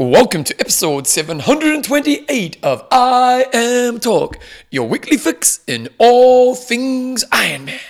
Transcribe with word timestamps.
Welcome 0.00 0.44
to 0.44 0.58
episode 0.58 1.06
728 1.06 2.56
of 2.62 2.86
I 2.90 3.44
Am 3.52 4.00
Talk, 4.00 4.38
your 4.70 4.88
weekly 4.88 5.18
fix 5.18 5.60
in 5.66 5.90
all 5.98 6.54
things 6.54 7.22
Iron 7.30 7.66
Man. 7.66 7.80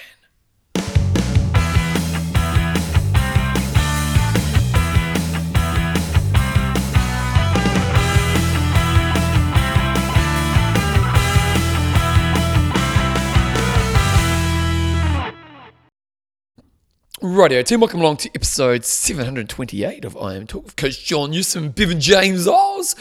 Rightio 17.41 17.65
team, 17.65 17.81
welcome 17.81 18.03
along 18.03 18.19
to 18.19 18.31
episode 18.35 18.85
728 18.85 20.05
of 20.05 20.15
I 20.15 20.35
Am 20.35 20.47
Talk 20.47 20.63
with 20.63 20.77
Coach 20.77 21.03
John 21.07 21.31
Newsom, 21.31 21.71
Bevan 21.71 21.99
James 21.99 22.47
Oz. 22.47 22.95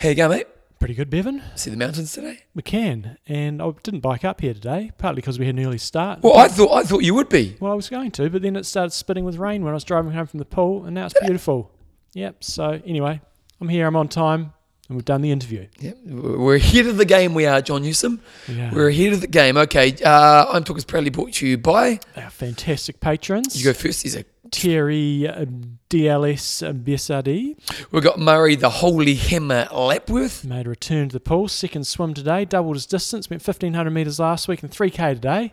How 0.00 0.08
you 0.08 0.16
going, 0.16 0.38
mate? 0.38 0.48
Pretty 0.80 0.94
good, 0.94 1.08
Bevan. 1.08 1.40
See 1.54 1.70
the 1.70 1.76
mountains 1.76 2.12
today? 2.12 2.40
We 2.52 2.62
can, 2.62 3.16
and 3.28 3.62
I 3.62 3.70
didn't 3.84 4.00
bike 4.00 4.24
up 4.24 4.40
here 4.40 4.54
today, 4.54 4.90
partly 4.98 5.20
because 5.22 5.38
we 5.38 5.46
had 5.46 5.54
an 5.54 5.64
early 5.64 5.78
start. 5.78 6.20
Well, 6.24 6.36
I 6.36 6.48
thought 6.48 6.72
I 6.72 6.82
thought 6.82 7.04
you 7.04 7.14
would 7.14 7.28
be. 7.28 7.56
Well, 7.60 7.70
I 7.70 7.76
was 7.76 7.88
going 7.88 8.10
to, 8.10 8.28
but 8.28 8.42
then 8.42 8.56
it 8.56 8.66
started 8.66 8.90
spitting 8.90 9.24
with 9.24 9.36
rain 9.36 9.62
when 9.62 9.70
I 9.70 9.74
was 9.74 9.84
driving 9.84 10.10
home 10.10 10.26
from 10.26 10.40
the 10.40 10.46
pool, 10.46 10.84
and 10.84 10.92
now 10.92 11.06
it's 11.06 11.14
beautiful. 11.20 11.70
Yep. 12.14 12.42
So 12.42 12.80
anyway, 12.84 13.20
I'm 13.60 13.68
here. 13.68 13.86
I'm 13.86 13.94
on 13.94 14.08
time, 14.08 14.52
and 14.88 14.96
we've 14.96 15.04
done 15.04 15.20
the 15.22 15.30
interview. 15.30 15.66
Yeah, 15.80 15.92
we're 16.04 16.56
ahead 16.56 16.86
of 16.86 16.96
the 16.96 17.04
game. 17.04 17.34
We 17.34 17.46
are 17.46 17.60
John 17.60 17.82
Newsom. 17.82 18.20
Yeah. 18.48 18.72
We're 18.72 18.88
ahead 18.88 19.12
of 19.12 19.20
the 19.20 19.26
game. 19.26 19.56
Okay, 19.56 19.94
uh, 20.04 20.46
I'm 20.52 20.64
Talk 20.64 20.78
is 20.78 20.84
proudly 20.84 21.10
brought 21.10 21.32
to 21.34 21.46
you 21.46 21.58
by. 21.58 22.00
Our 22.16 22.30
fantastic 22.30 23.00
patrons. 23.00 23.56
You 23.58 23.64
go 23.64 23.72
first. 23.72 24.02
These 24.02 24.16
are 24.16 24.24
Terry 24.52 25.26
uh, 25.26 25.44
DLS 25.90 26.62
Bessadi 26.84 27.56
We've 27.90 28.02
got 28.02 28.18
Murray, 28.18 28.54
the 28.54 28.70
Holy 28.70 29.14
Hammer 29.14 29.66
Lapworth. 29.72 30.44
made 30.44 30.66
a 30.66 30.70
return 30.70 31.08
to 31.08 31.12
the 31.14 31.20
pool. 31.20 31.48
Second 31.48 31.84
swim 31.86 32.14
today, 32.14 32.44
doubled 32.44 32.76
his 32.76 32.86
distance, 32.86 33.28
went 33.28 33.42
1500 33.46 33.90
metres 33.90 34.20
last 34.20 34.46
week 34.46 34.62
and 34.62 34.70
3k 34.70 35.14
today. 35.14 35.52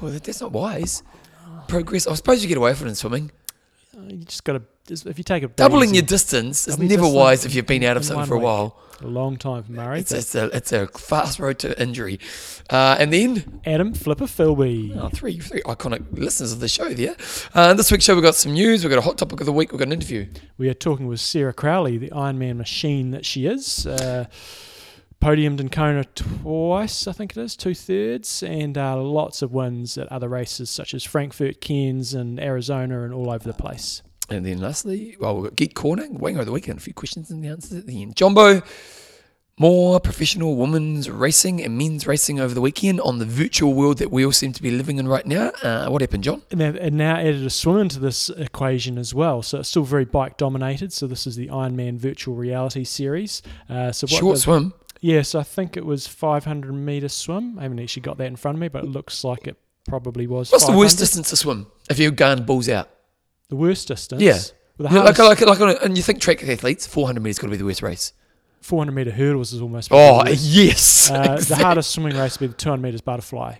Well, 0.00 0.10
that's 0.10 0.40
not 0.40 0.50
wise. 0.52 1.02
Progress. 1.68 2.06
I 2.08 2.14
suppose 2.14 2.42
you 2.42 2.48
get 2.48 2.58
away 2.58 2.74
from 2.74 2.88
it 2.88 2.90
in 2.90 2.96
swimming. 2.96 3.30
Uh, 3.96 4.02
You 4.08 4.24
just 4.24 4.42
got 4.44 4.54
to, 4.54 4.62
if 4.88 5.16
you 5.16 5.24
take 5.24 5.42
a 5.42 5.48
Doubling 5.48 5.94
your 5.94 6.02
distance 6.02 6.68
is 6.68 6.78
never 6.78 6.88
distance 6.88 7.14
wise 7.14 7.46
if 7.46 7.54
you've 7.54 7.66
been 7.66 7.84
out 7.84 7.96
of 7.96 8.02
in 8.02 8.06
something 8.06 8.26
for 8.26 8.34
a 8.34 8.38
while. 8.38 8.78
a 9.00 9.06
long 9.06 9.36
time 9.36 9.62
for 9.62 9.72
Murray. 9.72 10.00
It's, 10.00 10.12
it's, 10.12 10.34
a, 10.34 10.54
it's 10.54 10.72
a 10.72 10.86
fast 10.88 11.38
road 11.38 11.58
to 11.60 11.80
injury. 11.80 12.20
Uh, 12.68 12.96
and 12.98 13.12
then 13.12 13.60
Adam 13.64 13.94
Flipper 13.94 14.26
Philby. 14.26 14.94
Oh, 14.96 15.08
three, 15.08 15.38
three 15.38 15.62
iconic 15.62 16.04
listeners 16.12 16.52
of 16.52 16.60
the 16.60 16.68
show 16.68 16.92
there. 16.92 17.16
Uh, 17.54 17.72
this 17.74 17.90
week's 17.90 18.04
show, 18.04 18.14
we've 18.14 18.22
got 18.22 18.34
some 18.34 18.52
news. 18.52 18.84
We've 18.84 18.90
got 18.90 18.98
a 18.98 19.02
hot 19.02 19.16
topic 19.16 19.40
of 19.40 19.46
the 19.46 19.52
week. 19.52 19.72
We've 19.72 19.78
got 19.78 19.88
an 19.88 19.92
interview. 19.92 20.26
We 20.58 20.68
are 20.68 20.74
talking 20.74 21.06
with 21.06 21.20
Sarah 21.20 21.54
Crowley, 21.54 21.96
the 21.96 22.12
Iron 22.12 22.38
Man 22.38 22.58
machine 22.58 23.10
that 23.12 23.24
she 23.24 23.46
is. 23.46 23.86
Uh, 23.86 24.26
podiumed 25.22 25.60
in 25.60 25.70
Kona 25.70 26.04
twice, 26.04 27.06
I 27.06 27.12
think 27.12 27.34
it 27.34 27.40
is, 27.40 27.56
two 27.56 27.74
thirds, 27.74 28.42
and 28.42 28.76
uh, 28.76 29.00
lots 29.00 29.40
of 29.40 29.52
wins 29.52 29.96
at 29.96 30.12
other 30.12 30.28
races 30.28 30.68
such 30.68 30.92
as 30.92 31.02
Frankfurt, 31.04 31.62
Cairns, 31.62 32.12
and 32.12 32.38
Arizona, 32.38 33.04
and 33.04 33.14
all 33.14 33.30
over 33.30 33.44
the 33.44 33.54
place. 33.54 34.02
And 34.30 34.44
then 34.46 34.60
lastly, 34.60 35.16
well, 35.20 35.36
we've 35.36 35.44
got 35.44 35.56
Geek 35.56 35.74
Corner, 35.74 36.06
waiting 36.10 36.38
over 36.38 36.46
the 36.46 36.52
weekend, 36.52 36.78
a 36.78 36.82
few 36.82 36.94
questions 36.94 37.30
and 37.30 37.44
the 37.44 37.48
answers 37.48 37.78
at 37.78 37.86
the 37.86 38.00
end. 38.00 38.16
Jumbo, 38.16 38.62
more 39.58 40.00
professional 40.00 40.56
women's 40.56 41.08
racing 41.08 41.62
and 41.62 41.78
men's 41.78 42.06
racing 42.06 42.40
over 42.40 42.54
the 42.54 42.60
weekend 42.60 43.00
on 43.02 43.18
the 43.18 43.24
virtual 43.24 43.74
world 43.74 43.98
that 43.98 44.10
we 44.10 44.24
all 44.24 44.32
seem 44.32 44.52
to 44.52 44.62
be 44.62 44.70
living 44.70 44.98
in 44.98 45.06
right 45.06 45.26
now. 45.26 45.50
Uh, 45.62 45.88
what 45.88 46.00
happened, 46.00 46.24
John? 46.24 46.42
And 46.50 46.60
they've 46.60 46.74
and 46.74 46.96
now 46.96 47.16
added 47.16 47.44
a 47.44 47.50
swim 47.50 47.78
into 47.78 48.00
this 48.00 48.30
equation 48.30 48.98
as 48.98 49.14
well. 49.14 49.42
So 49.42 49.60
it's 49.60 49.68
still 49.68 49.84
very 49.84 50.04
bike 50.04 50.38
dominated. 50.38 50.92
So 50.92 51.06
this 51.06 51.26
is 51.26 51.36
the 51.36 51.48
Ironman 51.48 51.98
virtual 51.98 52.34
reality 52.34 52.84
series. 52.84 53.42
Uh, 53.68 53.92
so 53.92 54.06
what 54.06 54.18
Short 54.18 54.38
swim. 54.38 54.74
Yes, 55.00 55.34
I 55.34 55.42
think 55.42 55.76
it 55.76 55.84
was 55.84 56.06
500 56.06 56.72
meter 56.72 57.08
swim. 57.08 57.58
I 57.58 57.62
haven't 57.62 57.78
actually 57.78 58.02
got 58.02 58.16
that 58.18 58.26
in 58.26 58.36
front 58.36 58.56
of 58.56 58.60
me, 58.60 58.68
but 58.68 58.84
it 58.84 58.88
looks 58.88 59.22
like 59.22 59.46
it 59.46 59.56
probably 59.86 60.26
was. 60.26 60.50
What's 60.50 60.64
the 60.64 60.76
worst 60.76 60.98
distance 60.98 61.28
to 61.30 61.36
swim 61.36 61.66
if 61.90 61.98
you're 61.98 62.10
going 62.10 62.44
balls 62.44 62.70
out? 62.70 62.88
The 63.48 63.56
worst 63.56 63.88
distance. 63.88 64.22
Yeah. 64.22 64.38
Well, 64.78 64.88
the 64.92 65.02
like, 65.04 65.18
like, 65.18 65.40
like 65.40 65.60
on 65.60 65.70
a, 65.70 65.74
and 65.84 65.96
you 65.96 66.02
think 66.02 66.20
track 66.20 66.42
athletes, 66.46 66.86
400 66.86 67.20
metres 67.22 67.38
got 67.38 67.46
to 67.46 67.50
be 67.52 67.56
the 67.56 67.64
worst 67.64 67.82
race. 67.82 68.12
400 68.62 68.92
meter 68.92 69.10
hurdles 69.10 69.52
is 69.52 69.60
almost. 69.60 69.88
Oh, 69.92 70.24
yes. 70.28 71.10
Uh, 71.10 71.36
the 71.36 71.56
hardest 71.60 71.90
swimming 71.90 72.16
race 72.16 72.40
would 72.40 72.46
be 72.48 72.52
the 72.52 72.58
200 72.58 72.82
meters 72.82 73.00
butterfly. 73.02 73.56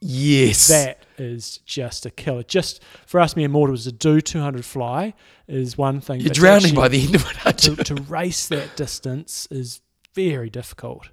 Yes. 0.00 0.68
That 0.68 1.04
is 1.18 1.58
just 1.66 2.06
a 2.06 2.10
killer. 2.10 2.44
Just 2.44 2.82
for 3.06 3.18
us 3.20 3.34
mere 3.34 3.48
mortals 3.48 3.84
to 3.84 3.92
do 3.92 4.20
200 4.20 4.64
fly 4.64 5.12
is 5.48 5.76
one 5.76 6.00
thing. 6.00 6.20
You're 6.20 6.30
drowning 6.32 6.66
actually- 6.66 6.76
by 6.76 6.88
the 6.88 7.02
end 7.04 7.14
of 7.16 7.28
it, 7.28 7.46
aren't 7.46 7.66
you? 7.66 7.76
to, 7.76 7.84
to 7.84 8.02
race 8.02 8.46
that 8.48 8.76
distance 8.76 9.48
is 9.50 9.80
very 10.14 10.50
difficult. 10.50 11.08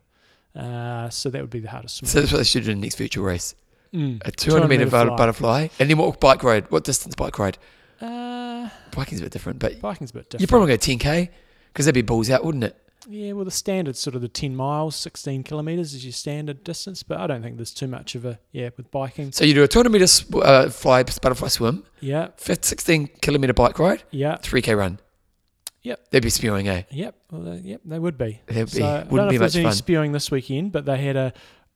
Uh, 0.56 1.10
so 1.10 1.30
that 1.30 1.42
would 1.42 1.50
be 1.50 1.60
the 1.60 1.70
hardest 1.70 1.98
swim. 1.98 2.08
So 2.08 2.22
that's 2.22 2.32
what 2.32 2.38
they 2.38 2.44
should 2.44 2.64
do 2.64 2.72
in 2.72 2.80
the 2.80 2.86
next 2.86 2.98
virtual 2.98 3.26
race. 3.26 3.56
Mm. 3.94 4.22
A 4.26 4.32
200 4.32 4.68
metre 4.68 4.88
fly. 4.90 5.06
but- 5.06 5.18
butterfly. 5.18 5.68
And 5.80 5.90
then 5.90 5.98
what 5.98 6.20
bike 6.20 6.44
ride? 6.44 6.70
What 6.72 6.84
distance 6.84 7.16
bike 7.16 7.40
ride? 7.40 7.58
Uh, 8.02 8.70
Biking's 8.92 9.20
a 9.20 9.24
bit 9.24 9.32
different, 9.32 9.60
but 9.60 9.80
biking's 9.82 10.12
a 10.12 10.14
bit 10.16 10.24
different. 10.30 10.42
you 10.42 10.48
probably 10.48 10.68
go 10.70 10.78
10k 10.78 11.30
because 11.72 11.86
that'd 11.86 11.94
be 11.96 12.02
balls 12.02 12.30
out, 12.30 12.44
wouldn't 12.46 12.64
it? 12.64 12.76
Yeah, 13.08 13.34
well, 13.34 13.46
the 13.46 13.52
standard 13.52 13.96
sort 13.96 14.16
of 14.16 14.22
the 14.24 14.28
10 14.28 14.56
miles, 14.56 14.96
16 14.96 15.44
kilometres 15.44 15.94
is 15.94 16.04
your 16.04 16.12
standard 16.12 16.64
distance, 16.64 17.04
but 17.04 17.20
I 17.20 17.28
don't 17.28 17.44
think 17.44 17.58
there's 17.58 17.74
too 17.74 17.86
much 17.88 18.16
of 18.16 18.26
a, 18.26 18.40
yeah, 18.52 18.70
with 18.78 18.90
biking. 18.90 19.32
So 19.32 19.46
you 19.46 19.54
do 19.54 19.62
a 19.64 19.68
200 19.68 19.90
metre 19.92 20.08
sw- 20.08 20.34
uh, 20.42 20.70
fly 20.70 21.04
butterfly 21.04 21.50
swim, 21.50 21.84
Yeah, 22.00 22.30
fifth 22.38 22.66
16 22.66 23.08
kilometre 23.22 23.54
bike 23.54 23.78
ride, 23.78 24.02
yeah, 24.10 24.38
3k 24.38 24.76
run. 24.76 25.00
Yep. 25.84 26.10
They'd 26.10 26.24
be 26.24 26.32
spewing, 26.32 26.68
eh? 26.68 26.82
yep, 26.90 27.14
well, 27.30 27.42
they, 27.44 27.58
yep, 27.58 27.82
they 27.86 28.00
would 28.00 28.18
be. 28.18 28.42
They'd 28.48 28.64
be, 28.64 28.72
So 28.72 28.86
I 28.88 29.04
don't 29.04 29.12
know 29.12 29.30
be 29.30 29.36
if 29.36 29.40
there 29.40 29.40
much 29.40 29.42
was 29.50 29.56
any 29.58 29.66
fun. 29.66 29.74
spewing 29.74 30.12
this 30.12 30.32
weekend, 30.32 30.72
but 30.72 30.86
they 30.86 30.98
had 30.98 31.16
a, 31.16 31.34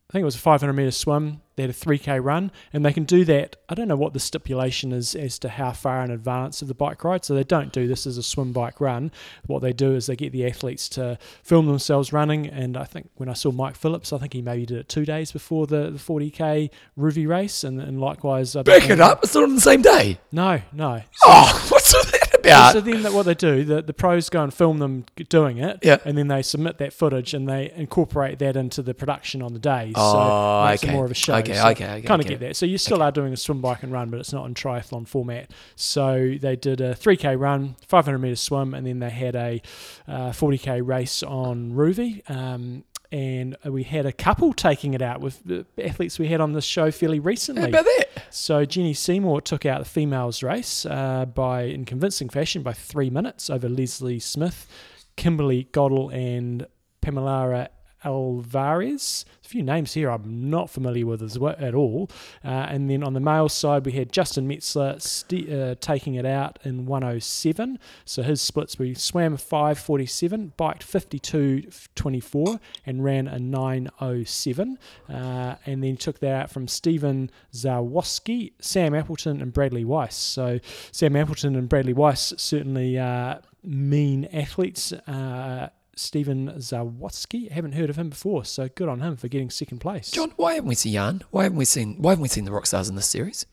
I 0.10 0.14
think 0.14 0.24
it 0.24 0.26
was 0.26 0.36
a 0.36 0.40
500 0.40 0.74
metre 0.74 0.90
swim. 0.90 1.42
They 1.56 1.64
had 1.64 1.70
a 1.70 1.74
3k 1.74 2.24
run, 2.24 2.52
and 2.74 2.84
they 2.84 2.94
can 2.94 3.04
do 3.04 3.24
that. 3.26 3.58
I 3.68 3.76
don't 3.76 3.88
know 3.88 3.96
what 3.96 4.14
the 4.14 4.20
stipulation 4.20 4.92
is 4.92 5.14
as 5.14 5.38
to 5.40 5.50
how 5.50 5.72
far 5.72 6.04
in 6.04 6.10
advance 6.10 6.64
of 6.64 6.68
the 6.68 6.74
bike 6.74 7.04
ride. 7.04 7.24
So 7.26 7.36
they 7.36 7.44
don't 7.44 7.72
do 7.72 7.86
this 7.86 8.08
as 8.08 8.18
a 8.18 8.24
swim 8.24 8.52
bike 8.52 8.82
run. 8.82 9.12
What 9.46 9.62
they 9.62 9.72
do 9.72 9.94
is 9.94 10.08
they 10.08 10.16
get 10.16 10.32
the 10.32 10.48
athletes 10.48 10.90
to 10.90 11.20
film 11.44 11.68
themselves 11.68 12.12
running. 12.12 12.48
And 12.48 12.76
I 12.76 12.86
think 12.86 13.12
when 13.18 13.30
I 13.30 13.34
saw 13.34 13.52
Mike 13.52 13.76
Phillips, 13.76 14.12
I 14.12 14.18
think 14.18 14.34
he 14.34 14.42
maybe 14.42 14.66
did 14.66 14.78
it 14.78 14.90
two 14.90 15.06
days 15.06 15.32
before 15.32 15.68
the, 15.68 15.92
the 15.92 16.00
40k 16.00 16.72
Rouvy 16.98 17.28
race, 17.28 17.64
and, 17.64 17.80
and 17.80 18.02
likewise, 18.02 18.56
I 18.56 18.64
it 18.90 19.02
up. 19.02 19.24
It's 19.24 19.36
not 19.36 19.44
on 19.44 19.54
the 19.54 19.62
same 19.62 19.84
day. 19.84 20.18
No, 20.32 20.60
no. 20.74 21.04
Oh, 21.24 21.68
what's 21.94 22.06
all 22.06 22.12
that 22.12 22.40
about? 22.40 22.74
So 22.74 22.82
then 22.82 23.14
what 23.14 23.26
they 23.26 23.34
do, 23.36 23.64
the, 23.64 23.82
the 23.82 23.94
pros 23.94 24.30
go 24.30 24.44
and 24.44 24.54
film 24.54 24.80
them 24.80 25.06
doing 25.30 25.58
it, 25.58 25.80
Yeah. 25.84 25.98
and 26.06 26.18
then 26.18 26.28
they 26.28 26.42
submit 26.42 26.78
that 26.80 26.94
footage 26.94 27.34
and 27.34 27.48
they 27.48 27.72
incorporate 27.76 28.40
that 28.40 28.56
into 28.56 28.82
the 28.82 28.94
production 28.94 29.42
on 29.42 29.54
the 29.54 29.60
day. 29.60 29.92
Oh, 29.96 30.12
so 30.14 30.66
it 30.66 30.70
makes 30.72 30.84
okay. 30.84 30.92
it 30.92 30.96
more 30.96 31.06
of 31.06 31.12
a 31.12 31.16
show. 31.16 31.36
Okay, 31.36 31.54
So 31.54 31.68
okay, 31.70 31.86
okay, 31.86 32.02
Kind 32.08 32.22
of 32.22 32.26
okay. 32.26 32.36
get 32.36 32.40
that. 32.42 32.56
So 32.56 32.66
you 32.66 32.78
still 32.78 33.02
are 33.02 33.12
doing 33.12 33.34
a 33.34 33.38
swim, 33.38 33.62
bike, 33.62 33.84
and 33.84 33.92
run, 33.92 34.10
but 34.10 34.20
it's 34.20 34.34
not 34.34 34.46
in 34.46 34.54
triathlon 34.54 35.08
format. 35.08 35.52
So 35.76 36.36
they 36.40 36.56
did 36.56 36.82
a 36.82 36.94
3k 36.96 37.40
run, 37.40 37.76
500 37.88 38.18
meter 38.20 38.36
swim, 38.36 38.74
and 38.74 38.86
then 38.86 39.00
they 39.00 39.10
had 39.10 39.36
a 39.36 39.62
uh, 40.08 40.30
40k 40.32 40.86
race 40.86 41.24
on 41.24 41.74
Rouvy. 41.74 42.30
Um, 42.30 42.84
and 43.12 43.58
we 43.66 43.84
had 43.84 44.06
a 44.06 44.12
couple 44.12 44.54
taking 44.54 44.94
it 44.94 45.02
out 45.02 45.22
with 45.22 45.44
the 45.44 45.66
athletes 45.84 46.20
we 46.20 46.28
had 46.28 46.42
on 46.42 46.54
the 46.54 46.62
show 46.62 46.92
fairly 46.92 47.20
recently. 47.20 47.64
How 47.64 47.68
about 47.70 47.86
that? 47.86 48.24
So 48.30 48.66
Jeanni 48.66 48.96
Seymour 48.96 49.42
took 49.42 49.66
out 49.66 49.80
the 49.80 49.90
females 49.90 50.44
race 50.44 50.86
uh, 50.86 51.26
by 51.26 51.64
in 51.64 51.86
convincing 51.86 52.30
fashion 52.30 52.62
by 52.62 52.74
three 52.74 53.10
minutes 53.10 53.50
over 53.50 53.68
Leslie 53.68 54.20
Smith, 54.20 54.68
Kimberly 55.16 55.68
Goddell, 55.72 56.10
and 56.10 56.68
Pamela 57.02 57.70
Alvarez. 58.04 59.26
A 59.44 59.48
few 59.48 59.64
names 59.64 59.94
here 59.94 60.10
I'm 60.10 60.50
not 60.50 60.70
familiar 60.70 61.06
with 61.06 61.22
as 61.22 61.38
well, 61.38 61.56
at 61.58 61.74
all. 61.74 62.10
Uh, 62.44 62.48
and 62.48 62.90
then 62.90 63.04
on 63.04 63.14
the 63.14 63.20
male 63.20 63.50
side, 63.50 63.86
we 63.86 63.94
had 63.94 64.12
Justin 64.12 64.48
Metzler 64.48 65.02
st- 65.02 65.52
uh, 65.52 65.76
taking 65.80 66.16
it 66.16 66.26
out 66.26 66.60
in 66.64 66.86
107. 66.86 67.80
So 68.06 68.22
his 68.22 68.42
splits 68.42 68.78
we 68.78 68.94
swam 68.94 69.38
547, 69.38 70.54
biked 70.56 70.86
52.24, 70.86 72.60
and 72.86 73.04
ran 73.04 73.28
a 73.28 73.40
907. 73.40 74.78
Uh, 75.10 75.56
and 75.66 75.84
then 75.84 75.98
took 75.98 76.20
that 76.20 76.34
out 76.34 76.50
from 76.50 76.68
Stephen 76.68 77.32
Zawoski, 77.54 78.54
Sam 78.60 78.94
Appleton, 78.94 79.42
and 79.42 79.52
Bradley 79.52 79.86
Weiss. 79.86 80.16
So 80.16 80.60
Sam 80.92 81.16
Appleton 81.16 81.56
and 81.56 81.68
Bradley 81.68 81.94
Weiss 81.94 82.34
certainly 82.38 82.98
uh, 82.98 83.40
mean 83.64 84.26
athletes. 84.26 84.94
Uh, 84.94 85.70
Stephen 86.00 86.50
Zawoski, 86.58 87.52
haven't 87.52 87.74
heard 87.74 87.90
of 87.90 87.96
him 87.98 88.10
before, 88.10 88.46
so 88.46 88.70
good 88.70 88.90
on 88.90 89.02
him 89.02 89.16
for 89.18 89.28
getting 89.28 89.50
second 89.50 89.80
place. 89.80 90.10
John, 90.12 90.32
why 90.38 90.54
haven't 90.56 90.70
we 90.70 90.76
seen 90.76 90.94
Jan? 90.94 91.22
Why 91.32 91.44
haven't 91.44 91.58
we 91.58 91.66
seen 91.66 91.96
Why 92.02 92.12
haven't 92.12 92.24
we 92.24 92.28
seen 92.30 92.46
the 92.46 92.52
rock 92.52 92.66
stars 92.66 92.90
in 92.90 92.96
this 92.96 93.06
series? 93.08 93.46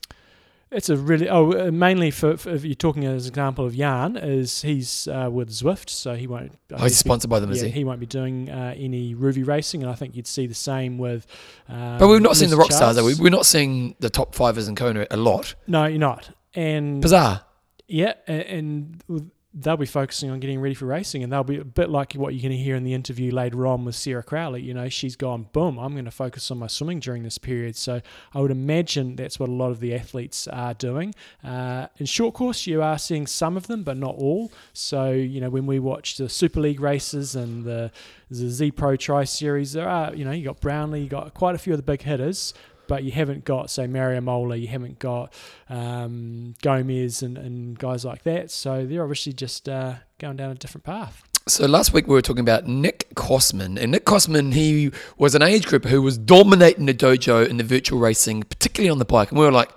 It's 0.72 0.88
a 0.88 0.96
really 0.96 1.28
oh 1.28 1.68
uh, 1.68 1.70
mainly 1.70 2.10
for, 2.10 2.36
for 2.36 2.50
if 2.50 2.64
you're 2.64 2.74
talking 2.74 3.04
as 3.04 3.26
an 3.26 3.30
example 3.30 3.64
of 3.64 3.76
Jan 3.76 4.16
is 4.16 4.62
he's 4.62 5.06
uh, 5.06 5.28
with 5.32 5.48
Zwift, 5.50 5.88
so 5.88 6.16
he 6.16 6.26
won't. 6.26 6.58
Oh, 6.72 6.82
he's 6.82 6.98
sponsored 6.98 7.30
by 7.30 7.38
them, 7.38 7.52
is 7.52 7.60
he? 7.60 7.70
he 7.70 7.84
won't 7.84 8.00
be 8.00 8.06
doing 8.06 8.50
uh, 8.50 8.74
any 8.76 9.14
Rouvy 9.14 9.46
racing, 9.46 9.82
and 9.84 9.90
I 9.90 9.94
think 9.94 10.16
you'd 10.16 10.26
see 10.26 10.48
the 10.48 10.54
same 10.54 10.98
with. 10.98 11.24
Um, 11.68 11.98
But 11.98 12.08
we've 12.08 12.20
not 12.20 12.36
seen 12.36 12.50
the 12.50 12.56
rock 12.56 12.72
stars. 12.72 12.96
Though. 12.96 13.04
We- 13.04 13.14
We're 13.14 13.30
not 13.30 13.46
seeing 13.46 13.94
the 14.00 14.10
top 14.10 14.34
fivers 14.34 14.66
in 14.66 14.74
Kona 14.74 15.06
a 15.08 15.16
lot. 15.16 15.54
No, 15.68 15.84
you're 15.86 16.00
not. 16.00 16.30
And 16.54 17.00
Bizarre. 17.00 17.42
Yeah, 17.86 18.14
and 18.26 19.00
with 19.06 19.30
they'll 19.58 19.76
be 19.78 19.86
focusing 19.86 20.30
on 20.30 20.38
getting 20.38 20.60
ready 20.60 20.74
for 20.74 20.84
racing, 20.84 21.24
and 21.24 21.32
they'll 21.32 21.42
be 21.42 21.56
a 21.56 21.64
bit 21.64 21.88
like 21.88 22.12
what 22.12 22.34
you're 22.34 22.42
going 22.42 22.56
to 22.56 22.62
hear 22.62 22.76
in 22.76 22.84
the 22.84 22.92
interview 22.92 23.32
later 23.32 23.66
on 23.66 23.86
with 23.86 23.94
Sarah 23.94 24.22
Crowley. 24.22 24.60
You 24.60 24.74
know, 24.74 24.90
she's 24.90 25.16
gone, 25.16 25.48
boom, 25.52 25.78
I'm 25.78 25.92
going 25.92 26.04
to 26.04 26.10
focus 26.10 26.50
on 26.50 26.58
my 26.58 26.66
swimming 26.66 27.00
during 27.00 27.22
this 27.22 27.38
period. 27.38 27.74
So 27.74 28.02
I 28.34 28.40
would 28.40 28.50
imagine 28.50 29.16
that's 29.16 29.40
what 29.40 29.48
a 29.48 29.52
lot 29.52 29.70
of 29.70 29.80
the 29.80 29.94
athletes 29.94 30.46
are 30.46 30.74
doing. 30.74 31.14
Uh, 31.42 31.86
in 31.96 32.04
short 32.04 32.34
course, 32.34 32.66
you 32.66 32.82
are 32.82 32.98
seeing 32.98 33.26
some 33.26 33.56
of 33.56 33.66
them, 33.66 33.82
but 33.82 33.96
not 33.96 34.14
all. 34.16 34.52
So 34.74 35.10
you 35.10 35.40
know, 35.40 35.48
when 35.48 35.64
we 35.64 35.78
watch 35.78 36.18
the 36.18 36.28
Super 36.28 36.60
League 36.60 36.80
races 36.80 37.34
and 37.34 37.64
the 37.64 37.90
the 38.30 38.50
Z 38.50 38.72
Pro 38.72 38.96
Tri 38.96 39.24
Series, 39.24 39.72
there 39.72 39.88
are 39.88 40.14
you 40.14 40.24
know 40.24 40.32
you 40.32 40.44
got 40.44 40.60
Brownlee, 40.60 41.00
you 41.02 41.08
got 41.08 41.32
quite 41.32 41.54
a 41.54 41.58
few 41.58 41.72
of 41.72 41.78
the 41.78 41.82
big 41.82 42.02
hitters 42.02 42.52
but 42.88 43.04
you 43.04 43.12
haven't 43.12 43.44
got, 43.44 43.70
say, 43.70 43.86
Mario 43.86 44.20
Mola, 44.20 44.56
you 44.56 44.68
haven't 44.68 44.98
got 44.98 45.32
um, 45.68 46.54
Gomez 46.62 47.22
and, 47.22 47.38
and 47.38 47.78
guys 47.78 48.04
like 48.04 48.22
that. 48.24 48.50
So 48.50 48.86
they're 48.86 49.02
obviously 49.02 49.32
just 49.32 49.68
uh, 49.68 49.94
going 50.18 50.36
down 50.36 50.50
a 50.50 50.54
different 50.54 50.84
path. 50.84 51.22
So 51.48 51.66
last 51.66 51.92
week 51.92 52.08
we 52.08 52.14
were 52.14 52.22
talking 52.22 52.40
about 52.40 52.66
Nick 52.66 53.08
Kosman, 53.14 53.80
and 53.80 53.92
Nick 53.92 54.04
Kosman 54.04 54.52
he 54.52 54.90
was 55.16 55.36
an 55.36 55.42
age 55.42 55.66
group 55.66 55.84
who 55.84 56.02
was 56.02 56.18
dominating 56.18 56.86
the 56.86 56.94
dojo 56.94 57.48
in 57.48 57.56
the 57.56 57.62
virtual 57.62 58.00
racing, 58.00 58.42
particularly 58.42 58.90
on 58.90 58.98
the 58.98 59.04
bike, 59.04 59.30
and 59.30 59.38
we 59.38 59.46
were 59.46 59.52
like, 59.52 59.70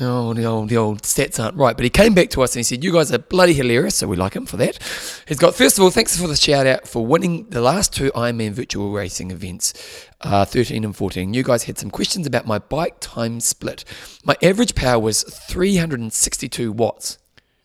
oh, 0.00 0.34
the 0.34 0.44
old, 0.44 0.68
the 0.68 0.76
old 0.76 1.02
stats 1.02 1.42
aren't 1.42 1.56
right. 1.56 1.76
But 1.76 1.84
he 1.84 1.90
came 1.90 2.14
back 2.14 2.30
to 2.30 2.42
us 2.42 2.54
and 2.54 2.60
he 2.60 2.62
said, 2.62 2.84
you 2.84 2.92
guys 2.92 3.12
are 3.12 3.18
bloody 3.18 3.52
hilarious, 3.52 3.96
so 3.96 4.06
we 4.06 4.16
like 4.16 4.34
him 4.34 4.46
for 4.46 4.56
that. 4.58 4.78
He's 5.26 5.38
got, 5.38 5.54
first 5.54 5.78
of 5.78 5.84
all, 5.84 5.90
thanks 5.90 6.18
for 6.20 6.26
the 6.26 6.36
shout 6.36 6.66
out 6.66 6.86
for 6.86 7.04
winning 7.04 7.48
the 7.50 7.60
last 7.60 7.92
two 7.92 8.10
Ironman 8.12 8.52
virtual 8.52 8.92
racing 8.92 9.30
events, 9.30 10.06
uh, 10.20 10.44
13 10.44 10.84
and 10.84 10.96
14. 10.96 11.34
You 11.34 11.42
guys 11.42 11.64
had 11.64 11.78
some 11.78 11.90
questions 11.90 12.26
about 12.26 12.46
my 12.46 12.58
bike 12.58 12.96
time 13.00 13.40
split. 13.40 13.84
My 14.24 14.36
average 14.42 14.74
power 14.74 14.98
was 14.98 15.22
362 15.22 16.72
watts. 16.72 17.18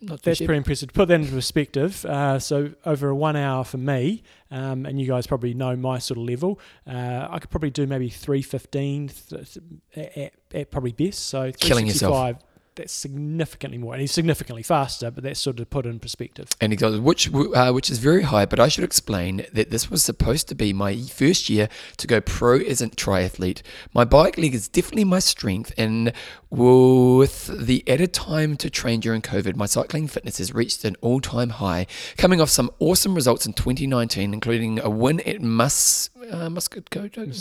Not 0.04 0.22
That's 0.22 0.40
pretty 0.40 0.58
impressive. 0.58 0.90
To 0.90 0.94
put 0.94 1.08
that 1.08 1.16
into 1.16 1.32
perspective, 1.32 2.04
uh, 2.06 2.38
so 2.38 2.74
over 2.86 3.10
a 3.10 3.16
one 3.16 3.38
hour 3.38 3.64
for 3.64 3.78
me, 3.78 4.22
um, 4.54 4.86
and 4.86 5.02
you 5.02 5.08
guys 5.08 5.26
probably 5.26 5.54
know 5.54 5.76
my 5.76 5.98
sort 5.98 6.20
of 6.20 6.26
level, 6.26 6.60
uh, 6.88 7.28
I 7.30 7.40
could 7.40 7.50
probably 7.50 7.72
do 7.72 7.88
maybe 7.88 8.10
315 8.10 9.10
th- 9.10 9.54
th- 9.94 10.18
at, 10.18 10.34
at 10.54 10.72
probably 10.72 10.92
best. 10.92 11.26
So 11.26 11.52
Killing 11.52 11.88
yourself. 11.88 12.14
365, 12.14 12.38
That's 12.76 12.94
significantly 12.94 13.78
more. 13.78 13.94
And 13.94 14.02
he's 14.02 14.12
significantly 14.12 14.64
faster, 14.64 15.12
but 15.12 15.24
that's 15.24 15.40
sort 15.40 15.60
of 15.60 15.70
put 15.70 15.86
in 15.86 16.00
perspective. 16.00 16.48
And 16.62 16.72
he 16.72 16.76
goes, 16.78 17.00
which 17.00 17.32
uh, 17.34 17.72
which 17.72 17.90
is 17.90 18.00
very 18.00 18.24
high, 18.24 18.46
but 18.46 18.60
I 18.60 18.68
should 18.68 18.84
explain 18.84 19.46
that 19.54 19.70
this 19.70 19.90
was 19.92 20.04
supposed 20.04 20.48
to 20.50 20.56
be 20.56 20.72
my 20.74 20.98
first 21.02 21.50
year 21.50 21.68
to 21.98 22.08
go 22.08 22.22
pro 22.22 22.58
as 22.60 22.82
a 22.82 22.90
triathlete. 22.90 23.62
My 23.94 24.06
bike 24.06 24.38
leg 24.38 24.54
is 24.56 24.68
definitely 24.68 25.06
my 25.06 25.20
strength, 25.20 25.72
and 25.78 26.14
with 26.54 27.48
the 27.66 27.84
added 27.88 28.14
time 28.14 28.56
to 28.58 28.70
train 28.70 29.00
during 29.00 29.24
COVID, 29.24 29.56
my 29.56 29.66
cycling 29.66 30.08
fitness 30.08 30.38
has 30.38 30.54
reached 30.54 30.86
an 30.86 30.96
all 31.02 31.20
time 31.20 31.50
high, 31.50 31.88
coming 32.16 32.40
off 32.40 32.50
some 32.50 32.70
awesome 32.78 33.16
results 33.16 33.48
in 33.48 33.54
2019, 33.54 34.36
including 34.36 34.80
a 34.80 34.88
win 34.88 35.20
at 35.22 35.42
Mus, 35.42 36.12
uh. 36.32 36.50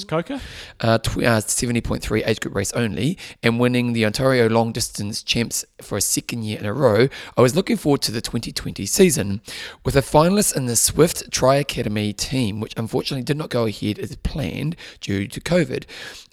Coker? 0.09 0.41
uh, 0.81 0.97
tw- 0.99 1.19
uh, 1.19 1.41
70.3 1.41 2.27
age 2.27 2.41
group 2.41 2.55
race 2.55 2.73
only 2.73 3.19
and 3.43 3.61
winning 3.61 3.93
the 3.93 4.07
Ontario 4.07 4.49
long 4.49 4.73
distance 4.73 5.23
champs 5.23 5.67
for 5.83 5.99
a 5.99 6.01
second 6.01 6.45
year 6.45 6.59
in 6.59 6.65
a 6.65 6.73
row, 6.73 7.09
I 7.37 7.43
was 7.43 7.55
looking 7.55 7.77
forward 7.77 8.01
to 8.03 8.13
the 8.13 8.23
2020 8.23 8.87
season. 8.87 9.43
With 9.85 9.95
a 9.95 10.01
finalist 10.01 10.57
in 10.57 10.65
the 10.65 10.73
Zwift 10.73 11.31
Tri 11.31 11.57
Academy 11.57 12.15
team, 12.15 12.61
which 12.61 12.73
unfortunately 12.79 13.25
did 13.25 13.37
not 13.37 13.51
go 13.51 13.67
ahead 13.67 13.99
as 13.99 14.17
planned 14.17 14.75
due 15.01 15.29
to 15.29 15.41
COVID. 15.41 15.85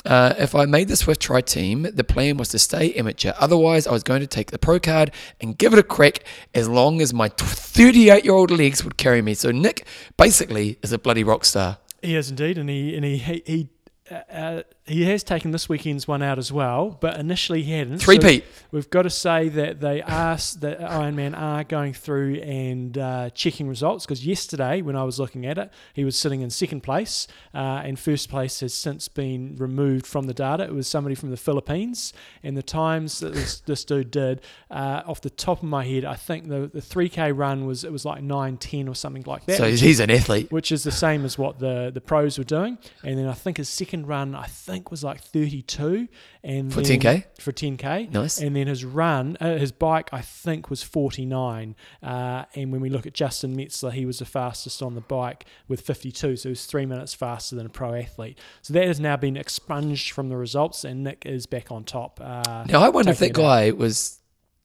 Uh, 0.09 0.33
if 0.39 0.55
I 0.55 0.65
made 0.65 0.87
the 0.87 0.95
Zwift 0.95 1.19
Tri 1.19 1.41
team, 1.41 1.83
the 1.83 2.03
plan 2.03 2.37
was 2.37 2.49
to 2.49 2.57
stay 2.57 2.91
amateur. 2.93 3.33
Otherwise, 3.37 3.85
I 3.85 3.91
was 3.91 4.01
going 4.01 4.21
to 4.21 4.27
take 4.27 4.49
the 4.49 4.57
pro 4.57 4.79
card 4.79 5.11
and 5.39 5.55
give 5.55 5.71
it 5.71 5.77
a 5.77 5.83
crack 5.83 6.23
as 6.55 6.67
long 6.67 6.99
as 6.99 7.13
my 7.13 7.29
38 7.29 8.25
year 8.25 8.33
old 8.33 8.49
legs 8.49 8.83
would 8.83 8.97
carry 8.97 9.21
me. 9.21 9.35
So, 9.35 9.51
Nick 9.51 9.85
basically 10.17 10.79
is 10.81 10.91
a 10.91 10.97
bloody 10.97 11.23
rock 11.23 11.45
star. 11.45 11.77
He 12.01 12.15
is 12.15 12.31
indeed, 12.31 12.57
and 12.57 12.71
he 12.71 12.95
and 12.95 13.05
he 13.05 13.17
he. 13.17 13.43
he 13.45 13.69
uh, 14.09 14.15
uh, 14.31 14.63
he 14.89 15.03
has 15.05 15.23
taken 15.23 15.51
this 15.51 15.69
weekend's 15.69 16.07
one 16.07 16.21
out 16.21 16.37
as 16.37 16.51
well, 16.51 16.97
but 16.99 17.17
initially 17.17 17.63
he 17.63 17.73
hadn't. 17.73 17.99
Three 17.99 18.19
So 18.19 18.41
We've 18.71 18.89
got 18.89 19.03
to 19.03 19.09
say 19.09 19.49
that 19.49 19.79
they 19.79 20.01
are 20.01 20.35
that 20.35 20.79
Ironman 20.79 21.37
are 21.37 21.63
going 21.63 21.93
through 21.93 22.35
and 22.35 22.97
uh, 22.97 23.29
checking 23.31 23.67
results 23.67 24.05
because 24.05 24.25
yesterday 24.25 24.81
when 24.81 24.95
I 24.95 25.03
was 25.03 25.19
looking 25.19 25.45
at 25.45 25.57
it, 25.57 25.71
he 25.93 26.03
was 26.03 26.17
sitting 26.17 26.41
in 26.41 26.49
second 26.49 26.81
place, 26.81 27.27
uh, 27.53 27.81
and 27.83 27.97
first 27.99 28.29
place 28.29 28.59
has 28.59 28.73
since 28.73 29.07
been 29.07 29.55
removed 29.57 30.05
from 30.05 30.27
the 30.27 30.33
data. 30.33 30.63
It 30.63 30.73
was 30.73 30.87
somebody 30.87 31.15
from 31.15 31.29
the 31.31 31.37
Philippines, 31.37 32.13
and 32.43 32.55
the 32.55 32.63
times 32.63 33.19
that 33.19 33.33
this, 33.33 33.59
this 33.61 33.83
dude 33.83 34.11
did, 34.11 34.41
uh, 34.71 35.01
off 35.05 35.21
the 35.21 35.29
top 35.29 35.59
of 35.59 35.69
my 35.69 35.85
head, 35.85 36.05
I 36.05 36.15
think 36.15 36.47
the 36.47 36.69
the 36.71 36.81
three 36.81 37.09
k 37.09 37.31
run 37.31 37.65
was 37.65 37.83
it 37.83 37.91
was 37.91 38.05
like 38.05 38.21
nine 38.21 38.57
ten 38.57 38.87
or 38.87 38.95
something 38.95 39.23
like 39.25 39.45
that. 39.45 39.57
So, 39.57 39.71
he's 39.71 39.99
an 39.99 40.11
athlete. 40.11 40.51
which 40.51 40.71
is 40.71 40.83
the 40.83 40.91
same 40.91 41.25
as 41.25 41.37
what 41.37 41.59
the 41.59 41.91
the 41.93 42.01
pros 42.01 42.37
were 42.37 42.43
doing. 42.43 42.77
And 43.03 43.17
then 43.17 43.27
I 43.27 43.33
think 43.33 43.57
his 43.57 43.69
second 43.69 44.07
run, 44.07 44.35
I 44.35 44.45
think, 44.45 44.78
was 44.91 45.03
like 45.03 45.21
32, 45.21 46.07
and 46.43 46.73
For 46.73 46.81
then- 46.81 46.99
10K? 46.99 47.23
for 47.39 47.51
10k. 47.51 48.11
Nice. 48.11 48.39
And 48.39 48.55
then 48.55 48.67
his 48.67 48.83
run, 48.85 49.37
uh, 49.41 49.57
his 49.57 49.71
bike, 49.71 50.09
I 50.13 50.21
think, 50.21 50.69
was 50.69 50.81
49. 50.83 51.75
Uh, 52.01 52.45
and 52.55 52.71
when 52.71 52.81
we 52.81 52.89
look 52.89 53.05
at 53.05 53.13
Justin 53.13 53.55
Metzler, 53.55 53.91
he 53.91 54.05
was 54.05 54.19
the 54.19 54.25
fastest 54.25 54.81
on 54.81 54.95
the 54.95 55.01
bike 55.01 55.45
with 55.67 55.81
52, 55.81 56.35
so 56.37 56.49
he 56.49 56.51
was 56.51 56.65
three 56.65 56.85
minutes 56.85 57.13
faster 57.13 57.55
than 57.55 57.65
a 57.65 57.69
pro 57.69 57.93
athlete. 57.93 58.37
So 58.61 58.73
that 58.73 58.85
has 58.87 58.99
now 58.99 59.17
been 59.17 59.35
expunged 59.37 60.11
from 60.11 60.29
the 60.29 60.37
results, 60.37 60.83
and 60.83 61.03
Nick 61.03 61.25
is 61.25 61.45
back 61.45 61.71
on 61.71 61.83
top. 61.83 62.19
Uh, 62.23 62.65
Now, 62.67 62.81
I 62.81 62.89
wonder 62.89 63.11
if 63.11 63.19
that 63.19 63.25
it 63.25 63.29
out. 63.31 63.41
guy 63.41 63.71
was 63.71 64.19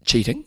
cheating 0.04 0.44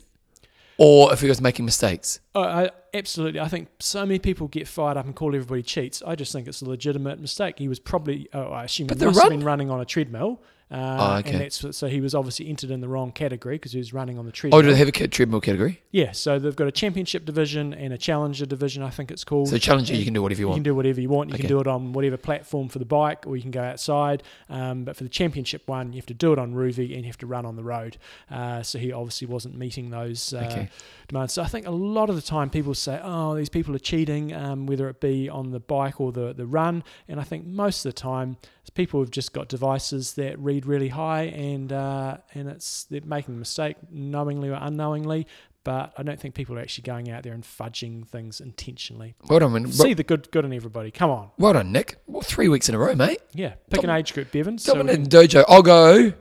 or 0.78 1.12
if 1.12 1.20
he 1.20 1.28
was 1.28 1.40
making 1.40 1.64
mistakes. 1.64 2.20
Oh, 2.34 2.42
I, 2.42 2.70
absolutely. 2.98 3.40
I 3.40 3.48
think 3.48 3.68
so 3.78 4.04
many 4.04 4.18
people 4.18 4.48
get 4.48 4.68
fired 4.68 4.96
up 4.96 5.06
and 5.06 5.14
call 5.14 5.34
everybody 5.34 5.62
cheats. 5.62 6.02
I 6.06 6.14
just 6.16 6.32
think 6.32 6.46
it's 6.48 6.60
a 6.60 6.68
legitimate 6.68 7.20
mistake. 7.20 7.58
He 7.58 7.68
was 7.68 7.78
probably, 7.78 8.28
oh, 8.34 8.48
I 8.48 8.64
assume, 8.64 8.88
But 8.88 8.98
he 8.98 9.04
must 9.06 9.16
run- 9.18 9.30
have 9.30 9.38
been 9.38 9.46
running 9.46 9.70
on 9.70 9.80
a 9.80 9.84
treadmill. 9.84 10.42
Uh, 10.70 10.96
Oh, 11.00 11.16
okay. 11.20 11.30
And 11.32 11.40
that's 11.40 11.64
so 11.76 11.86
he 11.88 12.00
was 12.00 12.14
obviously 12.14 12.46
entered 12.48 12.70
in 12.70 12.80
the 12.82 12.88
wrong 12.88 13.10
category 13.10 13.54
because 13.54 13.72
he 13.72 13.78
was 13.78 13.94
running 13.94 14.18
on 14.18 14.26
the 14.26 14.32
treadmill. 14.32 14.58
Oh, 14.58 14.62
do 14.62 14.68
they 14.70 14.76
have 14.76 14.88
a 14.88 15.08
treadmill 15.08 15.40
category? 15.40 15.80
yeah, 15.92 16.12
so 16.12 16.38
they've 16.38 16.54
got 16.54 16.66
a 16.68 16.72
championship 16.72 17.24
division 17.24 17.72
and 17.72 17.94
a 17.94 17.98
challenger 17.98 18.44
division, 18.44 18.82
I 18.82 18.90
think 18.90 19.10
it's 19.10 19.24
called. 19.24 19.48
So, 19.48 19.56
challenger, 19.56 19.94
you 19.94 20.04
can 20.04 20.12
do 20.12 20.20
whatever 20.22 20.40
you 20.42 20.48
want. 20.48 20.56
you 20.56 20.62
can 20.62 20.70
do 20.70 20.74
whatever 20.74 21.00
you 21.00 21.08
want. 21.08 21.30
You 21.30 21.34
Okay. 21.34 21.42
can 21.44 21.48
do 21.48 21.60
it 21.60 21.66
on 21.66 21.94
whatever 21.94 22.18
platform 22.18 22.68
for 22.68 22.78
the 22.78 22.84
bike, 22.84 23.26
or 23.26 23.34
you 23.36 23.42
can 23.42 23.50
go 23.50 23.62
outside. 23.62 24.22
Um, 24.50 24.84
but 24.84 24.94
for 24.96 25.04
the 25.04 25.08
championship 25.10 25.62
one, 25.66 25.92
you 25.94 25.96
have 25.98 26.06
to 26.06 26.14
do 26.14 26.32
it 26.34 26.38
on 26.38 26.52
Rouvy 26.54 26.92
and 26.94 27.00
you 27.02 27.06
have 27.06 27.18
to 27.18 27.26
run 27.26 27.46
on 27.46 27.56
the 27.56 27.64
road. 27.64 27.96
Uh, 28.30 28.62
so 28.62 28.78
he 28.78 28.92
obviously 28.92 29.26
wasn't 29.26 29.56
meeting 29.56 29.88
those 29.88 30.34
uh, 30.34 30.40
Okay. 30.50 30.68
demands. 31.08 31.32
So 31.32 31.42
I 31.42 31.46
think 31.46 31.66
a 31.66 31.70
lot 31.70 32.10
of 32.10 32.16
the 32.16 32.22
time 32.22 32.50
people 32.50 32.74
say, 32.74 33.00
"Oh, 33.02 33.34
these 33.34 33.48
people 33.48 33.74
are 33.74 33.78
cheating," 33.80 34.34
um, 34.34 34.66
whether 34.66 34.88
it 34.90 35.00
be 35.00 35.30
on 35.30 35.50
the 35.50 35.60
bike 35.60 35.98
or 35.98 36.12
the 36.12 36.34
the 36.34 36.46
run. 36.46 36.84
And 37.08 37.18
I 37.18 37.24
think 37.24 37.46
most 37.46 37.86
of 37.86 37.94
the 37.94 37.98
time, 37.98 38.36
it's 38.68 38.74
people 38.74 39.00
who've 39.00 39.10
just 39.10 39.32
got 39.32 39.48
devices 39.48 40.12
that 40.14 40.38
read 40.38 40.66
really 40.66 40.88
high, 40.88 41.22
and 41.22 41.72
uh, 41.72 42.18
and 42.34 42.50
it's 42.50 42.84
they're 42.84 43.00
making 43.00 43.34
a 43.34 43.38
mistake 43.38 43.78
knowingly 43.90 44.50
or 44.50 44.58
unknowingly. 44.60 45.26
But 45.64 45.94
I 45.96 46.02
don't 46.02 46.20
think 46.20 46.34
people 46.34 46.54
are 46.58 46.60
actually 46.60 46.82
going 46.82 47.10
out 47.10 47.22
there 47.22 47.32
and 47.32 47.42
fudging 47.42 48.06
things 48.06 48.42
intentionally. 48.42 49.14
Well 49.26 49.38
done, 49.38 49.54
man. 49.54 49.72
see 49.72 49.94
the 49.94 50.02
good 50.02 50.30
good 50.32 50.44
in 50.44 50.52
everybody. 50.52 50.90
Come 50.90 51.08
on. 51.10 51.30
Well 51.38 51.54
done, 51.54 51.72
Nick. 51.72 51.96
Well, 52.06 52.20
three 52.20 52.50
weeks 52.50 52.68
in 52.68 52.74
a 52.74 52.78
row, 52.78 52.94
mate. 52.94 53.22
Yeah, 53.32 53.54
pick 53.70 53.80
Dom- 53.80 53.88
an 53.88 53.96
age 53.96 54.12
group, 54.12 54.30
Bevan. 54.32 54.56
Dominant 54.62 55.10
so 55.10 55.22
Dojo. 55.22 55.44
I'll 55.48 55.62
go. 55.62 56.12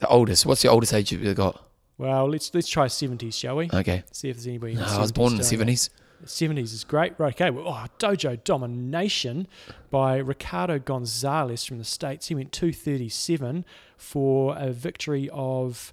The 0.00 0.08
oldest. 0.08 0.46
What's 0.46 0.62
the 0.62 0.68
oldest 0.68 0.92
age 0.92 1.12
you've 1.12 1.36
got? 1.36 1.64
Well, 1.96 2.28
let's 2.28 2.52
let's 2.52 2.68
try 2.68 2.88
seventies, 2.88 3.38
shall 3.38 3.54
we? 3.54 3.70
Okay. 3.72 4.02
See 4.10 4.30
if 4.30 4.34
there's 4.34 4.48
anybody. 4.48 4.74
No, 4.74 4.84
I 4.84 4.98
was 4.98 5.12
born 5.12 5.34
in 5.34 5.38
the 5.38 5.44
seventies. 5.44 5.90
70s 6.24 6.72
is 6.72 6.84
great. 6.84 7.14
Right, 7.18 7.34
okay, 7.34 7.50
well, 7.50 7.68
oh, 7.68 7.86
dojo 7.98 8.42
domination 8.44 9.46
by 9.90 10.16
Ricardo 10.16 10.78
Gonzalez 10.78 11.64
from 11.64 11.78
the 11.78 11.84
States. 11.84 12.28
He 12.28 12.34
went 12.34 12.52
237 12.52 13.64
for 13.96 14.56
a 14.56 14.70
victory 14.70 15.28
of, 15.32 15.92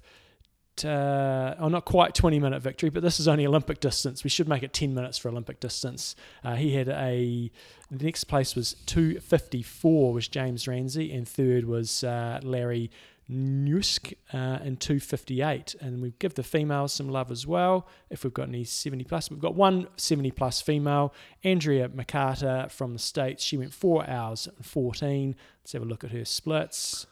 uh, 0.84 1.54
oh, 1.58 1.68
not 1.68 1.84
quite 1.84 2.14
20 2.14 2.38
minute 2.38 2.62
victory, 2.62 2.90
but 2.90 3.02
this 3.02 3.20
is 3.20 3.28
only 3.28 3.46
Olympic 3.46 3.80
distance. 3.80 4.24
We 4.24 4.30
should 4.30 4.48
make 4.48 4.62
it 4.62 4.72
10 4.72 4.94
minutes 4.94 5.18
for 5.18 5.28
Olympic 5.28 5.60
distance. 5.60 6.16
Uh, 6.42 6.54
he 6.54 6.74
had 6.74 6.88
a, 6.88 7.50
the 7.90 8.04
next 8.04 8.24
place 8.24 8.54
was 8.54 8.74
254 8.86 10.12
was 10.12 10.28
James 10.28 10.66
Ramsey, 10.66 11.12
and 11.12 11.28
third 11.28 11.66
was 11.66 12.04
uh, 12.04 12.40
Larry 12.42 12.90
Nusk 13.32 14.12
uh, 14.32 14.58
in 14.64 14.76
258. 14.76 15.74
And 15.80 16.02
we 16.02 16.12
give 16.18 16.34
the 16.34 16.42
females 16.42 16.92
some 16.92 17.08
love 17.08 17.30
as 17.30 17.46
well. 17.46 17.88
If 18.10 18.24
we've 18.24 18.34
got 18.34 18.48
any 18.48 18.64
70 18.64 19.04
plus, 19.04 19.30
we've 19.30 19.40
got 19.40 19.54
one 19.54 19.88
70 19.96 20.30
plus 20.32 20.60
female, 20.60 21.14
Andrea 21.42 21.88
McCarter 21.88 22.70
from 22.70 22.92
the 22.92 22.98
States. 22.98 23.42
She 23.42 23.56
went 23.56 23.72
four 23.72 24.08
hours 24.08 24.48
and 24.54 24.64
14. 24.64 25.34
Let's 25.62 25.72
have 25.72 25.82
a 25.82 25.86
look 25.86 26.04
at 26.04 26.10
her 26.10 26.24
splits. 26.24 27.06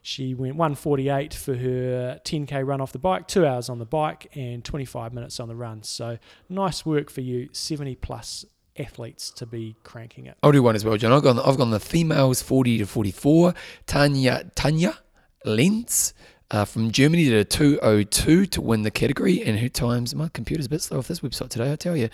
She 0.00 0.32
went 0.32 0.56
148 0.56 1.34
for 1.34 1.54
her 1.54 2.20
10k 2.24 2.66
run 2.66 2.80
off 2.80 2.92
the 2.92 2.98
bike, 2.98 3.26
two 3.26 3.44
hours 3.44 3.68
on 3.68 3.78
the 3.78 3.84
bike, 3.84 4.30
and 4.34 4.64
25 4.64 5.12
minutes 5.12 5.40
on 5.40 5.48
the 5.48 5.56
run. 5.56 5.82
So 5.82 6.18
nice 6.48 6.86
work 6.86 7.10
for 7.10 7.20
you, 7.20 7.48
70 7.52 7.96
plus 7.96 8.46
athletes 8.78 9.30
to 9.32 9.46
be 9.46 9.76
cranking 9.82 10.26
it. 10.26 10.36
I'll 10.42 10.52
do 10.52 10.62
one 10.62 10.74
as 10.74 10.84
well, 10.84 10.96
John. 10.96 11.12
I've 11.12 11.22
gone. 11.22 11.38
I've 11.38 11.56
gone 11.56 11.70
the 11.70 11.80
females 11.80 12.42
forty 12.42 12.78
to 12.78 12.86
forty-four. 12.86 13.54
Tanya 13.86 14.50
Tanya 14.54 14.98
Lentz. 15.44 16.14
uh, 16.50 16.64
from 16.64 16.90
Germany 16.90 17.24
did 17.24 17.34
a 17.34 17.44
202 17.44 18.46
to 18.46 18.60
win 18.60 18.82
the 18.82 18.90
category. 18.90 19.42
And 19.42 19.58
her 19.58 19.68
times, 19.68 20.14
my 20.14 20.28
computer's 20.28 20.66
a 20.66 20.70
bit 20.70 20.80
slow 20.82 20.98
off 20.98 21.08
this 21.08 21.20
website 21.20 21.50
today, 21.50 21.72
I 21.72 21.76
tell 21.76 21.96
you. 21.96 22.08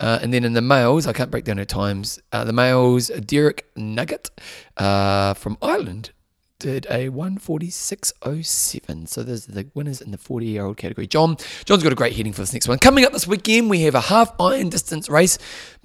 Uh, 0.00 0.18
and 0.22 0.32
then 0.32 0.44
in 0.44 0.54
the 0.54 0.62
males, 0.62 1.06
I 1.06 1.12
can't 1.12 1.30
break 1.30 1.44
down 1.44 1.58
her 1.58 1.64
times. 1.64 2.20
Uh, 2.32 2.44
the 2.44 2.52
males, 2.52 3.08
Derek 3.08 3.66
Nugget 3.76 4.30
uh, 4.76 5.34
from 5.34 5.56
Ireland 5.62 6.10
did 6.58 6.86
a 6.86 7.08
146.07. 7.10 9.08
So 9.08 9.22
there's 9.22 9.46
the 9.46 9.68
winners 9.74 10.00
in 10.00 10.10
the 10.10 10.18
40 10.18 10.46
year 10.46 10.64
old 10.64 10.76
category. 10.76 11.06
John, 11.06 11.36
John's 11.64 11.82
got 11.82 11.92
a 11.92 11.96
great 11.96 12.16
heading 12.16 12.32
for 12.32 12.40
this 12.42 12.52
next 12.52 12.68
one. 12.68 12.78
Coming 12.78 13.04
up 13.04 13.12
this 13.12 13.26
weekend, 13.26 13.68
we 13.70 13.82
have 13.82 13.94
a 13.94 14.00
half 14.00 14.32
iron 14.40 14.68
distance 14.70 15.08
race. 15.08 15.38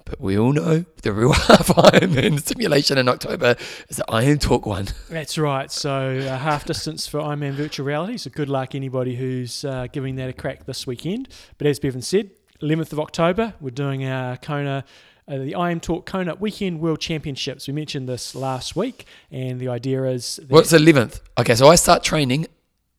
But 0.04 0.20
we 0.20 0.36
all 0.36 0.52
know 0.52 0.84
the 1.02 1.12
real 1.12 1.32
half 1.34 1.68
Ironman 1.68 2.42
simulation 2.42 2.98
in 2.98 3.08
October 3.08 3.54
is 3.88 3.98
the 3.98 4.04
Iron 4.10 4.38
Talk 4.38 4.66
one. 4.66 4.88
That's 5.08 5.38
right. 5.38 5.70
So 5.70 6.18
uh, 6.18 6.38
half 6.38 6.64
distance 6.64 7.06
for 7.06 7.20
Ironman 7.20 7.52
virtual 7.52 7.86
reality. 7.86 8.16
So 8.16 8.30
good 8.30 8.48
luck 8.48 8.74
anybody 8.74 9.14
who's 9.14 9.64
uh, 9.64 9.86
giving 9.92 10.16
that 10.16 10.28
a 10.28 10.32
crack 10.32 10.66
this 10.66 10.88
weekend. 10.88 11.28
But 11.58 11.68
as 11.68 11.78
Bevan 11.78 12.02
said, 12.02 12.30
11th 12.60 12.92
of 12.92 12.98
October, 13.00 13.54
we're 13.60 13.70
doing 13.70 14.04
our 14.04 14.36
Kona. 14.38 14.84
Uh, 15.32 15.38
the 15.38 15.54
I 15.54 15.70
Am 15.70 15.80
Talk 15.80 16.04
Kona 16.04 16.34
Weekend 16.34 16.78
World 16.80 17.00
Championships. 17.00 17.66
We 17.66 17.72
mentioned 17.72 18.06
this 18.06 18.34
last 18.34 18.76
week, 18.76 19.06
and 19.30 19.58
the 19.58 19.68
idea 19.68 20.04
is 20.04 20.36
that 20.36 20.50
What's 20.50 20.68
the 20.68 20.76
11th? 20.76 21.20
Okay, 21.38 21.54
so 21.54 21.68
I 21.68 21.74
start 21.76 22.04
training 22.04 22.48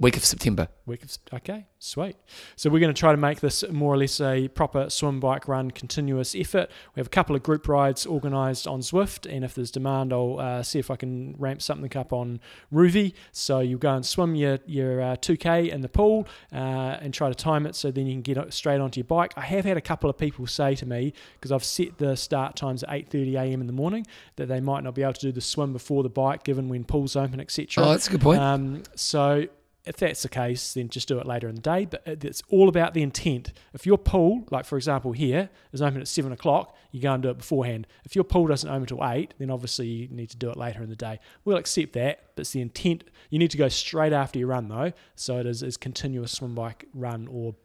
week 0.03 0.17
of 0.17 0.25
September. 0.25 0.67
Week 0.85 1.01
of, 1.01 1.17
okay, 1.33 1.65
sweet. 1.79 2.17
So 2.57 2.69
we're 2.69 2.81
going 2.81 2.93
to 2.93 2.99
try 2.99 3.11
to 3.11 3.17
make 3.17 3.39
this 3.39 3.63
more 3.71 3.93
or 3.93 3.97
less 3.97 4.19
a 4.19 4.49
proper 4.49 4.89
swim, 4.89 5.21
bike, 5.21 5.47
run, 5.47 5.71
continuous 5.71 6.35
effort. 6.35 6.69
We 6.93 6.99
have 6.99 7.07
a 7.07 7.09
couple 7.09 7.37
of 7.37 7.41
group 7.41 7.69
rides 7.69 8.05
organised 8.05 8.67
on 8.67 8.81
Zwift, 8.81 9.33
and 9.33 9.45
if 9.45 9.55
there's 9.55 9.71
demand, 9.71 10.11
I'll 10.11 10.39
uh, 10.39 10.61
see 10.61 10.77
if 10.77 10.91
I 10.91 10.97
can 10.97 11.35
ramp 11.39 11.61
something 11.61 11.95
up 11.97 12.11
on 12.11 12.41
Rouvy. 12.71 13.13
So 13.31 13.59
you 13.61 13.77
go 13.77 13.95
and 13.95 14.05
swim 14.05 14.35
your 14.35 14.59
your 14.65 15.01
uh, 15.01 15.15
2k 15.15 15.71
in 15.71 15.79
the 15.79 15.89
pool 15.89 16.27
uh, 16.51 16.97
and 16.99 17.13
try 17.13 17.29
to 17.29 17.35
time 17.35 17.65
it 17.65 17.73
so 17.73 17.89
then 17.89 18.05
you 18.05 18.13
can 18.13 18.21
get 18.21 18.53
straight 18.53 18.81
onto 18.81 18.99
your 18.99 19.05
bike. 19.05 19.33
I 19.37 19.41
have 19.41 19.63
had 19.63 19.77
a 19.77 19.81
couple 19.81 20.09
of 20.09 20.17
people 20.17 20.45
say 20.47 20.75
to 20.75 20.85
me 20.85 21.13
because 21.35 21.53
I've 21.53 21.63
set 21.63 21.97
the 21.97 22.17
start 22.17 22.57
times 22.57 22.83
at 22.83 22.89
8:30 22.89 23.35
a.m. 23.35 23.61
in 23.61 23.67
the 23.67 23.73
morning 23.73 24.05
that 24.35 24.47
they 24.47 24.59
might 24.59 24.83
not 24.83 24.95
be 24.95 25.01
able 25.01 25.13
to 25.13 25.21
do 25.21 25.31
the 25.31 25.39
swim 25.41 25.71
before 25.71 26.03
the 26.03 26.09
bike, 26.09 26.43
given 26.43 26.67
when 26.67 26.83
pools 26.83 27.15
open, 27.15 27.39
etc. 27.39 27.85
Oh, 27.85 27.91
that's 27.91 28.09
a 28.09 28.11
good 28.11 28.21
point. 28.21 28.41
Um, 28.41 28.83
so 28.95 29.47
if 29.85 29.97
that's 29.97 30.21
the 30.21 30.29
case, 30.29 30.73
then 30.73 30.87
just 30.87 31.07
do 31.07 31.19
it 31.19 31.25
later 31.25 31.47
in 31.49 31.55
the 31.55 31.61
day. 31.61 31.85
But 31.85 32.07
uh, 32.07 32.15
it's 32.21 32.41
all 32.49 32.69
about 32.69 32.93
the 32.93 33.01
intent. 33.01 33.53
If 33.73 33.85
your 33.85 33.97
pool, 33.97 34.45
like 34.49 34.65
for 34.65 34.77
example 34.77 35.11
here, 35.11 35.49
is 35.71 35.81
open 35.81 35.99
at 35.99 36.07
seven 36.07 36.31
o'clock, 36.31 36.75
you 36.91 37.01
go 37.01 37.13
and 37.13 37.23
do 37.23 37.29
it 37.29 37.37
beforehand. 37.37 37.87
If 38.05 38.15
your 38.15 38.23
pool 38.23 38.47
doesn't 38.47 38.69
open 38.69 38.83
until 38.83 39.05
eight, 39.05 39.33
then 39.39 39.49
obviously 39.49 39.87
you 39.87 40.07
need 40.09 40.29
to 40.29 40.37
do 40.37 40.49
it 40.49 40.57
later 40.57 40.81
in 40.81 40.89
the 40.89 40.95
day. 40.95 41.19
We'll 41.43 41.57
accept 41.57 41.93
that, 41.93 42.31
but 42.35 42.41
it's 42.41 42.51
the 42.51 42.61
intent. 42.61 43.03
You 43.29 43.39
need 43.39 43.51
to 43.51 43.57
go 43.57 43.67
straight 43.67 44.13
after 44.13 44.39
you 44.39 44.47
run 44.47 44.69
though, 44.69 44.93
so 45.15 45.39
it 45.39 45.45
is 45.45 45.63
as 45.63 45.75
continuous 45.75 46.31
swim, 46.31 46.55
bike, 46.55 46.87
run, 46.93 47.27
or 47.27 47.55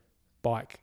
bike, 0.42 0.80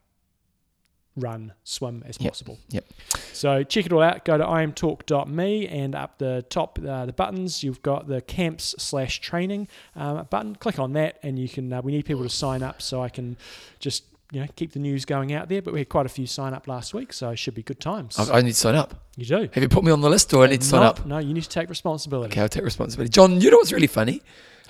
run, 1.16 1.54
swim 1.64 2.04
as 2.06 2.18
Yep. 2.20 2.32
possible. 2.32 2.60
Yep. 2.70 2.86
So 3.34 3.64
check 3.64 3.86
it 3.86 3.94
all 3.94 4.02
out. 4.02 4.26
Go 4.26 4.38
to 4.38 4.44
imtalk.me 4.44 5.68
and 5.68 5.96
up 5.96 6.18
the 6.18 6.44
top, 6.50 6.80
uh, 6.86 7.06
the 7.06 7.14
buttons, 7.14 7.64
you've 7.64 7.82
got 7.82 8.08
the 8.08 8.22
camps 8.22 8.76
slash 8.78 9.20
training 9.22 9.68
um, 9.96 10.26
button. 10.30 10.56
Click 10.56 10.80
on 10.80 10.94
that, 10.94 11.20
and 11.24 11.38
you 11.40 11.48
can. 11.50 11.72
Uh, 11.72 11.82
we 11.82 11.92
need 11.92 12.06
people 12.06 12.24
to 12.24 12.30
sign 12.30 12.64
up, 12.64 12.82
so 12.82 13.02
I 13.02 13.10
can 13.10 13.38
just 13.80 14.04
you 14.32 14.42
know 14.42 14.48
keep 14.56 14.74
the 14.74 14.80
news 14.80 15.06
going 15.06 15.32
out 15.34 15.48
there. 15.50 15.62
But 15.62 15.74
we 15.74 15.80
had 15.80 15.90
quite 15.90 16.06
a 16.06 16.10
few 16.10 16.26
sign 16.28 16.54
up 16.54 16.68
last 16.68 16.94
week, 16.94 17.14
so 17.14 17.30
it 17.30 17.38
should 17.38 17.56
be 17.56 17.64
good 17.64 17.80
times. 17.80 18.18
I, 18.20 18.38
I 18.38 18.42
need 18.42 18.52
to 18.52 18.58
sign 18.58 18.76
up. 18.76 18.96
you 19.16 19.26
do. 19.26 19.50
Have 19.54 19.64
you 19.64 19.70
put 19.70 19.84
me 19.84 19.92
on 19.92 20.02
the 20.02 20.10
list 20.10 20.34
or 20.34 20.44
I 20.44 20.48
need 20.48 20.62
to 20.62 20.68
sign 20.68 20.82
No, 20.82 20.88
up? 20.88 21.06
No, 21.06 21.18
you 21.20 21.34
need 21.34 21.44
to 21.44 21.50
take 21.50 21.70
responsibility. 21.70 22.34
Okay, 22.34 22.42
I'll 22.42 22.50
take 22.50 22.64
responsibility. 22.64 23.10
John, 23.12 23.40
you 23.40 23.52
know 23.52 23.58
what's 23.58 23.72
really 23.72 23.88
funny? 23.88 24.22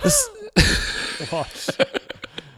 This, 0.04 0.30
What? 1.30 1.70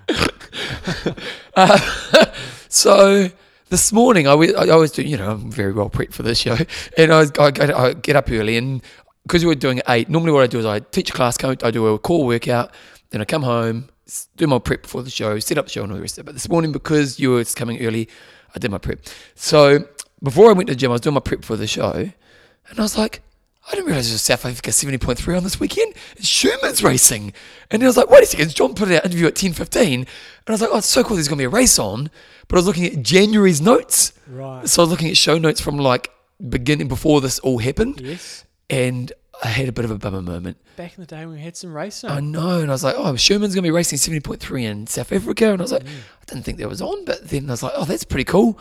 uh, 1.56 2.26
so 2.70 3.30
this 3.70 3.92
morning, 3.92 4.28
I, 4.28 4.36
was 4.36 4.54
I 4.54 4.70
always 4.70 4.92
do, 4.92 5.02
you 5.02 5.18
know, 5.18 5.32
I'm 5.32 5.52
very 5.52 5.74
well 5.74 5.90
prepped 5.90 6.14
for 6.14 6.24
this 6.24 6.40
show. 6.40 6.58
And 6.98 7.12
I, 7.14 7.26
I, 7.40 7.88
I 7.88 7.94
get 7.94 8.16
up 8.16 8.32
early 8.32 8.58
and 8.58 8.82
because 9.24 9.44
we 9.44 9.50
were 9.50 9.56
doing 9.56 9.82
8, 9.88 10.10
normally 10.10 10.32
what 10.32 10.44
I 10.44 10.48
do 10.48 10.60
is 10.60 10.66
I 10.66 10.80
teach 10.80 11.10
a 11.10 11.14
class, 11.14 11.38
I 11.44 11.72
do 11.72 11.88
a 11.88 12.00
core 12.00 12.26
workout, 12.26 12.72
then 13.10 13.22
I 13.22 13.26
come 13.26 13.44
home, 13.44 13.90
do 14.38 14.48
my 14.48 14.58
prep 14.58 14.84
before 14.84 15.04
the 15.04 15.10
show, 15.10 15.38
set 15.40 15.58
up 15.58 15.66
the 15.66 15.72
show 15.72 15.84
and 15.84 15.92
all 15.92 15.98
the 15.98 16.02
rest 16.02 16.18
of 16.18 16.24
it. 16.24 16.26
But 16.28 16.36
this 16.36 16.48
morning, 16.48 16.72
because 16.72 17.20
you 17.20 17.32
were 17.32 17.44
coming 17.44 17.86
early, 17.86 18.08
I 18.56 18.60
did 18.60 18.72
my 18.72 18.78
prep. 18.78 19.02
So 19.36 19.86
before 20.24 20.50
I 20.50 20.54
went 20.54 20.68
to 20.68 20.74
the 20.74 20.80
gym, 20.80 20.92
I 20.92 20.94
was 20.94 21.02
doing 21.02 21.14
my 21.16 21.20
prep 21.20 21.44
for 21.44 21.58
the 21.58 21.68
show 21.68 21.92
and 21.92 22.80
I 22.80 22.82
was 22.82 22.98
like, 22.98 23.22
I 23.68 23.72
didn't 23.72 23.88
realize 23.88 24.10
it 24.10 24.14
was 24.14 24.22
South 24.22 24.46
Africa 24.46 24.70
70.3 24.70 25.38
on 25.38 25.44
this 25.44 25.60
weekend. 25.60 25.94
It's 26.16 26.28
Sherman's 26.28 26.82
racing. 26.84 27.34
And 27.70 27.84
I 27.84 27.86
was 27.88 27.98
like, 27.98 28.10
wait 28.10 28.24
a 28.24 28.26
second, 28.26 28.56
John 28.56 28.74
put 28.74 28.88
out 28.90 29.04
an 29.04 29.12
interview 29.12 29.28
at 29.28 29.36
10.15. 29.36 29.94
And 29.94 30.08
I 30.48 30.52
was 30.54 30.62
like, 30.62 30.70
oh, 30.72 30.78
it's 30.78 30.88
so 30.88 31.04
cool 31.04 31.16
there's 31.18 31.28
going 31.28 31.38
to 31.38 31.42
be 31.42 31.46
a 31.46 31.50
race 31.50 31.78
on. 31.78 32.10
But 32.48 32.56
I 32.56 32.60
was 32.60 32.66
looking 32.66 32.86
at 32.86 33.02
January's 33.04 33.60
notes. 33.60 34.14
right. 34.28 34.68
So 34.70 34.82
I 34.82 34.84
was 34.84 34.92
looking 34.92 35.10
at 35.10 35.18
show 35.18 35.38
notes 35.38 35.60
from 35.60 35.78
like 35.78 36.10
beginning 36.50 36.88
before 36.88 37.20
this 37.20 37.40
all 37.40 37.58
happened. 37.60 38.00
Yes. 38.00 38.46
And 38.70 39.12
I 39.44 39.48
had 39.50 39.68
a 39.68 39.74
bit 39.74 39.84
of 39.84 39.92
a 39.92 39.98
bummer 39.98 40.22
moment. 40.22 40.58
Back 40.78 40.96
in 40.96 41.02
the 41.02 41.08
day 41.08 41.26
when 41.26 41.36
we 41.36 41.42
had 41.42 41.58
some 41.58 41.74
racing. 41.74 42.12
I 42.12 42.20
know. 42.20 42.60
And 42.60 42.70
I 42.70 42.74
was 42.74 42.84
like, 42.84 42.94
oh, 42.96 43.16
Sherman's 43.16 43.56
going 43.56 43.64
to 43.64 43.68
be 43.68 43.72
racing 43.72 43.98
70.3 43.98 44.62
in 44.62 44.86
South 44.86 45.12
Africa. 45.12 45.52
And 45.52 45.60
I 45.60 45.64
was 45.64 45.72
like, 45.72 45.84
I 45.84 46.26
didn't 46.28 46.46
think 46.46 46.60
that 46.60 46.70
was 46.70 46.84
on. 46.84 47.04
But 47.04 47.28
then 47.30 47.50
I 47.50 47.54
was 47.54 47.64
like, 47.64 47.74
oh, 47.76 47.86
that's 47.86 48.04
pretty 48.04 48.26
cool. 48.26 48.60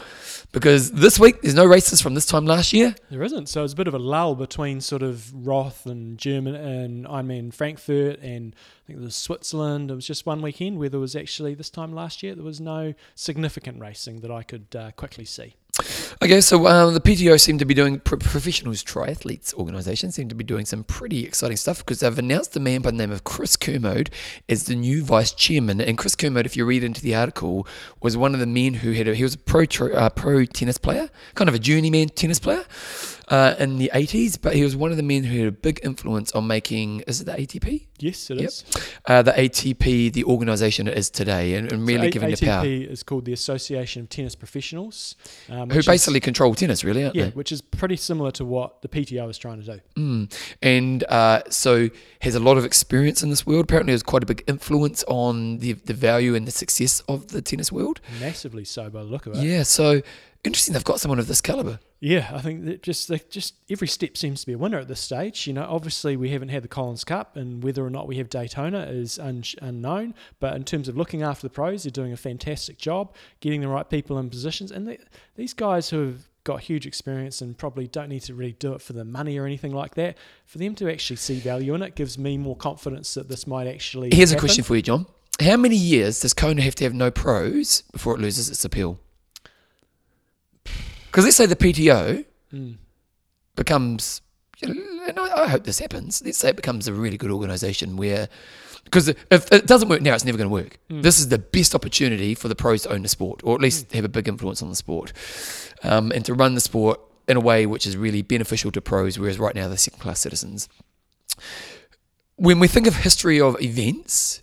Because 0.50 0.92
this 0.92 1.18
week, 1.20 1.42
there's 1.42 1.54
no 1.54 1.66
races 1.66 2.00
from 2.00 2.14
this 2.14 2.24
time 2.24 2.46
last 2.46 2.72
year. 2.72 2.94
There 3.10 3.22
isn't. 3.22 3.50
So 3.50 3.62
it's 3.64 3.74
a 3.74 3.76
bit 3.76 3.86
of 3.86 3.92
a 3.92 3.98
lull 3.98 4.34
between 4.34 4.80
sort 4.80 5.02
of 5.02 5.46
Roth 5.46 5.84
and 5.84 6.16
German 6.16 6.54
and 6.54 7.04
Ironman 7.04 7.52
Frankfurt 7.52 8.18
and 8.20 8.54
I 8.56 8.86
think 8.86 9.00
there 9.00 9.04
was 9.04 9.16
Switzerland. 9.16 9.90
It 9.90 9.94
was 9.94 10.06
just 10.06 10.24
one 10.24 10.40
weekend 10.40 10.78
where 10.78 10.88
there 10.88 11.00
was 11.00 11.16
actually 11.16 11.54
this 11.54 11.70
time 11.70 11.92
last 11.92 12.22
year 12.22 12.34
there 12.34 12.44
was 12.44 12.60
no 12.60 12.94
significant 13.16 13.80
racing 13.80 14.20
that 14.20 14.30
I 14.30 14.42
could 14.42 14.74
uh, 14.74 14.92
quickly 14.92 15.24
see. 15.24 15.56
Okay, 16.22 16.40
so 16.40 16.66
um, 16.66 16.94
the 16.94 17.00
PTO 17.00 17.38
seem 17.38 17.58
to 17.58 17.64
be 17.64 17.74
doing 17.74 18.00
pro- 18.00 18.18
professionals 18.18 18.82
triathletes 18.82 19.52
organisation 19.54 20.10
seem 20.10 20.28
to 20.28 20.34
be 20.34 20.44
doing 20.44 20.64
some 20.64 20.84
pretty 20.84 21.24
exciting 21.24 21.56
stuff 21.56 21.78
because 21.78 22.02
they've 22.08 22.18
announced 22.18 22.56
a 22.56 22.60
man 22.60 22.82
by 22.82 22.90
the 22.90 22.96
name 22.96 23.10
of 23.10 23.24
Chris 23.24 23.56
Kermode 23.56 24.10
as 24.48 24.64
the 24.64 24.74
new 24.74 25.02
vice 25.02 25.32
chairman. 25.32 25.80
And 25.80 25.98
Chris 25.98 26.14
Kermode, 26.14 26.46
if 26.46 26.56
you 26.56 26.64
read 26.64 26.84
into 26.84 27.02
the 27.02 27.14
article, 27.14 27.66
was 28.00 28.16
one 28.16 28.34
of 28.34 28.40
the 28.40 28.46
men 28.46 28.74
who 28.74 28.92
had 28.92 29.08
a, 29.08 29.14
he 29.14 29.22
was 29.22 29.34
a 29.34 29.38
pro 29.38 29.64
uh, 29.94 30.10
pro 30.10 30.44
tennis 30.44 30.78
player, 30.78 31.10
kind 31.34 31.48
of 31.48 31.54
a 31.54 31.58
journeyman 31.58 32.08
tennis 32.10 32.38
player 32.38 32.64
uh, 33.28 33.54
in 33.58 33.78
the 33.78 33.90
80s, 33.94 34.38
but 34.40 34.54
he 34.54 34.62
was 34.62 34.76
one 34.76 34.90
of 34.90 34.96
the 34.96 35.02
men 35.02 35.24
who 35.24 35.38
had 35.38 35.48
a 35.48 35.52
big 35.52 35.80
influence 35.82 36.30
on 36.32 36.46
making 36.46 37.00
is 37.08 37.20
it 37.20 37.24
the 37.24 37.32
ATP? 37.32 37.86
Yes, 37.98 38.30
it 38.30 38.38
Yep. 38.40 38.48
is. 38.48 38.64
Uh, 39.06 39.22
the 39.22 39.32
ATP, 39.32 40.12
the 40.12 40.22
organisation 40.24 40.86
it 40.86 40.96
is 40.98 41.08
today, 41.10 41.54
and, 41.54 41.72
and 41.72 41.86
really 41.88 42.02
So 42.02 42.06
A- 42.08 42.10
giving 42.10 42.28
ATP 42.30 42.38
the 42.40 42.46
power. 42.46 42.64
ATP 42.64 42.90
is 42.90 43.02
called 43.02 43.24
the 43.24 43.32
Association 43.32 44.02
of 44.02 44.08
Tennis 44.10 44.34
Professionals, 44.34 45.16
um, 45.48 45.70
Who 45.70 45.76
which 45.76 45.78
is- 45.78 45.86
basically 45.86 46.20
control 46.20 46.54
tennis, 46.54 46.84
really, 46.84 47.04
aren't 47.04 47.16
yeah, 47.16 47.24
they? 47.26 47.30
which 47.30 47.50
is 47.52 47.62
pretty 47.62 47.96
similar 47.96 48.30
to 48.32 48.44
what 48.44 48.82
the 48.82 48.88
PTO 48.88 49.28
is 49.30 49.38
trying 49.38 49.62
to 49.62 49.66
do. 49.66 49.80
Mm. 49.96 50.32
And 50.62 51.04
uh, 51.04 51.42
so 51.48 51.88
has 52.20 52.34
a 52.34 52.40
lot 52.40 52.58
of 52.58 52.64
experience 52.64 53.22
in 53.22 53.30
this 53.30 53.46
world. 53.46 53.64
Apparently, 53.64 53.92
has 53.92 54.02
quite 54.02 54.22
a 54.22 54.26
big 54.26 54.44
influence 54.46 55.02
on 55.08 55.58
the 55.58 55.72
the 55.72 55.94
value 55.94 56.34
and 56.34 56.46
the 56.46 56.50
success 56.52 57.00
of 57.08 57.28
the 57.28 57.42
tennis 57.42 57.72
world. 57.72 58.00
Massively 58.20 58.64
so 58.64 58.88
by 58.90 59.00
the 59.02 59.08
look 59.08 59.26
of 59.26 59.34
it. 59.36 59.42
Yeah, 59.44 59.62
so 59.62 60.02
interesting. 60.46 60.72
They've 60.74 60.84
got 60.84 61.00
someone 61.00 61.18
of 61.18 61.26
this 61.26 61.40
caliber. 61.40 61.78
Yeah, 62.00 62.30
I 62.32 62.40
think 62.40 62.64
that 62.66 62.82
just 62.82 63.08
they 63.08 63.20
just 63.30 63.54
every 63.70 63.88
step 63.88 64.16
seems 64.16 64.40
to 64.40 64.46
be 64.46 64.52
a 64.52 64.58
winner 64.58 64.78
at 64.78 64.88
this 64.88 65.00
stage. 65.00 65.46
You 65.46 65.52
know, 65.52 65.66
obviously 65.68 66.16
we 66.16 66.30
haven't 66.30 66.50
had 66.50 66.62
the 66.62 66.68
Collins 66.68 67.04
Cup, 67.04 67.36
and 67.36 67.62
whether 67.62 67.84
or 67.84 67.90
not 67.90 68.06
we 68.06 68.16
have 68.18 68.28
Daytona 68.28 68.80
is 68.82 69.18
un- 69.18 69.44
unknown. 69.60 70.14
But 70.40 70.54
in 70.54 70.64
terms 70.64 70.88
of 70.88 70.96
looking 70.96 71.22
after 71.22 71.42
the 71.42 71.52
pros, 71.52 71.82
they're 71.82 71.90
doing 71.90 72.12
a 72.12 72.16
fantastic 72.16 72.78
job 72.78 73.14
getting 73.40 73.60
the 73.60 73.68
right 73.68 73.88
people 73.88 74.18
in 74.18 74.30
positions. 74.30 74.70
And 74.70 74.86
they, 74.88 74.98
these 75.34 75.54
guys 75.54 75.90
who 75.90 76.06
have 76.06 76.28
got 76.44 76.60
huge 76.60 76.86
experience 76.86 77.40
and 77.40 77.58
probably 77.58 77.88
don't 77.88 78.08
need 78.08 78.20
to 78.20 78.34
really 78.34 78.52
do 78.52 78.72
it 78.72 78.80
for 78.80 78.92
the 78.92 79.04
money 79.04 79.36
or 79.36 79.46
anything 79.46 79.72
like 79.72 79.96
that. 79.96 80.16
For 80.44 80.58
them 80.58 80.74
to 80.76 80.90
actually 80.90 81.16
see 81.16 81.40
value 81.40 81.74
in 81.74 81.82
it 81.82 81.96
gives 81.96 82.16
me 82.18 82.38
more 82.38 82.56
confidence 82.56 83.14
that 83.14 83.28
this 83.28 83.46
might 83.46 83.66
actually. 83.66 84.10
Here's 84.14 84.32
a 84.32 84.36
question 84.36 84.62
for 84.62 84.76
you, 84.76 84.82
John. 84.82 85.06
How 85.40 85.56
many 85.56 85.76
years 85.76 86.20
does 86.20 86.32
Kona 86.32 86.62
have 86.62 86.74
to 86.76 86.84
have 86.84 86.94
no 86.94 87.10
pros 87.10 87.82
before 87.92 88.14
it 88.14 88.20
loses 88.20 88.48
its 88.48 88.64
appeal? 88.64 88.98
Because 91.06 91.24
let's 91.24 91.36
say 91.36 91.46
the 91.46 91.56
PTO 91.56 92.24
Mm. 92.54 92.76
becomes, 93.56 94.20
you 94.60 94.72
know, 94.72 95.04
and 95.08 95.18
I, 95.18 95.42
I 95.44 95.48
hope 95.48 95.64
this 95.64 95.80
happens. 95.80 96.22
Let's 96.24 96.38
say 96.38 96.50
it 96.50 96.56
becomes 96.56 96.86
a 96.86 96.92
really 96.92 97.16
good 97.16 97.30
organisation 97.32 97.96
where, 97.96 98.28
because 98.84 99.08
if 99.08 99.50
it 99.52 99.66
doesn't 99.66 99.88
work 99.88 100.00
now, 100.00 100.14
it's 100.14 100.24
never 100.24 100.38
going 100.38 100.48
to 100.48 100.52
work. 100.52 100.78
Mm. 100.88 101.02
This 101.02 101.18
is 101.18 101.28
the 101.28 101.38
best 101.38 101.74
opportunity 101.74 102.34
for 102.36 102.46
the 102.46 102.54
pros 102.54 102.82
to 102.82 102.92
own 102.92 103.02
the 103.02 103.08
sport, 103.08 103.40
or 103.42 103.56
at 103.56 103.60
least 103.60 103.92
have 103.92 104.04
a 104.04 104.08
big 104.08 104.28
influence 104.28 104.62
on 104.62 104.68
the 104.68 104.76
sport, 104.76 105.12
um, 105.82 106.12
and 106.12 106.24
to 106.24 106.34
run 106.34 106.54
the 106.54 106.60
sport 106.60 107.00
in 107.26 107.36
a 107.36 107.40
way 107.40 107.66
which 107.66 107.84
is 107.86 107.96
really 107.96 108.22
beneficial 108.22 108.70
to 108.70 108.80
pros, 108.80 109.18
whereas 109.18 109.38
right 109.40 109.56
now 109.56 109.66
they're 109.66 109.76
second 109.76 109.98
class 109.98 110.20
citizens. 110.20 110.68
When 112.36 112.60
we 112.60 112.68
think 112.68 112.86
of 112.86 112.96
history 112.96 113.40
of 113.40 113.60
events, 113.60 114.42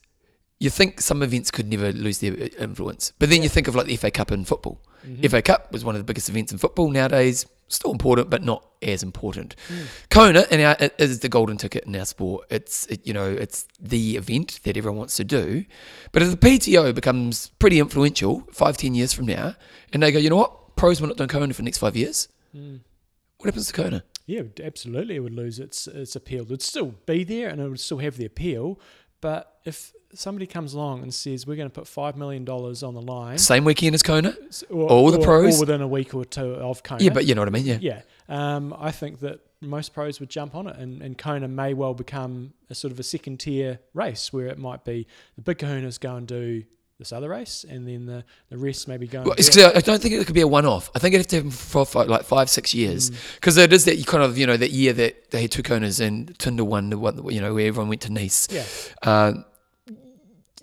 you 0.63 0.70
think 0.70 1.01
some 1.01 1.22
events 1.22 1.51
could 1.51 1.67
never 1.67 1.91
lose 1.91 2.20
their 2.20 2.34
uh, 2.34 2.48
influence, 2.58 3.12
but 3.20 3.29
then 3.29 3.43
you 3.43 3.50
think 3.50 3.67
of 3.67 3.75
like 3.75 3.86
the 3.86 3.98
FA 3.98 4.10
Cup 4.10 4.32
in 4.32 4.46
football. 4.46 4.82
Mhm. 5.05 5.29
FA 5.29 5.41
Cup 5.41 5.74
was 5.74 5.84
one 5.84 5.93
of 5.93 6.00
the 6.00 6.05
biggest 6.05 6.29
events 6.29 6.53
in 6.53 6.58
football 6.58 6.89
nowadays. 6.89 7.46
Still 7.67 7.91
important, 7.91 8.29
but 8.29 8.43
not 8.43 8.65
as 8.82 9.03
important. 9.03 9.55
Mm. 9.67 9.86
Kona 10.10 10.46
and 10.51 10.62
our, 10.62 10.77
is 11.00 11.20
the 11.20 11.27
golden 11.27 11.58
ticket 11.58 11.84
in 11.84 11.93
our 11.98 12.05
sport. 12.05 12.46
It's 12.50 12.86
it, 12.88 13.05
you 13.05 13.13
know 13.13 13.29
it's 13.29 13.67
the 13.77 14.15
event 14.15 14.62
that 14.63 14.77
everyone 14.77 15.00
wants 15.00 15.17
to 15.17 15.25
do, 15.25 15.65
but 16.13 16.22
if 16.22 16.32
the 16.32 16.38
PTO 16.38 16.96
becomes 16.96 17.50
pretty 17.60 17.79
influential 17.79 18.48
five 18.53 18.77
ten 18.77 18.96
years 18.96 19.12
from 19.12 19.25
now, 19.25 19.55
and 19.91 20.01
they 20.01 20.13
go, 20.13 20.20
you 20.20 20.29
know 20.29 20.38
what, 20.38 20.77
pros 20.77 21.01
will 21.01 21.10
not 21.10 21.17
doing 21.17 21.29
Kona 21.29 21.53
for 21.53 21.62
the 21.62 21.63
next 21.63 21.79
five 21.79 21.98
years. 21.98 22.29
Mm. 22.55 22.79
What 23.38 23.48
happens 23.48 23.67
to 23.67 23.74
Kona? 23.74 24.03
Yeah, 24.25 24.43
absolutely, 24.63 25.15
it 25.17 25.20
would 25.20 25.36
lose 25.36 25.60
its 25.60 25.88
its 25.88 26.15
appeal. 26.15 26.43
It 26.43 26.50
would 26.50 26.62
still 26.62 26.93
be 27.05 27.25
there, 27.25 27.50
and 27.50 27.60
it 27.60 27.67
would 27.67 27.82
still 27.82 27.98
have 28.00 28.15
the 28.15 28.25
appeal. 28.25 28.79
But 29.20 29.60
if 29.65 29.93
somebody 30.15 30.46
comes 30.48 30.74
along 30.74 31.01
and 31.03 31.13
says 31.13 31.46
we're 31.48 31.55
going 31.55 31.70
to 31.70 31.74
put 31.74 31.88
five 31.88 32.15
million 32.17 32.46
dollars 32.46 32.84
on 32.84 32.93
the 32.93 33.01
line, 33.01 33.38
Same 33.38 33.63
weekend 33.65 33.96
as 33.96 34.03
Kona. 34.03 34.36
or, 34.70 34.88
all 34.89 35.12
the 35.12 35.20
or- 35.20 35.24
pros? 35.25 35.58
or 35.58 35.60
within 35.62 35.82
a 35.82 35.88
week 35.88 36.13
or 36.13 36.25
two 36.25 36.53
of 36.55 36.84
Kona, 36.84 37.03
Yeah, 37.03 37.12
but 37.12 37.25
you 37.25 37.36
know 37.36 37.41
what 37.41 37.48
I 37.48 37.51
mean. 37.51 37.65
Yeah. 37.65 37.77
yeah, 37.82 38.01
um, 38.29 38.75
I 38.77 38.91
think 38.91 39.20
that 39.22 39.39
most 39.62 39.93
pros 39.93 40.20
would 40.20 40.29
jump 40.29 40.55
on 40.55 40.67
it, 40.67 40.75
and, 40.77 41.01
and 41.01 41.17
Kona 41.17 41.48
may 41.48 41.74
well 41.74 41.93
become 41.93 42.53
a 42.70 42.75
sort 42.75 42.91
of 42.91 43.00
a 43.00 43.03
second 43.03 43.39
tier 43.39 43.79
race 43.93 44.32
where 44.34 44.48
it 44.48 44.58
might 44.58 44.84
be 44.84 45.08
the 45.36 45.41
big 45.41 45.58
Kahunas 45.58 46.00
go 46.00 46.15
and 46.15 46.27
do 46.27 46.63
this 47.00 47.12
other 47.12 47.29
race, 47.29 47.65
and 47.67 47.88
then 47.88 48.05
the, 48.05 48.24
the 48.50 48.58
rest 48.58 48.88
maybe 48.88 49.08
go. 49.08 49.22
Well, 49.24 49.32
and 49.32 49.39
it's, 49.39 49.50
do 49.50 49.62
it. 49.65 49.74
'cause 49.74 49.84
I 49.84 49.86
don't 49.86 50.00
think 50.01 50.13
it 50.13 50.25
could 50.27 50.36
be 50.36 50.41
a 50.41 50.48
one-off. 50.48 50.91
I 50.93 51.00
think 51.00 51.15
it 51.15 51.17
have 51.17 51.27
to 51.27 51.36
happen 51.38 51.50
for 51.51 51.86
five, 51.86 52.08
like 52.08 52.24
five, 52.24 52.50
six 52.51 52.74
years, 52.74 53.10
because 53.36 53.58
it 53.58 53.74
is 53.74 53.86
that 53.86 53.98
you 53.98 54.03
kind 54.05 54.24
of 54.24 54.38
you 54.38 54.46
know 54.46 54.55
that 54.58 54.72
year 54.72 54.93
that 54.93 55.32
they 55.32 55.41
had 55.41 55.51
two 55.51 55.63
Konas 55.63 56.00
and 56.00 56.38
Tinder 56.38 56.63
won 56.63 56.89
the 56.91 56.98
one, 57.00 57.29
you 57.34 57.41
know, 57.41 57.53
where 57.55 57.65
everyone 57.67 57.89
went 57.89 58.01
to 58.01 58.12
Nice. 58.12 58.48
yeah, 58.51 58.63
Uh, 59.01 59.34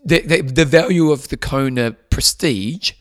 the, 0.04 0.21
the 0.21 0.42
the 0.42 0.64
value 0.64 1.11
of 1.11 1.28
the 1.28 1.37
Kona 1.37 1.92
prestige 1.92 2.92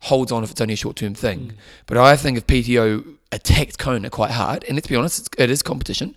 holds 0.00 0.30
on 0.30 0.44
if 0.44 0.50
it's 0.50 0.60
only 0.60 0.74
a 0.74 0.76
short-term 0.76 1.14
thing. 1.14 1.52
But 1.86 1.96
I 1.96 2.16
think 2.16 2.36
if 2.36 2.46
PTO 2.46 3.16
attacked 3.32 3.78
Kona 3.78 4.10
quite 4.10 4.30
hard, 4.32 4.62
and 4.64 4.76
let's 4.76 4.86
be 4.86 4.96
honest, 4.96 5.18
it's, 5.20 5.28
it 5.38 5.50
is 5.50 5.62
competition. 5.62 6.14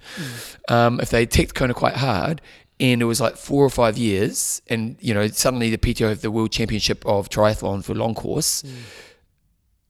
Um, 0.68 1.00
if 1.00 1.10
they 1.10 1.24
attacked 1.24 1.56
Kona 1.56 1.74
quite 1.74 1.96
hard. 1.96 2.42
And 2.80 3.02
it 3.02 3.06
was 3.06 3.20
like 3.20 3.38
four 3.38 3.66
or 3.66 3.72
five 3.72 3.98
years, 3.98 4.62
and 4.68 4.98
you 5.00 5.12
know 5.12 5.28
suddenly 5.30 5.72
the 5.72 5.80
PTO 5.80 6.10
have 6.10 6.22
the 6.22 6.30
world 6.30 6.52
championship 6.52 7.04
of 7.08 7.28
triathlon 7.28 7.84
for 7.84 7.96
long 7.96 8.14
course. 8.14 8.64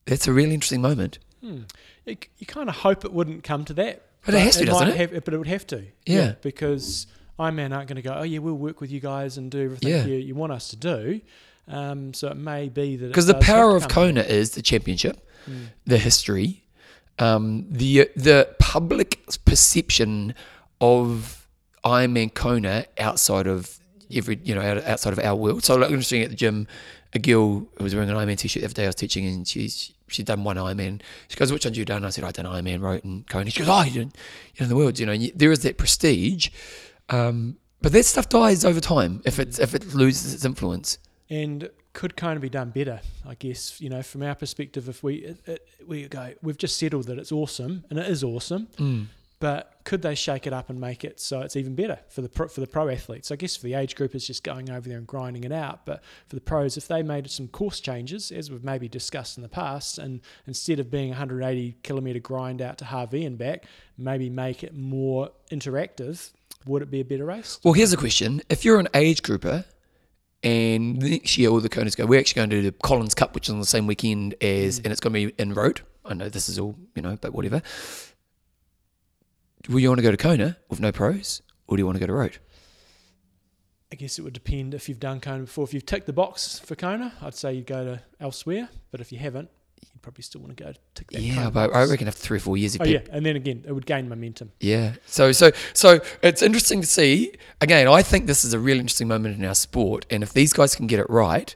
That's 0.06 0.26
a 0.26 0.32
really 0.32 0.54
interesting 0.54 0.80
moment. 0.80 1.18
Hmm. 1.42 1.64
You, 2.06 2.16
you 2.38 2.46
kind 2.46 2.70
of 2.70 2.76
hope 2.76 3.04
it 3.04 3.12
wouldn't 3.12 3.44
come 3.44 3.66
to 3.66 3.74
that, 3.74 4.06
But 4.24 4.34
it 4.36 4.40
has 4.40 4.56
to, 4.56 4.64
doesn't 4.64 4.88
it? 4.88 4.96
Have, 4.96 5.22
but 5.22 5.34
it 5.34 5.36
would 5.36 5.48
have 5.48 5.66
to, 5.66 5.84
Yeah. 6.06 6.36
because 6.40 7.06
Ironman 7.38 7.74
aren't 7.74 7.88
going 7.88 7.96
to 7.96 8.02
go. 8.02 8.14
Oh 8.14 8.22
yeah, 8.22 8.38
we'll 8.38 8.54
work 8.54 8.80
with 8.80 8.90
you 8.90 9.00
guys 9.00 9.38
and 9.38 9.50
do 9.50 9.62
everything 9.64 9.88
Yeah. 9.90 10.04
you, 10.04 10.16
you 10.16 10.34
want 10.34 10.52
us 10.52 10.68
to 10.68 10.76
do. 10.76 11.20
Um, 11.68 12.14
so 12.14 12.28
it 12.28 12.36
may 12.36 12.68
be 12.68 12.96
that 12.96 13.08
Because 13.08 13.26
the 13.26 13.34
power 13.34 13.76
of 13.76 13.88
Kona 13.88 14.22
is 14.22 14.52
the 14.52 14.62
championship, 14.62 15.24
Mm. 15.48 15.66
the 15.86 15.98
history, 15.98 16.64
um, 17.18 17.66
the 17.70 18.08
the 18.16 18.48
public 18.58 19.20
perception 19.44 20.34
of 20.80 21.46
Ironman 21.84 22.32
Kona 22.34 22.86
outside 22.98 23.46
of 23.46 23.78
every 24.14 24.38
you 24.44 24.54
know 24.54 24.60
outside 24.86 25.12
of 25.12 25.18
our 25.18 25.34
world. 25.36 25.64
So 25.64 25.76
like 25.76 25.90
interesting 25.90 26.22
at 26.22 26.30
the 26.30 26.36
gym, 26.36 26.66
a 27.14 27.18
girl 27.18 27.66
who 27.76 27.84
was 27.84 27.94
wearing 27.94 28.10
an 28.10 28.16
Ironman 28.16 28.36
t-shirt 28.38 28.60
the 28.62 28.66
other 28.66 28.74
day 28.74 28.84
I 28.84 28.88
was 28.88 28.94
teaching, 28.94 29.26
and 29.26 29.46
she's 29.46 29.92
she'd 30.08 30.26
done 30.26 30.44
one 30.44 30.56
Ironman. 30.56 31.00
She 31.28 31.36
goes, 31.36 31.52
"Which 31.52 31.64
one 31.64 31.74
you 31.74 31.84
done?" 31.84 32.04
I 32.04 32.10
said, 32.10 32.24
"I 32.24 32.30
done 32.30 32.46
Ironman, 32.46 32.80
wrote 32.80 33.04
in 33.04 33.24
Kona." 33.28 33.50
She 33.50 33.60
goes, 33.60 33.68
"Oh, 33.68 33.82
you 33.82 34.00
done 34.04 34.12
you 34.54 34.60
know 34.60 34.64
in 34.64 34.68
the 34.68 34.76
world, 34.76 34.98
you 34.98 35.06
know." 35.06 35.16
There 35.34 35.52
is 35.52 35.60
that 35.60 35.76
prestige, 35.78 36.48
um, 37.08 37.56
but 37.80 37.92
that 37.92 38.04
stuff 38.04 38.28
dies 38.28 38.64
over 38.64 38.80
time 38.80 39.22
if 39.24 39.38
it's 39.38 39.58
if 39.58 39.74
it 39.74 39.94
loses 39.94 40.34
its 40.34 40.44
influence. 40.44 40.98
and 41.30 41.70
could 41.92 42.16
kind 42.16 42.36
of 42.36 42.42
be 42.42 42.48
done 42.48 42.70
better, 42.70 43.00
I 43.26 43.34
guess. 43.34 43.80
You 43.80 43.90
know, 43.90 44.02
from 44.02 44.22
our 44.22 44.34
perspective, 44.34 44.88
if 44.88 45.02
we 45.02 45.16
it, 45.16 45.40
it, 45.46 45.68
we 45.86 46.06
go, 46.06 46.32
we've 46.42 46.58
just 46.58 46.76
settled 46.76 47.06
that 47.06 47.18
it's 47.18 47.32
awesome, 47.32 47.84
and 47.90 47.98
it 47.98 48.06
is 48.06 48.22
awesome. 48.22 48.68
Mm. 48.76 49.06
But 49.40 49.80
could 49.84 50.02
they 50.02 50.16
shake 50.16 50.48
it 50.48 50.52
up 50.52 50.68
and 50.68 50.80
make 50.80 51.04
it 51.04 51.20
so 51.20 51.40
it's 51.42 51.54
even 51.54 51.76
better 51.76 52.00
for 52.08 52.22
the 52.22 52.28
pro, 52.28 52.48
for 52.48 52.60
the 52.60 52.66
pro 52.66 52.88
athletes? 52.88 53.30
I 53.30 53.36
guess 53.36 53.56
for 53.56 53.64
the 53.64 53.74
age 53.74 53.94
group, 53.94 54.14
it's 54.14 54.26
just 54.26 54.42
going 54.42 54.68
over 54.68 54.88
there 54.88 54.98
and 54.98 55.06
grinding 55.06 55.44
it 55.44 55.52
out. 55.52 55.86
But 55.86 56.02
for 56.28 56.34
the 56.34 56.40
pros, 56.40 56.76
if 56.76 56.88
they 56.88 57.02
made 57.02 57.30
some 57.30 57.46
course 57.46 57.78
changes, 57.78 58.32
as 58.32 58.50
we've 58.50 58.64
maybe 58.64 58.88
discussed 58.88 59.36
in 59.36 59.42
the 59.42 59.48
past, 59.48 59.98
and 59.98 60.20
instead 60.48 60.80
of 60.80 60.90
being 60.90 61.10
180 61.10 61.76
kilometer 61.84 62.18
grind 62.18 62.60
out 62.60 62.78
to 62.78 62.86
Hawi 62.86 63.24
and 63.24 63.38
back, 63.38 63.64
maybe 63.96 64.28
make 64.28 64.64
it 64.64 64.74
more 64.76 65.30
interactive, 65.52 66.32
would 66.68 66.82
it 66.82 66.90
be 66.90 67.00
a 67.00 67.04
better 67.04 67.24
race? 67.24 67.58
Well, 67.64 67.74
here's 67.74 67.92
a 67.92 67.96
question: 67.96 68.42
If 68.48 68.64
you're 68.64 68.78
an 68.78 68.88
age 68.94 69.22
grouper, 69.22 69.64
and 70.42 70.98
next 70.98 71.36
year 71.36 71.50
all 71.50 71.60
the 71.60 71.68
Konas 71.68 71.96
go, 71.96 72.06
we're 72.06 72.20
actually 72.20 72.40
going 72.40 72.50
to 72.50 72.56
do 72.56 72.62
the 72.62 72.72
Collins 72.72 73.14
Cup, 73.14 73.34
which 73.34 73.48
is 73.48 73.52
on 73.52 73.60
the 73.60 73.66
same 73.66 73.86
weekend 73.86 74.34
as, 74.40 74.78
mm. 74.78 74.84
and 74.84 74.92
it's 74.92 75.00
going 75.00 75.12
to 75.12 75.26
be 75.26 75.34
in 75.42 75.54
road. 75.54 75.80
I 76.04 76.14
know 76.14 76.28
this 76.28 76.48
is 76.48 76.58
all 76.58 76.76
you 76.94 77.02
know, 77.02 77.18
but 77.20 77.32
whatever. 77.32 77.62
Will 79.68 79.80
you 79.80 79.88
want 79.88 79.98
to 79.98 80.02
go 80.02 80.10
to 80.10 80.16
Kona 80.16 80.56
with 80.68 80.80
no 80.80 80.92
pros, 80.92 81.42
or 81.66 81.76
do 81.76 81.80
you 81.80 81.86
want 81.86 81.96
to 81.96 82.00
go 82.00 82.06
to 82.06 82.12
road? 82.12 82.38
I 83.90 83.96
guess 83.96 84.18
it 84.18 84.22
would 84.22 84.34
depend 84.34 84.74
if 84.74 84.88
you've 84.88 85.00
done 85.00 85.20
Kona 85.20 85.44
before. 85.44 85.64
If 85.64 85.72
you've 85.72 85.86
ticked 85.86 86.06
the 86.06 86.12
box 86.12 86.58
for 86.58 86.76
Kona, 86.76 87.14
I'd 87.22 87.34
say 87.34 87.54
you'd 87.54 87.66
go 87.66 87.84
to 87.84 88.02
elsewhere. 88.20 88.68
But 88.90 89.00
if 89.00 89.12
you 89.12 89.18
haven't, 89.18 89.50
you'd 89.92 90.02
probably 90.02 90.22
still 90.22 90.40
want 90.40 90.56
to 90.56 90.64
go 90.64 90.72
tick 90.94 91.10
that. 91.10 91.20
Yeah, 91.20 91.50
but 91.50 91.74
I 91.74 91.84
reckon 91.84 92.08
after 92.08 92.20
three 92.20 92.38
or 92.38 92.40
four 92.40 92.56
years, 92.56 92.76
Oh 92.80 92.84
yeah, 92.84 93.00
and 93.10 93.24
then 93.24 93.36
again, 93.36 93.64
it 93.66 93.72
would 93.72 93.86
gain 93.86 94.08
momentum. 94.08 94.52
Yeah. 94.60 94.94
So 95.06 95.32
so 95.32 95.50
so 95.72 96.00
it's 96.22 96.42
interesting 96.42 96.80
to 96.80 96.86
see. 96.86 97.32
Again, 97.60 97.88
I 97.88 98.02
think 98.02 98.26
this 98.26 98.44
is 98.44 98.54
a 98.54 98.58
really 98.58 98.80
interesting 98.80 99.08
moment 99.08 99.38
in 99.38 99.44
our 99.44 99.54
sport, 99.54 100.06
and 100.10 100.22
if 100.22 100.32
these 100.32 100.52
guys 100.52 100.74
can 100.74 100.86
get 100.86 101.00
it 101.00 101.08
right, 101.10 101.54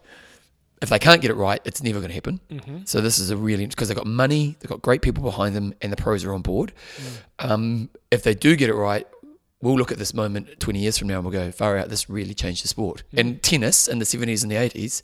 if 0.80 0.88
they 0.88 0.98
can't 0.98 1.22
get 1.22 1.30
it 1.30 1.37
right, 1.37 1.61
it's 1.64 1.82
never 1.82 2.00
going 2.00 2.08
to 2.08 2.14
happen. 2.14 2.40
Mm-hmm. 2.50 2.78
So 2.85 3.00
this 3.00 3.18
is 3.18 3.30
a 3.30 3.37
really 3.37 3.66
because 3.66 3.88
they've 3.88 3.96
got 3.96 4.06
money, 4.06 4.56
they've 4.61 4.70
got 4.70 4.82
great 4.82 5.02
people 5.02 5.22
behind 5.22 5.54
them, 5.54 5.74
and 5.80 5.92
the 5.92 5.96
pros 5.96 6.24
are 6.24 6.35
on 6.35 6.42
board. 6.42 6.72
Um, 7.38 7.90
if 8.11 8.22
they 8.22 8.35
do 8.35 8.56
get 8.56 8.68
it 8.68 8.74
right, 8.74 9.06
we'll 9.62 9.76
look 9.76 9.92
at 9.92 9.98
this 9.98 10.12
moment 10.12 10.61
20 10.61 10.80
years 10.80 10.98
from 10.98 11.08
now 11.08 11.14
and 11.14 11.24
we'll 11.24 11.32
go, 11.32 11.50
far 11.52 11.78
out, 11.78 11.88
this 11.88 12.11
really 12.11 12.35
changed 12.35 12.64
the 12.64 12.68
sport. 12.68 13.04
And 13.16 13.40
tennis 13.42 13.88
in 13.88 14.00
the 14.00 14.04
70s 14.04 14.42
and 14.42 14.50
the 14.50 14.56
80s, 14.56 15.02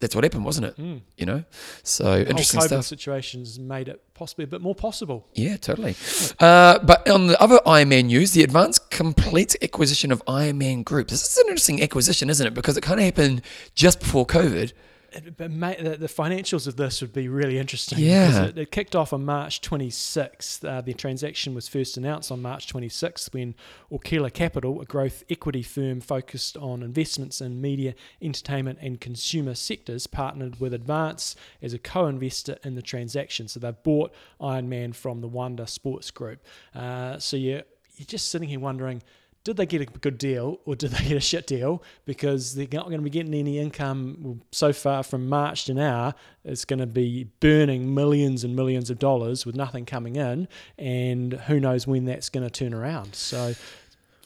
that's 0.00 0.14
what 0.14 0.24
happened, 0.24 0.44
wasn't 0.44 0.66
it? 0.66 0.76
Mm. 0.78 1.02
You 1.16 1.26
know? 1.26 1.44
So 1.82 2.04
The 2.24 2.30
interesting 2.30 2.60
COVID 2.60 2.66
stuff. 2.66 2.84
situations 2.86 3.58
made 3.58 3.86
it 3.88 4.02
possibly 4.14 4.44
a 4.44 4.48
bit 4.48 4.60
more 4.62 4.74
possible. 4.74 5.28
Yeah, 5.34 5.56
totally. 5.58 5.94
Uh, 6.38 6.78
but 6.80 7.08
on 7.08 7.26
the 7.26 7.40
other 7.40 7.58
Ironman 7.66 8.06
news, 8.06 8.32
the 8.32 8.42
advanced 8.42 8.90
complete 8.90 9.54
acquisition 9.62 10.10
of 10.10 10.24
Ironman 10.26 10.84
Group. 10.84 11.08
This 11.08 11.22
is 11.30 11.36
an 11.38 11.44
interesting 11.48 11.82
acquisition, 11.82 12.30
isn't 12.30 12.46
it? 12.46 12.54
Because 12.54 12.76
it 12.76 12.80
kind 12.82 12.98
of 12.98 13.04
happened 13.04 13.42
just 13.74 14.00
before 14.00 14.26
COVID. 14.26 14.72
It, 15.12 15.36
but 15.36 15.50
the, 15.50 15.96
the 15.98 16.06
financials 16.06 16.66
of 16.66 16.76
this 16.76 17.00
would 17.00 17.12
be 17.12 17.28
really 17.28 17.58
interesting. 17.58 17.98
Yeah. 17.98 18.44
It, 18.44 18.58
it 18.58 18.70
kicked 18.70 18.94
off 18.94 19.12
on 19.12 19.24
March 19.24 19.60
26th. 19.60 20.64
Uh, 20.64 20.80
the 20.80 20.94
transaction 20.94 21.54
was 21.54 21.68
first 21.68 21.96
announced 21.96 22.30
on 22.30 22.42
March 22.42 22.72
26th 22.72 23.32
when 23.32 23.54
Orkila 23.90 24.32
Capital, 24.32 24.80
a 24.80 24.84
growth 24.84 25.24
equity 25.28 25.62
firm 25.62 26.00
focused 26.00 26.56
on 26.56 26.82
investments 26.82 27.40
in 27.40 27.60
media, 27.60 27.94
entertainment, 28.22 28.78
and 28.80 29.00
consumer 29.00 29.54
sectors, 29.54 30.06
partnered 30.06 30.60
with 30.60 30.74
Advance 30.74 31.36
as 31.62 31.72
a 31.74 31.78
co 31.78 32.06
investor 32.06 32.56
in 32.64 32.74
the 32.74 32.82
transaction. 32.82 33.48
So 33.48 33.60
they've 33.60 33.82
bought 33.82 34.12
Ironman 34.40 34.94
from 34.94 35.20
the 35.20 35.28
Wanda 35.28 35.66
Sports 35.66 36.10
Group. 36.10 36.44
Uh, 36.74 37.18
so 37.18 37.36
you're, 37.36 37.62
you're 37.96 38.06
just 38.06 38.28
sitting 38.28 38.48
here 38.48 38.60
wondering 38.60 39.02
did 39.42 39.56
they 39.56 39.66
get 39.66 39.80
a 39.80 39.86
good 39.86 40.18
deal 40.18 40.60
or 40.66 40.76
did 40.76 40.90
they 40.90 41.08
get 41.08 41.16
a 41.16 41.20
shit 41.20 41.46
deal? 41.46 41.82
Because 42.04 42.54
they're 42.54 42.68
not 42.72 42.86
going 42.86 42.98
to 42.98 43.04
be 43.04 43.10
getting 43.10 43.34
any 43.34 43.58
income 43.58 44.42
so 44.52 44.72
far 44.72 45.02
from 45.02 45.28
March 45.28 45.64
to 45.64 45.74
now. 45.74 46.14
It's 46.44 46.64
going 46.64 46.80
to 46.80 46.86
be 46.86 47.24
burning 47.40 47.94
millions 47.94 48.44
and 48.44 48.54
millions 48.54 48.90
of 48.90 48.98
dollars 48.98 49.46
with 49.46 49.56
nothing 49.56 49.86
coming 49.86 50.16
in, 50.16 50.48
and 50.78 51.34
who 51.34 51.60
knows 51.60 51.86
when 51.86 52.04
that's 52.04 52.28
going 52.28 52.44
to 52.44 52.50
turn 52.50 52.74
around. 52.74 53.14
So, 53.14 53.54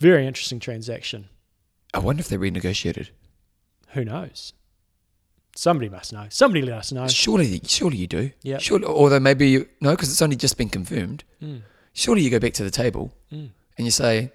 very 0.01 0.27
interesting 0.27 0.61
transaction. 0.61 1.29
I 1.93 2.01
wonder 2.01 2.21
if 2.21 2.29
they 2.29 2.37
renegotiated. 2.37 3.11
Who 3.91 4.05
knows? 4.05 4.53
Somebody 5.57 5.89
must 5.89 6.13
know. 6.13 6.27
Somebody 6.31 6.63
let 6.63 6.79
us 6.79 6.91
know. 6.91 7.07
Surely, 7.07 7.61
surely 7.65 7.99
you 7.99 8.09
do. 8.09 8.33
Yeah. 8.43 8.59
Surely, 8.59 8.87
although 8.87 9.21
maybe 9.21 9.49
you, 9.49 9.69
no, 9.81 9.93
because 9.93 10.11
it's 10.11 10.23
only 10.23 10.35
just 10.35 10.59
been 10.59 10.69
confirmed. 10.69 11.23
Mm, 11.41 11.63
Surely 11.93 12.23
you 12.23 12.31
go 12.31 12.41
back 12.41 12.55
to 12.55 12.65
the 12.65 12.73
table 12.73 13.15
mm. 13.33 13.49
and 13.79 13.87
you 13.87 13.93
say, 13.93 14.33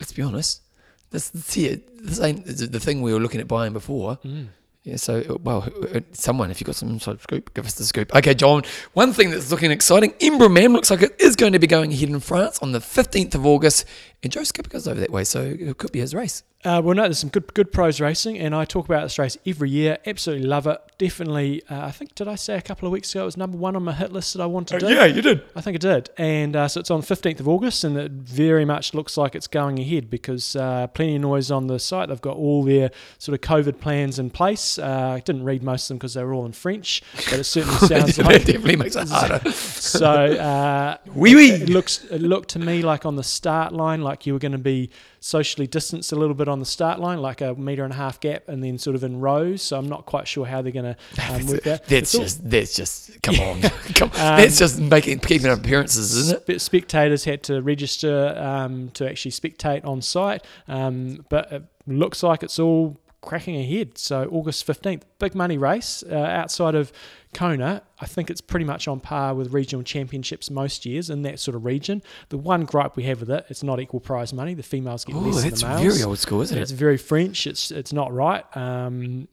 let's 0.00 0.12
be 0.12 0.22
honest, 0.22 0.62
this, 1.10 1.30
here, 1.54 1.80
this 2.02 2.20
ain't 2.20 2.44
the 2.46 2.66
the 2.66 2.80
thing 2.80 3.02
we 3.02 3.12
were 3.12 3.20
looking 3.20 3.40
at 3.40 3.48
buying 3.48 3.72
before. 3.72 4.18
Mm. 4.24 4.48
Yeah, 4.86 4.94
so, 4.94 5.40
well, 5.42 5.68
uh, 5.92 5.98
someone, 6.12 6.52
if 6.52 6.60
you've 6.60 6.66
got 6.66 6.76
some 6.76 6.90
inside 6.90 7.20
scoop, 7.20 7.52
give 7.54 7.66
us 7.66 7.74
the 7.74 7.82
scoop. 7.82 8.14
Okay, 8.14 8.34
John, 8.34 8.62
one 8.92 9.12
thing 9.12 9.32
that's 9.32 9.50
looking 9.50 9.72
exciting 9.72 10.12
Embrunman 10.20 10.74
looks 10.74 10.92
like 10.92 11.02
it 11.02 11.16
is 11.18 11.34
going 11.34 11.54
to 11.54 11.58
be 11.58 11.66
going 11.66 11.92
ahead 11.92 12.08
in 12.08 12.20
France 12.20 12.60
on 12.60 12.70
the 12.70 12.78
15th 12.78 13.34
of 13.34 13.44
August 13.44 13.84
And 14.22 14.32
Joe 14.32 14.42
Skipper 14.44 14.70
goes 14.70 14.88
over 14.88 14.98
that 15.00 15.10
way, 15.10 15.24
so 15.24 15.42
it 15.42 15.78
could 15.78 15.92
be 15.92 16.00
his 16.00 16.14
race. 16.14 16.42
Uh, 16.64 16.80
well, 16.82 16.96
no, 16.96 17.02
there's 17.02 17.18
some 17.20 17.30
good 17.30 17.52
good 17.54 17.70
pros 17.70 18.00
racing, 18.00 18.38
and 18.38 18.52
I 18.52 18.64
talk 18.64 18.86
about 18.86 19.02
this 19.02 19.20
race 19.20 19.36
every 19.46 19.70
year. 19.70 19.98
Absolutely 20.04 20.46
love 20.48 20.66
it. 20.66 20.80
Definitely, 20.98 21.62
uh, 21.70 21.86
I 21.86 21.90
think 21.92 22.16
did 22.16 22.26
I 22.26 22.34
say 22.34 22.56
a 22.56 22.62
couple 22.62 22.88
of 22.88 22.92
weeks 22.92 23.14
ago 23.14 23.22
it 23.22 23.26
was 23.26 23.36
number 23.36 23.56
one 23.56 23.76
on 23.76 23.84
my 23.84 23.92
hit 23.92 24.10
list 24.10 24.32
that 24.32 24.42
I 24.42 24.46
wanted 24.46 24.80
to 24.80 24.86
do. 24.88 24.92
Yeah, 24.92 25.04
you 25.04 25.22
did. 25.22 25.42
I 25.54 25.60
think 25.60 25.76
it 25.76 25.82
did, 25.82 26.10
and 26.16 26.56
uh, 26.56 26.66
so 26.66 26.80
it's 26.80 26.90
on 26.90 27.02
15th 27.02 27.38
of 27.38 27.46
August, 27.46 27.84
and 27.84 27.96
it 27.96 28.10
very 28.10 28.64
much 28.64 28.94
looks 28.94 29.16
like 29.16 29.36
it's 29.36 29.46
going 29.46 29.78
ahead 29.78 30.10
because 30.10 30.56
uh, 30.56 30.88
plenty 30.88 31.14
of 31.16 31.22
noise 31.22 31.52
on 31.52 31.68
the 31.68 31.78
site. 31.78 32.08
They've 32.08 32.20
got 32.20 32.36
all 32.36 32.64
their 32.64 32.90
sort 33.18 33.34
of 33.34 33.42
COVID 33.48 33.78
plans 33.78 34.18
in 34.18 34.30
place. 34.30 34.76
Uh, 34.78 35.12
I 35.16 35.20
didn't 35.20 35.44
read 35.44 35.62
most 35.62 35.84
of 35.84 35.88
them 35.88 35.98
because 35.98 36.14
they 36.14 36.24
were 36.24 36.34
all 36.34 36.46
in 36.46 36.52
French, 36.52 37.00
but 37.30 37.34
it 37.34 37.44
certainly 37.44 37.78
sounds 37.86 38.18
like 38.18 38.36
it 38.40 38.46
definitely 38.46 38.76
makes 38.76 38.96
it 38.96 39.08
harder. 39.08 39.50
so. 39.52 40.10
Uh, 40.10 40.96
Wee 41.14 41.34
wee. 41.34 41.50
it 41.52 41.68
looks 41.68 42.04
it 42.04 42.20
looked 42.22 42.50
to 42.50 42.58
me 42.58 42.82
like 42.82 43.06
on 43.06 43.14
the 43.16 43.22
start 43.22 43.72
line, 43.72 44.02
like 44.02 44.15
you 44.24 44.32
were 44.32 44.38
going 44.38 44.52
to 44.52 44.58
be 44.58 44.88
socially 45.20 45.66
distanced 45.66 46.12
a 46.12 46.16
little 46.16 46.34
bit 46.34 46.48
on 46.48 46.60
the 46.60 46.64
start 46.64 47.00
line, 47.00 47.20
like 47.20 47.40
a 47.40 47.54
meter 47.54 47.82
and 47.84 47.92
a 47.92 47.96
half 47.96 48.20
gap, 48.20 48.48
and 48.48 48.62
then 48.62 48.78
sort 48.78 48.94
of 48.94 49.02
in 49.02 49.20
rows. 49.20 49.60
So 49.62 49.76
I'm 49.76 49.88
not 49.88 50.06
quite 50.06 50.28
sure 50.28 50.46
how 50.46 50.62
they're 50.62 50.72
going 50.72 50.94
to 50.94 51.34
um, 51.34 51.46
work 51.48 51.64
that. 51.64 51.86
That's 51.86 52.14
all- 52.14 52.22
just 52.22 52.48
that's 52.48 52.74
just 52.74 53.20
come 53.22 53.34
on, 53.40 53.60
come, 53.94 54.10
that's 54.14 54.58
just 54.58 54.78
making 54.80 55.18
keeping 55.18 55.50
appearances, 55.50 56.16
isn't 56.16 56.48
it? 56.48 56.60
Spectators 56.60 57.24
had 57.24 57.42
to 57.44 57.60
register 57.60 58.34
um, 58.38 58.90
to 58.90 59.08
actually 59.10 59.32
spectate 59.32 59.84
on 59.84 60.00
site, 60.00 60.44
um, 60.68 61.24
but 61.28 61.52
it 61.52 61.64
looks 61.86 62.22
like 62.22 62.42
it's 62.42 62.58
all 62.58 62.98
cracking 63.20 63.56
ahead. 63.56 63.98
So 63.98 64.28
August 64.30 64.66
15th, 64.66 65.02
big 65.18 65.34
money 65.34 65.58
race 65.58 66.04
uh, 66.10 66.14
outside 66.14 66.74
of 66.74 66.92
Kona. 67.34 67.82
I 68.00 68.06
think 68.06 68.30
it's 68.30 68.40
pretty 68.40 68.64
much 68.64 68.86
on 68.88 69.00
par 69.00 69.34
with 69.34 69.52
regional 69.52 69.82
championships 69.82 70.50
most 70.50 70.86
years 70.86 71.10
in 71.10 71.22
that 71.22 71.40
sort 71.40 71.54
of 71.54 71.64
region. 71.64 72.02
The 72.28 72.38
one 72.38 72.64
gripe 72.64 72.96
we 72.96 73.02
have 73.04 73.20
with 73.20 73.30
it, 73.30 73.46
it's 73.48 73.62
not 73.62 73.80
equal 73.80 74.00
prize 74.00 74.32
money. 74.32 74.54
The 74.54 74.62
females 74.62 75.04
get 75.04 75.16
Oh, 75.16 75.20
less 75.20 75.42
than 75.42 75.54
the 75.54 75.66
males. 75.82 75.94
very 75.98 76.04
old 76.04 76.18
school, 76.18 76.40
isn't 76.42 76.56
it? 76.56 76.60
It's 76.62 76.70
very 76.72 76.96
French. 76.98 77.46
It's 77.46 77.70
it's 77.70 77.92
not 77.92 78.12
right. 78.12 78.44
Um, 78.56 79.28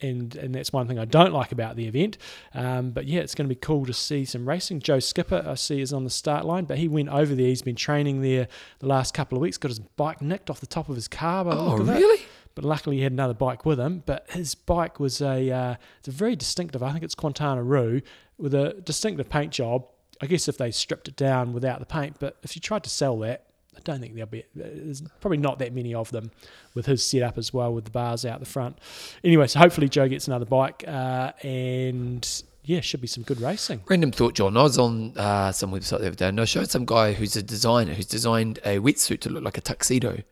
and 0.00 0.36
and 0.36 0.54
that's 0.54 0.72
one 0.72 0.86
thing 0.86 0.96
I 0.98 1.04
don't 1.06 1.32
like 1.32 1.50
about 1.50 1.74
the 1.74 1.86
event. 1.88 2.18
Um, 2.54 2.90
but 2.92 3.06
yeah, 3.08 3.18
it's 3.20 3.34
going 3.34 3.48
to 3.48 3.54
be 3.54 3.58
cool 3.60 3.84
to 3.86 3.92
see 3.92 4.24
some 4.24 4.48
racing. 4.48 4.78
Joe 4.78 5.00
Skipper, 5.00 5.44
I 5.44 5.54
see, 5.54 5.80
is 5.80 5.92
on 5.92 6.04
the 6.04 6.10
start 6.10 6.44
line, 6.44 6.66
but 6.66 6.78
he 6.78 6.86
went 6.86 7.08
over 7.08 7.34
there. 7.34 7.46
He's 7.48 7.62
been 7.62 7.74
training 7.74 8.22
there 8.22 8.46
the 8.78 8.86
last 8.86 9.12
couple 9.12 9.36
of 9.36 9.42
weeks. 9.42 9.58
Got 9.58 9.70
his 9.70 9.80
bike 9.80 10.22
nicked 10.22 10.50
off 10.50 10.60
the 10.60 10.66
top 10.68 10.88
of 10.88 10.94
his 10.94 11.08
car. 11.08 11.44
By 11.44 11.54
the 11.56 11.60
Oh, 11.60 11.80
of 11.80 11.88
it. 11.88 12.20
But 12.58 12.64
luckily, 12.64 12.96
he 12.96 13.02
had 13.04 13.12
another 13.12 13.34
bike 13.34 13.64
with 13.64 13.78
him. 13.78 14.02
But 14.04 14.28
his 14.30 14.56
bike 14.56 14.98
was 14.98 15.22
a 15.22 15.48
uh, 15.48 15.76
it's 16.00 16.08
a 16.08 16.10
very 16.10 16.34
distinctive. 16.34 16.82
I 16.82 16.90
think 16.90 17.04
it's 17.04 17.14
Quintana 17.14 17.62
Roo 17.62 18.02
with 18.36 18.52
a 18.52 18.72
distinctive 18.82 19.28
paint 19.28 19.52
job. 19.52 19.86
I 20.20 20.26
guess 20.26 20.48
if 20.48 20.58
they 20.58 20.72
stripped 20.72 21.06
it 21.06 21.14
down 21.14 21.52
without 21.52 21.78
the 21.78 21.86
paint, 21.86 22.16
but 22.18 22.36
if 22.42 22.56
you 22.56 22.60
tried 22.60 22.82
to 22.82 22.90
sell 22.90 23.16
that, 23.20 23.44
I 23.76 23.80
don't 23.84 24.00
think 24.00 24.16
there'll 24.16 24.28
be. 24.28 24.42
There's 24.56 25.02
probably 25.20 25.36
not 25.36 25.60
that 25.60 25.72
many 25.72 25.94
of 25.94 26.10
them 26.10 26.32
with 26.74 26.86
his 26.86 27.06
setup 27.06 27.38
as 27.38 27.54
well, 27.54 27.72
with 27.72 27.84
the 27.84 27.92
bars 27.92 28.24
out 28.24 28.40
the 28.40 28.44
front. 28.46 28.76
Anyway, 29.22 29.46
so 29.46 29.60
hopefully 29.60 29.88
Joe 29.88 30.08
gets 30.08 30.26
another 30.26 30.44
bike, 30.44 30.82
uh, 30.88 31.34
and 31.44 32.42
yeah, 32.64 32.80
should 32.80 33.00
be 33.00 33.06
some 33.06 33.22
good 33.22 33.40
racing. 33.40 33.82
Random 33.86 34.10
thought, 34.10 34.34
John. 34.34 34.56
I 34.56 34.64
was 34.64 34.78
on 34.78 35.16
uh, 35.16 35.52
some 35.52 35.70
website 35.70 36.00
the 36.00 36.08
other 36.08 36.16
day 36.16 36.26
and 36.26 36.40
I 36.40 36.44
showed 36.44 36.70
some 36.70 36.86
guy 36.86 37.12
who's 37.12 37.36
a 37.36 37.42
designer 37.44 37.94
who's 37.94 38.06
designed 38.06 38.58
a 38.64 38.80
wetsuit 38.80 39.20
to 39.20 39.30
look 39.30 39.44
like 39.44 39.58
a 39.58 39.60
tuxedo. 39.60 40.22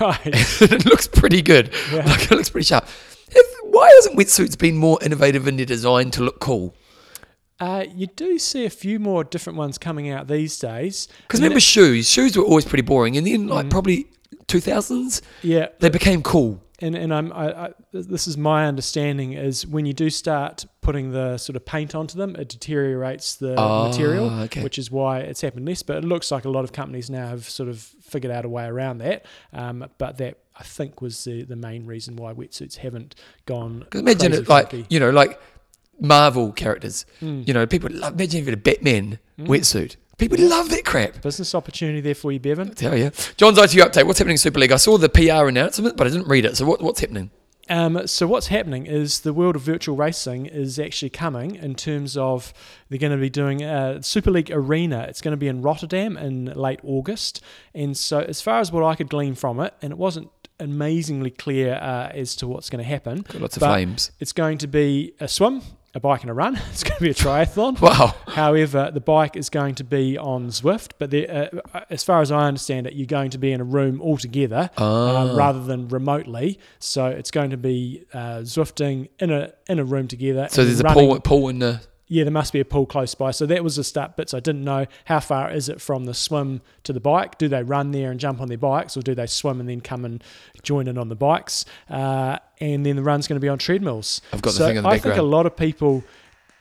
Right. 0.00 0.20
it 0.62 0.84
looks 0.86 1.06
pretty 1.06 1.42
good. 1.42 1.72
Yeah. 1.92 2.04
Like, 2.06 2.24
it 2.24 2.30
looks 2.32 2.50
pretty 2.50 2.64
sharp. 2.66 2.86
If, 3.30 3.46
why 3.64 3.90
hasn't 3.96 4.16
wetsuits 4.16 4.58
been 4.58 4.76
more 4.76 4.98
innovative 5.02 5.48
in 5.48 5.56
their 5.56 5.66
design 5.66 6.10
to 6.12 6.22
look 6.22 6.40
cool? 6.40 6.74
Uh, 7.60 7.84
you 7.94 8.06
do 8.08 8.38
see 8.38 8.64
a 8.64 8.70
few 8.70 8.98
more 8.98 9.22
different 9.24 9.56
ones 9.56 9.78
coming 9.78 10.10
out 10.10 10.26
these 10.28 10.58
days. 10.58 11.08
Because 11.22 11.40
remember, 11.40 11.60
shoes. 11.60 12.08
Shoes 12.10 12.36
were 12.36 12.44
always 12.44 12.64
pretty 12.64 12.82
boring, 12.82 13.16
and 13.16 13.26
then 13.26 13.46
Mm. 13.46 13.50
like 13.50 13.70
probably 13.70 14.06
two 14.48 14.60
thousands, 14.60 15.22
yeah, 15.42 15.68
they 15.80 15.88
became 15.88 16.22
cool. 16.22 16.60
And 16.80 16.94
and 16.94 17.14
I'm 17.14 17.32
I, 17.32 17.66
I, 17.66 17.70
this 17.92 18.26
is 18.26 18.36
my 18.36 18.66
understanding 18.66 19.32
is 19.32 19.66
when 19.66 19.86
you 19.86 19.92
do 19.92 20.10
start 20.10 20.66
putting 20.80 21.12
the 21.12 21.38
sort 21.38 21.56
of 21.56 21.64
paint 21.64 21.94
onto 21.94 22.18
them, 22.18 22.34
it 22.36 22.48
deteriorates 22.48 23.36
the 23.36 23.54
Ah, 23.58 23.88
material, 23.88 24.28
okay. 24.42 24.62
which 24.62 24.78
is 24.78 24.90
why 24.90 25.20
it's 25.20 25.40
happened 25.40 25.66
less. 25.66 25.82
But 25.82 25.98
it 25.98 26.04
looks 26.04 26.30
like 26.30 26.44
a 26.44 26.50
lot 26.50 26.64
of 26.64 26.72
companies 26.72 27.08
now 27.10 27.28
have 27.28 27.48
sort 27.48 27.68
of 27.68 27.78
figured 27.78 28.32
out 28.32 28.44
a 28.44 28.48
way 28.48 28.64
around 28.66 28.98
that. 28.98 29.24
Um, 29.52 29.86
but 29.98 30.18
that 30.18 30.38
I 30.58 30.62
think 30.64 31.00
was 31.00 31.24
the 31.24 31.44
the 31.44 31.56
main 31.56 31.86
reason 31.86 32.16
why 32.16 32.32
wetsuits 32.34 32.76
haven't 32.76 33.14
gone. 33.46 33.86
Imagine 33.94 34.32
it 34.32 34.48
like 34.48 34.70
funky. 34.70 34.86
you 34.90 34.98
know, 35.00 35.10
like 35.10 35.40
Marvel 36.00 36.52
characters. 36.52 37.06
Mm. 37.22 37.46
You 37.46 37.54
know, 37.54 37.66
people 37.66 37.90
love. 37.92 38.14
Imagine 38.14 38.40
if 38.40 38.46
you 38.46 38.50
had 38.50 38.58
a 38.58 38.62
Batman 38.62 39.18
wetsuit. 39.38 39.96
People 40.18 40.38
love 40.48 40.70
that 40.70 40.84
crap. 40.84 41.22
business 41.22 41.54
opportunity 41.54 42.00
there 42.00 42.14
for 42.14 42.32
you, 42.32 42.40
Bevan. 42.40 42.70
I 42.70 42.74
tell 42.74 42.96
you, 42.96 43.10
John's 43.36 43.58
ITU 43.58 43.82
update. 43.82 44.06
What's 44.06 44.18
happening 44.18 44.34
in 44.34 44.38
Super 44.38 44.60
League? 44.60 44.72
I 44.72 44.76
saw 44.76 44.96
the 44.96 45.08
PR 45.08 45.48
announcement, 45.48 45.96
but 45.96 46.06
I 46.06 46.10
didn't 46.10 46.28
read 46.28 46.44
it. 46.44 46.56
So 46.56 46.64
what, 46.64 46.80
what's 46.80 47.00
happening? 47.00 47.30
Um, 47.68 48.06
so 48.06 48.26
what's 48.26 48.48
happening 48.48 48.86
is 48.86 49.20
the 49.20 49.32
world 49.32 49.56
of 49.56 49.62
virtual 49.62 49.96
racing 49.96 50.46
is 50.46 50.78
actually 50.78 51.10
coming 51.10 51.54
in 51.54 51.74
terms 51.74 52.16
of 52.16 52.52
they're 52.88 52.98
going 52.98 53.12
to 53.12 53.18
be 53.18 53.30
doing 53.30 53.62
a 53.62 54.02
Super 54.02 54.30
League 54.30 54.50
Arena. 54.50 55.06
It's 55.08 55.20
going 55.22 55.32
to 55.32 55.38
be 55.38 55.48
in 55.48 55.62
Rotterdam 55.62 56.16
in 56.16 56.46
late 56.46 56.80
August, 56.82 57.42
and 57.74 57.96
so 57.96 58.20
as 58.20 58.42
far 58.42 58.60
as 58.60 58.70
what 58.70 58.84
I 58.84 58.94
could 58.94 59.08
glean 59.08 59.34
from 59.34 59.60
it, 59.60 59.74
and 59.80 59.92
it 59.92 59.98
wasn't 59.98 60.28
amazingly 60.60 61.30
clear 61.30 61.74
uh, 61.74 62.10
as 62.12 62.36
to 62.36 62.46
what's 62.46 62.70
going 62.70 62.82
to 62.82 62.88
happen. 62.88 63.22
Got 63.22 63.40
lots 63.40 63.56
of 63.56 63.62
flames. 63.62 64.12
It's 64.20 64.32
going 64.32 64.58
to 64.58 64.66
be 64.66 65.14
a 65.18 65.26
swim, 65.26 65.62
a 65.94 66.00
bike, 66.00 66.22
and 66.22 66.30
a 66.30 66.34
run. 66.34 66.56
It's 66.72 66.82
going 66.82 66.96
to 66.96 67.02
be 67.04 67.10
a 67.10 67.14
triathlon. 67.14 67.80
Wow. 67.80 68.14
However, 68.28 68.90
the 68.92 69.00
bike 69.00 69.36
is 69.36 69.48
going 69.48 69.76
to 69.76 69.84
be 69.84 70.18
on 70.18 70.48
Zwift, 70.48 70.92
but 70.98 71.10
there- 71.10 71.50
uh, 71.72 71.80
as 71.90 72.02
far 72.02 72.20
as 72.20 72.32
I 72.32 72.46
understand 72.48 72.86
it, 72.86 72.94
you're 72.94 73.06
going 73.06 73.30
to 73.30 73.38
be 73.38 73.52
in 73.52 73.60
a 73.60 73.64
room 73.64 74.00
all 74.00 74.16
together 74.16 74.70
Ah. 74.76 75.16
um, 75.30 75.36
rather 75.36 75.62
than 75.62 75.88
remotely. 75.88 76.58
So 76.78 77.06
it's 77.06 77.30
going 77.30 77.50
to 77.50 77.56
be 77.56 78.04
uh, 78.12 78.38
Zwifting 78.42 79.08
in 79.20 79.30
a 79.30 79.52
in 79.68 79.78
a 79.78 79.84
room 79.84 80.08
together. 80.08 80.48
So 80.50 80.64
there's 80.64 80.80
a 80.80 80.84
running- 80.84 81.08
pool, 81.10 81.20
pool 81.20 81.48
in 81.48 81.58
the. 81.60 81.80
Yeah, 82.14 82.22
there 82.22 82.32
must 82.32 82.52
be 82.52 82.60
a 82.60 82.64
pool 82.64 82.86
close 82.86 83.12
by. 83.16 83.32
So 83.32 83.44
that 83.46 83.64
was 83.64 83.74
the 83.74 83.82
start 83.82 84.14
bits 84.14 84.34
I 84.34 84.38
didn't 84.38 84.62
know. 84.62 84.86
How 85.06 85.18
far 85.18 85.50
is 85.50 85.68
it 85.68 85.80
from 85.80 86.04
the 86.04 86.14
swim 86.14 86.60
to 86.84 86.92
the 86.92 87.00
bike? 87.00 87.38
Do 87.38 87.48
they 87.48 87.64
run 87.64 87.90
there 87.90 88.12
and 88.12 88.20
jump 88.20 88.40
on 88.40 88.46
their 88.46 88.56
bikes, 88.56 88.96
or 88.96 89.02
do 89.02 89.16
they 89.16 89.26
swim 89.26 89.58
and 89.58 89.68
then 89.68 89.80
come 89.80 90.04
and 90.04 90.22
join 90.62 90.86
in 90.86 90.96
on 90.96 91.08
the 91.08 91.16
bikes? 91.16 91.64
Uh, 91.90 92.38
and 92.60 92.86
then 92.86 92.94
the 92.94 93.02
run's 93.02 93.26
going 93.26 93.34
to 93.34 93.40
be 93.40 93.48
on 93.48 93.58
treadmills. 93.58 94.20
I've 94.32 94.42
got 94.42 94.54
the 94.54 94.60
thing 94.60 94.76
in 94.76 94.84
the 94.84 94.88
I 94.88 94.98
think 95.00 95.16
a 95.16 95.22
lot 95.22 95.44
of 95.44 95.56
people, 95.56 96.04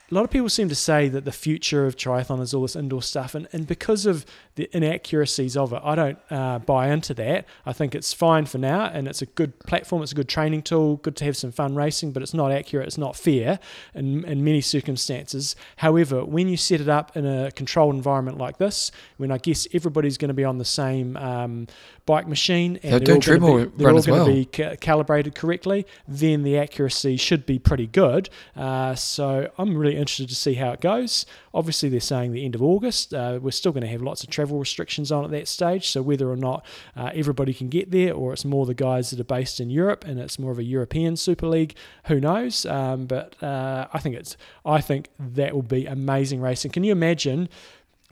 a 0.09 0.15
lot 0.15 0.23
of 0.23 0.31
people 0.31 0.49
seem 0.49 0.69
to 0.69 0.75
say 0.75 1.07
that 1.07 1.23
the 1.23 1.31
future 1.31 1.85
of 1.85 1.97
triathlon 1.97 2.41
is 2.41 2.55
all 2.55 2.63
this 2.63 2.75
indoor 2.75 3.03
stuff, 3.03 3.35
and, 3.35 3.47
and 3.53 3.67
because 3.67 4.07
of 4.07 4.25
the 4.55 4.69
inaccuracies 4.75 5.57
of 5.57 5.73
it, 5.73 5.81
I 5.83 5.95
don't 5.95 6.19
uh, 6.29 6.59
buy 6.59 6.89
into 6.89 7.13
that. 7.15 7.45
I 7.65 7.73
think 7.73 7.95
it's 7.95 8.13
fine 8.13 8.45
for 8.45 8.59
now, 8.59 8.85
and 8.85 9.07
it's 9.07 9.21
a 9.21 9.25
good 9.25 9.57
platform. 9.59 10.03
It's 10.03 10.11
a 10.11 10.15
good 10.15 10.29
training 10.29 10.61
tool. 10.61 10.97
Good 10.97 11.15
to 11.17 11.25
have 11.25 11.35
some 11.35 11.51
fun 11.51 11.75
racing, 11.75 12.11
but 12.11 12.21
it's 12.21 12.33
not 12.33 12.51
accurate. 12.51 12.87
It's 12.87 12.97
not 12.97 13.15
fair 13.15 13.59
in, 13.95 14.23
in 14.25 14.43
many 14.43 14.61
circumstances. 14.61 15.55
However, 15.77 16.23
when 16.23 16.47
you 16.47 16.57
set 16.57 16.81
it 16.81 16.89
up 16.89 17.17
in 17.17 17.25
a 17.25 17.51
controlled 17.51 17.95
environment 17.95 18.37
like 18.37 18.57
this, 18.57 18.91
when 19.17 19.31
I 19.31 19.37
guess 19.39 19.67
everybody's 19.73 20.17
going 20.17 20.29
to 20.29 20.33
be 20.35 20.43
on 20.43 20.57
the 20.59 20.65
same 20.65 21.17
um, 21.17 21.67
bike 22.05 22.27
machine 22.27 22.79
and 22.83 22.91
They're 23.05 23.17
they're 23.19 23.35
all 23.35 23.39
going 23.39 23.65
to 23.65 23.71
be, 23.71 23.77
they're 23.77 23.91
all 23.91 24.01
going 24.01 24.03
to 24.03 24.11
well. 24.11 24.25
be 24.25 24.45
ca- 24.45 24.75
calibrated 24.75 25.35
correctly, 25.35 25.85
then 26.07 26.43
the 26.43 26.57
accuracy 26.57 27.17
should 27.17 27.45
be 27.45 27.57
pretty 27.59 27.87
good. 27.87 28.29
Uh, 28.55 28.93
so 28.95 29.49
I'm 29.57 29.75
really 29.77 29.95
interested 29.95 30.29
to 30.29 30.35
see 30.35 30.53
how 30.55 30.71
it 30.71 30.81
goes. 30.81 31.25
Obviously, 31.53 31.89
they're 31.89 31.99
saying 31.99 32.31
the 32.31 32.45
end 32.45 32.55
of 32.55 32.63
August. 32.63 33.13
Uh, 33.13 33.39
we're 33.41 33.51
still 33.51 33.71
going 33.71 33.83
to 33.83 33.89
have 33.89 34.01
lots 34.01 34.23
of 34.23 34.29
travel 34.29 34.57
restrictions 34.57 35.11
on 35.11 35.23
at 35.23 35.31
that 35.31 35.47
stage. 35.47 35.89
So 35.89 36.01
whether 36.01 36.29
or 36.29 36.35
not 36.35 36.65
uh, 36.95 37.11
everybody 37.13 37.53
can 37.53 37.69
get 37.69 37.91
there, 37.91 38.13
or 38.13 38.33
it's 38.33 38.45
more 38.45 38.65
the 38.65 38.73
guys 38.73 39.11
that 39.11 39.19
are 39.19 39.23
based 39.23 39.59
in 39.59 39.69
Europe 39.69 40.03
and 40.05 40.19
it's 40.19 40.39
more 40.39 40.51
of 40.51 40.59
a 40.59 40.63
European 40.63 41.15
Super 41.15 41.47
League, 41.47 41.75
who 42.05 42.19
knows? 42.19 42.65
Um, 42.65 43.05
but 43.05 43.41
uh, 43.43 43.87
I 43.93 43.99
think 43.99 44.15
it's 44.15 44.35
I 44.65 44.81
think 44.81 45.09
that 45.19 45.53
will 45.53 45.61
be 45.61 45.85
amazing 45.85 46.41
racing. 46.41 46.71
Can 46.71 46.83
you 46.83 46.91
imagine? 46.91 47.49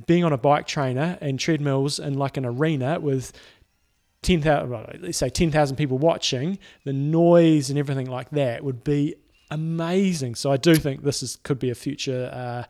Being 0.07 0.23
on 0.23 0.33
a 0.33 0.37
bike 0.37 0.65
trainer 0.65 1.19
and 1.21 1.39
treadmills 1.39 1.99
in 1.99 2.15
like 2.15 2.35
an 2.35 2.43
arena 2.43 2.99
with 2.99 3.33
10,000, 4.23 4.69
well, 4.69 4.89
let's 4.99 5.17
say 5.17 5.29
10,000 5.29 5.75
people 5.75 5.99
watching, 5.99 6.59
the 6.85 6.93
noise 6.93 7.69
and 7.69 7.77
everything 7.77 8.07
like 8.07 8.29
that 8.31 8.63
would 8.63 8.83
be 8.83 9.15
amazing. 9.51 10.35
So 10.35 10.51
I 10.51 10.57
do 10.57 10.75
think 10.75 11.03
this 11.03 11.21
is 11.21 11.37
could 11.37 11.59
be 11.59 11.69
a 11.69 11.75
future 11.75 12.31
uh, 12.33 12.63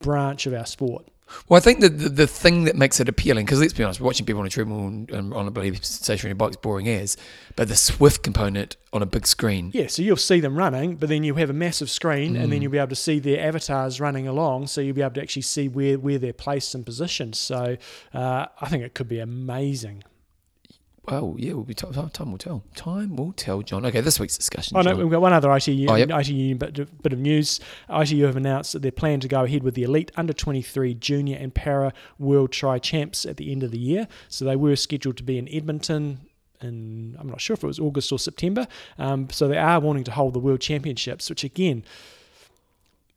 branch 0.00 0.46
of 0.46 0.54
our 0.54 0.66
sport. 0.66 1.06
Well, 1.48 1.58
I 1.58 1.60
think 1.60 1.78
that 1.80 1.98
the, 1.98 2.08
the 2.08 2.26
thing 2.26 2.64
that 2.64 2.74
makes 2.74 2.98
it 2.98 3.08
appealing, 3.08 3.44
because 3.44 3.60
let's 3.60 3.72
be 3.72 3.84
honest, 3.84 4.00
watching 4.00 4.26
people 4.26 4.40
on 4.40 4.46
a 4.46 4.50
treadmill 4.50 4.88
and, 4.88 5.08
and 5.10 5.32
on 5.32 5.46
a 5.46 5.50
bloody 5.52 5.72
stationary 5.76 6.34
bike 6.34 6.50
is 6.50 6.56
boring 6.56 6.88
as, 6.88 7.16
but 7.54 7.68
the 7.68 7.74
Zwift 7.74 8.22
component 8.22 8.76
on 8.92 9.00
a 9.00 9.06
big 9.06 9.28
screen. 9.28 9.70
Yeah, 9.72 9.86
so 9.86 10.02
you'll 10.02 10.16
see 10.16 10.40
them 10.40 10.56
running, 10.56 10.96
but 10.96 11.08
then 11.08 11.22
you 11.22 11.36
have 11.36 11.48
a 11.48 11.52
massive 11.52 11.88
screen, 11.88 12.34
and 12.34 12.52
then 12.52 12.62
you'll 12.62 12.72
be 12.72 12.78
able 12.78 12.88
to 12.88 12.96
see 12.96 13.20
their 13.20 13.46
avatars 13.46 14.00
running 14.00 14.26
along. 14.26 14.66
So 14.66 14.80
you'll 14.80 14.96
be 14.96 15.02
able 15.02 15.14
to 15.14 15.22
actually 15.22 15.42
see 15.42 15.68
where, 15.68 16.00
where 16.00 16.18
they're 16.18 16.32
placed 16.32 16.74
and 16.74 16.84
positioned. 16.84 17.36
So 17.36 17.76
uh, 18.12 18.46
I 18.60 18.68
think 18.68 18.82
it 18.82 18.94
could 18.94 19.08
be 19.08 19.20
amazing. 19.20 20.02
Well, 21.06 21.34
yeah, 21.38 21.54
we'll 21.54 21.64
be 21.64 21.74
t- 21.74 21.86
time 22.12 22.30
will 22.30 22.38
tell. 22.38 22.62
Time 22.74 23.16
will 23.16 23.32
tell, 23.32 23.62
John. 23.62 23.84
Okay, 23.86 24.00
this 24.02 24.20
week's 24.20 24.36
discussion. 24.36 24.76
Oh 24.76 24.82
no, 24.82 24.90
John. 24.90 24.98
we've 25.00 25.10
got 25.10 25.22
one 25.22 25.32
other 25.32 25.50
ITU, 25.50 25.86
Oh, 25.88 25.94
yep. 25.96 26.10
ITU 26.10 26.54
bit, 26.56 26.78
of- 26.78 27.02
bit 27.02 27.12
of 27.14 27.18
news. 27.18 27.58
ITU 27.88 28.24
have 28.26 28.36
announced 28.36 28.74
that 28.74 28.82
they 28.82 28.90
plan 28.90 29.18
to 29.20 29.28
go 29.28 29.42
ahead 29.44 29.62
with 29.62 29.74
the 29.74 29.82
elite 29.82 30.10
under 30.16 30.32
23 30.32 30.94
junior 30.94 31.38
and 31.38 31.54
para 31.54 31.92
world 32.18 32.52
tri 32.52 32.78
champs 32.78 33.24
at 33.24 33.38
the 33.38 33.50
end 33.50 33.62
of 33.62 33.70
the 33.70 33.78
year. 33.78 34.08
So 34.28 34.44
they 34.44 34.56
were 34.56 34.76
scheduled 34.76 35.16
to 35.16 35.22
be 35.22 35.38
in 35.38 35.48
Edmonton. 35.48 36.20
In, 36.60 37.16
I'm 37.18 37.28
not 37.28 37.40
sure 37.40 37.54
if 37.54 37.64
it 37.64 37.66
was 37.66 37.80
August 37.80 38.12
or 38.12 38.18
September. 38.18 38.68
Um, 38.98 39.30
so 39.30 39.48
they 39.48 39.56
are 39.56 39.80
wanting 39.80 40.04
to 40.04 40.10
hold 40.12 40.34
the 40.34 40.38
world 40.38 40.60
championships, 40.60 41.30
which 41.30 41.42
again 41.44 41.82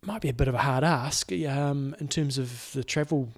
might 0.06 0.22
be 0.22 0.30
a 0.30 0.34
bit 0.34 0.48
of 0.48 0.56
a 0.56 0.60
hard 0.60 0.84
ask 0.86 1.32
um, 1.48 1.96
in 2.00 2.08
terms 2.08 2.38
of 2.38 2.72
the 2.74 2.84
travel. 2.84 3.30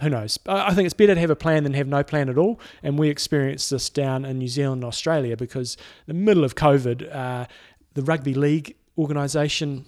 Who 0.00 0.08
knows? 0.10 0.38
I 0.46 0.74
think 0.74 0.86
it's 0.86 0.94
better 0.94 1.14
to 1.14 1.20
have 1.20 1.30
a 1.30 1.36
plan 1.36 1.64
than 1.64 1.74
have 1.74 1.88
no 1.88 2.02
plan 2.02 2.28
at 2.28 2.38
all. 2.38 2.60
And 2.82 2.98
we 2.98 3.08
experienced 3.08 3.70
this 3.70 3.90
down 3.90 4.24
in 4.24 4.38
New 4.38 4.48
Zealand 4.48 4.82
and 4.82 4.88
Australia 4.88 5.36
because 5.36 5.76
in 6.06 6.16
the 6.16 6.22
middle 6.22 6.44
of 6.44 6.54
COVID, 6.54 7.14
uh, 7.14 7.46
the 7.94 8.02
rugby 8.02 8.34
league 8.34 8.76
organisation 8.96 9.84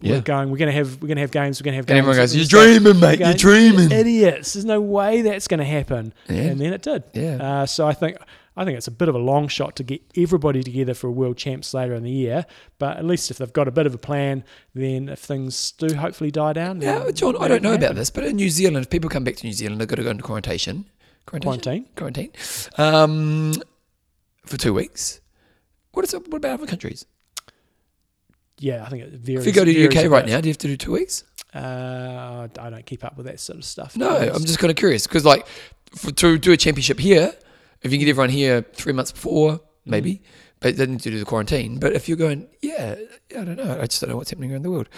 Yeah. 0.00 0.16
were 0.16 0.20
going. 0.22 0.50
We're 0.50 0.58
going 0.58 0.70
to 0.72 0.76
have 0.76 1.00
we're 1.00 1.08
going 1.08 1.16
to 1.16 1.22
have 1.22 1.30
games. 1.30 1.60
We're 1.60 1.64
going 1.64 1.72
to 1.72 1.76
have 1.76 1.84
and 1.84 1.96
games. 1.96 1.98
everyone 1.98 2.16
goes, 2.16 2.36
"You're 2.36 2.44
dreaming, 2.44 3.00
mate. 3.00 3.20
You're 3.20 3.32
dreaming." 3.34 3.90
Idiots! 3.90 4.52
There's 4.52 4.64
no 4.66 4.80
way 4.80 5.22
that's 5.22 5.48
going 5.48 5.60
to 5.60 5.64
happen. 5.64 6.12
Yeah. 6.28 6.42
And 6.42 6.60
then 6.60 6.72
it 6.74 6.82
did. 6.82 7.04
Yeah. 7.14 7.36
Uh, 7.62 7.66
so 7.66 7.86
I 7.86 7.94
think 7.94 8.18
I 8.56 8.64
think 8.64 8.76
it's 8.78 8.86
a 8.86 8.92
bit 8.92 9.08
of 9.08 9.14
a 9.14 9.18
long 9.18 9.48
shot 9.48 9.74
to 9.76 9.82
get 9.82 10.00
everybody 10.16 10.62
together 10.62 10.94
for 10.94 11.08
a 11.08 11.10
world 11.10 11.36
champs 11.36 11.74
later 11.74 11.94
in 11.94 12.04
the 12.04 12.10
year. 12.10 12.46
But 12.78 12.98
at 12.98 13.04
least 13.04 13.30
if 13.30 13.38
they've 13.38 13.52
got 13.52 13.66
a 13.66 13.72
bit 13.72 13.86
of 13.86 13.94
a 13.94 13.98
plan, 13.98 14.44
then 14.74 15.08
if 15.08 15.18
things 15.18 15.72
do 15.72 15.94
hopefully 15.96 16.30
die 16.30 16.52
down, 16.52 16.80
Yeah, 16.80 17.00
then 17.00 17.14
John, 17.14 17.36
I 17.36 17.48
don't 17.48 17.62
know 17.62 17.70
can 17.76 17.82
about 17.82 17.94
this, 17.96 18.10
but 18.10 18.24
in 18.24 18.36
New 18.36 18.50
Zealand, 18.50 18.84
if 18.84 18.90
people 18.90 19.10
come 19.10 19.24
back 19.24 19.36
to 19.36 19.46
New 19.46 19.52
Zealand, 19.52 19.80
they've 19.80 19.88
got 19.88 19.96
to 19.96 20.04
go 20.04 20.10
into 20.10 20.22
quarantine. 20.22 20.84
Quarantine. 21.26 21.86
Quarantine. 21.96 22.30
Quarantine. 22.30 22.30
Um, 22.78 23.54
for 24.46 24.56
two 24.56 24.72
weeks. 24.74 25.20
What 25.92 26.04
is 26.04 26.14
it? 26.14 26.28
What 26.28 26.38
about 26.38 26.60
other 26.60 26.66
countries? 26.66 27.06
Yeah, 28.58 28.84
I 28.84 28.88
think 28.88 29.02
it 29.02 29.12
varies. 29.12 29.40
If 29.40 29.46
you 29.46 29.52
go 29.52 29.64
to 29.64 29.72
the 29.72 29.88
UK 29.88 30.10
right 30.10 30.26
now, 30.26 30.40
do 30.40 30.48
you 30.48 30.52
have 30.52 30.58
to 30.58 30.68
do 30.68 30.76
two 30.76 30.92
weeks? 30.92 31.24
Uh, 31.54 32.48
I 32.58 32.70
don't 32.70 32.86
keep 32.86 33.04
up 33.04 33.16
with 33.16 33.26
that 33.26 33.40
sort 33.40 33.58
of 33.58 33.64
stuff. 33.64 33.96
No, 33.96 34.16
I'm 34.16 34.44
just 34.44 34.58
kind 34.58 34.70
of 34.70 34.76
curious 34.76 35.06
because, 35.06 35.24
like, 35.24 35.46
for, 35.94 36.10
to 36.10 36.38
do 36.38 36.52
a 36.52 36.56
championship 36.56 36.98
here, 36.98 37.34
if 37.84 37.92
you 37.92 37.98
get 37.98 38.08
everyone 38.08 38.30
here 38.30 38.62
three 38.72 38.92
months 38.92 39.12
before, 39.12 39.60
maybe, 39.84 40.22
but 40.60 40.76
they 40.76 40.86
need 40.86 41.00
to 41.00 41.10
do 41.10 41.18
the 41.18 41.24
quarantine. 41.24 41.78
But 41.78 41.92
if 41.92 42.08
you're 42.08 42.16
going, 42.16 42.48
yeah, 42.62 42.96
I 43.30 43.44
don't 43.44 43.56
know. 43.56 43.78
I 43.80 43.86
just 43.86 44.00
don't 44.00 44.10
know 44.10 44.16
what's 44.16 44.30
happening 44.30 44.52
around 44.52 44.62
the 44.62 44.70
world. 44.70 44.88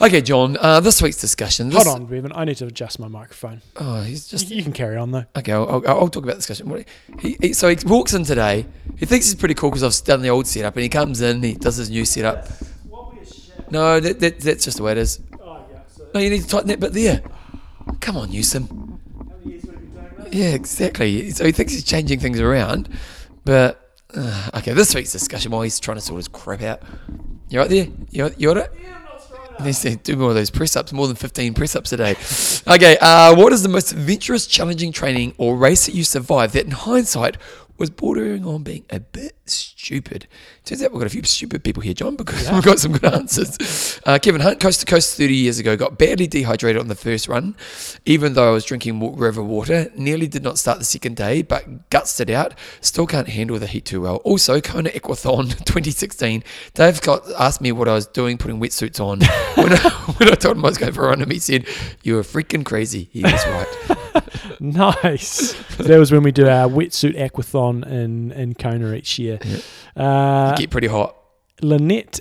Okay, 0.00 0.20
John. 0.20 0.56
Uh, 0.58 0.80
this 0.80 1.00
week's 1.00 1.20
discussion. 1.20 1.68
This, 1.68 1.84
Hold 1.84 2.02
on, 2.02 2.06
Bevan. 2.06 2.32
I 2.34 2.44
need 2.44 2.56
to 2.56 2.66
adjust 2.66 2.98
my 2.98 3.06
microphone. 3.06 3.62
Oh, 3.76 4.02
he's 4.02 4.26
just 4.26 4.50
you, 4.50 4.62
can 4.62 4.72
carry 4.72 4.96
on 4.96 5.12
though. 5.12 5.24
Okay, 5.36 5.52
I'll, 5.52 5.68
I'll, 5.68 5.88
I'll 5.88 6.08
talk 6.08 6.24
about 6.24 6.40
the 6.40 6.44
discussion. 6.44 6.84
He, 7.20 7.36
he, 7.40 7.52
so 7.52 7.68
he 7.68 7.76
walks 7.86 8.12
in 8.12 8.24
today. 8.24 8.66
He 8.96 9.06
thinks 9.06 9.26
he's 9.26 9.36
pretty 9.36 9.54
cool 9.54 9.70
because 9.70 9.84
I've 9.84 10.04
done 10.04 10.22
the 10.22 10.30
old 10.30 10.48
setup, 10.48 10.74
and 10.74 10.82
he 10.82 10.88
comes 10.88 11.20
in. 11.20 11.42
He 11.42 11.54
does 11.54 11.76
his 11.76 11.88
new 11.88 12.04
setup. 12.04 12.48
No, 13.70 14.00
that, 14.00 14.18
that, 14.20 14.40
that's 14.40 14.64
just 14.64 14.78
the 14.78 14.82
way 14.82 14.92
it 14.92 14.98
is. 14.98 15.20
Oh, 15.40 15.64
yeah, 15.70 15.78
so 15.88 16.08
no, 16.12 16.20
you 16.20 16.30
need 16.30 16.42
to 16.42 16.48
tighten 16.48 16.68
that 16.68 16.80
bit 16.80 16.92
there. 16.92 17.22
Come 18.00 18.16
on, 18.16 18.30
Newsom. 18.30 18.91
Yeah, 20.32 20.48
exactly. 20.54 21.30
So 21.30 21.44
he 21.44 21.52
thinks 21.52 21.72
he's 21.74 21.84
changing 21.84 22.18
things 22.20 22.40
around, 22.40 22.88
but 23.44 23.94
uh, 24.14 24.50
okay. 24.56 24.72
This 24.72 24.94
week's 24.94 25.12
discussion 25.12 25.52
while 25.52 25.62
he's 25.62 25.78
trying 25.78 25.98
to 25.98 26.00
sort 26.00 26.16
his 26.16 26.28
crap 26.28 26.62
out. 26.62 26.82
You 27.50 27.60
right 27.60 27.68
there? 27.68 27.86
You 28.10 28.30
you 28.38 28.48
got 28.54 28.56
it? 28.56 28.72
Needs 29.62 29.82
to 29.82 29.94
do 29.96 30.16
more 30.16 30.30
of 30.30 30.34
those 30.34 30.50
press 30.50 30.74
ups, 30.74 30.92
more 30.92 31.06
than 31.06 31.14
15 31.14 31.54
press 31.54 31.76
ups 31.76 31.92
a 31.92 31.96
day. 31.98 32.16
Okay, 32.66 32.96
uh, 33.00 33.36
what 33.36 33.52
is 33.52 33.62
the 33.62 33.68
most 33.68 33.92
adventurous, 33.92 34.46
challenging 34.46 34.90
training 34.90 35.34
or 35.36 35.56
race 35.56 35.86
that 35.86 35.94
you 35.94 36.02
survived 36.02 36.54
that 36.54 36.64
in 36.64 36.72
hindsight 36.72 37.36
was 37.78 37.90
bordering 37.90 38.44
on 38.46 38.62
being 38.62 38.84
a 38.90 39.00
bit 39.00 39.36
stupid? 39.46 40.26
Turns 40.64 40.82
out 40.82 40.92
we've 40.92 41.00
got 41.00 41.06
a 41.06 41.10
few 41.10 41.22
stupid 41.24 41.64
people 41.64 41.82
here, 41.82 41.94
John, 41.94 42.16
because 42.16 42.50
we've 42.50 42.62
got 42.62 42.78
some 42.78 42.92
good 42.92 43.12
answers. 43.12 44.00
Uh, 44.06 44.18
Kevin 44.20 44.40
Hunt, 44.40 44.60
coast 44.60 44.80
to 44.80 44.86
coast 44.86 45.16
30 45.16 45.34
years 45.34 45.58
ago, 45.58 45.76
got 45.76 45.98
badly 45.98 46.26
dehydrated 46.26 46.80
on 46.80 46.88
the 46.88 46.94
first 46.94 47.28
run, 47.28 47.56
even 48.04 48.34
though 48.34 48.48
I 48.48 48.52
was 48.52 48.64
drinking 48.64 49.16
river 49.16 49.42
water. 49.42 49.90
Nearly 49.96 50.26
did 50.26 50.42
not 50.42 50.58
start 50.58 50.78
the 50.78 50.84
second 50.84 51.16
day, 51.16 51.42
but 51.42 51.90
gutsed 51.90 52.20
it 52.20 52.30
out. 52.30 52.54
Still 52.80 53.06
can't 53.06 53.28
handle 53.28 53.58
the 53.58 53.66
heat 53.66 53.84
too 53.84 54.00
well. 54.02 54.16
Also, 54.16 54.60
Kona 54.60 54.90
Aquathon 54.90 55.48
2016. 55.64 56.44
Dave 56.74 57.00
got 57.00 57.28
asked 57.38 57.60
me 57.60 57.72
what 57.72 57.88
I 57.88 57.94
was 57.94 58.06
doing 58.06 58.38
putting 58.38 58.60
wetsuits 58.60 59.00
on. 59.00 59.20
when, 59.54 59.72
I, 59.72 59.90
when 60.18 60.28
I 60.30 60.34
told 60.34 60.56
him 60.56 60.64
I 60.64 60.68
was 60.68 60.78
going 60.78 60.92
for 60.92 61.06
a 61.06 61.08
run, 61.08 61.22
and 61.22 61.32
he 61.32 61.38
said, 61.38 61.66
You're 62.02 62.22
freaking 62.22 62.64
crazy. 62.64 63.08
He 63.12 63.22
was 63.22 63.46
right. 63.46 64.21
Nice. 65.02 65.54
that 65.78 65.98
was 65.98 66.12
when 66.12 66.22
we 66.22 66.30
do 66.30 66.46
our 66.46 66.68
wetsuit 66.68 67.16
aquathon 67.18 67.84
in 67.84 68.30
in 68.30 68.54
Kona 68.54 68.92
each 68.92 69.18
year. 69.18 69.40
Uh, 69.96 70.54
Get 70.54 70.70
pretty 70.70 70.86
hot. 70.86 71.16
Lynette 71.62 72.20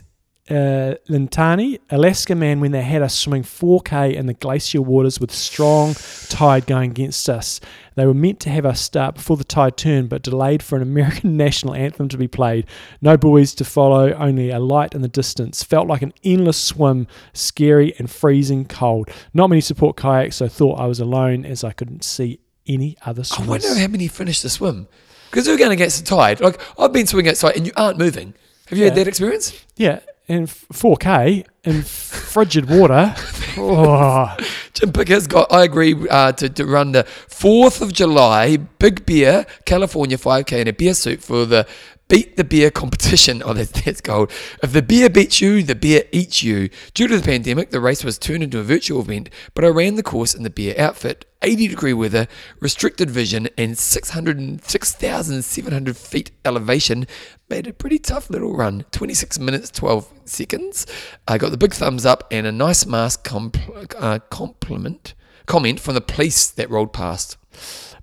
uh, 0.52 0.96
Lintani, 1.10 1.80
Alaska 1.90 2.36
man, 2.36 2.60
when 2.60 2.72
they 2.72 2.82
had 2.82 3.02
us 3.02 3.18
swimming 3.18 3.44
4K 3.44 4.14
in 4.14 4.26
the 4.26 4.34
glacier 4.34 4.82
waters 4.82 5.20
with 5.20 5.32
strong 5.32 5.96
tide 6.30 6.68
going 6.68 6.92
against 6.92 7.30
us. 7.30 7.60
They 7.96 8.06
were 8.06 8.14
meant 8.14 8.40
to 8.42 8.50
have 8.50 8.66
us 8.66 8.80
start 8.82 9.16
before 9.16 9.38
the 9.38 9.44
tide 9.44 9.78
turned, 9.78 10.10
but 10.10 10.22
delayed 10.22 10.62
for 10.62 10.76
an 10.76 10.82
American 10.82 11.38
national 11.38 11.74
anthem 11.74 12.10
to 12.10 12.18
be 12.18 12.28
played. 12.28 12.66
No 13.02 13.18
buoys 13.18 13.56
to 13.56 13.66
follow, 13.66 14.14
only 14.14 14.50
a 14.50 14.60
light 14.60 14.94
in 14.94 15.02
the 15.02 15.08
distance. 15.08 15.64
Felt 15.64 15.88
like 15.88 16.02
an 16.02 16.14
endless 16.24 16.58
swim, 16.62 17.08
scary 17.34 17.94
and 17.98 18.10
freezing 18.10 18.66
cold. 18.66 19.10
Not 19.34 19.50
many 19.50 19.62
support 19.62 19.98
kayaks, 19.98 20.36
so 20.38 20.48
thought 20.48 20.80
I 20.80 20.86
was 20.86 21.00
alone 21.00 21.46
as 21.46 21.64
I 21.64 21.72
couldn't 21.72 22.04
see 22.04 22.40
any 22.68 22.98
other 23.06 23.24
swimmers. 23.24 23.48
I 23.66 23.70
wonder 23.70 23.82
how 23.82 23.88
many 23.88 24.08
finished 24.08 24.44
the 24.44 24.50
swim. 24.50 24.88
Because 25.30 25.48
you're 25.48 25.58
going 25.58 25.72
against 25.72 26.00
the 26.00 26.06
tide. 26.06 26.42
Like, 26.42 26.60
I've 26.78 26.92
been 26.92 27.08
swimming 27.08 27.30
outside 27.30 27.56
and 27.56 27.66
you 27.66 27.72
aren't 27.78 27.98
moving. 27.98 28.34
Have 28.68 28.78
you 28.78 28.84
Yeah. 28.86 28.90
had 28.92 29.00
that 29.00 29.08
experience? 29.08 29.54
Yeah, 29.78 30.00
in 30.28 30.48
4K 30.48 31.46
in 31.64 31.82
frigid 31.84 32.70
water. 32.70 33.16
Oh. 33.58 34.34
Jim 34.74 34.94
Pickett's 34.94 35.28
got, 35.28 35.52
I 35.52 35.66
agree, 35.66 35.94
uh, 36.10 36.32
to, 36.32 36.48
to 36.48 36.66
run 36.66 36.94
the 36.94 37.04
4th 37.04 37.82
of 37.82 37.92
July 37.92 38.56
Big 38.56 39.06
Beer 39.06 39.46
California 39.66 40.18
5K 40.18 40.62
in 40.62 40.68
a 40.70 40.74
beer 40.74 40.94
suit 40.94 41.22
for 41.22 41.46
the 41.46 41.68
Beat 42.08 42.38
the 42.38 42.46
Beer 42.46 42.72
competition. 42.72 43.42
Oh, 43.46 43.54
that's, 43.54 43.72
that's 43.72 44.00
gold. 44.00 44.32
If 44.64 44.72
the 44.72 44.82
beer 44.82 45.10
beats 45.10 45.42
you, 45.42 45.64
the 45.64 45.76
beer 45.76 46.04
eats 46.14 46.44
you. 46.44 46.70
Due 46.94 47.08
to 47.08 47.18
the 47.18 47.24
pandemic, 47.24 47.72
the 47.72 47.82
race 47.82 48.06
was 48.06 48.18
turned 48.18 48.44
into 48.44 48.60
a 48.60 48.64
virtual 48.64 49.02
event, 49.02 49.30
but 49.54 49.66
I 49.66 49.68
ran 49.68 49.96
the 49.96 50.04
course 50.04 50.34
in 50.34 50.44
the 50.44 50.50
beer 50.50 50.76
outfit. 50.78 51.26
80 51.42 51.70
degree 51.70 51.94
weather, 51.94 52.28
restricted 52.60 53.10
vision, 53.10 53.48
and 53.58 53.78
606,700 53.78 55.98
feet 55.98 56.32
elevation 56.46 57.08
made 57.50 57.68
a 57.68 57.74
pretty 57.74 58.00
tough 58.00 58.30
little 58.30 58.56
run. 58.56 58.86
26 58.92 59.40
minutes, 59.40 59.72
12 59.72 60.14
seconds. 60.26 60.86
I 61.28 61.38
got 61.38 61.52
the 61.52 61.58
big 61.58 61.74
thumbs 61.74 62.06
up 62.06 62.28
and 62.32 62.46
a 62.46 62.52
nice 62.52 62.86
mask 62.86 63.28
compl- 63.28 63.94
uh, 63.98 64.20
compliment 64.30 65.14
comment 65.46 65.80
from 65.80 65.96
the 65.96 66.02
police 66.02 66.50
that 66.50 66.70
rolled 66.70 66.94
past. 66.94 67.38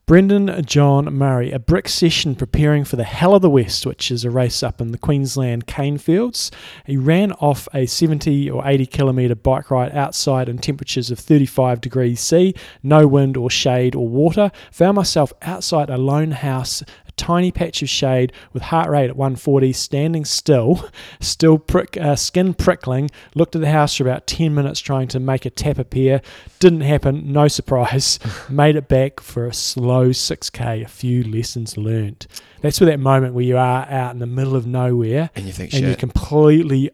Brendan 0.08 0.64
John 0.64 1.12
Murray, 1.12 1.52
a 1.52 1.58
brick 1.58 1.86
session 1.86 2.34
preparing 2.34 2.82
for 2.82 2.96
the 2.96 3.04
Hell 3.04 3.34
of 3.34 3.42
the 3.42 3.50
West, 3.50 3.84
which 3.84 4.10
is 4.10 4.24
a 4.24 4.30
race 4.30 4.62
up 4.62 4.80
in 4.80 4.90
the 4.90 4.96
Queensland 4.96 5.66
cane 5.66 5.98
fields. 5.98 6.50
He 6.86 6.96
ran 6.96 7.32
off 7.32 7.68
a 7.74 7.84
70 7.84 8.48
or 8.50 8.66
80 8.66 8.86
kilometre 8.86 9.34
bike 9.34 9.70
ride 9.70 9.94
outside 9.94 10.48
in 10.48 10.60
temperatures 10.60 11.10
of 11.10 11.18
35 11.18 11.82
degrees 11.82 12.20
C, 12.20 12.54
no 12.82 13.06
wind 13.06 13.36
or 13.36 13.50
shade 13.50 13.94
or 13.94 14.08
water. 14.08 14.50
Found 14.72 14.96
myself 14.96 15.30
outside 15.42 15.90
a 15.90 15.98
lone 15.98 16.30
house, 16.30 16.82
tiny 17.18 17.52
patch 17.52 17.82
of 17.82 17.88
shade 17.90 18.32
with 18.54 18.62
heart 18.62 18.88
rate 18.88 19.10
at 19.10 19.16
140, 19.16 19.72
standing 19.74 20.24
still, 20.24 20.88
still 21.20 21.58
prick, 21.58 21.96
uh, 22.00 22.16
skin 22.16 22.54
prickling. 22.54 23.10
Looked 23.34 23.54
at 23.54 23.60
the 23.60 23.70
house 23.70 23.96
for 23.96 24.04
about 24.04 24.26
10 24.26 24.54
minutes 24.54 24.80
trying 24.80 25.08
to 25.08 25.20
make 25.20 25.44
a 25.44 25.50
tap 25.50 25.78
appear. 25.78 26.22
Didn't 26.60 26.80
happen, 26.82 27.32
no 27.32 27.48
surprise. 27.48 28.18
Made 28.48 28.76
it 28.76 28.88
back 28.88 29.20
for 29.20 29.46
a 29.46 29.52
slow 29.52 30.10
6k, 30.10 30.84
a 30.84 30.88
few 30.88 31.22
lessons 31.24 31.76
learned. 31.76 32.26
That's 32.60 32.80
where 32.80 32.90
that 32.90 32.98
moment 32.98 33.34
where 33.34 33.44
you 33.44 33.56
are 33.56 33.86
out 33.90 34.12
in 34.12 34.18
the 34.18 34.26
middle 34.26 34.56
of 34.56 34.66
nowhere 34.66 35.30
And 35.36 35.46
you 35.46 35.52
think, 35.52 35.72
and 35.74 35.82
you're 35.84 35.94
completely 35.94 36.90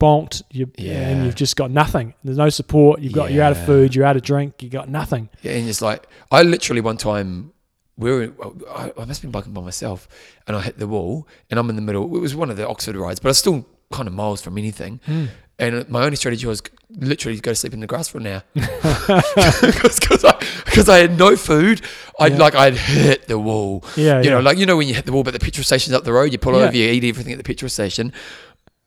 bonked 0.00 0.42
you, 0.50 0.68
Yeah. 0.76 1.08
and 1.08 1.24
you've 1.24 1.36
just 1.36 1.54
got 1.56 1.70
nothing. 1.70 2.14
There's 2.24 2.36
no 2.36 2.48
support. 2.48 3.00
You've 3.00 3.12
got 3.12 3.30
you're 3.32 3.44
out 3.44 3.52
of 3.52 3.64
food, 3.64 3.94
you're 3.94 4.04
out 4.04 4.16
of 4.16 4.22
drink, 4.22 4.60
you 4.62 4.68
got 4.68 4.88
nothing. 4.88 5.28
Yeah, 5.42 5.52
and 5.52 5.68
it's 5.68 5.80
like 5.80 6.06
I 6.30 6.42
literally 6.42 6.80
one 6.80 6.96
time 6.96 7.51
we 7.98 8.10
were 8.10 8.32
I, 8.70 8.92
I 8.98 9.04
must 9.04 9.20
have 9.20 9.22
been 9.22 9.30
biking 9.32 9.52
by 9.52 9.60
myself 9.60 10.08
and 10.46 10.56
I 10.56 10.60
hit 10.62 10.78
the 10.78 10.86
wall 10.88 11.28
and 11.50 11.58
I'm 11.58 11.68
in 11.70 11.76
the 11.76 11.82
middle. 11.82 12.04
It 12.16 12.20
was 12.20 12.34
one 12.34 12.50
of 12.50 12.56
the 12.56 12.66
Oxford 12.68 12.96
rides, 12.96 13.20
but 13.20 13.28
I 13.28 13.30
was 13.30 13.38
still 13.38 13.66
kind 13.92 14.08
of 14.08 14.14
miles 14.14 14.40
from 14.42 14.56
anything. 14.58 15.00
Hmm. 15.06 15.26
And 15.58 15.88
my 15.88 16.02
only 16.04 16.16
strategy 16.16 16.46
was 16.46 16.62
literally 16.90 17.38
go 17.38 17.52
to 17.52 17.54
sleep 17.54 17.74
in 17.74 17.80
the 17.80 17.86
grass 17.86 18.08
for 18.08 18.18
an 18.18 18.26
hour 18.26 18.42
because 18.54 20.24
I 20.24 20.92
I 20.94 20.98
had 20.98 21.18
no 21.18 21.36
food. 21.36 21.82
I 22.18 22.28
Yeah. 22.28 22.36
like 22.38 22.54
I'd 22.54 22.74
hit 22.74 23.28
the 23.28 23.38
wall. 23.38 23.84
Yeah, 23.96 24.22
you 24.22 24.30
know, 24.30 24.40
like 24.40 24.58
you 24.58 24.66
know 24.66 24.76
when 24.76 24.88
you 24.88 24.94
hit 24.94 25.04
the 25.06 25.12
wall, 25.12 25.22
but 25.22 25.32
the 25.34 25.38
petrol 25.38 25.64
station's 25.64 25.94
up 25.94 26.04
the 26.04 26.12
road. 26.12 26.32
You 26.32 26.38
pull 26.38 26.54
Yeah. 26.54 26.64
over, 26.66 26.76
you 26.76 26.88
eat 26.90 27.04
everything 27.04 27.32
at 27.32 27.38
the 27.38 27.44
petrol 27.44 27.68
station. 27.68 28.12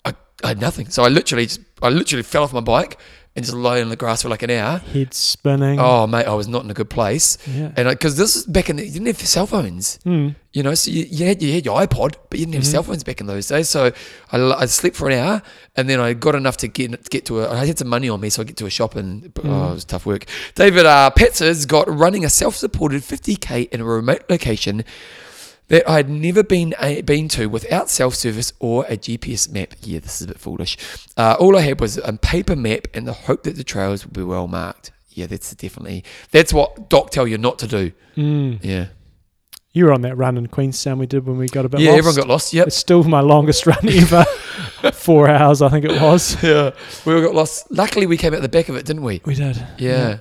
I, 0.04 0.14
I 0.44 0.50
had 0.50 0.60
nothing, 0.62 0.90
so 0.90 1.04
I 1.04 1.08
literally 1.10 1.46
just, 1.46 1.62
I 1.82 1.90
literally 1.90 2.24
fell 2.24 2.44
off 2.44 2.54
my 2.54 2.60
bike 2.62 2.98
and 3.36 3.44
just 3.44 3.56
lay 3.58 3.82
on 3.82 3.90
the 3.90 3.96
grass 3.98 4.22
for 4.22 4.30
like 4.30 4.44
an 4.44 4.52
hour. 4.52 4.78
Head 4.78 5.14
spinning. 5.14 5.78
Oh, 5.80 6.08
mate, 6.08 6.26
I 6.26 6.34
was 6.34 6.48
not 6.48 6.64
in 6.64 6.72
a 6.72 6.74
good 6.74 6.90
place. 6.90 7.38
yeah. 7.48 7.72
And 7.76 7.90
because 7.90 8.16
this 8.16 8.36
is 8.38 8.46
back 8.46 8.70
in 8.70 8.78
the, 8.78 8.86
you 8.86 8.92
didn't 8.94 9.08
have 9.08 9.18
cell 9.20 9.46
phones, 9.46 10.00
Mm. 10.06 10.36
you 10.54 10.64
know, 10.64 10.74
so 10.74 10.90
you, 10.90 11.04
you, 11.10 11.26
had, 11.26 11.42
you 11.42 11.52
had 11.54 11.66
your 11.66 11.78
iPod, 11.80 12.16
but 12.30 12.40
you 12.40 12.46
didn't 12.46 12.56
have 12.56 12.64
Mhm. 12.64 12.72
cell 12.72 12.84
phones 12.84 13.04
back 13.04 13.20
in 13.20 13.28
those 13.28 13.48
days. 13.48 13.68
So 13.68 13.92
I 14.32 14.66
slept 14.68 14.96
for 14.96 15.10
an 15.10 15.20
hour 15.20 15.42
and 15.76 15.90
then 15.90 16.00
I 16.00 16.14
got 16.14 16.34
enough 16.36 16.56
to 16.58 16.68
get 16.70 16.92
to 16.92 17.10
get 17.10 17.26
to 17.26 17.42
a, 17.42 17.52
I 17.52 17.66
had 17.66 17.78
some 17.78 17.90
money 17.90 18.08
on 18.08 18.22
me, 18.22 18.30
so 18.30 18.42
I 18.42 18.46
get 18.46 18.56
to 18.58 18.66
a 18.68 18.70
shop 18.70 18.96
and, 18.96 19.32
oh, 19.38 19.42
Mm. 19.42 19.72
it 19.72 19.74
was 19.74 19.86
tough 19.86 20.06
work. 20.06 20.26
David 20.56 20.86
uh, 20.86 21.10
Petzer's 21.16 21.66
got 21.66 21.94
running 21.94 22.24
a 22.24 22.30
self 22.30 22.56
supported 22.56 23.02
50k 23.04 23.68
in 23.74 23.82
a 23.82 23.84
remote 23.86 24.24
location 24.30 24.86
that 25.68 25.90
I'd 25.90 26.10
never 26.10 26.44
been 26.44 26.74
a, 26.80 27.02
been 27.02 27.28
to 27.30 27.48
without 27.48 27.90
self 27.90 28.16
service 28.16 28.54
or 28.60 28.86
a 28.86 28.98
GPS 28.98 29.52
map. 29.52 29.74
Yeah, 29.82 30.00
this 30.00 30.22
is 30.22 30.26
a 30.26 30.28
bit 30.28 30.40
foolish. 30.40 30.78
Uh, 31.18 31.36
all 31.40 31.58
I 31.58 31.62
had 31.62 31.80
was 31.80 31.98
a 31.98 32.14
paper 32.14 32.56
map 32.56 32.88
and 32.94 33.08
the 33.08 33.14
hope 33.14 33.44
that 33.44 33.56
the 33.56 33.64
trails 33.64 34.06
would 34.06 34.14
be 34.14 34.24
well 34.24 34.48
marked. 34.48 34.92
Yeah, 35.10 35.28
that's 35.28 35.54
definitely 35.56 36.04
that's 36.32 36.54
what 36.54 36.90
Doc 36.90 37.10
tell 37.12 37.28
you 37.28 37.38
not 37.38 37.58
to 37.60 37.68
do. 37.68 37.92
Mm. 38.18 38.60
Yeah, 38.62 38.88
You 39.72 39.86
were 39.86 39.94
on 39.94 40.02
that 40.02 40.16
run 40.18 40.38
in 40.38 40.48
Queenstown 40.48 41.00
we 41.00 41.06
did 41.06 41.26
when 41.26 41.38
we 41.38 41.48
got 41.48 41.66
a 41.66 41.70
bit 41.70 41.80
yeah, 41.80 41.92
lost. 41.92 41.98
everyone 42.00 42.16
got 42.18 42.28
lost. 42.28 42.54
Yep. 42.54 42.68
It's 42.68 42.76
still 42.76 43.04
my 43.06 43.22
longest 43.22 43.66
run 43.68 43.88
ever. 43.90 44.26
Four 44.94 45.30
hours, 45.30 45.62
I 45.62 45.70
think 45.70 45.86
it 45.86 46.02
was. 46.02 46.42
Yeah, 46.44 46.72
we 47.06 47.14
all 47.16 47.22
got 47.22 47.34
lost. 47.34 47.72
Luckily, 47.72 48.06
we 48.06 48.18
came 48.18 48.34
out 48.34 48.42
the 48.42 48.50
back 48.50 48.70
of 48.70 48.76
it, 48.76 48.86
didn't 48.86 49.04
we? 49.04 49.22
We 49.26 49.34
did. 49.36 49.58
Yeah, 49.58 49.66
yeah, 49.78 50.18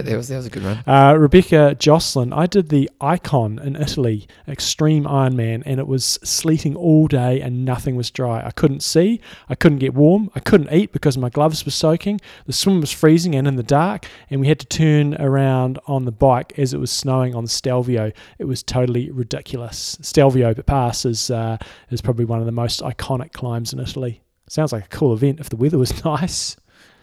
that 0.00 0.16
was 0.16 0.28
that 0.28 0.36
was 0.36 0.46
a 0.46 0.50
good 0.50 0.62
run. 0.62 0.82
Uh, 0.86 1.14
Rebecca 1.18 1.76
Jocelyn, 1.78 2.32
I 2.32 2.46
did 2.46 2.70
the 2.70 2.88
Icon 3.00 3.58
in 3.58 3.76
Italy, 3.76 4.26
Extreme 4.48 5.04
Ironman, 5.04 5.62
and 5.66 5.78
it 5.78 5.86
was 5.86 6.18
sleeting 6.24 6.74
all 6.74 7.06
day 7.06 7.40
and 7.42 7.64
nothing 7.64 7.96
was 7.96 8.10
dry. 8.10 8.42
I 8.44 8.52
couldn't 8.52 8.82
see, 8.82 9.20
I 9.48 9.54
couldn't 9.54 9.78
get 9.78 9.92
warm, 9.92 10.30
I 10.34 10.40
couldn't 10.40 10.72
eat 10.72 10.92
because 10.92 11.18
my 11.18 11.28
gloves 11.28 11.64
were 11.64 11.70
soaking, 11.70 12.20
the 12.46 12.52
swim 12.52 12.80
was 12.80 12.92
freezing 12.92 13.34
and 13.34 13.46
in 13.46 13.56
the 13.56 13.62
dark, 13.62 14.06
and 14.30 14.40
we 14.40 14.48
had 14.48 14.60
to 14.60 14.66
turn 14.66 15.14
around 15.20 15.78
on 15.86 16.06
the 16.06 16.12
bike 16.12 16.58
as 16.58 16.72
it 16.72 16.80
was 16.80 16.90
snowing 16.90 17.34
on 17.34 17.46
Stelvio. 17.46 18.12
It 18.38 18.44
was 18.44 18.62
totally 18.62 19.10
ridiculous. 19.10 19.98
Stelvio 20.00 20.54
Pass 20.54 21.04
is, 21.04 21.30
uh, 21.30 21.58
is 21.90 22.00
probably 22.00 22.24
one 22.24 22.40
of 22.40 22.46
the 22.46 22.52
most 22.52 22.80
iconic 22.80 23.32
climbs 23.32 23.72
in 23.72 23.80
Italy. 23.80 24.22
Sounds 24.48 24.72
like 24.72 24.84
a 24.84 24.88
cool 24.88 25.14
event 25.14 25.40
if 25.40 25.48
the 25.48 25.56
weather 25.56 25.78
was 25.78 26.04
nice. 26.04 26.56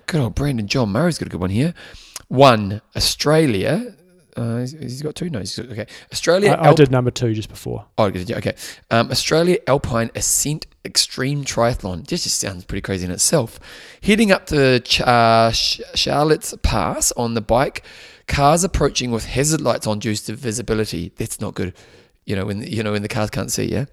Good 0.10 0.22
old 0.22 0.34
Brandon 0.34 0.67
John 0.67 0.89
Murray's 0.89 1.19
got 1.19 1.28
a 1.28 1.30
good 1.30 1.39
one 1.39 1.52
here. 1.52 1.74
One 2.30 2.82
Australia. 2.95 3.95
Uh, 4.36 4.58
he's- 4.60 4.72
he's 4.72 5.02
got 5.04 5.13
two. 5.15 5.30
No, 5.30 5.39
he's 5.39 5.56
got, 5.56 5.67
okay. 5.72 5.86
Australia. 6.12 6.52
I, 6.52 6.63
I 6.63 6.67
Alp- 6.67 6.78
did 6.78 6.89
number 6.91 7.12
two 7.12 7.34
just 7.34 7.50
before. 7.50 7.86
Oh, 7.98 8.10
good, 8.10 8.28
yeah, 8.30 8.38
okay. 8.38 8.56
Um, 8.89 9.12
Australia 9.12 9.58
Alpine 9.67 10.10
Ascent 10.15 10.65
Extreme 10.86 11.43
Triathlon. 11.45 12.08
This 12.08 12.24
just 12.24 12.39
sounds 12.39 12.65
pretty 12.65 12.82
crazy 12.82 13.06
in 13.06 13.12
itself. 13.12 13.60
Heading 14.02 14.32
up 14.32 14.48
to 14.48 14.80
Ch- 14.80 15.02
uh, 15.02 15.52
Ch- 15.52 15.82
Charlotte's 15.93 16.56
Pass 16.63 17.12
on 17.13 17.34
the 17.36 17.41
bike, 17.41 17.84
cars 18.28 18.63
approaching 18.63 19.12
with 19.12 19.26
hazard 19.26 19.62
lights 19.62 19.86
on 19.86 20.00
due 20.00 20.15
to 20.15 20.34
visibility. 20.36 21.12
That's 21.17 21.39
not 21.39 21.54
good. 21.54 21.74
You 22.26 22.36
know 22.36 22.45
when 22.45 22.62
you 22.63 22.82
know 22.84 22.93
when 22.93 23.02
the 23.04 23.08
cars 23.10 23.30
can't 23.30 23.52
see. 23.52 23.65
Yeah, 23.65 23.86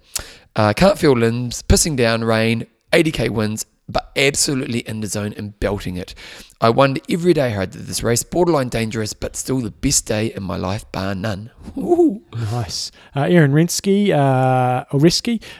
uh, 0.55 0.72
can't 0.74 0.98
feel 0.98 1.12
limbs, 1.16 1.62
pissing 1.62 1.96
down, 1.96 2.22
rain, 2.24 2.66
80k 2.92 3.31
winds, 3.31 3.64
but 3.88 4.11
absolutely 4.16 4.81
in 4.81 5.01
the 5.01 5.07
zone 5.07 5.33
and 5.37 5.59
belting 5.61 5.96
it. 5.96 6.14
I 6.61 6.70
wonder 6.70 7.01
every 7.09 7.35
day 7.35 7.55
I 7.57 7.66
did 7.66 7.83
this 7.83 8.03
race. 8.03 8.22
Borderline 8.22 8.68
dangerous, 8.68 9.12
but 9.12 9.37
still 9.37 9.61
the 9.61 9.70
best 9.70 10.07
day 10.07 10.33
in 10.33 10.42
my 10.42 10.57
life, 10.57 10.90
bar 10.90 11.14
none. 11.14 11.51
Ooh. 11.77 12.22
Nice. 12.33 12.90
Uh, 13.14 13.22
Aaron 13.22 13.53
Rensky, 13.53 14.11
uh, 14.11 14.85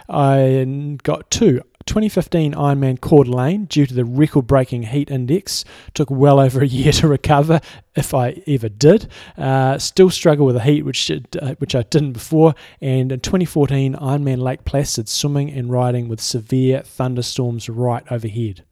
I 0.09 0.99
got 1.03 1.31
two. 1.31 1.63
2015 1.87 2.55
Ironman 2.55 3.01
Coeur 3.01 3.25
d'Alene, 3.25 3.65
due 3.65 3.87
to 3.87 3.95
the 3.95 4.05
record 4.05 4.47
breaking 4.47 4.85
heat 4.85 5.11
index, 5.11 5.65
took 5.95 6.11
well 6.11 6.39
over 6.39 6.61
a 6.61 6.67
year 6.67 6.93
to 7.01 7.09
recover, 7.09 7.61
if 7.95 8.13
I 8.13 8.43
ever 8.47 8.69
did. 8.69 9.09
Uh, 9.39 9.79
still 9.79 10.11
struggle 10.11 10.47
with 10.47 10.57
the 10.57 10.63
heat, 10.63 10.83
which, 10.83 11.11
uh, 11.11 11.55
which 11.59 11.75
I 11.75 11.83
didn't 11.83 12.13
before. 12.13 12.55
And 12.81 13.13
in 13.13 13.21
2014 13.21 13.95
Ironman 13.95 14.39
Lake 14.39 14.65
Placid, 14.65 15.09
swimming 15.09 15.51
and 15.51 15.71
riding 15.71 16.09
with 16.09 16.21
severe 16.21 16.83
thunderstorms 16.83 17.69
right 17.69 18.05
overhead. 18.11 18.65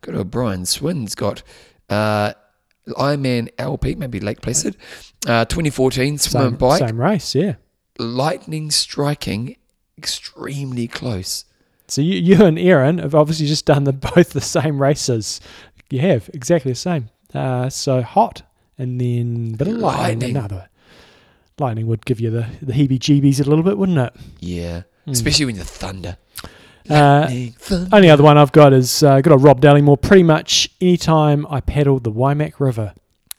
Good 0.00 0.16
old 0.16 0.30
Brian 0.30 0.66
Swin's 0.66 1.14
got 1.14 1.42
uh, 1.88 2.32
Ironman 2.88 3.50
LP, 3.58 3.94
maybe 3.94 4.18
Lake 4.18 4.40
Placid, 4.40 4.76
uh, 5.26 5.44
2014 5.44 6.18
swim 6.18 6.40
Same, 6.40 6.48
and 6.48 6.58
bike, 6.58 6.80
same 6.80 7.00
race, 7.00 7.34
yeah. 7.34 7.54
lightning 7.98 8.70
striking, 8.72 9.56
extremely 9.96 10.88
close. 10.88 11.44
So 11.92 12.00
you, 12.02 12.14
you 12.14 12.44
and 12.44 12.58
Aaron 12.58 12.98
have 12.98 13.14
obviously 13.14 13.46
just 13.46 13.66
done 13.66 13.84
the 13.84 13.92
both 14.14 14.30
the 14.30 14.40
same 14.40 14.80
races. 14.80 15.40
You 15.90 16.00
have 16.00 16.30
exactly 16.32 16.72
the 16.72 16.76
same. 16.76 17.10
Uh, 17.34 17.68
so 17.70 18.02
hot, 18.02 18.42
and 18.78 19.00
then 19.00 19.52
bit 19.52 19.68
of 19.68 19.74
lightning. 19.74 20.34
Lightning. 20.34 20.34
No, 20.34 20.46
no, 20.58 20.64
lightning 21.58 21.86
would 21.86 22.04
give 22.04 22.20
you 22.20 22.30
the, 22.30 22.46
the 22.60 22.72
heebie-jeebies 22.72 23.40
a 23.44 23.48
little 23.48 23.64
bit, 23.64 23.78
wouldn't 23.78 23.98
it? 23.98 24.12
Yeah, 24.40 24.82
Hmm. 25.04 25.10
especially 25.12 25.46
when 25.46 25.56
the 25.56 25.64
thunder. 25.64 26.16
Uh, 26.90 27.22
Lightning, 27.26 27.52
thunder. 27.52 27.88
only 27.96 28.10
other 28.10 28.22
one 28.22 28.36
I've 28.38 28.52
got 28.52 28.72
is 28.72 29.02
uh, 29.02 29.20
got 29.20 29.32
a 29.32 29.36
Rob 29.36 29.60
Dallymore. 29.60 30.00
Pretty 30.00 30.22
much 30.22 30.68
anytime 30.80 31.46
I 31.48 31.60
paddled 31.60 32.04
the 32.04 32.12
Waimak 32.12 32.58
River. 32.60 32.92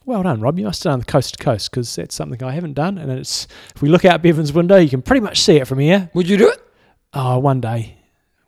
Well 0.05 0.23
done, 0.23 0.41
Rob. 0.41 0.57
You 0.59 0.65
must 0.65 0.83
have 0.83 0.91
done 0.91 0.99
the 0.99 1.05
coast 1.05 1.37
to 1.37 1.43
coast 1.43 1.71
because 1.71 1.95
that's 1.95 2.13
something 2.15 2.41
I 2.43 2.51
haven't 2.51 2.73
done. 2.73 2.97
And 2.97 3.11
it's 3.11 3.47
if 3.75 3.81
we 3.81 3.89
look 3.89 4.03
out 4.05 4.21
Bevan's 4.21 4.51
window, 4.53 4.75
you 4.77 4.89
can 4.89 5.01
pretty 5.01 5.21
much 5.21 5.41
see 5.41 5.57
it 5.57 5.67
from 5.67 5.79
here. 5.79 6.09
Would 6.13 6.27
you 6.29 6.37
do 6.37 6.49
it? 6.49 6.59
Oh, 7.13 7.39
one 7.39 7.61
day, 7.61 7.97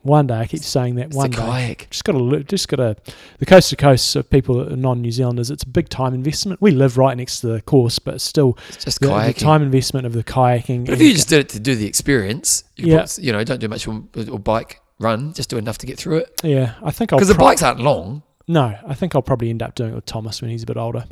one 0.05 0.27
day. 0.27 0.35
I 0.39 0.45
keep 0.45 0.61
saying 0.61 0.95
that. 0.95 1.07
It's 1.07 1.15
one 1.15 1.31
day. 1.31 1.37
kayak. 1.37 1.89
Just 1.89 2.03
got 2.03 2.13
to, 2.13 2.43
just 2.43 2.67
got 2.67 2.77
to, 2.77 2.95
the 3.39 3.45
coast 3.45 3.69
to 3.71 3.75
coast 3.75 4.15
of 4.15 4.29
people 4.29 4.63
non-New 4.75 5.11
Zealanders. 5.11 5.49
It's 5.51 5.63
a 5.63 5.67
big 5.67 5.89
time 5.89 6.13
investment. 6.13 6.61
We 6.61 6.71
live 6.71 6.97
right 6.97 7.17
next 7.17 7.41
to 7.41 7.47
the 7.47 7.61
course, 7.61 7.99
but 7.99 8.21
still, 8.21 8.57
It's 8.69 8.85
just 8.85 8.99
the, 8.99 9.07
the 9.07 9.33
time 9.33 9.61
investment 9.63 10.05
of 10.05 10.13
the 10.13 10.23
kayaking. 10.23 10.85
but 10.85 10.93
if 10.93 11.01
you 11.01 11.13
just 11.13 11.29
did 11.29 11.39
it 11.39 11.49
to 11.49 11.59
do 11.59 11.75
the 11.75 11.85
experience, 11.87 12.63
you, 12.75 12.93
Yeah. 12.93 13.01
put, 13.01 13.17
you 13.19 13.31
know, 13.31 13.43
don't 13.43 13.59
do 13.59 13.67
much 13.67 13.87
or, 13.87 14.03
or 14.31 14.39
bike 14.39 14.81
run, 14.99 15.33
just 15.33 15.49
do 15.49 15.57
enough 15.57 15.77
to 15.79 15.85
get 15.85 15.97
through 15.97 16.17
it. 16.17 16.39
yeah, 16.43 16.75
I 16.83 16.91
think 16.91 17.11
I'll 17.11 17.17
Because 17.19 17.27
the 17.29 17.35
bikes 17.35 17.61
aren't 17.63 17.79
long. 17.81 18.23
No, 18.47 18.77
I 18.87 18.93
think 18.93 19.15
I'll 19.15 19.21
probably 19.23 19.49
end 19.49 19.63
up 19.63 19.73
doing 19.75 19.91
it 19.91 19.95
with 19.95 20.05
Thomas 20.05 20.41
when 20.41 20.51
he's 20.51 20.63
a 20.63 20.65
bit 20.67 20.77
older. 20.77 21.05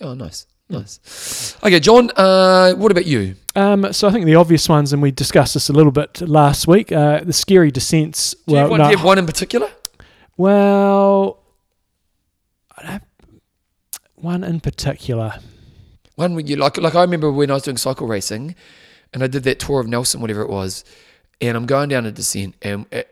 Oh, 0.00 0.12
nice, 0.14 0.46
nice. 0.68 1.56
Okay, 1.62 1.78
John. 1.78 2.10
Uh, 2.16 2.74
what 2.74 2.90
about 2.90 3.06
you? 3.06 3.36
Um, 3.56 3.92
so 3.92 4.08
I 4.08 4.10
think 4.10 4.24
the 4.24 4.34
obvious 4.34 4.68
ones, 4.68 4.92
and 4.92 5.00
we 5.00 5.10
discussed 5.10 5.54
this 5.54 5.68
a 5.68 5.72
little 5.72 5.92
bit 5.92 6.20
last 6.20 6.66
week. 6.66 6.90
Uh, 6.90 7.20
the 7.20 7.32
scary 7.32 7.70
descents. 7.70 8.34
Do 8.46 8.54
you, 8.54 8.54
well, 8.54 8.62
have 8.62 8.70
one, 8.70 8.78
no, 8.78 8.84
do 8.84 8.90
you 8.90 8.96
have 8.96 9.06
one 9.06 9.18
in 9.18 9.26
particular? 9.26 9.68
well, 10.36 11.40
one 14.16 14.42
in 14.42 14.60
particular. 14.60 15.34
One 16.16 16.34
where 16.34 16.44
you 16.44 16.56
like, 16.56 16.76
like 16.78 16.94
I 16.94 17.02
remember 17.02 17.30
when 17.30 17.50
I 17.50 17.54
was 17.54 17.62
doing 17.62 17.76
cycle 17.76 18.06
racing, 18.06 18.54
and 19.12 19.22
I 19.22 19.26
did 19.26 19.44
that 19.44 19.60
tour 19.60 19.80
of 19.80 19.86
Nelson, 19.86 20.20
whatever 20.20 20.42
it 20.42 20.48
was, 20.48 20.84
and 21.40 21.56
I'm 21.56 21.66
going 21.66 21.88
down 21.88 22.06
a 22.06 22.12
descent, 22.12 22.54
and 22.62 22.86
it, 22.90 23.10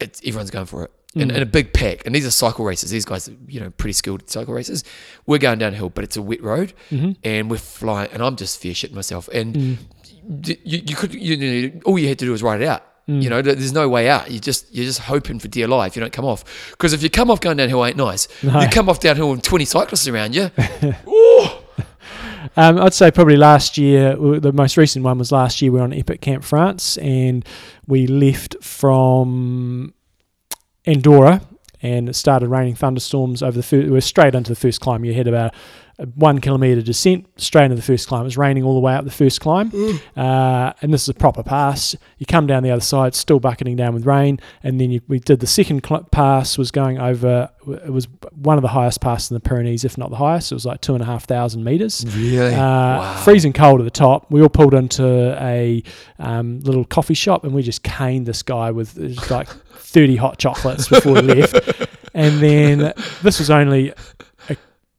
it, 0.00 0.20
everyone's 0.24 0.50
going 0.50 0.66
for 0.66 0.84
it, 0.84 0.92
Mm. 1.16 1.34
in 1.36 1.42
a 1.42 1.46
big 1.46 1.72
pack. 1.72 2.04
And 2.04 2.14
these 2.14 2.26
are 2.26 2.30
cycle 2.30 2.64
races. 2.66 2.90
These 2.90 3.06
guys, 3.06 3.28
are, 3.28 3.36
you 3.48 3.60
know, 3.60 3.70
pretty 3.70 3.94
skilled 3.94 4.28
cycle 4.28 4.52
racers. 4.52 4.84
We're 5.26 5.38
going 5.38 5.58
downhill, 5.58 5.88
but 5.88 6.04
it's 6.04 6.16
a 6.18 6.22
wet 6.22 6.42
road, 6.42 6.74
hmm 6.90 7.12
and 7.24 7.50
we're 7.50 7.56
flying, 7.56 8.10
and 8.12 8.22
I'm 8.22 8.36
just 8.36 8.60
fear 8.60 8.74
shitting 8.74 8.92
myself. 8.92 9.26
And 9.32 9.54
Mm. 9.56 9.76
d- 10.42 10.58
you, 10.64 10.82
you 10.86 10.94
could, 10.96 11.14
you 11.14 11.36
know, 11.36 11.80
all 11.86 11.98
you 11.98 12.08
had 12.08 12.18
to 12.18 12.26
do 12.26 12.32
was 12.32 12.42
ride 12.42 12.60
it 12.60 12.68
out. 12.68 12.84
Mm. 13.08 13.22
You 13.22 13.30
know, 13.30 13.40
there's 13.40 13.72
no 13.72 13.88
way 13.88 14.10
out. 14.10 14.30
You 14.30 14.38
just 14.38 14.72
you're 14.74 14.84
just 14.84 15.00
hoping 15.00 15.38
for 15.38 15.48
dear 15.48 15.66
life. 15.66 15.96
You 15.96 16.00
don't 16.00 16.12
come 16.12 16.26
off 16.26 16.44
because 16.72 16.92
if 16.92 17.02
you 17.02 17.08
come 17.08 17.30
off 17.30 17.40
going 17.40 17.56
downhill, 17.56 17.86
ain't 17.86 17.96
nice. 17.96 18.28
No. 18.42 18.60
You 18.60 18.68
come 18.68 18.90
off 18.90 19.00
downhill 19.00 19.30
with 19.30 19.40
20 19.42 19.64
cyclists 19.64 20.06
around 20.06 20.34
you. 20.34 20.50
Um, 22.56 22.78
I'd 22.78 22.94
say 22.94 23.10
probably 23.10 23.36
last 23.36 23.78
year, 23.78 24.16
the 24.16 24.52
most 24.52 24.76
recent 24.76 25.04
one 25.04 25.18
was 25.18 25.30
last 25.30 25.60
year. 25.60 25.70
We 25.70 25.78
were 25.78 25.84
on 25.84 25.92
Epic 25.92 26.20
Camp 26.20 26.42
France 26.44 26.96
and 26.98 27.44
we 27.86 28.06
left 28.06 28.56
from 28.62 29.92
Andorra 30.88 31.42
and 31.82 32.08
it 32.08 32.14
started 32.14 32.48
raining 32.48 32.74
thunderstorms 32.74 33.42
over 33.42 33.56
the 33.56 33.62
first, 33.62 33.86
we 33.86 33.90
were 33.90 34.00
straight 34.00 34.34
into 34.34 34.50
the 34.50 34.56
first 34.56 34.80
climb. 34.80 35.04
You 35.04 35.14
had 35.14 35.28
about 35.28 35.54
a 36.00 36.06
one 36.14 36.40
kilometre 36.40 36.80
descent 36.82 37.26
straight 37.36 37.64
into 37.64 37.74
the 37.76 37.82
first 37.82 38.06
climb. 38.06 38.20
It 38.20 38.24
was 38.24 38.36
raining 38.36 38.62
all 38.62 38.74
the 38.74 38.80
way 38.80 38.94
up 38.94 39.04
the 39.04 39.10
first 39.10 39.40
climb. 39.40 39.72
Uh, 40.16 40.72
and 40.80 40.94
this 40.94 41.02
is 41.02 41.08
a 41.08 41.14
proper 41.14 41.42
pass. 41.42 41.96
You 42.18 42.26
come 42.26 42.46
down 42.46 42.62
the 42.62 42.70
other 42.70 42.80
side, 42.80 43.14
still 43.16 43.40
bucketing 43.40 43.74
down 43.76 43.94
with 43.94 44.06
rain. 44.06 44.38
And 44.62 44.80
then 44.80 44.90
you, 44.92 45.00
we 45.08 45.18
did 45.18 45.40
the 45.40 45.46
second 45.46 45.84
cl- 45.84 46.04
pass, 46.04 46.56
was 46.56 46.70
going 46.70 46.98
over, 47.00 47.50
it 47.66 47.92
was 47.92 48.06
one 48.34 48.56
of 48.58 48.62
the 48.62 48.68
highest 48.68 49.00
passes 49.00 49.30
in 49.30 49.34
the 49.34 49.40
Pyrenees, 49.40 49.84
if 49.84 49.98
not 49.98 50.10
the 50.10 50.16
highest. 50.16 50.52
It 50.52 50.54
was 50.54 50.64
like 50.66 50.80
two 50.80 50.94
and 50.94 51.02
a 51.02 51.06
half 51.06 51.24
thousand 51.24 51.64
metres. 51.64 52.04
Really? 52.16 52.54
Uh, 52.54 52.58
Wow. 52.98 53.16
Freezing 53.24 53.52
cold 53.52 53.80
at 53.80 53.84
the 53.84 53.90
top. 53.90 54.30
We 54.30 54.40
all 54.40 54.48
pulled 54.48 54.74
into 54.74 55.36
a 55.40 55.82
um, 56.18 56.60
little 56.60 56.84
coffee 56.84 57.14
shop 57.14 57.44
and 57.44 57.52
we 57.52 57.62
just 57.62 57.82
caned 57.82 58.26
this 58.26 58.42
guy 58.42 58.70
with 58.70 58.96
like 59.30 59.48
30 59.48 60.16
hot 60.16 60.38
chocolates 60.38 60.88
before 60.88 61.14
we 61.14 61.22
left. 61.22 61.88
And 62.14 62.40
then 62.40 62.94
this 63.22 63.38
was 63.38 63.48
only 63.48 63.92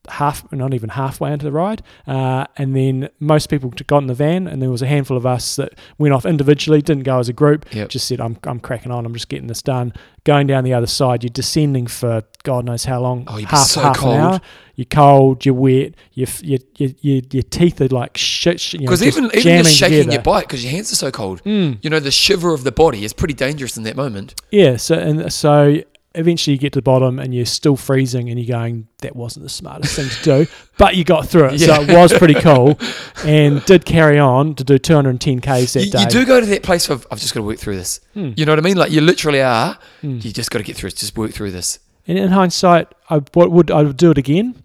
half, 0.10 0.50
not 0.52 0.74
even 0.74 0.90
halfway 0.90 1.32
into 1.32 1.46
the 1.46 1.52
ride. 1.52 1.82
Uh, 2.08 2.46
and 2.58 2.76
then 2.76 3.10
most 3.20 3.50
people 3.50 3.70
got 3.88 4.00
in 4.00 4.08
the 4.08 4.14
van, 4.14 4.48
and 4.48 4.62
there 4.62 4.70
was 4.70 4.82
a 4.82 4.88
handful 4.88 5.16
of 5.18 5.26
us 5.26 5.56
that 5.58 5.74
went 5.98 6.14
off 6.14 6.26
individually, 6.26 6.82
didn't 6.82 7.04
go 7.04 7.20
as 7.20 7.30
a 7.30 7.34
group. 7.34 7.66
Yep. 7.74 7.90
Just 7.90 8.08
said, 8.08 8.20
"I'm 8.22 8.38
I'm 8.44 8.60
cracking 8.60 8.92
on. 8.92 9.06
I'm 9.06 9.14
just 9.14 9.30
getting 9.30 9.48
this 9.48 9.62
done." 9.62 9.94
Going 10.26 10.48
down 10.48 10.64
the 10.66 10.74
other 10.74 10.86
side, 10.88 11.24
you're 11.24 11.30
descending 11.30 11.88
for 11.88 12.24
God 12.44 12.66
knows 12.66 12.86
how 12.86 13.00
long. 13.02 13.24
Oh, 13.28 13.38
half 13.38 13.68
so 13.68 13.82
half 13.82 13.98
cold. 13.98 14.16
an 14.16 14.20
hour. 14.22 14.42
You're 14.76 14.86
cold. 14.86 15.46
You're 15.46 15.56
wet. 15.56 15.96
Your 16.14 16.28
your 16.42 16.60
your 16.78 16.90
your, 17.02 17.22
your 17.32 17.44
teeth 17.44 17.82
are 17.82 17.88
like 17.88 18.18
shit. 18.18 18.60
sh- 18.60 18.74
You 18.74 18.80
know, 18.82 18.86
Because 18.86 19.04
even 19.04 19.26
even 19.28 19.42
jamming 19.42 19.64
just 19.64 19.76
shaking 19.78 19.98
together. 20.00 20.14
your 20.14 20.22
bike 20.22 20.48
because 20.48 20.64
your 20.64 20.72
hands 20.72 20.92
are 20.92 20.96
so 20.96 21.10
cold. 21.12 21.42
Mm. 21.44 21.80
You 21.82 21.90
know, 21.90 22.00
the 22.00 22.12
shiver 22.12 22.54
of 22.54 22.64
the 22.64 22.72
body 22.72 23.04
is 23.06 23.14
pretty 23.14 23.34
dangerous 23.34 23.78
in 23.78 23.84
that 23.84 23.96
moment. 23.96 24.36
Yeah, 24.52 24.78
so 24.78 24.96
and 24.96 25.32
so 25.34 25.82
eventually 26.16 26.54
you 26.56 26.60
get 26.60 26.74
to 26.74 26.78
the 26.78 26.82
bottom 26.84 27.20
and 27.20 27.34
you're 27.36 27.46
still 27.46 27.76
freezing 27.76 28.30
and 28.30 28.40
you're 28.40 28.58
going, 28.58 28.88
that 29.00 29.16
wasn't 29.16 29.44
the 29.44 29.50
smartest 29.50 29.96
thing 29.96 30.10
to 30.10 30.24
do, 30.46 30.52
but 30.78 30.96
you 30.96 31.04
got 31.04 31.28
through 31.28 31.46
it, 31.46 31.54
Yeah. 31.60 31.76
so 31.76 31.82
it 31.84 31.96
was 31.96 32.12
pretty 32.14 32.34
cool, 32.36 32.80
and 33.26 33.64
did 33.66 33.86
carry 33.86 34.18
on 34.20 34.56
to 34.56 34.64
do 34.64 34.78
210 34.80 35.40
k's 35.40 35.74
that 35.74 35.86
You, 35.86 35.92
day. 35.92 36.02
you 36.02 36.08
do 36.08 36.26
go 36.26 36.40
to 36.40 36.46
that 36.48 36.64
place 36.64 36.90
of 36.90 37.06
I've 37.12 37.20
just 37.20 37.34
got 37.34 37.42
to 37.42 37.46
work 37.46 37.60
through 37.60 37.76
this. 37.78 38.00
Hmm. 38.16 38.32
You 38.36 38.46
know 38.46 38.54
what 38.54 38.60
I 38.60 38.64
mean? 38.64 38.78
Like 38.78 38.92
you 38.92 39.02
literally 39.02 39.42
are. 39.42 39.78
Hmm. 40.02 40.20
You 40.22 40.32
just 40.34 40.50
got 40.52 40.58
to 40.60 40.64
get 40.64 40.76
through 40.76 40.88
it. 40.90 40.96
Just 40.96 41.16
work 41.18 41.32
through 41.32 41.52
this. 41.52 41.80
And 42.08 42.18
in 42.18 42.30
hindsight, 42.30 42.88
I 43.10 43.22
would 43.36 43.70
I 43.70 43.84
would 43.84 43.98
do 43.98 44.10
it 44.10 44.18
again, 44.18 44.64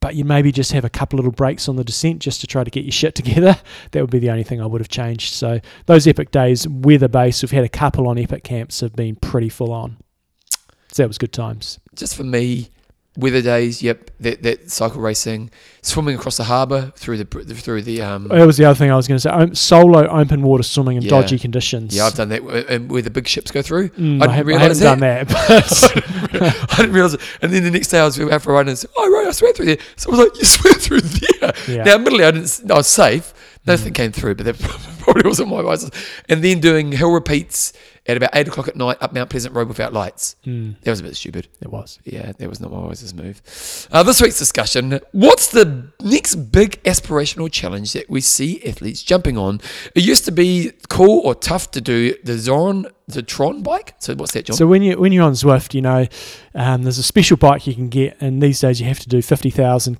but 0.00 0.14
you 0.14 0.24
maybe 0.24 0.52
just 0.52 0.70
have 0.72 0.84
a 0.84 0.88
couple 0.88 1.16
little 1.16 1.32
breaks 1.32 1.68
on 1.68 1.74
the 1.74 1.82
descent 1.82 2.20
just 2.20 2.40
to 2.42 2.46
try 2.46 2.62
to 2.62 2.70
get 2.70 2.84
your 2.84 2.92
shit 2.92 3.16
together. 3.16 3.56
That 3.90 4.00
would 4.02 4.10
be 4.10 4.20
the 4.20 4.30
only 4.30 4.44
thing 4.44 4.60
I 4.60 4.66
would 4.66 4.80
have 4.80 4.88
changed. 4.88 5.34
So 5.34 5.60
those 5.86 6.06
epic 6.06 6.30
days, 6.30 6.68
weather 6.68 7.08
based, 7.08 7.42
we've 7.42 7.50
had 7.50 7.64
a 7.64 7.68
couple 7.68 8.06
on 8.06 8.16
epic 8.18 8.44
camps 8.44 8.78
have 8.80 8.94
been 8.94 9.16
pretty 9.16 9.48
full 9.48 9.72
on. 9.72 9.96
So 10.96 11.02
that 11.02 11.08
was 11.08 11.18
good 11.18 11.34
times. 11.34 11.78
Just 11.94 12.16
for 12.16 12.24
me, 12.24 12.70
weather 13.18 13.42
days. 13.42 13.82
Yep, 13.82 14.12
that, 14.20 14.42
that 14.44 14.70
cycle 14.70 15.02
racing, 15.02 15.50
swimming 15.82 16.14
across 16.14 16.38
the 16.38 16.44
harbour 16.44 16.90
through 16.96 17.18
the 17.22 17.26
through 17.26 17.82
the 17.82 18.00
um. 18.00 18.28
That 18.28 18.46
was 18.46 18.56
the 18.56 18.64
other 18.64 18.78
thing 18.78 18.90
I 18.90 18.96
was 18.96 19.06
going 19.06 19.16
to 19.16 19.20
say. 19.20 19.28
Um, 19.28 19.54
solo 19.54 20.08
open 20.08 20.40
water 20.40 20.62
swimming 20.62 20.96
in 20.96 21.02
Yeah. 21.02 21.10
dodgy 21.10 21.38
conditions. 21.38 21.94
Yeah, 21.94 22.06
I've 22.06 22.14
done 22.14 22.30
that 22.30 22.40
and 22.70 22.90
where 22.90 23.02
the 23.02 23.10
big 23.10 23.28
ships 23.28 23.50
go 23.50 23.60
through. 23.60 23.90
Mm, 23.90 24.22
I 24.22 24.24
I, 24.24 24.26
didn't 24.26 24.30
have, 24.30 24.46
I 24.46 24.48
realise 24.48 24.78
haven't 24.78 25.00
done 25.00 25.26
that. 25.28 26.66
I 26.72 26.76
didn't 26.78 26.92
realise 26.94 27.12
it. 27.12 27.20
And 27.42 27.52
then 27.52 27.62
the 27.62 27.70
next 27.70 27.88
day 27.88 27.98
I 28.00 28.04
was 28.06 28.18
out 28.18 28.40
for 28.40 28.52
a 28.52 28.54
run 28.54 28.68
and 28.68 28.78
said, 28.78 28.88
"Oh 28.96 29.10
right, 29.12 29.26
I 29.26 29.32
swam 29.32 29.52
through 29.52 29.66
there." 29.66 29.78
So 29.96 30.08
I 30.08 30.16
was 30.16 30.20
like, 30.20 30.38
"You 30.38 30.44
swam 30.56 30.74
through 30.80 31.00
there." 31.02 31.52
Yeah. 31.68 31.84
Now, 31.84 31.94
admittedly, 31.96 32.24
I 32.24 32.30
didn't. 32.30 32.70
I 32.70 32.74
was 32.74 32.86
safe. 32.86 33.34
Nothing 33.66 33.92
Mm. 33.92 33.96
came 33.96 34.12
through, 34.12 34.36
but 34.36 34.44
that 34.46 34.58
probably 35.00 35.28
wasn't 35.28 35.50
my 35.50 35.58
advice. 35.60 35.90
And 36.30 36.42
then 36.42 36.60
doing 36.60 36.92
hill 36.92 37.10
repeats 37.12 37.74
at 38.08 38.16
about 38.16 38.30
eight 38.34 38.46
o'clock 38.48 38.68
at 38.68 38.76
night 38.76 38.96
up 39.00 39.12
Mount 39.12 39.30
Pleasant 39.30 39.54
Road 39.54 39.68
without 39.68 39.92
lights. 39.92 40.36
Mm, 40.46 40.80
That 40.82 40.90
was 40.90 41.00
a 41.00 41.02
bit 41.02 41.16
stupid. 41.16 41.48
it 41.60 41.68
was. 41.70 41.98
Yeah, 42.04 42.32
that 42.38 42.48
was 42.48 42.60
not 42.60 42.70
my 42.72 42.78
wisest 42.78 43.14
move. 43.16 43.42
Uh, 43.90 44.02
this 44.02 44.20
week's 44.22 44.38
discussion 44.38 45.00
What's 45.12 45.48
the 45.48 45.90
next 46.00 46.36
big 46.36 46.82
aspirational 46.84 47.50
challenge 47.50 47.92
that 47.94 48.08
we 48.08 48.20
see 48.20 48.62
athletes 48.64 49.02
jumping 49.02 49.36
on? 49.36 49.60
It 49.94 50.02
used 50.04 50.24
to 50.26 50.32
be 50.32 50.72
cool 50.88 51.20
or 51.24 51.34
tough 51.34 51.70
to 51.72 51.80
do 51.80 52.14
the 52.22 52.38
Zoran, 52.38 52.86
the 53.08 53.22
Tron 53.22 53.62
bike. 53.62 53.94
So, 53.98 54.14
what's 54.14 54.32
that, 54.32 54.44
John? 54.46 54.56
So 54.56 54.66
when 54.66 54.82
you 54.82 54.98
when 54.98 55.12
you're 55.12 55.24
on 55.24 55.32
Zwift, 55.32 55.74
you 55.74 55.82
know, 55.82 56.06
um, 56.54 56.82
there's 56.82 56.98
a 56.98 57.02
special 57.02 57.36
bike 57.36 57.66
you 57.66 57.74
can 57.74 57.88
get, 57.88 58.16
and 58.20 58.42
these 58.42 58.60
days 58.60 58.80
you 58.80 58.86
have 58.86 59.00
to 59.00 59.08
do 59.08 59.20
fifty 59.22 59.50
thousand 59.50 59.98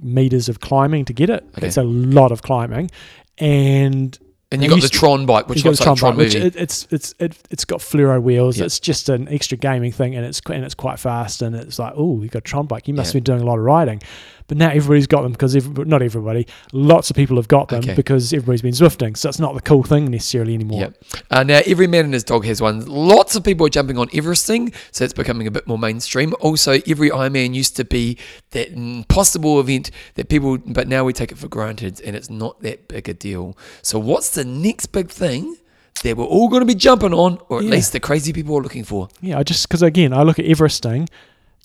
meters 0.00 0.48
of 0.48 0.60
climbing 0.60 1.04
to 1.06 1.12
get 1.12 1.30
it. 1.30 1.44
Okay. 1.56 1.66
It's 1.68 1.76
a 1.76 1.82
lot 1.84 2.32
of 2.32 2.42
climbing, 2.42 2.90
and 3.38 4.18
and 4.54 4.62
you 4.62 4.68
got 4.70 4.80
the 4.82 4.88
Tron 4.88 5.26
bike, 5.26 5.48
which 5.48 5.64
looks 5.64 5.80
like 5.80 5.96
a 5.96 5.98
Tron 5.98 6.12
bike, 6.12 6.18
which 6.18 6.34
movie. 6.34 6.46
it, 6.46 6.56
it's 6.56 6.86
it's 6.90 7.14
it, 7.18 7.36
it's 7.50 7.64
got 7.64 7.80
fluoro 7.80 8.22
wheels. 8.22 8.58
Yeah. 8.58 8.64
It's 8.64 8.80
just 8.80 9.08
an 9.08 9.28
extra 9.28 9.58
gaming 9.58 9.92
thing, 9.92 10.14
and 10.16 10.24
it's 10.24 10.40
and 10.50 10.64
it's 10.64 10.74
quite 10.74 10.98
fast. 10.98 11.42
And 11.42 11.54
it's 11.54 11.78
like, 11.78 11.92
oh, 11.96 12.22
you 12.22 12.28
got 12.28 12.38
a 12.38 12.42
Tron 12.42 12.66
bike. 12.66 12.88
You 12.88 12.94
must 12.94 13.08
Yeah. 13.14 13.18
have 13.18 13.24
been 13.24 13.34
doing 13.36 13.42
a 13.42 13.46
lot 13.50 13.58
of 13.58 13.64
riding. 13.64 14.00
But 14.46 14.58
now 14.58 14.68
everybody's 14.68 15.06
got 15.06 15.22
them 15.22 15.32
because 15.32 15.56
every, 15.56 15.86
not 15.86 16.02
everybody, 16.02 16.46
lots 16.72 17.08
of 17.08 17.16
people 17.16 17.36
have 17.36 17.48
got 17.48 17.68
them 17.68 17.78
Okay. 17.78 17.94
because 17.94 18.30
everybody's 18.32 18.60
been 18.60 18.72
Zwifting. 18.74 19.16
So 19.16 19.30
it's 19.30 19.38
not 19.38 19.54
the 19.54 19.62
cool 19.62 19.82
thing 19.82 20.10
necessarily 20.10 20.52
anymore. 20.52 20.80
Yep. 20.80 21.04
Uh, 21.30 21.42
now, 21.44 21.60
every 21.64 21.86
man 21.86 22.04
and 22.04 22.12
his 22.12 22.24
dog 22.24 22.44
has 22.44 22.60
one. 22.60 22.84
Lots 22.84 23.36
of 23.36 23.42
people 23.42 23.66
are 23.66 23.70
jumping 23.70 23.96
on 23.96 24.08
Everesting, 24.08 24.74
so 24.92 25.02
it's 25.04 25.14
becoming 25.14 25.46
a 25.46 25.50
bit 25.50 25.66
more 25.66 25.78
mainstream. 25.78 26.34
Also, 26.40 26.72
every 26.86 27.08
Ironman 27.08 27.54
used 27.54 27.74
to 27.76 27.86
be 27.86 28.18
that 28.50 28.68
impossible 28.70 29.58
event 29.60 29.90
that 30.14 30.28
people, 30.28 30.58
but 30.58 30.88
now 30.88 31.04
we 31.04 31.14
take 31.14 31.32
it 31.32 31.38
for 31.38 31.48
granted, 31.48 32.00
and 32.02 32.14
it's 32.14 32.28
not 32.28 32.60
that 32.60 32.86
big 32.88 33.08
a 33.08 33.14
deal. 33.14 33.56
So, 33.80 33.98
what's 33.98 34.28
the 34.30 34.44
next 34.44 34.86
big 34.88 35.08
thing 35.08 35.56
that 36.02 36.18
we're 36.18 36.24
all 36.26 36.48
going 36.48 36.60
to 36.60 36.66
be 36.66 36.74
jumping 36.74 37.14
on, 37.14 37.38
or 37.48 37.60
at 37.60 37.64
Yeah. 37.64 37.70
least 37.70 37.92
the 37.92 38.00
crazy 38.00 38.34
people 38.34 38.56
are 38.58 38.62
looking 38.62 38.84
for? 38.84 39.08
Yeah, 39.22 39.38
I 39.38 39.42
just 39.42 39.66
because 39.66 39.80
again, 39.80 40.12
I 40.12 40.22
look 40.22 40.38
at 40.38 40.44
Everesting. 40.44 41.08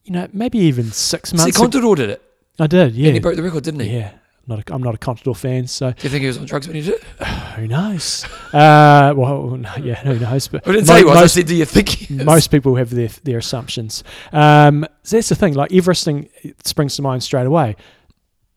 You 0.05 0.13
know, 0.13 0.27
maybe 0.32 0.59
even 0.59 0.91
six 0.93 1.34
months. 1.34 1.57
ago, 1.57 1.67
Contador 1.67 1.95
did 1.97 2.09
it, 2.09 2.21
I 2.60 2.68
did. 2.68 2.93
Yeah, 2.95 3.07
and 3.07 3.16
he 3.16 3.20
broke 3.20 3.36
the 3.36 3.43
record, 3.43 3.64
didn't 3.64 3.82
he? 3.82 3.95
yeah. 3.97 4.12
Not 4.47 4.68
a, 4.68 4.74
I'm 4.74 4.82
not 4.82 4.95
a 4.95 4.97
Contador 4.97 5.38
fan, 5.38 5.68
so 5.68 5.91
Do 5.91 5.95
you 6.01 6.10
think 6.10 6.22
he 6.22 6.28
was 6.28 6.39
on 6.39 6.45
drugs 6.45 6.66
when 6.66 6.76
he 6.76 6.82
did 6.82 6.95
it? 6.95 7.03
who 7.55 7.68
knows? 7.68 8.26
uh, 8.51 9.14
well, 9.16 9.43
no, 9.57 9.76
yeah, 9.76 9.93
who 10.01 10.18
knows? 10.18 10.47
But 10.47 10.68
I 10.68 10.72
didn't 10.72 10.88
mo- 10.88 10.93
say 10.93 10.99
he 10.99 11.05
was. 11.05 11.18
I 11.18 11.22
most- 11.22 11.34
said, 11.36 11.45
do 11.45 11.55
you 11.55 11.66
think 11.66 12.10
most 12.10 12.49
people 12.49 12.74
have 12.76 12.89
their 12.89 13.10
their 13.24 13.38
assumptions. 13.38 14.03
Um, 14.34 14.88
so 15.03 15.18
that's 15.18 15.30
the 15.30 15.36
thing. 15.36 15.53
Like 15.53 15.70
Everesting 15.72 16.30
it 16.41 16.66
springs 16.66 16.95
to 16.95 17.03
mind 17.03 17.22
straight 17.22 17.45
away. 17.45 17.76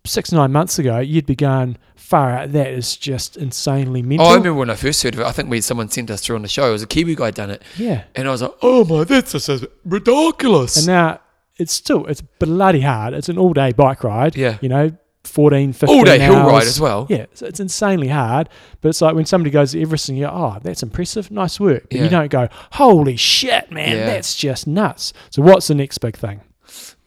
Six 0.06 0.32
nine 0.32 0.50
months 0.50 0.78
ago, 0.78 0.98
you'd 0.98 1.26
be 1.26 1.36
going 1.36 1.76
far 1.94 2.30
out. 2.30 2.52
That 2.52 2.68
is 2.68 2.96
just 2.96 3.36
insanely 3.36 4.00
mental. 4.02 4.26
Oh, 4.26 4.30
I 4.30 4.34
remember 4.36 4.54
when 4.60 4.70
I 4.70 4.74
first 4.76 5.02
heard 5.02 5.12
of 5.14 5.20
it. 5.20 5.26
I 5.26 5.32
think 5.32 5.50
we 5.50 5.60
someone 5.60 5.90
sent 5.90 6.10
us 6.10 6.22
through 6.22 6.36
on 6.36 6.42
the 6.42 6.48
show. 6.48 6.68
It 6.68 6.72
was 6.72 6.82
a 6.82 6.86
Kiwi 6.86 7.14
guy 7.16 7.30
done 7.30 7.50
it, 7.50 7.62
yeah, 7.76 8.04
and 8.16 8.26
I 8.26 8.30
was 8.30 8.40
like, 8.40 8.54
"Oh 8.62 8.84
my, 8.86 9.04
that's 9.04 9.32
just 9.32 9.66
ridiculous." 9.84 10.78
and 10.78 10.86
now 10.86 11.20
it's 11.58 11.72
still 11.72 12.06
it's 12.06 12.20
bloody 12.20 12.80
hard. 12.80 13.14
It's 13.14 13.28
an 13.28 13.38
all 13.38 13.52
day 13.52 13.72
bike 13.72 14.04
ride. 14.04 14.36
Yeah. 14.36 14.58
you 14.60 14.68
know, 14.68 14.92
14, 15.24 15.72
15 15.72 15.96
all 15.98 16.04
day 16.04 16.18
hill 16.18 16.34
ride 16.34 16.64
as 16.64 16.80
well. 16.80 17.06
Yeah, 17.08 17.26
so 17.34 17.46
it's 17.46 17.60
insanely 17.60 18.08
hard. 18.08 18.48
But 18.80 18.88
it's 18.90 19.00
like 19.00 19.14
when 19.14 19.24
somebody 19.26 19.50
goes 19.50 19.70
to 19.72 19.80
Everest 19.80 20.08
and 20.08 20.18
you 20.18 20.24
go, 20.26 20.32
oh, 20.32 20.58
that's 20.62 20.82
impressive, 20.82 21.30
nice 21.30 21.60
work. 21.60 21.84
But 21.90 21.98
Yeah. 21.98 22.04
you 22.04 22.10
don't 22.10 22.30
go, 22.30 22.48
holy 22.72 23.16
shit, 23.16 23.70
man, 23.70 23.98
Yeah. 23.98 24.06
that's 24.06 24.34
just 24.34 24.66
nuts. 24.66 25.12
So 25.30 25.40
what's 25.42 25.68
the 25.68 25.76
next 25.76 25.98
big 25.98 26.16
thing? 26.16 26.40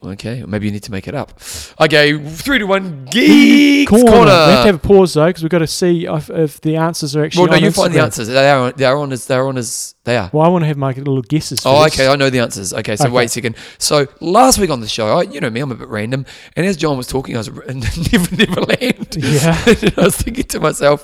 Okay, 0.06 0.41
or 0.41 0.47
maybe 0.47 0.66
you 0.68 0.72
need 0.72 0.84
to 0.84 0.91
make 0.91 1.08
it 1.08 1.16
up. 1.16 1.39
Okay, 1.80 2.18
three 2.30 2.60
to 2.60 2.66
one, 2.66 3.06
geeks 3.06 3.89
corner. 3.89 4.06
We 4.10 4.18
have 4.18 4.62
to 4.62 4.66
have 4.68 4.76
a 4.76 4.80
pause 4.80 5.14
though 5.14 5.28
because 5.28 5.43
we've 5.43 5.49
got 5.49 5.60
to 5.60 5.68
see 5.68 6.06
if, 6.06 6.30
if 6.30 6.62
the 6.62 6.76
answers 6.78 7.16
are 7.16 7.26
actually. 7.26 7.41
well, 7.43 7.51
no, 7.51 7.58
on 7.58 7.64
you 7.64 7.72
find 7.72 7.93
the 7.93 8.01
answers. 8.01 8.28
They 8.28 8.49
are. 8.49 8.72
They 8.72 8.86
are 8.86 8.97
on 8.97 9.12
as. 9.12 9.26
They 9.26 9.36
are 9.36 9.47
on 9.47 9.58
as. 9.58 9.95
They 10.03 10.18
are. 10.18 10.30
Well, 10.32 10.45
I 10.45 10.49
want 10.49 10.64
to 10.64 10.68
have 10.68 10.78
my 10.78 10.91
little 10.91 11.22
guesses. 11.22 11.66
Oh, 11.66 11.86
okay. 11.88 12.08
I 12.08 12.16
know 12.16 12.30
the 12.30 12.39
answers. 12.39 12.74
Okay, 12.74 12.95
so 12.95 13.06
Okay. 13.06 13.14
wait 13.14 13.26
a 13.26 13.30
second. 13.30 13.56
So 13.80 14.08
last 14.22 14.60
week 14.60 14.70
on 14.70 14.82
the 14.82 14.88
show, 14.88 15.18
I, 15.18 15.24
you 15.24 15.39
know 15.39 15.49
me, 15.49 15.62
I'm 15.62 15.72
a 15.72 15.76
bit 15.76 15.88
random, 15.88 16.26
and 16.56 16.66
as 16.66 16.78
John 16.78 16.97
was 16.97 17.08
talking, 17.08 17.36
I 17.36 17.39
was 17.39 17.49
never, 18.12 18.36
never 18.36 18.62
land. 18.62 19.18
Yeah. 19.26 19.56
I 19.97 20.06
was 20.06 20.18
thinking 20.18 20.43
to 20.45 20.60
myself, 20.60 21.03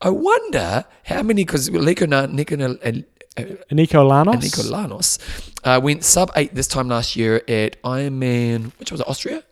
I 0.00 0.10
wonder 0.10 0.84
how 1.04 1.22
many 1.22 1.44
because 1.44 1.70
Eneko 1.70 2.78
and 2.82 3.04
Eneko 3.36 4.06
Llanos. 4.06 4.34
Eneko 4.34 4.70
Llanos 4.70 5.18
uh, 5.64 5.80
went 5.80 6.04
sub 6.04 6.30
eight 6.36 6.54
this 6.54 6.68
time 6.68 6.88
last 6.88 7.16
year 7.16 7.42
at 7.48 7.80
Ironman, 7.82 8.72
which 8.78 8.92
was 8.92 9.00
it, 9.00 9.08
Austria. 9.08 9.42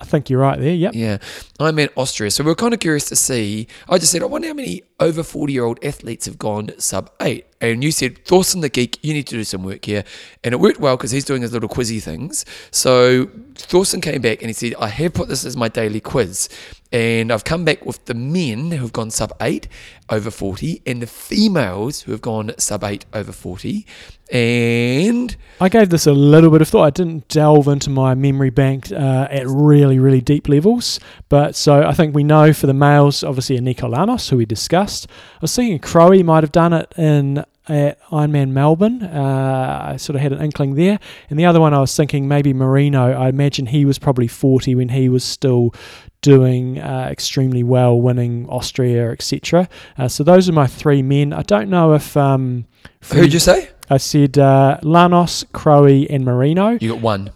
I 0.00 0.04
think 0.04 0.28
you're 0.28 0.40
right 0.40 0.60
there. 0.60 0.74
Yep. 0.74 0.94
Yeah, 0.94 1.18
I'm 1.58 1.78
Austria. 1.96 2.30
So 2.30 2.44
we're 2.44 2.54
kind 2.54 2.74
of 2.74 2.80
curious 2.80 3.08
to 3.08 3.16
see. 3.16 3.66
I 3.88 3.98
just 3.98 4.12
said, 4.12 4.22
I 4.22 4.26
wonder 4.26 4.48
how 4.48 4.54
many 4.54 4.82
over 4.98 5.22
40 5.22 5.52
year 5.52 5.64
old 5.64 5.84
athletes 5.84 6.26
have 6.26 6.38
gone 6.38 6.70
sub 6.78 7.10
eight. 7.20 7.46
And 7.60 7.82
you 7.82 7.90
said, 7.90 8.24
Thorsten 8.24 8.60
the 8.60 8.68
Geek, 8.68 8.98
you 9.02 9.14
need 9.14 9.26
to 9.28 9.36
do 9.36 9.44
some 9.44 9.62
work 9.62 9.84
here. 9.84 10.04
And 10.44 10.52
it 10.52 10.60
worked 10.60 10.78
well 10.78 10.96
because 10.96 11.10
he's 11.10 11.24
doing 11.24 11.42
his 11.42 11.52
little 11.52 11.68
quizzy 11.68 12.02
things. 12.02 12.44
So 12.70 13.30
Thorsten 13.54 14.00
came 14.00 14.20
back 14.20 14.42
and 14.42 14.48
he 14.48 14.52
said, 14.52 14.74
I 14.78 14.88
have 14.88 15.14
put 15.14 15.28
this 15.28 15.44
as 15.44 15.56
my 15.56 15.68
daily 15.68 16.00
quiz. 16.00 16.48
And 16.92 17.32
I've 17.32 17.44
come 17.44 17.64
back 17.64 17.84
with 17.84 18.04
the 18.04 18.14
men 18.14 18.70
who've 18.70 18.92
gone 18.92 19.10
sub 19.10 19.32
eight 19.40 19.68
over 20.08 20.30
40 20.30 20.82
and 20.86 21.02
the 21.02 21.06
females 21.06 22.02
who 22.02 22.12
have 22.12 22.20
gone 22.20 22.52
sub 22.58 22.84
eight 22.84 23.06
over 23.12 23.32
40. 23.32 23.86
And 24.32 25.36
I 25.60 25.68
gave 25.68 25.90
this 25.90 26.06
a 26.06 26.12
little 26.12 26.50
bit 26.50 26.60
of 26.62 26.68
thought. 26.68 26.84
I 26.84 26.90
didn't 26.90 27.28
delve 27.28 27.68
into 27.68 27.90
my 27.90 28.14
memory 28.14 28.50
bank 28.50 28.92
uh, 28.92 29.28
at 29.30 29.46
really, 29.46 29.98
really 29.98 30.20
deep 30.20 30.48
levels. 30.48 31.00
But 31.28 31.56
so 31.56 31.82
I 31.82 31.92
think 31.92 32.14
we 32.14 32.22
know 32.22 32.52
for 32.52 32.66
the 32.66 32.74
males, 32.74 33.24
obviously, 33.24 33.56
a 33.56 33.60
Eneko 33.60 33.90
Llanos, 33.90 34.28
who 34.30 34.36
we 34.36 34.46
discussed. 34.46 34.85
I 34.86 35.38
was 35.40 35.54
thinking 35.54 35.78
Crowie 35.78 36.22
might 36.22 36.42
have 36.42 36.52
done 36.52 36.72
it 36.72 36.92
in 36.96 37.44
at 37.68 38.00
Ironman 38.10 38.50
Melbourne. 38.50 39.02
Uh, 39.02 39.92
I 39.92 39.96
sort 39.96 40.16
of 40.16 40.22
had 40.22 40.32
an 40.32 40.40
inkling 40.40 40.74
there. 40.74 40.98
And 41.30 41.38
the 41.38 41.44
other 41.46 41.60
one 41.60 41.74
I 41.74 41.80
was 41.80 41.94
thinking 41.96 42.28
maybe 42.28 42.52
Marino. 42.52 43.12
I 43.12 43.28
imagine 43.28 43.66
he 43.66 43.84
was 43.84 43.98
probably 43.98 44.28
40 44.28 44.74
when 44.76 44.90
he 44.90 45.08
was 45.08 45.24
still 45.24 45.74
doing 46.22 46.78
uh, 46.78 47.08
extremely 47.10 47.62
well, 47.62 48.00
winning 48.00 48.48
Austria, 48.48 49.10
etc. 49.10 49.68
Uh, 49.98 50.08
so 50.08 50.22
those 50.24 50.48
are 50.48 50.52
my 50.52 50.66
three 50.66 51.02
men. 51.02 51.32
I 51.32 51.42
don't 51.42 51.68
know 51.68 51.94
if. 51.94 52.16
Um, 52.16 52.66
who'd 53.12 53.32
you 53.32 53.40
say? 53.40 53.70
I 53.90 53.98
said 53.98 54.38
uh, 54.38 54.78
Llanos, 54.82 55.44
Crowie, 55.52 56.08
and 56.10 56.24
Marino. 56.24 56.78
You 56.80 56.90
got 56.94 57.00
one. 57.00 57.30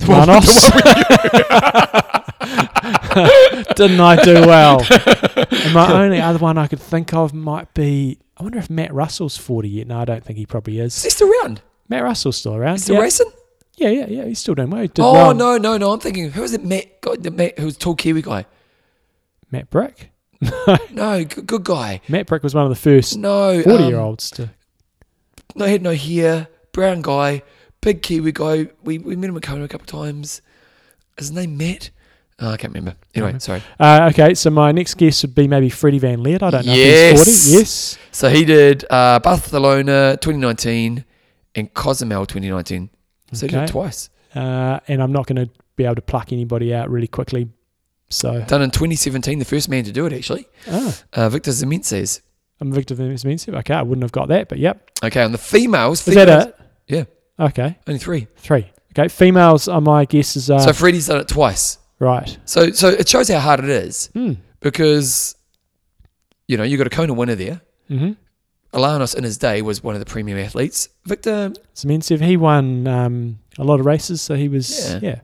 Llanos. 0.00 0.70
Didn't 3.76 4.00
I 4.00 4.20
do 4.22 4.34
well? 4.34 4.80
And 5.50 5.74
my 5.74 5.92
only 6.04 6.20
other 6.20 6.38
one 6.38 6.58
I 6.58 6.66
could 6.66 6.80
think 6.80 7.12
of 7.12 7.34
might 7.34 7.72
be. 7.74 8.18
I 8.36 8.42
wonder 8.42 8.58
if 8.58 8.68
Matt 8.70 8.92
Russell's 8.92 9.36
40 9.36 9.68
yet. 9.68 9.86
No, 9.86 9.98
I 10.00 10.04
don't 10.04 10.24
think 10.24 10.38
he 10.38 10.46
probably 10.46 10.78
Is 10.78 10.96
is. 10.96 11.04
he 11.04 11.10
still 11.10 11.30
around? 11.42 11.62
Matt 11.88 12.02
Russell's 12.02 12.36
still 12.36 12.54
around. 12.54 12.78
Still 12.78 12.96
yeah. 12.96 13.00
racing? 13.02 13.30
Yeah, 13.76 13.88
yeah, 13.90 14.06
yeah. 14.06 14.24
He's 14.24 14.38
still 14.38 14.54
doing 14.54 14.70
well. 14.70 14.82
He 14.82 14.88
did 14.88 15.02
Oh 15.02 15.12
well. 15.12 15.34
no, 15.34 15.58
no, 15.58 15.76
no! 15.76 15.92
I'm 15.92 16.00
thinking, 16.00 16.30
who 16.30 16.42
was 16.42 16.52
it? 16.52 16.64
Matt, 16.64 17.00
guy, 17.00 17.16
the 17.16 17.30
Matt, 17.30 17.58
who 17.58 17.66
was 17.66 17.76
tall 17.76 17.94
Kiwi 17.94 18.22
guy? 18.22 18.46
Matt 19.50 19.70
Brick. 19.70 20.10
No, 20.90 21.24
good, 21.24 21.46
good 21.46 21.64
guy. 21.64 22.00
Matt 22.08 22.26
Brick 22.26 22.42
was 22.42 22.54
one 22.54 22.64
of 22.64 22.70
the 22.70 22.76
first 22.76 23.16
No, 23.18 23.62
40 23.62 23.84
um, 23.84 23.90
year 23.90 23.98
olds 23.98 24.30
to. 24.32 24.50
No 25.54 25.66
head, 25.66 25.82
no 25.82 25.94
hair, 25.94 26.48
brown 26.72 27.02
guy, 27.02 27.42
big 27.80 28.02
Kiwi 28.02 28.32
guy. 28.32 28.68
We 28.82 28.98
we 28.98 29.16
met 29.16 29.30
him 29.30 29.36
at 29.36 29.44
a 29.46 29.68
couple 29.68 29.80
of 29.80 29.86
times. 29.86 30.42
Is 31.18 31.28
his 31.28 31.32
name 31.32 31.56
Matt? 31.56 31.90
Oh, 32.38 32.50
I 32.50 32.56
can't 32.58 32.74
remember. 32.74 32.96
Anyway, 33.14 33.30
Okay. 33.30 33.38
sorry. 33.38 33.62
Uh, 33.80 34.10
okay, 34.12 34.34
so 34.34 34.50
my 34.50 34.70
next 34.70 34.94
guess 34.94 35.22
would 35.22 35.34
be 35.34 35.48
maybe 35.48 35.70
Freddie 35.70 35.98
Van 35.98 36.18
Lierde. 36.18 36.42
I 36.42 36.50
don't 36.50 36.66
know 36.66 36.72
if 36.72 36.78
Yes. 36.78 37.24
he's 37.26 37.44
40. 37.46 37.58
Yes. 37.58 37.98
So 38.12 38.28
he 38.28 38.44
did 38.44 38.84
uh, 38.90 39.18
Barcelona 39.20 40.18
2019 40.20 41.04
and 41.54 41.72
Cozumel 41.72 42.26
2019. 42.26 42.90
So 43.32 43.46
he 43.46 43.50
did 43.52 43.62
it 43.62 43.68
twice. 43.70 44.10
Uh, 44.34 44.80
and 44.86 45.02
I'm 45.02 45.12
not 45.12 45.26
going 45.26 45.46
to 45.46 45.50
be 45.76 45.84
able 45.84 45.94
to 45.94 46.02
pluck 46.02 46.30
anybody 46.32 46.74
out 46.74 46.90
really 46.90 47.06
quickly. 47.08 47.48
So, 48.10 48.40
Done 48.46 48.62
in 48.62 48.70
2017, 48.70 49.38
the 49.40 49.44
first 49.44 49.68
man 49.68 49.82
to 49.84 49.90
do 49.92 50.06
it 50.06 50.12
actually. 50.12 50.46
Uh, 51.12 51.28
Victor 51.30 51.50
Zyemtsev. 51.50 52.20
I'm 52.60 52.70
Victor 52.72 52.94
Zyemtsev. 52.94 53.54
Okay, 53.60 53.74
I 53.74 53.82
wouldn't 53.82 54.04
have 54.04 54.12
got 54.12 54.28
that, 54.28 54.48
but 54.48 54.58
yep. 54.58 54.90
Okay, 55.02 55.22
on 55.22 55.32
the 55.32 55.38
females, 55.38 56.06
Is 56.06 56.14
that 56.14 56.28
it? 56.48 56.56
Yeah, 56.86 57.04
Okay, 57.46 57.78
only 57.88 57.98
three. 57.98 58.28
three. 58.36 58.70
Okay, 58.96 59.08
females 59.08 59.66
are 59.68 59.80
my 59.80 60.04
guesses 60.04 60.50
are 60.50 60.60
so 60.60 60.72
Freddie's 60.72 61.06
done 61.08 61.20
it 61.20 61.28
twice. 61.28 61.78
Right. 61.98 62.36
So 62.44 62.70
so 62.72 62.88
it 62.88 63.08
shows 63.08 63.28
how 63.28 63.40
hard 63.40 63.60
it 63.60 63.70
is 63.70 64.08
Hmm. 64.12 64.34
because 64.60 65.34
you 66.46 66.56
know 66.56 66.62
you 66.64 66.76
got 66.76 66.86
a 66.86 66.90
Kona 66.90 67.12
winner 67.14 67.34
there. 67.34 67.60
Mm-hmm. 67.90 68.12
Alanos 68.74 69.14
in 69.16 69.24
his 69.24 69.38
day 69.38 69.62
was 69.62 69.82
one 69.82 69.94
of 69.94 70.00
the 70.00 70.04
premium 70.06 70.38
athletes. 70.38 70.88
Victor, 71.06 71.52
Zyemtsev, 71.74 72.20
he 72.20 72.36
won 72.36 72.86
um, 72.86 73.38
a 73.58 73.64
lot 73.64 73.80
of 73.80 73.86
races, 73.86 74.20
so 74.20 74.34
he 74.34 74.48
was 74.48 74.92
Yeah. 74.92 74.98
yeah. 75.02 75.20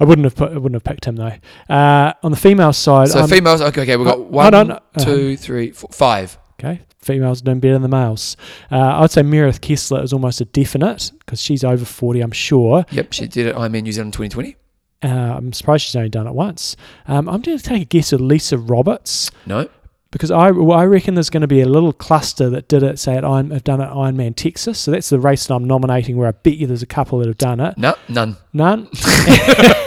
I 0.00 0.04
wouldn't 0.04 0.24
have 0.24 0.36
put, 0.36 0.52
I 0.52 0.54
wouldn't 0.58 0.74
have 0.76 0.84
picked 0.84 1.04
him 1.04 1.16
though. 1.16 1.32
Uh, 1.68 2.12
on 2.22 2.30
the 2.30 2.36
female 2.38 2.72
side, 2.72 3.08
so 3.08 3.18
I'm- 3.20 3.28
females. 3.28 3.60
Okay, 3.60 3.82
okay, 3.82 3.96
we've 3.96 4.06
got 4.06 4.16
Oh, 4.18 4.22
one, 4.22 4.54
on. 4.54 4.80
two, 5.00 5.36
three, 5.36 5.72
four, 5.72 5.90
five. 5.92 6.38
Okay, 6.58 6.80
females 7.02 7.42
doing 7.42 7.60
better 7.60 7.74
than 7.74 7.82
the 7.82 7.88
males. 7.88 8.36
Uh, 8.70 9.02
I'd 9.02 9.10
say 9.10 9.22
Meredith 9.22 9.60
Kessler 9.60 10.02
is 10.02 10.12
almost 10.14 10.40
a 10.40 10.44
definite 10.46 11.12
because 11.18 11.42
she's 11.42 11.62
over 11.64 11.84
40, 11.84 12.20
I'm 12.22 12.30
sure. 12.32 12.86
Yep, 12.90 13.12
she 13.12 13.26
did 13.26 13.48
it 13.48 13.54
Ironman 13.56 13.82
New 13.82 13.92
Zealand 13.92 14.14
2020. 14.14 14.56
Uh, 15.02 15.06
I'm 15.08 15.52
surprised 15.52 15.84
she's 15.84 15.96
only 15.96 16.08
done 16.08 16.26
it 16.26 16.34
once. 16.34 16.76
Um, 17.06 17.28
I'm 17.28 17.40
going 17.40 17.56
to 17.56 17.62
take 17.64 17.82
a 17.82 17.84
guess 17.84 18.12
at 18.12 18.20
Lisa 18.20 18.58
Roberts 18.58 19.30
No, 19.46 19.68
because 20.10 20.30
I, 20.30 20.50
well, 20.50 20.76
I 20.76 20.84
reckon 20.86 21.14
there's 21.14 21.30
going 21.30 21.42
to 21.42 21.46
be 21.46 21.60
a 21.60 21.68
little 21.68 21.92
cluster 21.92 22.50
that 22.50 22.66
did 22.66 22.82
it, 22.82 22.98
say, 22.98 23.14
at 23.16 23.24
Iron, 23.24 23.50
have 23.50 23.62
done 23.62 23.80
it 23.80 23.84
at 23.84 23.92
Ironman 23.92 24.34
Texas. 24.34 24.78
So 24.80 24.90
that's 24.90 25.08
the 25.10 25.20
race 25.20 25.46
that 25.46 25.54
I'm 25.54 25.64
nominating 25.64 26.16
where 26.16 26.26
I 26.28 26.32
bet 26.32 26.54
you 26.56 26.66
there's 26.66 26.82
a 26.82 26.86
couple 26.86 27.18
that 27.20 27.28
have 27.28 27.38
done 27.38 27.60
it. 27.60 27.78
no, 27.78 27.94
none. 28.08 28.36
None. 28.52 28.88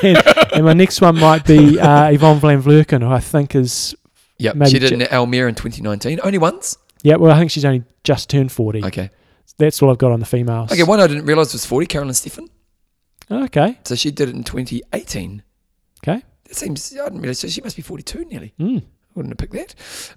and, 0.03 0.17
and 0.53 0.65
my 0.65 0.73
next 0.73 1.01
one 1.01 1.19
might 1.19 1.45
be 1.45 1.79
uh, 1.79 2.09
Yvonne 2.11 2.39
Van 2.39 2.61
Vlerken, 2.61 3.01
who 3.01 3.09
I 3.11 3.19
think 3.19 3.55
is, 3.55 3.95
Yep, 4.37 4.55
Maybe 4.55 4.71
she 4.71 4.79
did 4.79 4.89
ju- 4.89 4.95
in 4.95 5.01
Almere 5.01 5.49
in 5.49 5.55
2019. 5.55 6.19
Only 6.23 6.37
once. 6.39 6.77
yeah, 7.03 7.15
well, 7.17 7.31
I 7.31 7.37
think 7.37 7.51
she's 7.51 7.65
only 7.65 7.83
just 8.03 8.29
turned 8.29 8.51
40. 8.51 8.85
Okay. 8.85 9.09
That's 9.57 9.81
all 9.83 9.91
I've 9.91 9.97
got 9.99 10.11
on 10.11 10.19
the 10.19 10.25
females. 10.25 10.71
Okay, 10.71 10.81
one 10.83 10.99
I 10.99 11.05
didn't 11.07 11.25
realise 11.25 11.53
was 11.53 11.65
40, 11.65 11.85
Caroline 11.85 12.13
Steffen. 12.13 12.47
Okay. 13.31 13.77
So 13.85 13.95
she 13.95 14.11
did 14.11 14.29
it 14.29 14.35
in 14.35 14.43
2018. 14.43 15.43
Okay. 16.03 16.21
That 16.45 16.55
seems, 16.55 16.91
I 16.99 17.05
didn't 17.05 17.21
realise, 17.21 17.39
so 17.39 17.47
she 17.47 17.61
must 17.61 17.75
be 17.75 17.81
42 17.81 18.25
nearly. 18.25 18.53
Mm. 18.59 18.83
Wouldn't 19.15 19.31
have 19.33 19.37
picked 19.37 19.53
that. 19.53 19.75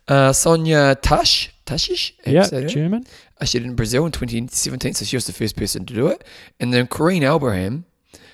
Uh, 0.08 0.30
Sonja 0.30 0.96
Tash, 1.00 1.52
Tajsich? 1.66 2.12
Yeah. 2.26 2.48
German. 2.66 3.04
Uh, 3.40 3.44
she 3.44 3.58
did 3.58 3.66
it 3.66 3.70
in 3.70 3.76
Brazil 3.76 4.06
in 4.06 4.12
2017, 4.12 4.94
so 4.94 5.04
she 5.04 5.16
was 5.16 5.26
the 5.26 5.32
first 5.32 5.56
person 5.56 5.84
to 5.86 5.94
do 5.94 6.06
it. 6.08 6.24
And 6.60 6.72
then 6.72 6.86
Corinne 6.86 7.22
Abraham, 7.24 7.84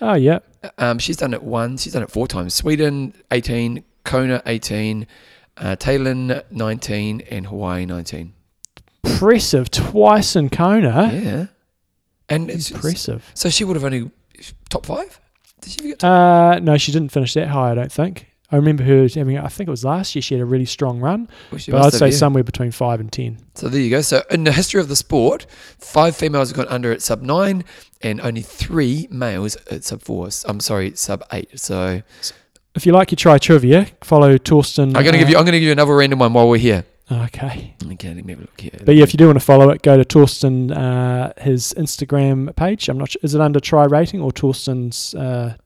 Oh, 0.03 0.15
yeah. 0.15 0.39
um, 0.79 0.99
she's 0.99 1.17
done 1.17 1.33
it 1.35 1.43
once, 1.43 1.83
she's 1.83 1.93
done 1.95 2.03
it 2.03 2.11
four 2.11 2.27
times. 2.29 2.55
Sweden 2.55 3.15
18, 3.31 3.85
Kona 4.05 4.43
18, 4.47 5.07
uh, 5.59 5.77
Tallinn 5.77 6.43
19, 6.51 7.21
and 7.31 7.47
Hawaii 7.47 7.85
19. 7.87 8.33
Impressive. 9.05 9.71
Twice 9.71 10.37
in 10.37 10.51
Kona. 10.51 11.11
Yeah. 11.13 11.47
And 12.29 12.51
it's, 12.51 12.71
Impressive. 12.71 13.29
so 13.35 13.49
she 13.51 13.65
would 13.65 13.77
have 13.77 13.85
only 13.85 14.11
top 14.69 14.87
five? 14.87 15.21
Did 15.61 15.73
she 15.73 15.81
get 15.89 15.99
top 16.01 16.57
Uh, 16.57 16.59
no, 16.61 16.77
she 16.79 16.93
didn't 16.93 17.11
finish 17.11 17.35
that 17.35 17.49
high, 17.49 17.73
I 17.73 17.75
don't 17.75 17.93
think. 17.93 18.27
I 18.53 18.57
remember 18.57 18.83
her 18.83 19.07
having, 19.15 19.39
I 19.39 19.47
think 19.47 19.69
it 19.69 19.71
was 19.71 19.85
last 19.85 20.15
year, 20.15 20.23
she 20.23 20.35
had 20.35 20.43
a 20.43 20.45
really 20.45 20.65
strong 20.65 20.99
run, 20.99 21.29
well, 21.53 21.61
but 21.69 21.83
I'd 21.83 21.93
say 21.93 22.11
somewhere 22.11 22.43
between 22.43 22.73
five 22.73 22.99
and 22.99 23.13
10. 23.13 23.39
So 23.55 23.69
there 23.69 23.81
you 23.81 23.91
go. 23.91 24.01
So 24.01 24.23
in 24.29 24.43
the 24.43 24.51
history 24.51 24.81
of 24.81 24.89
the 24.89 24.97
sport, 24.97 25.47
five 25.79 26.17
females 26.17 26.51
have 26.51 26.57
gone 26.57 26.67
under 26.69 26.91
at 26.91 27.01
sub 27.01 27.23
nine, 27.23 27.65
and 28.03 28.21
only 28.21 28.43
three 28.43 29.07
males 29.11 29.57
at 29.71 29.85
sub 29.85 30.03
four. 30.03 30.29
I'm 30.47 30.59
sorry, 30.59 30.97
sub 30.97 31.23
eight. 31.33 31.61
So 31.61 32.03
If 32.75 32.87
you 32.87 32.93
like 32.93 33.13
your 33.13 33.17
try 33.17 33.39
trivia, 33.39 33.87
follow 34.03 34.37
Thorsten. 34.37 34.97
I'm 34.97 35.05
gonna 35.05 35.19
give 35.19 35.29
uh, 35.29 35.33
you. 35.33 35.37
I'm 35.37 35.45
gonna 35.45 35.59
give 35.59 35.67
you 35.67 35.73
another 35.73 35.95
random 35.95 36.19
one 36.19 36.33
while 36.33 36.49
we're 36.49 36.59
here. 36.59 36.85
Okay. 37.11 37.75
Okay, 37.85 38.15
let 38.15 38.25
me 38.25 38.33
have 38.33 38.39
a 38.39 38.43
look 38.43 38.61
here. 38.61 38.79
But 38.85 38.95
yeah, 38.95 39.03
if 39.03 39.13
you 39.13 39.19
do 39.19 39.27
want 39.27 39.39
to 39.39 39.45
follow 39.45 39.71
it, 39.71 39.83
go 39.83 39.97
to 39.97 40.05
Thorsten, 40.05 40.71
uh, 40.71 41.33
his 41.39 41.75
Instagram 41.77 42.55
page. 42.55 42.89
I'm 42.89 42.99
not 42.99 43.11
sure, 43.11 43.21
is 43.23 43.35
it 43.35 43.41
under 43.41 43.59
try 43.59 43.85
rating 43.85 44.21
or 44.21 44.31
Thorsten's? 44.31 45.13
Uh, 45.15 45.57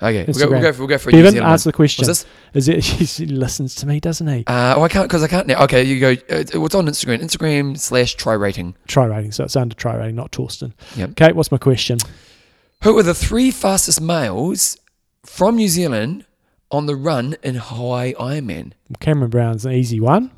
okay, 0.00 0.24
we'll 0.28 0.38
go, 0.38 0.50
we'll 0.50 0.60
go 0.60 0.72
for 0.72 0.78
we'll 0.80 0.88
go 0.88 0.98
for 0.98 1.10
Bevan, 1.10 1.42
answer 1.42 1.70
the 1.70 1.72
question. 1.72 2.06
What's 2.06 2.22
this? 2.22 2.68
Is 2.68 2.68
it, 2.68 2.84
he 3.18 3.26
listens 3.26 3.74
to 3.76 3.86
me, 3.86 3.98
doesn't 3.98 4.28
he? 4.28 4.44
Uh, 4.46 4.74
oh, 4.76 4.82
I 4.82 4.88
can't 4.88 5.08
because 5.08 5.24
I 5.24 5.28
can't 5.28 5.48
now. 5.48 5.64
Okay, 5.64 5.82
you 5.82 5.98
go. 5.98 6.14
Uh, 6.30 6.60
what's 6.60 6.76
on 6.76 6.86
Instagram? 6.86 7.20
Instagram 7.20 7.76
slash 7.76 8.14
try 8.14 8.34
rating. 8.34 8.76
Try 8.86 9.06
rating. 9.06 9.32
So 9.32 9.44
it's 9.44 9.56
under 9.56 9.74
try 9.74 9.96
rating, 9.96 10.14
not 10.14 10.30
Thorsten. 10.32 10.72
Yep. 10.96 11.10
Okay, 11.10 11.32
what's 11.32 11.50
my 11.50 11.58
question? 11.58 11.98
Who 12.84 12.96
are 12.96 13.02
the 13.02 13.14
three 13.14 13.50
fastest 13.50 14.00
males 14.00 14.78
from 15.24 15.56
New 15.56 15.68
Zealand 15.68 16.24
on 16.70 16.86
the 16.86 16.94
run 16.94 17.36
in 17.42 17.56
Hawaii 17.56 18.14
Ironman? 18.14 18.72
Cameron 19.00 19.30
Brown's 19.30 19.66
an 19.66 19.72
easy 19.72 19.98
one. 19.98 20.30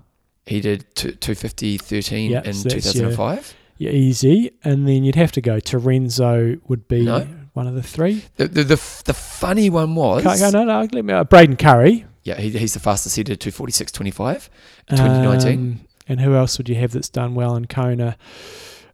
He 0.47 0.61
did 0.61 0.84
two, 0.95 1.12
250 1.12 1.78
13 1.78 2.30
Yep, 2.32 2.47
in 2.47 2.53
so 2.55 2.68
that's 2.68 2.84
your- 2.95 3.11
2005. 3.11 3.55
Yeah, 3.78 3.90
easy. 3.90 4.53
And 4.64 4.86
then 4.86 5.03
you'd 5.05 5.14
have 5.16 5.32
to 5.32 5.40
go 5.40 5.57
Terenzo 5.59 6.61
would 6.68 6.86
be 6.88 7.05
No. 7.05 7.26
one 7.53 7.66
of 7.66 7.74
the 7.74 7.82
three. 7.82 8.24
The, 8.36 8.47
the, 8.47 8.62
the, 8.64 9.03
the 9.07 9.14
funny 9.14 9.70
one 9.70 9.95
was. 9.95 10.22
Can't 10.22 10.38
go, 10.38 10.51
no, 10.51 10.64
no, 10.64 10.88
let 10.93 11.05
me, 11.05 11.12
uh, 11.12 11.24
Braden 11.24 11.57
Currie. 11.57 12.07
Yeah, 12.22 12.36
he, 12.36 12.51
he's 12.51 12.74
the 12.74 12.80
fastest. 12.80 13.16
He 13.16 13.24
did 13.24 13.40
246.25 13.40 14.49
in 14.90 14.97
2019. 14.97 15.59
Um, 15.59 15.80
and 16.09 16.20
who 16.20 16.34
else 16.36 16.59
would 16.59 16.68
you 16.68 16.76
have 16.76 16.93
that's 16.93 17.09
done 17.09 17.34
well 17.34 17.57
in 17.57 17.66
Kona? 17.66 18.16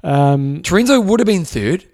Um, 0.02 0.62
Terenzo 0.62 1.04
would 1.04 1.20
have 1.20 1.26
been 1.26 1.44
third, 1.44 1.84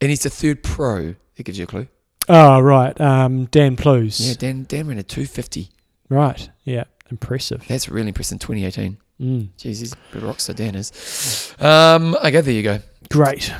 and 0.00 0.10
he's 0.10 0.22
the 0.22 0.30
third 0.30 0.62
pro. 0.62 1.14
It 1.36 1.44
gives 1.44 1.56
you 1.58 1.64
a 1.64 1.66
clue. 1.66 1.88
oh, 2.28 2.60
right. 2.60 2.98
Um, 3.00 3.46
Dan 3.46 3.76
Plews. 3.76 4.20
Yeah, 4.28 4.34
Dan, 4.38 4.64
Dan 4.68 4.88
ran 4.88 4.98
a 4.98 5.02
250. 5.02 5.70
Right. 6.10 6.50
Yeah. 6.64 6.84
Impressive. 7.10 7.66
That's 7.66 7.88
really 7.88 8.08
impressive 8.08 8.36
in 8.36 8.38
2018. 8.38 8.98
Mm. 9.20 9.48
Jeez, 9.58 9.80
he's 9.80 9.92
a 9.92 9.96
bit 10.12 10.22
of 10.22 10.56
Dan 10.56 10.74
is. 10.74 11.54
Um, 11.58 12.14
okay, 12.16 12.40
there 12.40 12.54
you 12.54 12.62
go. 12.62 12.80
Great. 13.10 13.52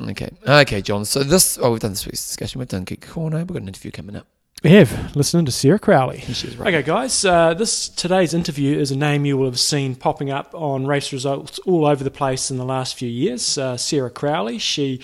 Okay. 0.00 0.30
Okay, 0.46 0.82
John. 0.82 1.04
So 1.04 1.22
this, 1.22 1.58
oh, 1.60 1.70
we've 1.70 1.80
done 1.80 1.92
this 1.92 2.06
week's 2.06 2.26
discussion. 2.26 2.58
We've 2.58 2.68
done 2.68 2.84
Geek 2.84 3.06
Corner. 3.06 3.38
We've 3.38 3.46
got 3.46 3.62
an 3.62 3.68
interview 3.68 3.90
coming 3.90 4.16
up. 4.16 4.26
We 4.64 4.70
have 4.70 5.14
listening 5.14 5.44
to 5.44 5.52
Sarah 5.52 5.78
Crowley. 5.78 6.18
Here 6.18 6.50
right 6.58 6.74
Okay, 6.74 6.82
guys. 6.84 7.24
Uh, 7.24 7.54
this 7.54 7.88
today's 7.88 8.34
interview 8.34 8.76
is 8.76 8.90
a 8.90 8.96
name 8.96 9.24
you 9.24 9.36
will 9.36 9.44
have 9.44 9.60
seen 9.60 9.94
popping 9.94 10.30
up 10.32 10.52
on 10.52 10.84
race 10.84 11.12
results 11.12 11.60
all 11.60 11.86
over 11.86 12.02
the 12.02 12.10
place 12.10 12.50
in 12.50 12.56
the 12.56 12.64
last 12.64 12.96
few 12.96 13.08
years. 13.08 13.56
Uh, 13.56 13.76
Sarah 13.76 14.10
Crowley. 14.10 14.58
She 14.58 15.00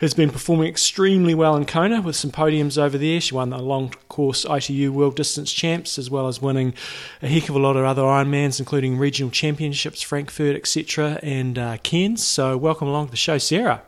has 0.00 0.14
been 0.14 0.30
performing 0.30 0.68
extremely 0.68 1.34
well 1.34 1.54
in 1.54 1.66
Kona 1.66 2.00
with 2.00 2.16
some 2.16 2.30
podiums 2.30 2.78
over 2.78 2.96
there. 2.96 3.20
She 3.20 3.34
won 3.34 3.50
the 3.50 3.58
long 3.58 3.90
course 4.08 4.46
ITU 4.48 4.90
World 4.90 5.16
Distance 5.16 5.52
Champs 5.52 5.98
as 5.98 6.08
well 6.08 6.26
as 6.26 6.40
winning 6.40 6.72
a 7.20 7.28
heck 7.28 7.50
of 7.50 7.56
a 7.56 7.58
lot 7.58 7.76
of 7.76 7.84
other 7.84 8.02
Ironmans, 8.02 8.58
including 8.58 8.96
regional 8.96 9.30
championships, 9.30 10.00
Frankfurt, 10.00 10.56
etc., 10.56 11.18
and 11.22 11.58
uh, 11.58 11.76
Cairns. 11.82 12.24
So, 12.24 12.56
welcome 12.56 12.88
along 12.88 13.08
to 13.08 13.10
the 13.10 13.18
show, 13.18 13.36
Sarah. 13.36 13.82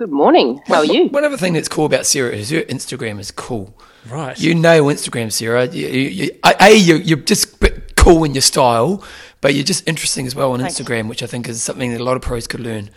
Good 0.00 0.10
morning. 0.10 0.62
How 0.66 0.76
are 0.76 0.84
you? 0.86 1.08
One 1.08 1.24
other 1.24 1.36
thing 1.36 1.52
that's 1.52 1.68
cool 1.68 1.84
about 1.84 2.06
Sarah 2.06 2.32
is 2.32 2.48
her 2.48 2.62
Instagram 2.62 3.20
is 3.20 3.30
cool. 3.30 3.78
Right. 4.08 4.40
You 4.40 4.54
know 4.54 4.84
Instagram, 4.84 5.30
Sarah. 5.30 5.66
You, 5.66 5.88
you, 5.88 6.08
you, 6.08 6.30
a, 6.42 6.74
you, 6.74 6.94
you're 6.94 7.18
just 7.18 7.60
bit 7.60 7.96
cool 7.96 8.24
in 8.24 8.32
your 8.32 8.40
style, 8.40 9.04
but 9.42 9.52
you're 9.52 9.62
just 9.62 9.86
interesting 9.86 10.26
as 10.26 10.34
well 10.34 10.52
on 10.52 10.60
Thanks. 10.60 10.80
Instagram, 10.80 11.10
which 11.10 11.22
I 11.22 11.26
think 11.26 11.50
is 11.50 11.62
something 11.62 11.92
that 11.92 12.00
a 12.00 12.02
lot 12.02 12.16
of 12.16 12.22
pros 12.22 12.46
could 12.46 12.60
learn. 12.60 12.88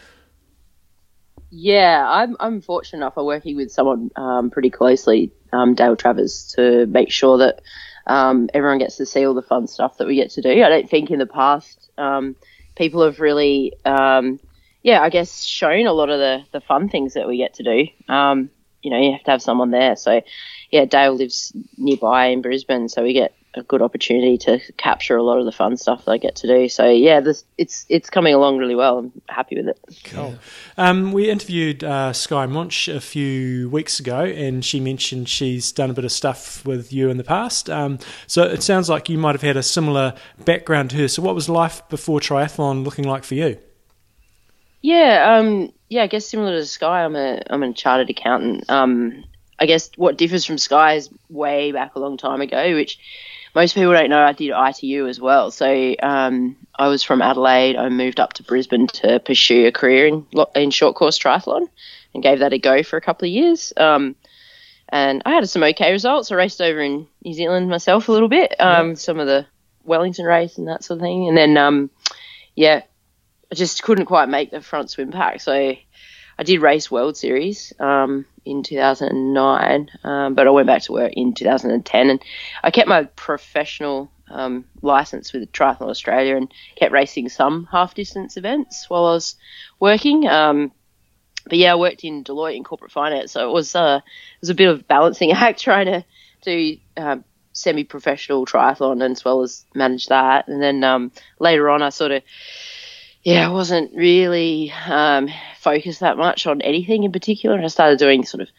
Yeah, 1.49 2.07
I'm 2.09 2.37
I'm 2.39 2.61
fortunate 2.61 2.99
enough. 2.99 3.17
I'm 3.17 3.25
working 3.25 3.57
with 3.57 3.69
someone 3.69 4.09
um, 4.15 4.49
pretty 4.49 4.69
closely, 4.69 5.33
um, 5.51 5.73
Dale 5.73 5.97
Travers, 5.97 6.53
to 6.55 6.85
make 6.85 7.11
sure 7.11 7.37
that 7.39 7.63
um, 8.07 8.49
everyone 8.53 8.77
gets 8.77 8.95
to 8.95 9.05
see 9.05 9.27
all 9.27 9.33
the 9.33 9.41
fun 9.41 9.67
stuff 9.67 9.97
that 9.97 10.07
we 10.07 10.15
get 10.15 10.29
to 10.31 10.41
do. 10.41 10.63
I 10.63 10.69
don't 10.69 10.89
think 10.89 11.11
in 11.11 11.19
the 11.19 11.25
past 11.25 11.89
um, 11.97 12.37
people 12.77 13.03
have 13.03 13.19
really, 13.19 13.73
um, 13.83 14.39
yeah, 14.83 15.01
I 15.01 15.09
guess 15.09 15.43
shown 15.43 15.87
a 15.87 15.93
lot 15.93 16.09
of 16.09 16.19
the 16.19 16.43
the 16.51 16.61
fun 16.61 16.89
things 16.89 17.13
that 17.13 17.27
we 17.27 17.37
get 17.37 17.55
to 17.55 17.63
do. 17.63 17.87
Um, 18.13 18.49
you 18.81 18.91
know, 18.91 18.99
you 18.99 19.13
have 19.13 19.23
to 19.23 19.31
have 19.31 19.41
someone 19.41 19.71
there. 19.71 19.95
So, 19.95 20.21
yeah, 20.69 20.83
Dale 20.83 21.13
lives 21.13 21.53
nearby 21.77 22.25
in 22.25 22.41
Brisbane, 22.41 22.89
so 22.89 23.01
we 23.01 23.13
get 23.13 23.33
a 23.55 23.63
good 23.63 23.81
opportunity 23.81 24.37
to 24.37 24.59
capture 24.77 25.15
a 25.15 25.23
lot 25.23 25.37
of 25.37 25.45
the 25.45 25.51
fun 25.51 25.77
stuff 25.77 26.05
that 26.05 26.11
I 26.11 26.17
get 26.17 26.35
to 26.37 26.47
do. 26.47 26.67
So 26.67 26.89
yeah, 26.89 27.19
this 27.19 27.45
it's 27.57 27.85
it's 27.87 28.09
coming 28.09 28.33
along 28.33 28.57
really 28.57 28.75
well. 28.75 28.97
I'm 28.97 29.21
happy 29.29 29.55
with 29.55 29.67
it. 29.67 29.79
Cool. 30.05 30.35
Um, 30.75 31.11
we 31.11 31.29
interviewed 31.29 31.83
uh, 31.83 32.13
Skye 32.13 32.47
Moench 32.47 32.93
a 32.93 32.99
few 32.99 33.69
weeks 33.69 33.99
ago, 33.99 34.21
and 34.21 34.65
she 34.65 34.79
mentioned 34.79 35.29
she's 35.29 35.71
done 35.71 35.89
a 35.89 35.93
bit 35.93 36.03
of 36.03 36.11
stuff 36.11 36.65
with 36.65 36.91
you 36.91 37.09
in 37.09 37.17
the 37.17 37.23
past. 37.23 37.69
Um, 37.69 37.99
so 38.27 38.43
it 38.43 38.63
sounds 38.63 38.89
like 38.89 39.07
you 39.07 39.17
might 39.17 39.35
have 39.35 39.43
had 39.43 39.55
a 39.55 39.63
similar 39.63 40.15
background 40.45 40.89
to 40.89 40.97
her. 40.97 41.07
So 41.07 41.21
what 41.21 41.35
was 41.35 41.47
life 41.47 41.87
before 41.89 42.19
triathlon 42.19 42.83
looking 42.83 43.05
like 43.05 43.23
for 43.23 43.35
you? 43.35 43.59
Yeah, 44.83 45.37
um, 45.37 45.71
yeah, 45.89 46.03
I 46.03 46.07
guess 46.07 46.27
similar 46.27 46.51
to 46.51 46.65
Skye, 46.65 47.05
I'm 47.05 47.15
a 47.15 47.41
I'm 47.49 47.63
a 47.63 47.73
chartered 47.73 48.09
accountant. 48.09 48.69
Um, 48.69 49.23
I 49.57 49.65
guess 49.65 49.89
what 49.95 50.17
differs 50.17 50.43
from 50.43 50.57
Skye 50.57 50.95
is 50.95 51.09
way 51.29 51.71
back 51.71 51.95
a 51.95 51.99
long 51.99 52.17
time 52.17 52.41
ago, 52.41 52.75
which 52.75 52.99
most 53.55 53.75
people 53.75 53.93
don't 53.93 54.09
know. 54.09 54.21
I 54.21 54.33
did 54.33 54.51
ITU 54.51 55.07
as 55.07 55.21
well, 55.21 55.51
so 55.51 55.95
um, 56.03 56.57
I 56.75 56.89
was 56.89 57.01
from 57.01 57.21
Adelaide. 57.21 57.77
I 57.77 57.87
moved 57.87 58.19
up 58.19 58.33
to 58.33 58.43
Brisbane 58.43 58.87
to 58.87 59.21
pursue 59.21 59.67
a 59.67 59.71
career 59.71 60.07
in 60.07 60.27
in 60.53 60.69
short 60.69 60.95
course 60.95 61.17
triathlon, 61.17 61.69
and 62.13 62.21
gave 62.21 62.39
that 62.39 62.51
a 62.51 62.59
go 62.59 62.83
for 62.83 62.97
a 62.97 63.01
couple 63.01 63.25
of 63.25 63.31
years. 63.31 63.71
Um, 63.77 64.17
and 64.89 65.21
I 65.25 65.31
had 65.31 65.49
some 65.49 65.63
okay 65.63 65.93
results. 65.93 66.29
I 66.29 66.35
raced 66.35 66.61
over 66.61 66.81
in 66.81 67.07
New 67.23 67.33
Zealand 67.33 67.69
myself 67.69 68.09
a 68.09 68.11
little 68.11 68.27
bit, 68.27 68.53
um, 68.59 68.89
yeah. 68.89 68.95
some 68.95 69.17
of 69.17 69.27
the 69.27 69.45
Wellington 69.85 70.25
race 70.25 70.57
and 70.57 70.67
that 70.67 70.83
sort 70.83 70.97
of 70.97 71.03
thing, 71.03 71.29
and 71.29 71.37
then 71.37 71.55
um, 71.55 71.89
yeah, 72.53 72.81
I 73.53 73.55
just 73.55 73.83
couldn't 73.83 74.07
quite 74.07 74.29
make 74.29 74.49
the 74.49 74.61
front 74.61 74.89
swim 74.89 75.11
pack. 75.11 75.39
So 75.39 75.53
I 75.53 76.43
did 76.43 76.59
race 76.63 76.89
World 76.89 77.15
Series 77.15 77.71
um, 77.79 78.25
in 78.45 78.63
2009, 78.63 79.91
um, 80.03 80.33
but 80.33 80.47
I 80.47 80.49
went 80.49 80.65
back 80.65 80.81
to 80.81 80.91
work 80.91 81.13
in 81.13 81.35
2010, 81.35 82.09
and 82.09 82.23
I 82.63 82.71
kept 82.71 82.87
my 82.87 83.03
professional 83.03 84.09
um, 84.27 84.65
license 84.81 85.33
with 85.33 85.51
Triathlon 85.51 85.91
Australia 85.91 86.35
and 86.35 86.51
kept 86.77 86.93
racing 86.93 87.29
some 87.29 87.67
half 87.71 87.93
distance 87.93 88.37
events 88.37 88.89
while 88.89 89.05
I 89.05 89.11
was 89.11 89.35
working. 89.79 90.27
Um, 90.27 90.71
but 91.47 91.59
yeah, 91.59 91.73
I 91.73 91.75
worked 91.75 92.03
in 92.03 92.23
Deloitte 92.23 92.55
in 92.55 92.63
corporate 92.63 92.91
finance, 92.91 93.33
so 93.33 93.47
it 93.47 93.53
was 93.53 93.75
uh, 93.75 93.99
it 94.03 94.41
was 94.41 94.49
a 94.49 94.55
bit 94.55 94.69
of 94.69 94.87
balancing 94.87 95.31
act 95.31 95.61
trying 95.61 95.85
to 95.85 96.05
do 96.41 96.77
um, 96.97 97.23
semi 97.51 97.83
professional 97.83 98.47
triathlon 98.47 99.07
as 99.07 99.23
well 99.23 99.43
as 99.43 99.63
manage 99.75 100.07
that. 100.07 100.47
And 100.47 100.59
then 100.59 100.83
um, 100.83 101.11
later 101.37 101.69
on, 101.69 101.83
I 101.83 101.89
sort 101.89 102.11
of 102.11 102.23
yeah, 103.23 103.47
I 103.47 103.51
wasn't 103.51 103.95
really 103.95 104.71
um, 104.85 105.29
focused 105.59 106.01
that 106.01 106.17
much 106.17 106.45
on 106.45 106.61
anything 106.61 107.03
in 107.03 107.11
particular. 107.11 107.61
I 107.61 107.67
started 107.67 107.99
doing 107.99 108.25
sort 108.25 108.41
of 108.41 108.49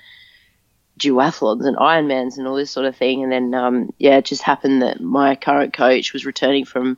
duathlons 0.99 1.67
and 1.67 1.77
Ironmans 1.77 2.39
and 2.39 2.47
all 2.47 2.57
this 2.57 2.71
sort 2.71 2.87
of 2.87 2.97
thing. 2.97 3.23
And 3.23 3.31
then, 3.31 3.55
um, 3.55 3.93
yeah, 3.99 4.17
it 4.17 4.25
just 4.25 4.43
happened 4.43 4.83
that 4.83 5.01
my 5.01 5.35
current 5.37 5.75
coach 5.75 6.13
was 6.13 6.25
returning 6.25 6.65
from 6.65 6.97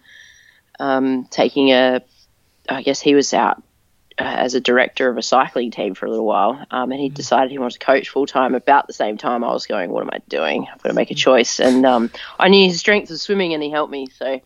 um, 0.78 1.26
taking 1.30 1.70
a, 1.72 2.02
I 2.68 2.82
guess 2.82 3.00
he 3.00 3.14
was 3.14 3.34
out 3.34 3.62
uh, 4.18 4.22
as 4.22 4.54
a 4.54 4.60
director 4.60 5.08
of 5.08 5.18
a 5.18 5.22
cycling 5.22 5.70
team 5.70 5.94
for 5.94 6.06
a 6.06 6.10
little 6.10 6.26
while. 6.26 6.64
Um, 6.70 6.92
and 6.92 7.00
he 7.00 7.10
mm. 7.10 7.14
decided 7.14 7.50
he 7.50 7.58
wanted 7.58 7.80
to 7.80 7.86
coach 7.86 8.10
full 8.10 8.26
time 8.26 8.54
about 8.54 8.86
the 8.86 8.92
same 8.92 9.16
time 9.16 9.42
I 9.42 9.52
was 9.52 9.66
going, 9.66 9.90
what 9.90 10.02
am 10.02 10.10
I 10.12 10.20
doing? 10.28 10.68
I've 10.72 10.82
got 10.82 10.90
to 10.90 10.94
make 10.94 11.10
a 11.10 11.14
mm. 11.14 11.18
choice. 11.18 11.58
And 11.58 11.84
um, 11.84 12.10
I 12.38 12.48
knew 12.48 12.68
his 12.68 12.78
strength 12.78 13.10
was 13.10 13.22
swimming 13.22 13.54
and 13.54 13.62
he 13.62 13.70
helped 13.70 13.90
me. 13.90 14.06
So, 14.14 14.40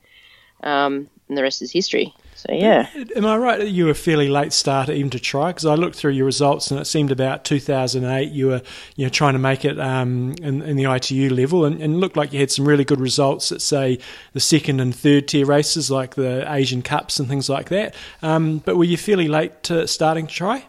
um, 0.62 1.08
and 1.28 1.36
the 1.36 1.42
rest 1.42 1.60
is 1.60 1.70
history. 1.70 2.14
So 2.40 2.54
yeah. 2.54 2.88
Am 3.16 3.26
I 3.26 3.36
right 3.36 3.58
that 3.58 3.68
you 3.68 3.84
were 3.84 3.90
a 3.90 3.94
fairly 3.94 4.30
late 4.30 4.54
starter 4.54 4.92
even 4.92 5.10
to 5.10 5.20
try? 5.20 5.48
Because 5.48 5.66
I 5.66 5.74
looked 5.74 5.94
through 5.94 6.12
your 6.12 6.24
results 6.24 6.70
and 6.70 6.80
it 6.80 6.86
seemed 6.86 7.10
about 7.10 7.44
2008 7.44 8.32
you 8.32 8.46
were 8.46 8.62
you 8.96 9.04
know 9.04 9.10
trying 9.10 9.34
to 9.34 9.38
make 9.38 9.66
it 9.66 9.78
um, 9.78 10.34
in, 10.40 10.62
in, 10.62 10.76
the 10.76 10.90
ITU 10.90 11.28
level 11.34 11.66
and, 11.66 11.82
and 11.82 12.00
looked 12.00 12.16
like 12.16 12.32
you 12.32 12.40
had 12.40 12.50
some 12.50 12.66
really 12.66 12.84
good 12.84 12.98
results 12.98 13.52
at 13.52 13.60
say 13.60 13.98
the 14.32 14.40
second 14.40 14.80
and 14.80 14.94
third 14.94 15.28
tier 15.28 15.44
races 15.44 15.90
like 15.90 16.14
the 16.14 16.50
Asian 16.50 16.80
Cups 16.80 17.20
and 17.20 17.28
things 17.28 17.50
like 17.50 17.68
that. 17.68 17.94
Um, 18.22 18.58
but 18.58 18.76
were 18.76 18.84
you 18.84 18.96
fairly 18.96 19.28
late 19.28 19.62
to 19.64 19.86
starting 19.86 20.26
to 20.26 20.32
try? 20.32 20.64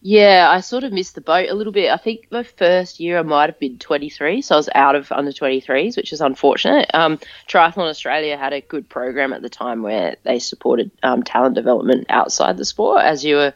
Yeah, 0.00 0.48
I 0.48 0.60
sort 0.60 0.84
of 0.84 0.92
missed 0.92 1.16
the 1.16 1.20
boat 1.20 1.48
a 1.48 1.54
little 1.54 1.72
bit. 1.72 1.90
I 1.90 1.96
think 1.96 2.28
my 2.30 2.44
first 2.44 3.00
year 3.00 3.18
I 3.18 3.22
might 3.22 3.48
have 3.48 3.58
been 3.58 3.78
23, 3.78 4.42
so 4.42 4.54
I 4.54 4.58
was 4.58 4.68
out 4.74 4.94
of 4.94 5.10
under 5.10 5.32
23s, 5.32 5.96
which 5.96 6.12
is 6.12 6.20
unfortunate. 6.20 6.88
Um, 6.94 7.18
Triathlon 7.48 7.88
Australia 7.88 8.36
had 8.36 8.52
a 8.52 8.60
good 8.60 8.88
program 8.88 9.32
at 9.32 9.42
the 9.42 9.48
time 9.48 9.82
where 9.82 10.16
they 10.22 10.38
supported 10.38 10.92
um, 11.02 11.24
talent 11.24 11.56
development 11.56 12.06
outside 12.10 12.56
the 12.56 12.64
sport, 12.64 13.02
as 13.02 13.24
you 13.24 13.36
were 13.36 13.54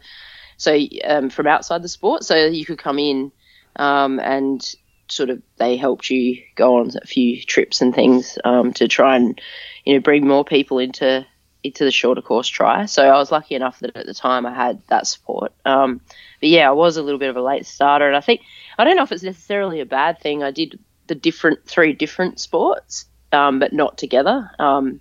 so 0.57 0.77
um, 1.05 1.31
from 1.31 1.47
outside 1.47 1.83
the 1.83 1.89
sport, 1.89 2.25
so 2.25 2.47
you 2.47 2.65
could 2.65 2.79
come 2.79 2.99
in 2.99 3.31
um, 3.77 4.19
and 4.19 4.75
sort 5.09 5.31
of 5.31 5.43
they 5.59 5.77
helped 5.77 6.11
you 6.11 6.43
go 6.57 6.79
on 6.79 6.91
a 7.01 7.07
few 7.07 7.41
trips 7.41 7.83
and 7.83 7.95
things 7.95 8.39
um, 8.45 8.73
to 8.73 8.89
try 8.89 9.17
and 9.17 9.41
you 9.85 9.95
know 9.95 10.01
bring 10.01 10.27
more 10.27 10.45
people 10.45 10.79
into 10.79 11.25
into 11.65 11.85
the 11.85 11.91
shorter 11.91 12.23
course 12.23 12.49
try. 12.49 12.87
So 12.87 13.05
I 13.05 13.17
was 13.17 13.31
lucky 13.31 13.55
enough 13.55 13.79
that 13.81 13.97
at 13.97 14.07
the 14.07 14.15
time 14.15 14.47
I 14.47 14.55
had 14.55 14.81
that 14.89 15.07
support. 15.07 15.53
Um, 15.65 16.01
but 16.41 16.49
yeah, 16.49 16.69
I 16.69 16.73
was 16.73 16.97
a 16.97 17.03
little 17.03 17.19
bit 17.19 17.31
of 17.31 17.37
a 17.37 17.43
late 17.43 17.67
starter, 17.67 18.07
and 18.07 18.17
I 18.17 18.21
think 18.21 18.41
I 18.79 18.85
don't 18.85 18.97
know 18.97 19.03
if 19.03 19.13
it's 19.13 19.23
necessarily 19.23 19.81
a 19.81 19.87
bad 19.87 20.21
thing. 20.21 20.43
I 20.43 20.51
did 20.51 20.79
the 21.07 21.15
different 21.15 21.67
three 21.67 21.93
different 21.93 22.41
sports, 22.41 23.07
um, 23.33 23.59
but 23.59 23.73
not 23.73 23.99
together. 23.99 24.51
Um, 24.59 25.01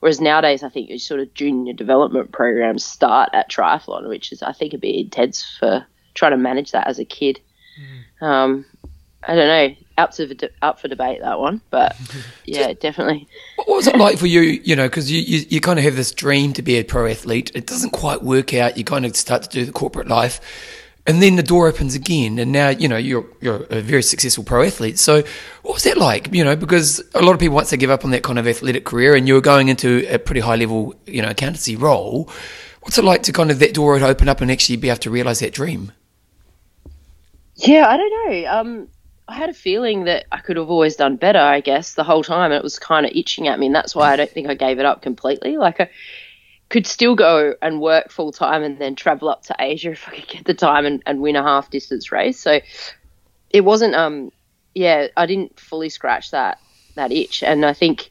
whereas 0.00 0.20
nowadays, 0.20 0.62
I 0.62 0.68
think 0.68 0.88
you 0.90 0.98
sort 0.98 1.20
of 1.20 1.34
junior 1.34 1.72
development 1.72 2.32
programs 2.32 2.84
start 2.84 3.30
at 3.32 3.50
triathlon, 3.50 4.08
which 4.08 4.32
is 4.32 4.42
I 4.42 4.52
think 4.52 4.72
a 4.72 4.78
bit 4.78 4.94
intense 4.94 5.56
for 5.58 5.86
trying 6.14 6.32
to 6.32 6.38
manage 6.38 6.72
that 6.72 6.86
as 6.86 6.98
a 6.98 7.04
kid. 7.04 7.40
Mm. 8.22 8.64
I 9.22 9.34
don't 9.34 9.48
know 9.48 9.76
up 10.00 10.12
to 10.12 10.34
de- 10.34 10.50
up 10.62 10.80
for 10.80 10.88
debate 10.88 11.20
that 11.20 11.38
one, 11.38 11.60
but 11.70 11.96
yeah, 12.44 12.68
so, 12.68 12.74
definitely. 12.74 13.28
What 13.56 13.68
was 13.68 13.86
it 13.86 13.96
like 13.96 14.18
for 14.18 14.26
you? 14.26 14.40
You 14.40 14.76
know, 14.76 14.88
because 14.88 15.10
you, 15.10 15.20
you, 15.20 15.46
you 15.48 15.60
kind 15.60 15.78
of 15.78 15.84
have 15.84 15.96
this 15.96 16.12
dream 16.12 16.52
to 16.54 16.62
be 16.62 16.76
a 16.76 16.84
pro 16.84 17.06
athlete. 17.06 17.52
It 17.54 17.66
doesn't 17.66 17.90
quite 17.90 18.22
work 18.22 18.54
out. 18.54 18.76
You 18.76 18.84
kind 18.84 19.06
of 19.06 19.16
start 19.16 19.42
to 19.42 19.48
do 19.48 19.64
the 19.64 19.72
corporate 19.72 20.08
life, 20.08 20.40
and 21.06 21.22
then 21.22 21.36
the 21.36 21.42
door 21.42 21.68
opens 21.68 21.94
again, 21.94 22.38
and 22.38 22.52
now 22.52 22.70
you 22.70 22.88
know 22.88 22.96
you're 22.96 23.26
you're 23.40 23.64
a 23.70 23.80
very 23.80 24.02
successful 24.02 24.44
pro 24.44 24.64
athlete. 24.64 24.98
So, 24.98 25.22
what 25.62 25.74
was 25.74 25.84
that 25.84 25.96
like? 25.96 26.32
You 26.34 26.44
know, 26.44 26.56
because 26.56 27.02
a 27.14 27.22
lot 27.22 27.32
of 27.32 27.38
people 27.40 27.54
once 27.54 27.70
they 27.70 27.76
give 27.76 27.90
up 27.90 28.04
on 28.04 28.10
that 28.10 28.22
kind 28.22 28.38
of 28.38 28.48
athletic 28.48 28.84
career, 28.84 29.14
and 29.14 29.28
you're 29.28 29.40
going 29.40 29.68
into 29.68 30.06
a 30.08 30.18
pretty 30.18 30.40
high 30.40 30.56
level, 30.56 30.94
you 31.06 31.22
know, 31.22 31.30
accountancy 31.30 31.76
role. 31.76 32.30
What's 32.82 32.96
it 32.96 33.04
like 33.04 33.22
to 33.24 33.32
kind 33.32 33.50
of 33.50 33.58
that 33.58 33.74
door 33.74 34.02
open 34.02 34.28
up 34.28 34.40
and 34.40 34.50
actually 34.50 34.76
be 34.76 34.88
able 34.88 34.98
to 35.00 35.10
realize 35.10 35.40
that 35.40 35.52
dream? 35.52 35.92
Yeah, 37.56 37.88
I 37.88 37.96
don't 37.96 38.10
know. 38.10 38.50
Um, 38.50 38.88
I 39.30 39.34
had 39.34 39.48
a 39.48 39.54
feeling 39.54 40.04
that 40.04 40.26
I 40.32 40.38
could 40.38 40.56
have 40.56 40.70
always 40.70 40.96
done 40.96 41.14
better, 41.14 41.38
I 41.38 41.60
guess, 41.60 41.94
the 41.94 42.02
whole 42.02 42.24
time. 42.24 42.50
It 42.50 42.64
was 42.64 42.80
kind 42.80 43.06
of 43.06 43.12
itching 43.14 43.46
at 43.46 43.60
me, 43.60 43.66
and 43.66 43.74
that's 43.74 43.94
why 43.94 44.12
I 44.12 44.16
don't 44.16 44.30
think 44.30 44.48
I 44.48 44.54
gave 44.54 44.80
it 44.80 44.84
up 44.84 45.02
completely. 45.02 45.56
Like, 45.56 45.80
I 45.80 45.88
could 46.68 46.84
still 46.84 47.14
go 47.14 47.54
and 47.62 47.80
work 47.80 48.10
full 48.10 48.32
time 48.32 48.64
and 48.64 48.78
then 48.78 48.96
travel 48.96 49.28
up 49.28 49.44
to 49.44 49.54
Asia 49.58 49.92
if 49.92 50.08
I 50.08 50.16
could 50.16 50.28
get 50.28 50.44
the 50.46 50.54
time 50.54 50.84
and, 50.84 51.00
and 51.06 51.20
win 51.20 51.36
a 51.36 51.44
half 51.44 51.70
distance 51.70 52.10
race. 52.10 52.40
So 52.40 52.60
it 53.50 53.60
wasn't, 53.60 53.94
um, 53.94 54.32
yeah, 54.74 55.06
I 55.16 55.26
didn't 55.26 55.60
fully 55.60 55.90
scratch 55.90 56.32
that 56.32 56.58
that 56.96 57.12
itch, 57.12 57.44
and 57.44 57.64
I 57.64 57.72
think 57.72 58.10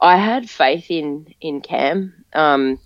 I 0.00 0.16
had 0.16 0.50
faith 0.50 0.90
in 0.90 1.34
in 1.40 1.60
Cam 1.60 2.24
um, 2.32 2.80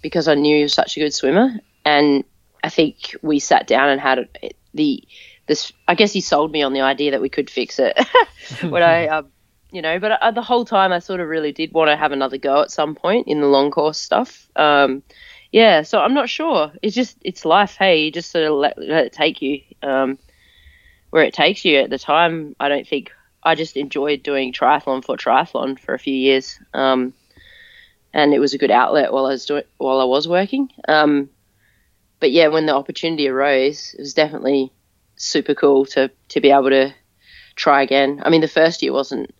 because 0.00 0.28
I 0.28 0.34
knew 0.34 0.56
he 0.56 0.62
was 0.62 0.72
such 0.72 0.96
a 0.96 1.00
good 1.00 1.12
swimmer, 1.12 1.60
and 1.84 2.24
I 2.64 2.70
think 2.70 3.14
we 3.20 3.38
sat 3.38 3.66
down 3.66 3.90
and 3.90 4.00
had 4.00 4.28
the 4.72 5.06
this 5.48 5.72
I 5.88 5.94
guess 5.94 6.12
he 6.12 6.20
sold 6.20 6.52
me 6.52 6.62
on 6.62 6.72
the 6.72 6.82
idea 6.82 7.10
that 7.10 7.20
we 7.20 7.28
could 7.28 7.50
fix 7.50 7.78
it 7.78 7.98
when 8.68 8.82
I 8.82 9.08
um, 9.08 9.28
you 9.72 9.82
know 9.82 9.98
but 9.98 10.12
uh, 10.12 10.30
the 10.30 10.42
whole 10.42 10.64
time 10.64 10.92
I 10.92 11.00
sort 11.00 11.20
of 11.20 11.28
really 11.28 11.52
did 11.52 11.72
want 11.72 11.88
to 11.88 11.96
have 11.96 12.12
another 12.12 12.38
go 12.38 12.62
at 12.62 12.70
some 12.70 12.94
point 12.94 13.26
in 13.26 13.40
the 13.40 13.48
long 13.48 13.70
course 13.70 13.98
stuff. 13.98 14.48
Um, 14.54 15.02
yeah 15.50 15.82
so 15.82 16.00
I'm 16.00 16.14
not 16.14 16.28
sure. 16.28 16.70
It's 16.82 16.94
just 16.94 17.16
it's 17.22 17.44
life. 17.44 17.76
Hey 17.76 18.04
you 18.04 18.12
just 18.12 18.30
sort 18.30 18.44
of 18.44 18.52
let, 18.52 18.78
let 18.78 19.06
it 19.06 19.12
take 19.12 19.42
you 19.42 19.62
um, 19.82 20.18
where 21.10 21.24
it 21.24 21.34
takes 21.34 21.64
you. 21.64 21.78
At 21.78 21.90
the 21.90 21.98
time 21.98 22.54
I 22.60 22.68
don't 22.68 22.86
think 22.86 23.10
I 23.42 23.54
just 23.54 23.76
enjoyed 23.76 24.22
doing 24.22 24.52
triathlon 24.52 25.04
for 25.04 25.16
triathlon 25.16 25.78
for 25.78 25.94
a 25.94 25.98
few 25.98 26.14
years 26.14 26.60
um, 26.74 27.14
and 28.12 28.34
it 28.34 28.38
was 28.38 28.54
a 28.54 28.58
good 28.58 28.70
outlet 28.70 29.12
while 29.12 29.26
I 29.26 29.30
was 29.30 29.46
doing 29.46 29.64
while 29.78 30.00
I 30.00 30.04
was 30.04 30.28
working. 30.28 30.70
Um, 30.86 31.30
but 32.20 32.32
yeah 32.32 32.48
when 32.48 32.66
the 32.66 32.74
opportunity 32.74 33.28
arose 33.28 33.94
it 33.94 34.00
was 34.00 34.12
definitely 34.12 34.72
super 35.18 35.54
cool 35.54 35.86
to 35.86 36.10
to 36.28 36.40
be 36.40 36.50
able 36.50 36.70
to 36.70 36.94
try 37.56 37.82
again. 37.82 38.22
I 38.24 38.30
mean, 38.30 38.40
the 38.40 38.48
first 38.48 38.82
year 38.82 38.92
wasn't 38.92 39.34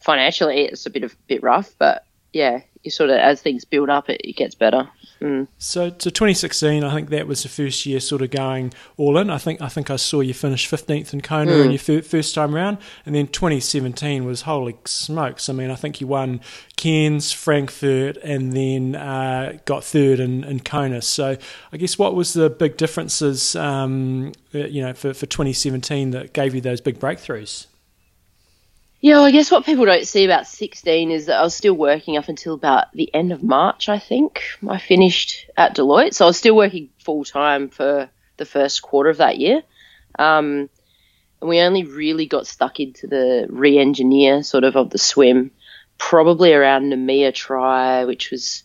financially; 0.00 0.62
it's 0.62 0.86
a 0.86 0.90
bit 0.90 1.04
of 1.04 1.16
bit 1.26 1.42
rough, 1.42 1.74
but 1.78 2.04
yeah, 2.32 2.60
you 2.82 2.90
sort 2.90 3.10
of 3.10 3.16
as 3.16 3.40
things 3.40 3.64
build 3.64 3.90
up, 3.90 4.08
it, 4.08 4.20
it 4.24 4.36
gets 4.36 4.54
better. 4.54 4.88
Mm. 5.20 5.48
So, 5.58 5.90
so 5.90 6.08
2016, 6.08 6.82
I 6.82 6.94
think 6.94 7.10
that 7.10 7.26
was 7.26 7.42
the 7.42 7.50
first 7.50 7.84
year 7.84 8.00
sort 8.00 8.22
of 8.22 8.30
going 8.30 8.72
all 8.96 9.18
in. 9.18 9.28
I 9.28 9.36
think 9.36 9.60
I 9.60 9.68
think 9.68 9.90
I 9.90 9.96
saw 9.96 10.20
you 10.20 10.32
finish 10.32 10.68
15th 10.68 11.12
in 11.12 11.20
Kona 11.20 11.52
mm. 11.52 11.64
in 11.66 11.70
your 11.72 11.78
fir- 11.78 12.00
first 12.00 12.34
time 12.34 12.54
around, 12.54 12.78
and 13.04 13.14
then 13.14 13.26
2017 13.26 14.24
was 14.24 14.42
holy 14.42 14.76
smokes. 14.86 15.50
I 15.50 15.52
mean, 15.52 15.70
I 15.70 15.74
think 15.74 16.00
you 16.00 16.06
won 16.06 16.40
Cairns, 16.76 17.32
Frankfurt, 17.32 18.16
and 18.18 18.54
then 18.54 18.96
uh, 18.96 19.58
got 19.66 19.84
third 19.84 20.20
in, 20.20 20.42
in 20.44 20.60
Kona. 20.60 21.02
So, 21.02 21.36
I 21.70 21.76
guess 21.76 21.98
what 21.98 22.14
was 22.14 22.32
the 22.32 22.48
big 22.48 22.78
differences, 22.78 23.54
um, 23.56 24.32
you 24.52 24.80
know, 24.80 24.94
for, 24.94 25.12
for 25.12 25.26
2017 25.26 26.12
that 26.12 26.32
gave 26.32 26.54
you 26.54 26.62
those 26.62 26.80
big 26.80 26.98
breakthroughs? 26.98 27.66
Yeah, 29.02 29.20
I 29.20 29.30
guess 29.30 29.50
what 29.50 29.64
people 29.64 29.86
don't 29.86 30.06
see 30.06 30.26
about 30.26 30.46
16 30.46 31.10
is 31.10 31.26
that 31.26 31.38
I 31.38 31.42
was 31.42 31.54
still 31.54 31.72
working 31.72 32.18
up 32.18 32.28
until 32.28 32.52
about 32.52 32.92
the 32.92 33.12
end 33.14 33.32
of 33.32 33.42
March, 33.42 33.88
I 33.88 33.98
think. 33.98 34.42
I 34.68 34.76
finished 34.76 35.46
at 35.56 35.74
Deloitte. 35.74 36.12
So 36.12 36.26
I 36.26 36.28
was 36.28 36.36
still 36.36 36.54
working 36.54 36.90
full 37.02 37.24
time 37.24 37.70
for 37.70 38.10
the 38.36 38.44
first 38.44 38.82
quarter 38.82 39.08
of 39.08 39.16
that 39.16 39.38
year. 39.38 39.62
Um, 40.18 40.68
and 41.40 41.48
we 41.48 41.60
only 41.60 41.84
really 41.84 42.26
got 42.26 42.46
stuck 42.46 42.78
into 42.78 43.06
the 43.06 43.46
re 43.48 43.78
engineer 43.78 44.42
sort 44.42 44.64
of 44.64 44.76
of 44.76 44.90
the 44.90 44.98
swim 44.98 45.52
probably 45.96 46.52
around 46.52 46.90
Noumea 46.90 47.32
Try, 47.32 48.04
which 48.04 48.30
was, 48.30 48.64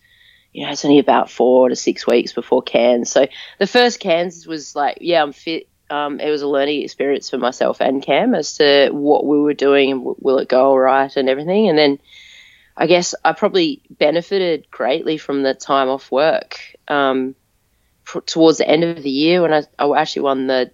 you 0.52 0.66
know, 0.66 0.72
it's 0.72 0.84
only 0.84 1.00
about 1.00 1.32
four 1.32 1.70
to 1.70 1.78
six 1.78 2.06
weeks 2.06 2.34
before 2.34 2.62
Cairns. 2.62 3.10
So 3.10 3.28
the 3.60 3.68
first 3.68 4.02
Cairns 4.02 4.46
was 4.46 4.76
like, 4.76 4.98
yeah, 5.00 5.22
I'm 5.22 5.32
fit 5.32 5.70
um, 5.90 6.20
it 6.20 6.30
was 6.30 6.42
a 6.42 6.48
learning 6.48 6.82
experience 6.82 7.30
for 7.30 7.38
myself 7.38 7.80
and 7.80 8.02
Cam 8.02 8.34
as 8.34 8.58
to 8.58 8.90
what 8.92 9.26
we 9.26 9.40
were 9.40 9.54
doing 9.54 9.92
and 9.92 10.02
w- 10.02 10.18
will 10.20 10.40
it 10.40 10.50
go 10.50 10.70
all 10.70 10.80
right 10.80 11.16
and 11.16 11.30
everything. 11.30 11.70
And 11.70 11.78
then 11.78 12.00
I 12.76 12.88
guess 12.88 13.14
I 13.24 13.34
probably 13.34 13.82
benefited 13.90 14.70
greatly 14.72 15.18
from 15.18 15.44
the 15.44 15.54
time 15.54 15.90
off 15.90 16.12
work 16.12 16.60
um, 16.88 17.36
pr- 18.04 18.20
towards 18.22 18.58
the 18.58 18.68
end 18.68 18.84
of 18.84 19.04
the 19.04 19.12
year 19.12 19.42
when 19.42 19.54
I, 19.54 19.64
I 19.78 20.02
actually 20.02 20.24
won 20.24 20.48
the 20.48 20.72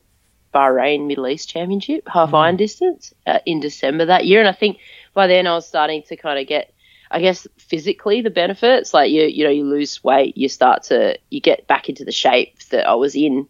Bahrain 0.53 1.07
Middle 1.07 1.27
East 1.27 1.49
Championship 1.49 2.07
half 2.07 2.31
mm. 2.31 2.37
iron 2.37 2.55
distance 2.55 3.13
uh, 3.27 3.39
in 3.45 3.59
December 3.59 4.05
that 4.05 4.25
year. 4.25 4.39
And 4.39 4.49
I 4.49 4.53
think 4.53 4.79
by 5.13 5.27
then 5.27 5.45
I 5.45 5.53
was 5.53 5.67
starting 5.67 6.03
to 6.03 6.15
kind 6.15 6.39
of 6.39 6.47
get, 6.47 6.73
I 7.09 7.19
guess, 7.19 7.47
physically 7.57 8.21
the 8.21 8.29
benefits. 8.29 8.93
Like 8.93 9.11
you, 9.11 9.23
you 9.23 9.43
know, 9.43 9.49
you 9.49 9.65
lose 9.65 10.03
weight, 10.03 10.37
you 10.37 10.47
start 10.47 10.83
to, 10.83 11.17
you 11.29 11.41
get 11.41 11.67
back 11.67 11.89
into 11.89 12.05
the 12.05 12.11
shape 12.11 12.59
that 12.69 12.87
I 12.87 12.95
was 12.95 13.15
in 13.15 13.47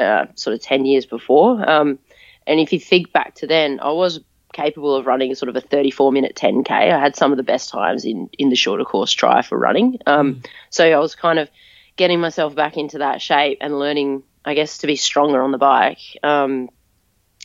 uh, 0.00 0.26
sort 0.34 0.54
of 0.54 0.62
10 0.62 0.84
years 0.86 1.06
before. 1.06 1.68
Um, 1.68 1.98
and 2.46 2.58
if 2.58 2.72
you 2.72 2.80
think 2.80 3.12
back 3.12 3.34
to 3.36 3.46
then, 3.46 3.80
I 3.80 3.92
was 3.92 4.20
capable 4.52 4.96
of 4.96 5.06
running 5.06 5.34
sort 5.34 5.48
of 5.48 5.56
a 5.56 5.60
34 5.60 6.12
minute 6.12 6.34
10K. 6.34 6.70
I 6.70 6.98
had 6.98 7.16
some 7.16 7.30
of 7.30 7.36
the 7.36 7.42
best 7.42 7.68
times 7.68 8.04
in, 8.04 8.28
in 8.38 8.50
the 8.50 8.56
shorter 8.56 8.84
course 8.84 9.12
try 9.12 9.42
for 9.42 9.58
running. 9.58 9.98
Um, 10.06 10.36
mm. 10.36 10.46
So 10.70 10.84
I 10.84 10.98
was 10.98 11.14
kind 11.14 11.38
of 11.38 11.48
getting 11.96 12.20
myself 12.20 12.54
back 12.54 12.76
into 12.76 12.98
that 12.98 13.22
shape 13.22 13.58
and 13.60 13.78
learning, 13.78 14.22
I 14.44 14.54
guess, 14.54 14.78
to 14.78 14.86
be 14.86 14.96
stronger 14.96 15.42
on 15.42 15.52
the 15.52 15.58
bike. 15.58 16.00
Um, 16.22 16.70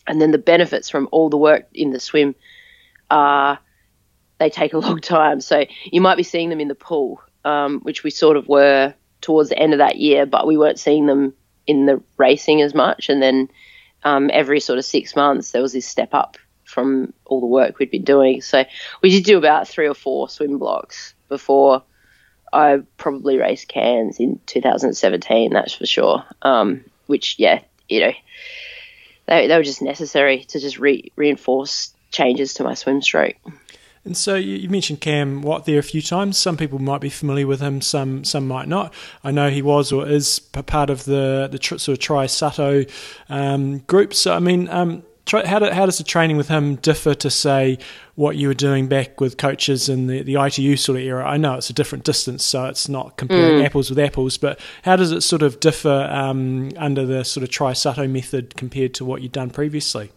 and 0.08 0.22
then 0.22 0.32
the 0.32 0.38
benefits 0.38 0.90
from 0.90 1.10
all 1.12 1.30
the 1.30 1.38
work 1.38 1.68
in 1.74 1.92
the 1.92 2.00
swim 2.00 2.36
are 3.12 3.60
they 4.40 4.50
take 4.50 4.74
a 4.74 4.78
long 4.80 5.00
time. 5.00 5.42
So 5.42 5.66
you 5.86 6.02
might 6.02 6.18
be 6.18 6.24
seeing 6.24 6.50
them 6.50 6.60
in 6.60 6.68
the 6.68 6.76
pool, 6.76 7.22
um, 7.44 7.82
which 7.82 8.04
we 8.04 8.12
sort 8.12 8.38
of 8.38 8.48
were 8.48 8.94
towards 9.22 9.50
the 9.50 9.58
end 9.58 9.74
of 9.74 9.80
that 9.80 9.98
year, 9.98 10.26
but 10.26 10.48
we 10.48 10.58
weren't 10.58 10.80
seeing 10.80 11.06
them 11.06 11.34
in 11.68 11.86
the 11.86 12.02
racing 12.18 12.62
as 12.62 12.74
much. 12.74 13.10
And 13.10 13.22
then 13.22 13.50
um, 14.04 14.30
every 14.34 14.60
sort 14.60 14.80
of 14.80 14.86
six 14.86 15.16
months, 15.16 15.52
there 15.52 15.62
was 15.62 15.74
this 15.74 15.88
step 15.88 16.14
up 16.14 16.38
from 16.64 17.14
all 17.26 17.40
the 17.40 17.48
work 17.48 17.80
we'd 17.80 17.92
been 17.92 18.04
doing. 18.04 18.42
So 18.42 18.66
we 19.02 19.10
did 19.10 19.24
do 19.24 19.38
about 19.38 19.68
three 19.68 19.88
or 19.88 19.94
four 19.94 20.30
swim 20.30 20.58
blocks 20.58 21.14
before 21.30 21.84
I 22.52 22.80
probably 22.98 23.38
raced 23.38 23.68
Cairns 23.68 24.20
in 24.20 24.40
2017. 24.46 25.54
That's 25.54 25.74
for 25.74 25.86
sure. 25.86 26.24
Um, 26.42 26.86
which, 27.08 27.38
yeah, 27.38 27.62
you 27.88 28.00
know, 28.02 28.14
they, 29.28 29.48
they 29.48 29.58
were 29.58 29.64
just 29.64 29.82
necessary 29.82 30.44
to 30.46 30.60
just 30.60 30.80
re- 30.80 31.12
reinforce 31.16 31.94
changes 32.12 32.56
to 32.56 32.64
my 32.64 32.74
swim 32.74 33.02
stroke. 33.02 33.36
And 34.06 34.16
so 34.16 34.36
you 34.36 34.70
mentioned 34.70 35.02
Cam 35.02 35.42
Watt 35.42 35.66
there 35.66 35.80
a 35.80 35.84
few 35.84 36.02
times. 36.02 36.38
Some 36.38 36.58
people 36.58 36.78
might 36.78 37.02
be 37.02 37.10
familiar 37.10 37.48
with 37.48 37.60
him, 37.60 37.82
some 37.82 38.24
some 38.24 38.48
might 38.48 38.68
not. 38.68 38.94
I 39.24 39.32
know 39.32 39.50
he 39.50 39.64
was 39.64 39.92
or 39.92 40.08
is 40.08 40.40
part 40.40 40.92
of 40.92 41.06
the 41.06 41.50
the 41.52 41.58
sort 41.58 41.88
of 41.88 42.00
Trisutto 42.00 42.90
um, 43.30 43.80
group. 43.80 44.14
So 44.14 44.36
I 44.36 44.40
mean, 44.40 44.70
um, 44.70 45.04
how, 45.32 45.60
do, 45.60 45.72
how 45.72 45.88
does 45.88 45.98
the 45.98 46.04
training 46.04 46.38
with 46.38 46.48
him 46.48 46.76
differ 46.76 47.16
to 47.16 47.32
say 47.32 47.80
what 48.14 48.36
you 48.36 48.48
were 48.48 48.54
doing 48.54 48.88
back 48.88 49.20
with 49.20 49.38
coaches 49.38 49.90
in 49.90 50.06
the, 50.06 50.22
the 50.22 50.36
ITU 50.36 50.78
sort 50.78 51.00
of 51.00 51.04
era? 51.04 51.26
I 51.26 51.38
know 51.38 51.56
it's 51.56 51.72
a 51.72 51.74
different 51.74 52.04
distance, 52.04 52.44
so 52.44 52.66
it's 52.66 52.88
not 52.88 53.18
comparing 53.18 53.62
mm. 53.62 53.66
apples 53.66 53.90
with 53.90 53.98
apples, 53.98 54.38
but 54.38 54.60
how 54.84 54.96
does 54.96 55.12
it 55.12 55.22
sort 55.22 55.42
of 55.42 55.60
differ 55.60 56.08
um, 56.12 56.70
under 56.78 57.06
the 57.06 57.26
sort 57.26 57.44
of 57.44 57.50
Trisutto 57.50 58.10
method 58.10 58.56
compared 58.56 58.94
to 58.96 59.06
what 59.06 59.24
you'd 59.24 59.32
done 59.32 59.50
previously? 59.50 60.12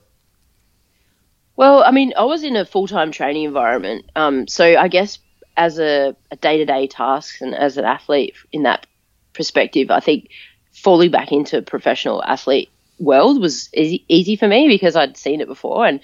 Well, 1.58 1.82
I 1.82 1.90
mean, 1.90 2.12
I 2.16 2.22
was 2.22 2.44
in 2.44 2.54
a 2.54 2.64
full 2.64 2.86
time 2.86 3.10
training 3.10 3.42
environment. 3.42 4.08
Um, 4.14 4.46
so 4.46 4.64
I 4.64 4.86
guess 4.86 5.18
as 5.56 5.80
a 5.80 6.14
day 6.40 6.58
to 6.58 6.64
day 6.64 6.86
task 6.86 7.40
and 7.40 7.52
as 7.52 7.76
an 7.76 7.84
athlete 7.84 8.36
in 8.52 8.62
that 8.62 8.86
perspective, 9.32 9.90
I 9.90 9.98
think 9.98 10.30
falling 10.70 11.10
back 11.10 11.32
into 11.32 11.60
professional 11.60 12.22
athlete 12.22 12.70
world 13.00 13.40
was 13.42 13.70
easy, 13.74 14.04
easy 14.06 14.36
for 14.36 14.46
me 14.46 14.68
because 14.68 14.94
I'd 14.94 15.16
seen 15.16 15.40
it 15.40 15.48
before 15.48 15.84
and 15.84 15.98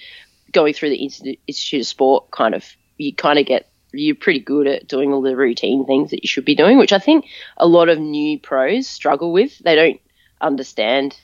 going 0.50 0.74
through 0.74 0.90
the 0.90 0.96
Institute, 0.96 1.80
of 1.80 1.86
Sport 1.86 2.32
kind 2.32 2.56
of, 2.56 2.64
you 2.98 3.14
kind 3.14 3.38
of 3.38 3.46
get, 3.46 3.68
you're 3.92 4.16
pretty 4.16 4.40
good 4.40 4.66
at 4.66 4.88
doing 4.88 5.12
all 5.12 5.22
the 5.22 5.36
routine 5.36 5.86
things 5.86 6.10
that 6.10 6.24
you 6.24 6.28
should 6.28 6.44
be 6.44 6.56
doing, 6.56 6.78
which 6.78 6.92
I 6.92 6.98
think 6.98 7.26
a 7.58 7.66
lot 7.68 7.88
of 7.88 8.00
new 8.00 8.40
pros 8.40 8.88
struggle 8.88 9.32
with. 9.32 9.56
They 9.60 9.76
don't 9.76 10.00
understand 10.40 11.16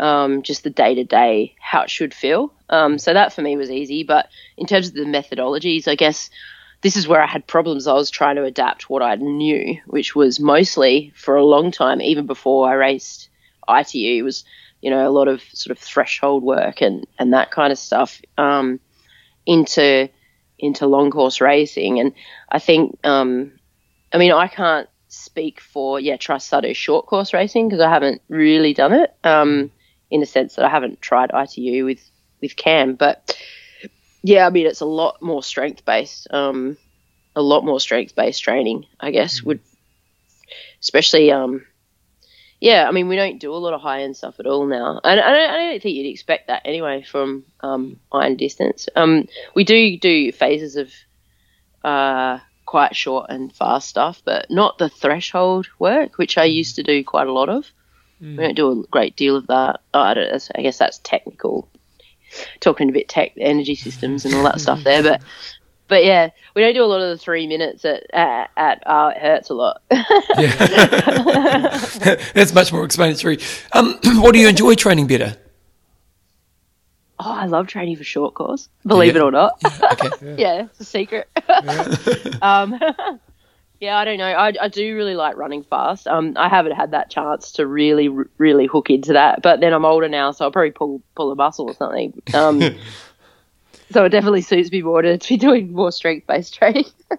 um, 0.00 0.42
just 0.42 0.64
the 0.64 0.70
day 0.70 0.94
to 0.94 1.04
day 1.04 1.54
how 1.60 1.82
it 1.82 1.90
should 1.90 2.14
feel. 2.14 2.52
Um, 2.70 2.98
so 2.98 3.12
that 3.12 3.32
for 3.32 3.42
me 3.42 3.56
was 3.56 3.70
easy. 3.70 4.02
But 4.02 4.28
in 4.56 4.66
terms 4.66 4.88
of 4.88 4.94
the 4.94 5.04
methodologies, 5.04 5.86
I 5.86 5.94
guess 5.94 6.30
this 6.80 6.96
is 6.96 7.06
where 7.06 7.22
I 7.22 7.26
had 7.26 7.46
problems. 7.46 7.86
I 7.86 7.92
was 7.92 8.10
trying 8.10 8.36
to 8.36 8.44
adapt 8.44 8.88
what 8.88 9.02
I 9.02 9.14
knew, 9.16 9.78
which 9.86 10.16
was 10.16 10.40
mostly 10.40 11.12
for 11.14 11.36
a 11.36 11.44
long 11.44 11.70
time, 11.70 12.00
even 12.00 12.26
before 12.26 12.68
I 12.68 12.74
raced 12.74 13.28
ITU, 13.68 14.24
was 14.24 14.44
you 14.80 14.90
know 14.90 15.06
a 15.06 15.12
lot 15.12 15.28
of 15.28 15.42
sort 15.52 15.76
of 15.76 15.82
threshold 15.82 16.42
work 16.42 16.80
and 16.80 17.06
and 17.18 17.34
that 17.34 17.50
kind 17.50 17.70
of 17.70 17.78
stuff 17.78 18.22
um, 18.38 18.80
into 19.44 20.08
into 20.58 20.86
long 20.86 21.10
course 21.10 21.42
racing. 21.42 22.00
And 22.00 22.12
I 22.50 22.58
think, 22.58 22.98
um, 23.04 23.52
I 24.12 24.18
mean, 24.18 24.32
I 24.32 24.48
can't 24.48 24.88
speak 25.08 25.60
for 25.60 26.00
yeah 26.00 26.16
Trisutto 26.16 26.74
short 26.74 27.04
course 27.06 27.34
racing 27.34 27.68
because 27.68 27.82
I 27.82 27.90
haven't 27.90 28.22
really 28.28 28.72
done 28.72 28.94
it. 28.94 29.14
Um, 29.24 29.70
in 30.10 30.22
a 30.22 30.26
sense 30.26 30.56
that 30.56 30.64
I 30.64 30.68
haven't 30.68 31.00
tried 31.00 31.30
ITU 31.34 31.84
with 31.84 32.10
with 32.40 32.56
Cam, 32.56 32.94
but 32.94 33.36
yeah, 34.22 34.46
I 34.46 34.50
mean 34.50 34.66
it's 34.66 34.80
a 34.80 34.86
lot 34.86 35.22
more 35.22 35.42
strength 35.42 35.84
based, 35.84 36.28
um, 36.30 36.76
a 37.36 37.42
lot 37.42 37.64
more 37.64 37.80
strength 37.80 38.14
based 38.14 38.42
training. 38.42 38.86
I 38.98 39.10
guess 39.10 39.40
mm. 39.40 39.46
would, 39.46 39.60
especially 40.80 41.30
um, 41.30 41.66
yeah, 42.60 42.86
I 42.88 42.92
mean 42.92 43.08
we 43.08 43.16
don't 43.16 43.40
do 43.40 43.54
a 43.54 43.56
lot 43.56 43.74
of 43.74 43.80
high 43.80 44.02
end 44.02 44.16
stuff 44.16 44.40
at 44.40 44.46
all 44.46 44.66
now, 44.66 45.00
and 45.02 45.20
I 45.20 45.32
don't, 45.32 45.50
I 45.50 45.70
don't 45.70 45.82
think 45.82 45.96
you'd 45.96 46.10
expect 46.10 46.48
that 46.48 46.62
anyway 46.64 47.02
from 47.02 47.44
um, 47.60 48.00
iron 48.12 48.36
distance. 48.36 48.88
Um, 48.96 49.28
we 49.54 49.64
do 49.64 49.98
do 49.98 50.32
phases 50.32 50.76
of 50.76 50.92
uh, 51.84 52.38
quite 52.66 52.94
short 52.94 53.26
and 53.30 53.52
fast 53.52 53.88
stuff, 53.88 54.22
but 54.24 54.50
not 54.50 54.78
the 54.78 54.88
threshold 54.88 55.68
work, 55.78 56.18
which 56.18 56.36
I 56.36 56.44
used 56.44 56.76
to 56.76 56.82
do 56.82 57.02
quite 57.02 57.26
a 57.26 57.32
lot 57.32 57.48
of. 57.48 57.70
Mm. 58.22 58.36
We 58.36 58.44
don't 58.44 58.54
do 58.54 58.70
a 58.70 58.86
great 58.88 59.16
deal 59.16 59.36
of 59.36 59.46
that. 59.46 59.80
Oh, 59.94 60.00
I, 60.00 60.38
I, 60.54 60.62
guess 60.62 60.78
that's 60.78 60.98
technical. 60.98 61.68
Talking 62.60 62.88
a 62.88 62.92
bit 62.92 63.08
tech, 63.08 63.32
energy 63.38 63.74
systems 63.74 64.24
and 64.24 64.34
all 64.34 64.44
that 64.44 64.60
stuff 64.60 64.84
there, 64.84 65.02
but 65.02 65.22
but 65.88 66.04
yeah, 66.04 66.30
we 66.54 66.62
don't 66.62 66.74
do 66.74 66.84
a 66.84 66.86
lot 66.86 67.02
of 67.02 67.08
the 67.08 67.18
three 67.18 67.46
minutes 67.46 67.84
at 67.84 68.04
at, 68.14 68.50
at 68.56 68.82
oh, 68.86 69.08
it 69.08 69.18
hurts 69.18 69.50
a 69.50 69.54
lot. 69.54 69.82
yeah, 69.90 70.06
that's 72.34 72.54
much 72.54 72.72
more 72.72 72.84
explanatory. 72.84 73.38
Um, 73.72 73.98
what 74.20 74.32
do 74.32 74.38
you 74.38 74.48
enjoy 74.48 74.74
training 74.76 75.08
better? 75.08 75.36
Oh, 77.18 77.32
I 77.32 77.46
love 77.46 77.66
training 77.66 77.96
for 77.96 78.04
short 78.04 78.32
course. 78.34 78.68
Believe 78.86 79.14
yeah. 79.14 79.20
it 79.20 79.24
or 79.24 79.30
not. 79.30 79.58
Yeah, 79.62 79.78
okay. 79.92 80.08
yeah. 80.22 80.34
yeah, 80.38 80.62
it's 80.64 80.80
a 80.80 80.84
secret. 80.84 81.28
um, 82.40 82.80
yeah, 83.80 83.96
I 83.96 84.04
don't 84.04 84.18
know. 84.18 84.26
I, 84.26 84.52
I 84.60 84.68
do 84.68 84.94
really 84.94 85.14
like 85.14 85.36
running 85.38 85.62
fast. 85.62 86.06
Um, 86.06 86.34
I 86.36 86.50
haven't 86.50 86.72
had 86.72 86.90
that 86.90 87.10
chance 87.10 87.52
to 87.52 87.66
really, 87.66 88.08
really 88.36 88.66
hook 88.66 88.90
into 88.90 89.14
that. 89.14 89.40
But 89.40 89.60
then 89.60 89.72
I'm 89.72 89.86
older 89.86 90.08
now, 90.08 90.32
so 90.32 90.44
I'll 90.44 90.52
probably 90.52 90.70
pull 90.70 91.02
pull 91.14 91.32
a 91.32 91.34
muscle 91.34 91.66
or 91.66 91.74
something. 91.74 92.20
Um, 92.34 92.60
so 93.90 94.04
it 94.04 94.10
definitely 94.10 94.42
suits 94.42 94.70
me 94.70 94.82
more 94.82 95.00
to, 95.00 95.16
to 95.16 95.28
be 95.28 95.38
doing 95.38 95.72
more 95.72 95.90
strength 95.92 96.26
based 96.26 96.54
training. 96.54 96.84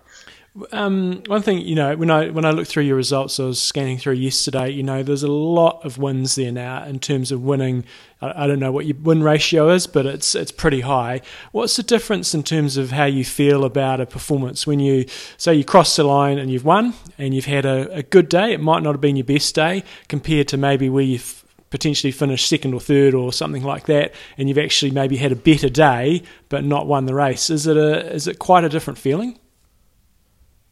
Um, 0.73 1.23
one 1.27 1.41
thing, 1.41 1.59
you 1.59 1.75
know, 1.75 1.95
when 1.95 2.11
I 2.11 2.29
when 2.29 2.43
I 2.43 2.51
looked 2.51 2.69
through 2.69 2.83
your 2.83 2.97
results, 2.97 3.39
I 3.39 3.45
was 3.45 3.61
scanning 3.61 3.97
through 3.97 4.15
yesterday. 4.15 4.69
You 4.69 4.83
know, 4.83 5.01
there's 5.01 5.23
a 5.23 5.31
lot 5.31 5.85
of 5.85 5.97
wins 5.97 6.35
there 6.35 6.51
now 6.51 6.83
in 6.83 6.99
terms 6.99 7.31
of 7.31 7.41
winning. 7.41 7.85
I, 8.21 8.43
I, 8.43 8.47
don't 8.47 8.59
know 8.59 8.71
what 8.71 8.85
your 8.85 8.97
win 8.97 9.23
ratio 9.23 9.69
is, 9.69 9.87
but 9.87 10.05
it's 10.05 10.35
it's 10.35 10.51
pretty 10.51 10.81
high. 10.81 11.21
What's 11.53 11.77
the 11.77 11.83
difference 11.83 12.33
in 12.33 12.43
terms 12.43 12.75
of 12.75 12.91
how 12.91 13.05
you 13.05 13.23
feel 13.23 13.63
about 13.63 14.01
a 14.01 14.05
performance 14.05 14.67
when 14.67 14.81
you 14.81 15.05
say 15.37 15.55
you 15.55 15.63
cross 15.63 15.95
the 15.95 16.03
line 16.03 16.37
and 16.37 16.51
you've 16.51 16.65
won 16.65 16.95
and 17.17 17.33
you've 17.33 17.45
had 17.45 17.65
a, 17.65 17.89
a 17.93 18.03
good 18.03 18.27
day? 18.27 18.51
It 18.51 18.59
might 18.59 18.83
not 18.83 18.93
have 18.93 19.01
been 19.01 19.15
your 19.15 19.23
best 19.25 19.55
day 19.55 19.85
compared 20.09 20.49
to 20.49 20.57
maybe 20.57 20.89
where 20.89 21.03
you've 21.03 21.45
potentially 21.69 22.11
finished 22.11 22.49
second 22.49 22.73
or 22.73 22.81
third 22.81 23.13
or 23.13 23.31
something 23.31 23.63
like 23.63 23.85
that, 23.85 24.13
and 24.37 24.49
you've 24.49 24.57
actually 24.57 24.91
maybe 24.91 25.15
had 25.15 25.31
a 25.31 25.37
better 25.37 25.69
day 25.69 26.23
but 26.49 26.65
not 26.65 26.87
won 26.87 27.05
the 27.05 27.15
race. 27.15 27.49
Is 27.49 27.67
it 27.67 27.77
a 27.77 28.11
is 28.13 28.27
it 28.27 28.37
quite 28.37 28.65
a 28.65 28.69
different 28.69 28.99
feeling? 28.99 29.39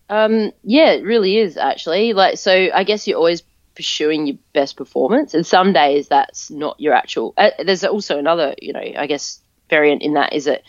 Um, 0.09 0.51
yeah, 0.63 0.91
it 0.91 1.03
really 1.03 1.37
is 1.37 1.57
actually. 1.57 2.13
Like, 2.13 2.37
so 2.37 2.51
I 2.51 2.83
guess 2.83 3.07
you're 3.07 3.17
always 3.17 3.43
pursuing 3.75 4.27
your 4.27 4.37
best 4.53 4.75
performance, 4.75 5.33
and 5.33 5.45
some 5.45 5.71
days 5.73 6.07
that's 6.07 6.49
not 6.49 6.79
your 6.79 6.93
actual. 6.93 7.33
Uh, 7.37 7.51
there's 7.63 7.83
also 7.83 8.17
another, 8.17 8.55
you 8.61 8.73
know, 8.73 8.79
I 8.79 9.07
guess 9.07 9.39
variant 9.69 10.01
in 10.01 10.15
that 10.15 10.33
is 10.33 10.45
that 10.45 10.63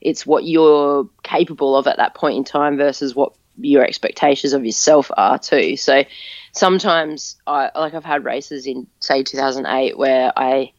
it's 0.00 0.26
what 0.26 0.44
you're 0.44 1.08
capable 1.22 1.76
of 1.76 1.86
at 1.86 1.98
that 1.98 2.14
point 2.14 2.36
in 2.36 2.44
time 2.44 2.76
versus 2.76 3.14
what 3.14 3.34
your 3.60 3.84
expectations 3.84 4.52
of 4.52 4.64
yourself 4.64 5.10
are 5.16 5.38
too. 5.38 5.76
So 5.76 6.04
sometimes 6.52 7.36
I 7.46 7.70
like 7.74 7.94
I've 7.94 8.04
had 8.04 8.24
races 8.24 8.66
in 8.66 8.86
say 9.00 9.22
2008 9.22 9.98
where 9.98 10.32
I 10.36 10.72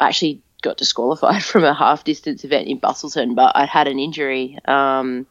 actually 0.00 0.42
got 0.62 0.76
disqualified 0.76 1.42
from 1.44 1.64
a 1.64 1.74
half 1.74 2.04
distance 2.04 2.44
event 2.44 2.68
in 2.68 2.80
Busselton, 2.80 3.34
but 3.34 3.52
I 3.54 3.66
had 3.66 3.88
an 3.88 3.98
injury 3.98 4.58
um, 4.64 5.26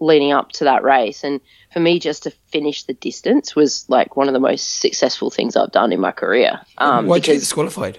leading 0.00 0.32
up 0.32 0.52
to 0.52 0.64
that 0.64 0.82
race, 0.82 1.24
and 1.24 1.40
for 1.72 1.80
me 1.80 1.98
just 1.98 2.22
to 2.24 2.30
finish 2.52 2.84
the 2.84 2.94
distance 2.94 3.54
was 3.54 3.84
like 3.88 4.16
one 4.16 4.28
of 4.28 4.34
the 4.34 4.40
most 4.40 4.80
successful 4.80 5.30
things 5.30 5.56
I've 5.56 5.72
done 5.72 5.92
in 5.92 6.00
my 6.00 6.12
career. 6.12 6.60
Um, 6.78 7.06
Why'd 7.06 7.26
you 7.26 7.34
get 7.34 7.40
disqualified? 7.40 7.98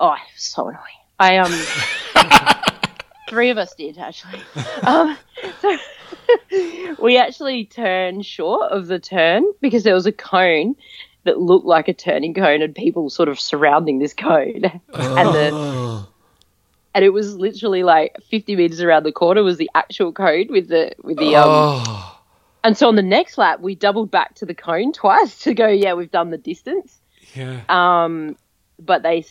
Oh, 0.00 0.12
it 0.12 0.20
was 0.34 0.42
so 0.42 0.68
annoying. 0.68 0.84
I 1.18 1.38
um, 1.38 1.52
three 3.28 3.50
of 3.50 3.58
us 3.58 3.74
did 3.74 3.98
actually. 3.98 4.40
Um, 4.82 5.16
so 5.60 5.76
we 7.02 7.16
actually 7.16 7.64
turned 7.64 8.24
short 8.24 8.70
of 8.70 8.86
the 8.86 8.98
turn 8.98 9.44
because 9.60 9.82
there 9.82 9.94
was 9.94 10.06
a 10.06 10.12
cone 10.12 10.76
that 11.24 11.40
looked 11.40 11.66
like 11.66 11.88
a 11.88 11.94
turning 11.94 12.34
cone 12.34 12.62
and 12.62 12.74
people 12.74 13.10
sort 13.10 13.28
of 13.28 13.40
surrounding 13.40 13.98
this 13.98 14.14
cone, 14.14 14.64
and 14.64 15.28
the 15.34 15.50
Oh. 15.52 16.08
And 16.98 17.04
it 17.04 17.10
was 17.10 17.36
literally 17.36 17.84
like 17.84 18.16
50 18.28 18.56
meters 18.56 18.80
around 18.80 19.04
the 19.04 19.12
corner 19.12 19.44
was 19.44 19.56
the 19.56 19.70
actual 19.72 20.12
cone 20.12 20.48
with 20.50 20.66
the 20.66 20.90
with 21.00 21.16
the 21.16 21.36
um. 21.36 21.44
Oh. 21.46 22.20
And 22.64 22.76
so 22.76 22.88
on 22.88 22.96
the 22.96 23.02
next 23.02 23.38
lap, 23.38 23.60
we 23.60 23.76
doubled 23.76 24.10
back 24.10 24.34
to 24.34 24.46
the 24.46 24.52
cone 24.52 24.92
twice 24.92 25.38
to 25.44 25.54
go. 25.54 25.68
Yeah, 25.68 25.94
we've 25.94 26.10
done 26.10 26.30
the 26.30 26.38
distance. 26.38 26.98
Yeah. 27.36 27.60
Um, 27.68 28.36
but 28.80 29.04
they 29.04 29.24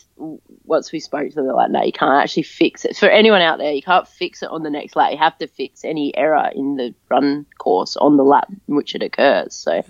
once 0.64 0.92
we 0.92 1.00
spoke 1.00 1.28
to 1.28 1.34
them, 1.34 1.44
they're 1.44 1.54
like, 1.54 1.70
no, 1.70 1.82
you 1.82 1.92
can't 1.92 2.22
actually 2.22 2.44
fix 2.44 2.86
it. 2.86 2.96
For 2.96 3.10
anyone 3.10 3.42
out 3.42 3.58
there, 3.58 3.74
you 3.74 3.82
can't 3.82 4.08
fix 4.08 4.42
it 4.42 4.48
on 4.48 4.62
the 4.62 4.70
next 4.70 4.96
lap. 4.96 5.12
You 5.12 5.18
have 5.18 5.36
to 5.36 5.46
fix 5.46 5.84
any 5.84 6.16
error 6.16 6.50
in 6.54 6.76
the 6.76 6.94
run 7.10 7.44
course 7.58 7.98
on 7.98 8.16
the 8.16 8.24
lap 8.24 8.50
in 8.66 8.76
which 8.76 8.94
it 8.94 9.02
occurs. 9.02 9.54
So 9.54 9.82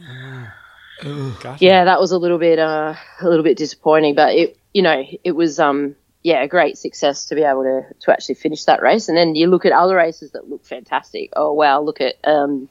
Gotcha. 1.00 1.64
yeah, 1.64 1.84
that 1.84 2.00
was 2.00 2.10
a 2.10 2.18
little 2.18 2.38
bit 2.38 2.58
uh, 2.58 2.96
a 3.20 3.28
little 3.28 3.44
bit 3.44 3.56
disappointing, 3.56 4.16
but 4.16 4.34
it 4.34 4.58
you 4.74 4.82
know 4.82 5.04
it 5.22 5.36
was 5.36 5.60
um 5.60 5.94
yeah 6.22 6.42
a 6.42 6.48
great 6.48 6.76
success 6.76 7.26
to 7.26 7.34
be 7.34 7.42
able 7.42 7.62
to 7.62 7.82
to 8.00 8.12
actually 8.12 8.34
finish 8.34 8.64
that 8.64 8.82
race. 8.82 9.08
And 9.08 9.16
then 9.16 9.34
you 9.34 9.48
look 9.48 9.64
at 9.64 9.72
other 9.72 9.96
races 9.96 10.32
that 10.32 10.48
look 10.48 10.64
fantastic. 10.64 11.30
Oh 11.36 11.52
wow, 11.52 11.80
look 11.80 12.00
at 12.00 12.16
um 12.24 12.68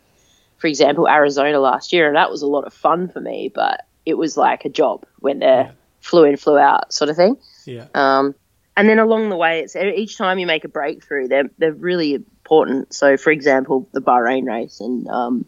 for 0.58 0.68
example 0.68 1.08
Arizona 1.08 1.60
last 1.60 1.93
year, 1.93 2.08
and 2.08 2.16
that 2.16 2.32
was 2.32 2.41
a 2.41 2.48
lot 2.48 2.66
of 2.66 2.74
fun 2.74 3.10
for 3.10 3.20
me, 3.22 3.52
but 3.54 3.86
it 4.06 4.16
was 4.16 4.38
like 4.38 4.66
a 4.66 4.70
job 4.70 5.06
when 5.20 5.39
they're 5.39 5.74
flew 6.00 6.24
in 6.24 6.38
flew 6.38 6.58
out 6.58 6.93
sort 6.93 7.10
of 7.10 7.16
thing. 7.16 7.38
Yeah. 7.66 7.88
Um, 7.93 8.36
and 8.76 8.88
then 8.88 9.00
along 9.00 9.30
the 9.30 9.36
way, 9.36 9.62
it's 9.62 9.76
each 9.76 10.18
time 10.18 10.39
you 10.39 10.45
make 10.45 10.64
a 10.64 10.70
breakthrough, 10.70 11.28
they're 11.28 11.50
they're 11.58 11.74
really 11.74 12.14
important. 12.14 12.93
So, 12.93 13.18
for 13.18 13.32
example, 13.32 13.89
the 13.91 14.02
Bahrain 14.02 14.45
race, 14.45 14.80
and 14.80 15.08
um, 15.08 15.45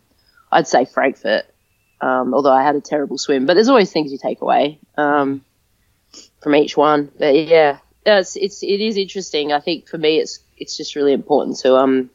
I'd 0.52 0.68
say 0.68 0.86
Frankfurt. 0.86 1.45
Um, 2.02 2.34
although 2.34 2.54
I 2.54 2.64
had 2.64 2.76
a 2.76 2.82
terrible 2.82 3.18
swim, 3.18 3.45
but 3.45 3.56
there's 3.56 3.68
always 3.68 3.91
things 3.91 4.12
you 4.12 4.18
take 4.18 4.41
away 4.41 4.80
um, 4.97 5.43
from 6.41 6.56
each 6.56 6.78
one. 6.78 7.12
But 7.20 7.36
yeah, 7.36 7.80
it's 8.18 8.36
it's 8.36 8.64
it 8.64 8.82
is 8.82 8.97
interesting. 8.97 9.53
I 9.53 9.60
think 9.60 9.88
for 9.88 9.97
me, 9.97 10.18
it's 10.18 10.39
it's 10.57 10.76
just 10.76 10.95
really 10.95 11.14
important 11.14 11.57
to 11.60 11.76
um, 11.76 12.10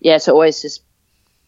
yeah, 0.00 0.18
to 0.18 0.32
always 0.32 0.62
just 0.62 0.82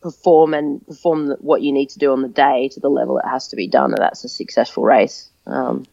perform 0.01 0.53
and 0.53 0.85
perform 0.87 1.31
what 1.41 1.63
you 1.63 1.73
need 1.73 1.91
to 1.91 1.99
do 1.99 2.13
on 2.13 2.23
the 2.23 2.29
day 2.29 2.69
to 2.69 2.81
the 2.81 2.91
level 2.91 3.19
it 3.19 3.29
has 3.29 3.49
to 3.49 3.57
be 3.57 3.69
done, 3.69 3.93
and 3.93 3.99
that's 3.99 4.25
a 4.25 4.29
successful 4.29 4.83
race. 4.83 5.31
Um, 5.47 5.87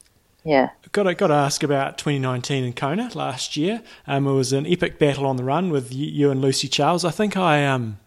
yeah. 0.44 0.70
Got 0.92 1.04
to, 1.04 1.14
got 1.14 1.28
to 1.28 1.34
ask 1.34 1.64
about 1.64 1.98
2019 1.98 2.64
in 2.64 2.74
Kona 2.74 3.12
last 3.14 3.58
year. 3.58 3.84
Um, 4.08 4.26
it 4.26 4.32
was 4.32 4.54
an 4.54 4.66
epic 4.66 4.98
battle 4.98 5.26
on 5.26 5.36
the 5.36 5.44
run 5.44 5.70
with 5.70 5.94
you, 5.94 6.08
you 6.08 6.32
and 6.32 6.42
Lucy 6.42 6.68
Charles. 6.68 7.06
I 7.06 7.12
think 7.12 7.38
I 7.38 7.66
um 7.66 8.00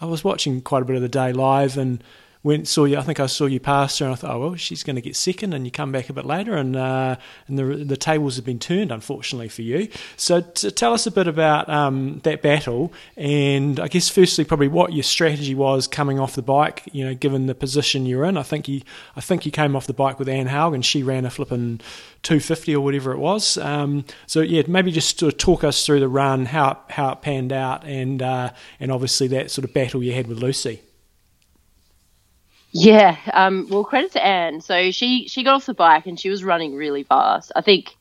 I 0.00 0.06
was 0.06 0.22
watching 0.22 0.60
quite 0.60 0.82
a 0.82 0.84
bit 0.84 0.96
of 0.96 1.02
the 1.02 1.08
day 1.08 1.32
live 1.32 1.78
and 1.78 2.02
went 2.42 2.68
saw 2.68 2.84
you. 2.84 2.96
I 2.96 3.02
think 3.02 3.20
I 3.20 3.26
saw 3.26 3.46
you 3.46 3.60
pass 3.60 3.98
her 3.98 4.06
and 4.06 4.12
I 4.12 4.16
thought, 4.16 4.36
oh 4.36 4.40
well, 4.40 4.54
she's 4.54 4.82
going 4.82 4.96
to 4.96 5.02
get 5.02 5.16
second, 5.16 5.52
and 5.52 5.64
you 5.64 5.70
come 5.70 5.92
back 5.92 6.08
a 6.08 6.12
bit 6.12 6.24
later, 6.24 6.56
and 6.56 6.76
uh, 6.76 7.16
and 7.48 7.58
the 7.58 7.64
the 7.84 7.96
tables 7.96 8.36
have 8.36 8.44
been 8.44 8.58
turned 8.58 8.92
unfortunately 8.92 9.48
for 9.48 9.62
you. 9.62 9.88
So 10.16 10.40
to 10.40 10.70
tell 10.70 10.92
us 10.92 11.06
a 11.06 11.10
bit 11.10 11.26
about 11.26 11.68
um, 11.68 12.20
that 12.24 12.42
battle, 12.42 12.92
and 13.16 13.80
I 13.80 13.88
guess 13.88 14.08
firstly 14.08 14.44
probably 14.44 14.68
what 14.68 14.92
your 14.92 15.02
strategy 15.02 15.54
was 15.54 15.86
coming 15.86 16.18
off 16.18 16.34
the 16.34 16.42
bike. 16.42 16.84
You 16.92 17.04
know, 17.06 17.14
given 17.14 17.46
the 17.46 17.54
position 17.54 18.06
you're 18.06 18.24
in, 18.24 18.36
I 18.36 18.42
think 18.42 18.68
you 18.68 18.82
I 19.16 19.20
think 19.20 19.44
you 19.44 19.52
came 19.52 19.74
off 19.74 19.86
the 19.86 19.92
bike 19.92 20.18
with 20.18 20.28
Anne 20.28 20.46
Haug, 20.46 20.74
and 20.74 20.84
she 20.84 21.02
ran 21.02 21.24
a 21.24 21.30
flipping 21.30 21.80
250 22.22 22.74
or 22.74 22.80
whatever 22.80 23.12
it 23.12 23.18
was. 23.18 23.56
Um, 23.58 24.04
so 24.26 24.40
yeah, 24.40 24.62
maybe 24.66 24.92
just 24.92 25.18
sort 25.18 25.32
of 25.32 25.38
talk 25.38 25.64
us 25.64 25.84
through 25.84 26.00
the 26.00 26.08
run, 26.08 26.46
how 26.46 26.72
it, 26.72 26.78
how 26.90 27.12
it 27.12 27.22
panned 27.22 27.52
out, 27.52 27.84
and 27.84 28.22
uh, 28.22 28.52
and 28.80 28.92
obviously 28.92 29.28
that 29.28 29.50
sort 29.50 29.64
of 29.64 29.72
battle 29.72 30.02
you 30.02 30.12
had 30.12 30.26
with 30.26 30.38
Lucy. 30.38 30.82
Yeah. 32.78 33.16
Um, 33.32 33.68
well, 33.70 33.84
credit 33.84 34.12
to 34.12 34.24
Anne. 34.24 34.60
So 34.60 34.90
she 34.90 35.28
she 35.28 35.42
got 35.42 35.54
off 35.54 35.66
the 35.66 35.74
bike 35.74 36.06
and 36.06 36.18
she 36.18 36.28
was 36.28 36.44
running 36.44 36.74
really 36.74 37.02
fast. 37.02 37.52
I 37.56 37.62
think. 37.62 37.96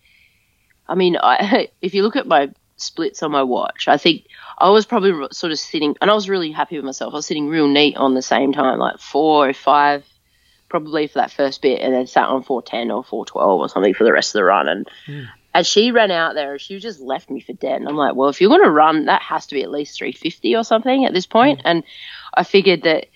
I 0.87 0.93
mean, 0.95 1.17
I, 1.17 1.69
if 1.81 1.93
you 1.93 2.03
look 2.03 2.15
at 2.15 2.27
my 2.27 2.51
splits 2.77 3.23
on 3.23 3.31
my 3.31 3.43
watch, 3.43 3.87
I 3.87 3.97
think 3.97 4.25
I 4.57 4.69
was 4.69 4.85
probably 4.85 5.27
sort 5.31 5.51
of 5.51 5.59
sitting, 5.59 5.95
and 6.01 6.11
I 6.11 6.13
was 6.13 6.29
really 6.29 6.51
happy 6.51 6.75
with 6.75 6.85
myself. 6.85 7.13
I 7.13 7.17
was 7.17 7.25
sitting 7.25 7.47
real 7.47 7.67
neat 7.67 7.95
on 7.95 8.13
the 8.13 8.21
same 8.21 8.53
time, 8.53 8.77
like 8.77 8.99
four 8.99 9.49
or 9.49 9.53
five, 9.53 10.05
probably 10.69 11.07
for 11.07 11.19
that 11.19 11.31
first 11.31 11.61
bit, 11.61 11.81
and 11.81 11.93
then 11.93 12.05
sat 12.05 12.27
on 12.27 12.43
four 12.43 12.61
ten 12.61 12.91
or 12.91 13.03
four 13.03 13.25
twelve 13.25 13.59
or 13.59 13.69
something 13.69 13.93
for 13.93 14.03
the 14.03 14.13
rest 14.13 14.35
of 14.35 14.39
the 14.39 14.43
run. 14.43 14.67
And 14.67 14.89
as 15.53 15.65
she 15.65 15.91
ran 15.91 16.11
out 16.11 16.35
there, 16.35 16.59
she 16.59 16.79
just 16.79 16.99
left 16.99 17.29
me 17.29 17.39
for 17.39 17.53
dead. 17.53 17.79
And 17.79 17.87
I'm 17.87 17.95
like, 17.95 18.13
well, 18.13 18.27
if 18.27 18.41
you're 18.41 18.49
going 18.49 18.63
to 18.63 18.69
run, 18.69 19.05
that 19.05 19.21
has 19.21 19.47
to 19.47 19.55
be 19.55 19.63
at 19.63 19.71
least 19.71 19.97
350 19.97 20.55
or 20.55 20.65
something 20.65 21.05
at 21.05 21.13
this 21.13 21.25
point. 21.25 21.61
And 21.63 21.83
I 22.33 22.43
figured 22.43 22.83
that 22.83 23.07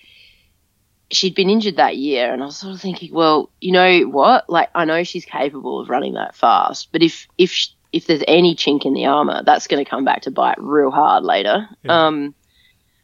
she'd 1.11 1.35
been 1.35 1.49
injured 1.49 1.77
that 1.77 1.97
year, 1.97 2.31
and 2.33 2.41
I 2.41 2.45
was 2.45 2.57
sort 2.57 2.73
of 2.73 2.81
thinking, 2.81 3.13
well, 3.13 3.49
you 3.59 3.71
know 3.71 4.01
what? 4.03 4.49
Like, 4.49 4.69
I 4.75 4.85
know 4.85 5.03
she's 5.03 5.25
capable 5.25 5.79
of 5.79 5.89
running 5.89 6.13
that 6.13 6.35
fast, 6.35 6.91
but 6.91 7.01
if 7.01 7.27
if 7.37 7.67
if 7.91 8.05
there's 8.05 8.23
any 8.27 8.55
chink 8.55 8.85
in 8.85 8.93
the 8.93 9.07
armor, 9.07 9.41
that's 9.43 9.67
going 9.67 9.83
to 9.83 9.89
come 9.89 10.05
back 10.05 10.21
to 10.23 10.31
bite 10.31 10.57
real 10.59 10.91
hard 10.91 11.23
later. 11.23 11.67
Yeah. 11.83 12.07
Um, 12.07 12.35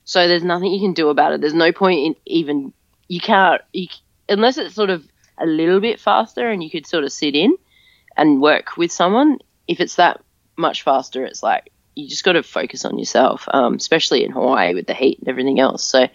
so 0.04 0.28
there's 0.28 0.44
nothing 0.44 0.72
you 0.72 0.80
can 0.80 0.94
do 0.94 1.10
about 1.10 1.34
it. 1.34 1.42
There's 1.42 1.54
no 1.54 1.72
point 1.72 2.00
in 2.00 2.16
even 2.26 2.74
you 3.08 3.20
can't 3.20 3.62
you, 3.74 3.88
unless 4.30 4.58
it's 4.58 4.76
sort 4.76 4.92
of 4.92 5.08
a 5.38 5.46
little 5.46 5.80
bit 5.80 6.00
faster, 6.00 6.50
and 6.50 6.64
you 6.64 6.70
could 6.70 6.86
sort 6.86 7.04
of 7.04 7.12
sit 7.12 7.36
in 7.36 7.56
and 8.16 8.42
work 8.42 8.78
with 8.78 8.92
someone. 8.92 9.40
If 9.68 9.80
it's 9.80 9.96
that 9.96 10.22
much 10.58 10.84
faster, 10.84 11.26
it's 11.26 11.42
like 11.42 11.72
you 11.96 12.08
just 12.08 12.24
got 12.24 12.34
to 12.34 12.44
focus 12.44 12.86
on 12.86 13.00
yourself, 13.00 13.48
um, 13.52 13.76
especially 13.76 14.24
in 14.24 14.32
Hawaii 14.32 14.76
with 14.76 14.86
the 14.86 14.94
heat 14.94 15.20
and 15.20 15.28
everything 15.28 15.60
else. 15.60 15.84
So 15.84 16.08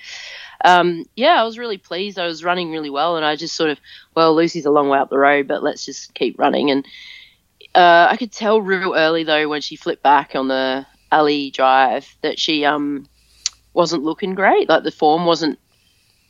um, 0.64 1.04
yeah, 1.16 1.40
I 1.40 1.44
was 1.44 1.58
really 1.58 1.78
pleased. 1.78 2.18
I 2.18 2.26
was 2.26 2.44
running 2.44 2.70
really 2.70 2.90
well, 2.90 3.16
and 3.16 3.24
I 3.24 3.36
just 3.36 3.56
sort 3.56 3.70
of, 3.70 3.78
well, 4.14 4.34
Lucy's 4.34 4.66
a 4.66 4.70
long 4.70 4.88
way 4.88 4.98
up 4.98 5.10
the 5.10 5.18
road, 5.18 5.48
but 5.48 5.62
let's 5.62 5.84
just 5.84 6.14
keep 6.14 6.38
running. 6.38 6.70
And 6.70 6.86
uh, 7.74 8.08
I 8.10 8.16
could 8.16 8.32
tell 8.32 8.60
real 8.60 8.94
early 8.94 9.24
though 9.24 9.48
when 9.48 9.60
she 9.60 9.76
flipped 9.76 10.02
back 10.02 10.34
on 10.34 10.48
the 10.48 10.86
Ali'i 11.12 11.52
Drive 11.52 12.16
that 12.22 12.38
she 12.38 12.64
um 12.64 13.06
wasn't 13.72 14.02
looking 14.02 14.34
great. 14.34 14.68
Like 14.68 14.82
the 14.82 14.90
form 14.90 15.26
wasn't 15.26 15.58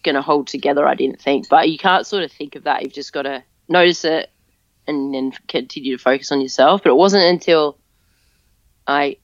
going 0.03 0.15
to 0.15 0.23
hold 0.23 0.47
together. 0.47 0.87
I 0.87 0.95
didn't 0.95 1.21
think, 1.21 1.49
but 1.49 1.71
you 1.71 1.79
can't 1.79 2.07
sort 2.07 2.25
of 2.25 2.33
think 2.33 2.57
of 2.57 2.65
that. 2.65 2.83
You've 2.83 2.93
just 2.93 3.13
got 3.13 3.23
to 3.23 3.43
notice 3.69 4.05
it 4.05 4.31
and 4.87 5.15
then 5.15 5.33
continue 5.49 5.97
to 5.97 6.03
focus 6.03 6.33
on 6.33 6.41
yourself. 6.41 6.83
But 6.83 6.91
it 6.91 6.97
wasn't 6.97 7.25
until 7.25 7.79
I 8.87 9.17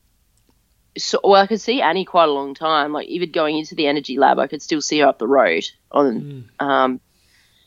so 0.96 1.20
well, 1.22 1.42
I 1.42 1.46
could 1.46 1.60
see 1.60 1.82
Annie 1.82 2.04
quite 2.04 2.28
a 2.28 2.32
long 2.32 2.54
time. 2.54 2.92
Like 2.92 3.08
even 3.08 3.30
going 3.30 3.58
into 3.58 3.74
the 3.74 3.86
energy 3.86 4.18
lab, 4.18 4.38
I 4.38 4.46
could 4.46 4.62
still 4.62 4.80
see 4.80 5.00
her 5.00 5.06
up 5.06 5.18
the 5.18 5.26
road 5.26 5.64
on 5.92 6.48
um 6.60 7.00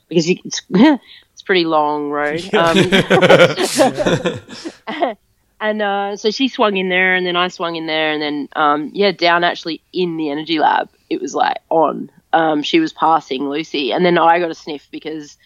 because 0.08 0.30
you, 0.30 0.38
it's 0.44 0.62
it's 0.70 1.42
pretty 1.44 1.66
long 1.66 2.10
road. 2.10 2.44
Um, 2.54 2.78
and 5.62 5.82
uh, 5.82 6.18
so 6.18 6.32
she 6.32 6.48
swung 6.48 6.78
in 6.78 6.90
there, 6.90 7.16
and 7.16 7.26
then 7.26 7.36
I 7.36 7.48
swung 7.48 7.76
in 7.76 7.86
there, 7.86 8.12
and 8.12 8.22
then 8.22 8.50
um, 8.56 8.92
yeah, 8.94 9.12
down 9.12 9.44
actually 9.44 9.82
in 9.94 10.18
the 10.18 10.30
energy 10.30 10.60
lab, 10.60 10.90
it 11.10 11.22
was 11.22 11.36
like 11.36 11.58
on. 11.70 12.12
Um, 12.32 12.62
she 12.62 12.80
was 12.80 12.94
passing 12.94 13.50
Lucy, 13.50 13.92
and 13.92 14.06
then 14.06 14.18
I 14.18 14.40
got 14.40 14.52
a 14.52 14.56
sniff 14.56 14.88
because 14.92 15.38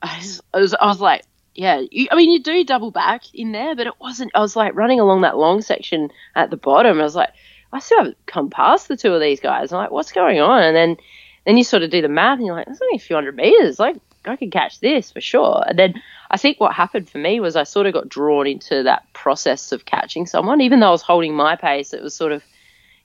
I 0.00 0.18
was, 0.18 0.42
I 0.54 0.58
was, 0.58 0.74
I 0.74 0.86
was 0.86 1.00
like, 1.00 1.24
yeah, 1.58 1.82
you, 1.90 2.06
I 2.12 2.14
mean, 2.14 2.30
you 2.30 2.40
do 2.40 2.62
double 2.62 2.92
back 2.92 3.34
in 3.34 3.50
there, 3.50 3.74
but 3.74 3.88
it 3.88 3.94
wasn't. 4.00 4.30
I 4.32 4.38
was 4.38 4.54
like 4.54 4.76
running 4.76 5.00
along 5.00 5.22
that 5.22 5.36
long 5.36 5.60
section 5.60 6.08
at 6.36 6.50
the 6.50 6.56
bottom. 6.56 7.00
I 7.00 7.02
was 7.02 7.16
like, 7.16 7.30
I 7.72 7.80
still 7.80 7.98
haven't 7.98 8.16
come 8.26 8.48
past 8.48 8.86
the 8.86 8.96
two 8.96 9.12
of 9.12 9.20
these 9.20 9.40
guys. 9.40 9.72
I'm 9.72 9.78
like, 9.78 9.90
what's 9.90 10.12
going 10.12 10.40
on? 10.40 10.62
And 10.62 10.76
then, 10.76 10.96
then 11.44 11.56
you 11.56 11.64
sort 11.64 11.82
of 11.82 11.90
do 11.90 12.00
the 12.00 12.08
math, 12.08 12.38
and 12.38 12.46
you're 12.46 12.54
like, 12.54 12.66
there's 12.66 12.80
only 12.80 12.94
a 12.94 13.00
few 13.00 13.16
hundred 13.16 13.34
meters. 13.34 13.80
Like, 13.80 13.96
I 14.24 14.36
can 14.36 14.52
catch 14.52 14.78
this 14.78 15.10
for 15.10 15.20
sure. 15.20 15.64
And 15.66 15.76
then 15.76 16.00
I 16.30 16.36
think 16.36 16.60
what 16.60 16.74
happened 16.74 17.10
for 17.10 17.18
me 17.18 17.40
was 17.40 17.56
I 17.56 17.64
sort 17.64 17.88
of 17.88 17.92
got 17.92 18.08
drawn 18.08 18.46
into 18.46 18.84
that 18.84 19.12
process 19.12 19.72
of 19.72 19.84
catching 19.84 20.26
someone, 20.26 20.60
even 20.60 20.78
though 20.78 20.88
I 20.88 20.92
was 20.92 21.02
holding 21.02 21.34
my 21.34 21.56
pace. 21.56 21.92
It 21.92 22.04
was 22.04 22.14
sort 22.14 22.30
of 22.30 22.44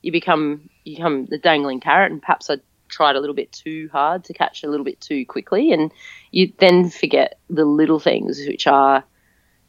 you 0.03 0.11
become 0.11 0.69
you 0.83 0.97
become 0.97 1.25
the 1.25 1.39
dangling 1.39 1.79
carrot, 1.79 2.11
and 2.11 2.21
perhaps 2.21 2.51
I 2.51 2.57
tried 2.93 3.15
a 3.15 3.19
little 3.19 3.35
bit 3.35 3.51
too 3.51 3.89
hard 3.91 4.23
to 4.25 4.33
catch 4.33 4.63
a 4.63 4.69
little 4.69 4.85
bit 4.85 5.01
too 5.01 5.25
quickly, 5.25 5.71
and 5.71 5.91
you 6.31 6.53
then 6.59 6.89
forget 6.89 7.39
the 7.49 7.65
little 7.65 7.99
things 7.99 8.39
which 8.47 8.67
are 8.67 9.03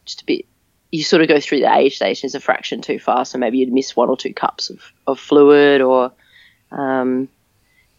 just 0.04 0.22
a 0.22 0.24
bit 0.26 0.46
you 0.94 1.02
sort 1.02 1.22
of 1.22 1.26
go 1.26 1.40
through 1.40 1.58
the 1.58 1.74
age 1.74 1.96
stations 1.96 2.36
a 2.36 2.40
fraction 2.40 2.80
too 2.80 3.00
fast, 3.00 3.32
so 3.32 3.38
maybe 3.38 3.58
you'd 3.58 3.72
miss 3.72 3.96
one 3.96 4.08
or 4.08 4.16
two 4.16 4.32
cups 4.32 4.70
of, 4.70 4.92
of 5.08 5.18
fluid, 5.18 5.80
or 5.80 6.12
um, 6.70 7.28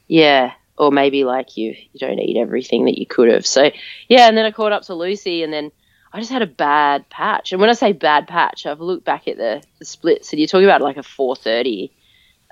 yeah, 0.07 0.53
or 0.77 0.91
maybe 0.91 1.25
like 1.25 1.57
you 1.57 1.75
you 1.91 1.99
don't 1.99 2.19
eat 2.19 2.37
everything 2.37 2.85
that 2.85 2.97
you 2.97 3.05
could 3.05 3.29
have. 3.29 3.45
So 3.45 3.69
yeah, 4.07 4.29
and 4.29 4.37
then 4.37 4.45
I 4.45 4.51
caught 4.51 4.71
up 4.71 4.83
to 4.83 4.95
Lucy, 4.95 5.43
and 5.43 5.51
then 5.51 5.73
I 6.13 6.19
just 6.19 6.31
had 6.31 6.41
a 6.41 6.47
bad 6.47 7.09
patch. 7.09 7.51
And 7.51 7.59
when 7.59 7.69
I 7.69 7.73
say 7.73 7.91
bad 7.91 8.29
patch, 8.29 8.65
I've 8.65 8.79
looked 8.79 9.03
back 9.03 9.27
at 9.27 9.35
the, 9.35 9.61
the 9.79 9.83
splits, 9.83 10.31
and 10.31 10.39
you're 10.39 10.47
talking 10.47 10.63
about 10.63 10.79
like 10.79 10.95
a 10.95 11.01
4:30 11.01 11.91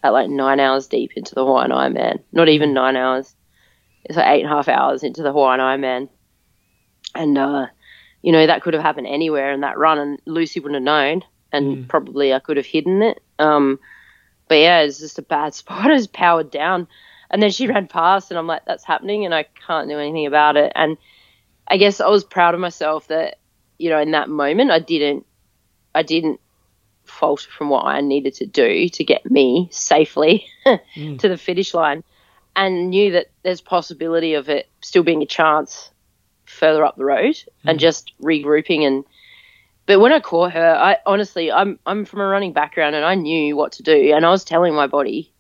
at 0.04 0.12
like 0.14 0.30
nine 0.30 0.60
hours 0.60 0.88
deep 0.88 1.12
into 1.16 1.34
the 1.34 1.46
Hawaiian 1.46 1.72
Ironman. 1.72 2.20
Not 2.32 2.50
even 2.50 2.74
nine 2.74 2.96
hours. 2.96 3.34
It's 4.04 4.18
like 4.18 4.28
eight 4.28 4.44
and 4.44 4.52
a 4.52 4.56
half 4.56 4.68
hours 4.68 5.02
into 5.04 5.24
the 5.24 5.32
Hawaiian 5.32 5.62
Ironman, 5.62 6.10
and 7.16 7.38
uh, 7.38 7.68
you 8.22 8.32
know 8.34 8.46
that 8.46 8.62
could 8.62 8.74
have 8.74 8.84
happened 8.84 9.08
anywhere 9.08 9.54
in 9.54 9.62
that 9.62 9.78
run, 9.78 9.98
and 9.98 10.20
Lucy 10.26 10.60
wouldn't 10.60 10.76
have 10.76 10.84
known, 10.84 11.24
and 11.52 11.78
Mm. 11.78 11.88
probably 11.88 12.34
I 12.34 12.40
could 12.40 12.58
have 12.58 12.66
hidden 12.66 13.02
it. 13.02 13.24
Um, 13.40 13.80
but 14.50 14.56
yeah, 14.56 14.82
it's 14.82 15.00
just 15.00 15.20
a 15.20 15.24
bad 15.24 15.54
spot. 15.56 15.90
I 15.90 15.94
was 15.94 16.08
powered 16.08 16.52
down, 16.52 16.88
and 17.30 17.42
then 17.42 17.52
she 17.52 17.68
ran 17.68 17.88
past, 17.88 18.30
and 18.30 18.38
I'm 18.38 18.48
like, 18.48 18.66
that's 18.66 18.84
happening, 18.84 19.24
and 19.26 19.34
I 19.34 19.46
can't 19.66 19.88
do 19.90 19.98
anything 19.98 20.26
about 20.26 20.58
it. 20.58 20.74
And 20.76 20.98
I 21.68 21.78
guess 21.78 22.02
I 22.02 22.10
was 22.10 22.26
proud 22.26 22.54
of 22.54 22.60
myself 22.60 23.08
that 23.08 23.40
you 23.78 23.90
know 23.90 24.00
in 24.00 24.12
that 24.12 24.30
moment 24.30 24.70
I 24.72 24.80
didn't, 24.80 25.26
I 25.96 26.04
didn't 26.04 26.42
falter 27.14 27.50
from 27.50 27.70
what 27.70 27.86
I 27.86 28.02
needed 28.02 28.34
to 28.36 28.46
do 28.46 28.90
to 28.90 29.04
get 29.04 29.30
me 29.30 29.70
safely 29.72 30.46
Mm. 30.96 31.20
to 31.20 31.28
the 31.30 31.38
finish 31.38 31.74
line, 31.74 32.04
and 32.56 32.90
knew 32.90 33.12
that 33.12 33.28
there's 33.44 33.62
possibility 33.62 34.34
of 34.36 34.48
it 34.50 34.70
still 34.82 35.04
being 35.04 35.22
a 35.22 35.26
chance 35.26 35.90
further 36.46 36.86
up 36.86 36.96
the 36.98 37.06
road 37.06 37.36
and 37.66 37.80
just 37.80 38.14
regrouping 38.22 38.86
and 38.88 39.04
but 39.86 40.00
when 40.00 40.14
I 40.14 40.22
caught 40.22 40.54
her, 40.54 40.74
I 40.76 40.98
honestly 41.06 41.52
I'm 41.52 41.80
I'm 41.86 42.06
from 42.06 42.22
a 42.22 42.26
running 42.26 42.54
background 42.54 42.96
and 42.96 43.04
I 43.04 43.16
knew 43.16 43.56
what 43.58 43.74
to 43.74 43.84
do 43.84 44.14
and 44.16 44.26
I 44.26 44.30
was 44.30 44.44
telling 44.46 44.74
my 44.74 44.88
body 44.88 45.32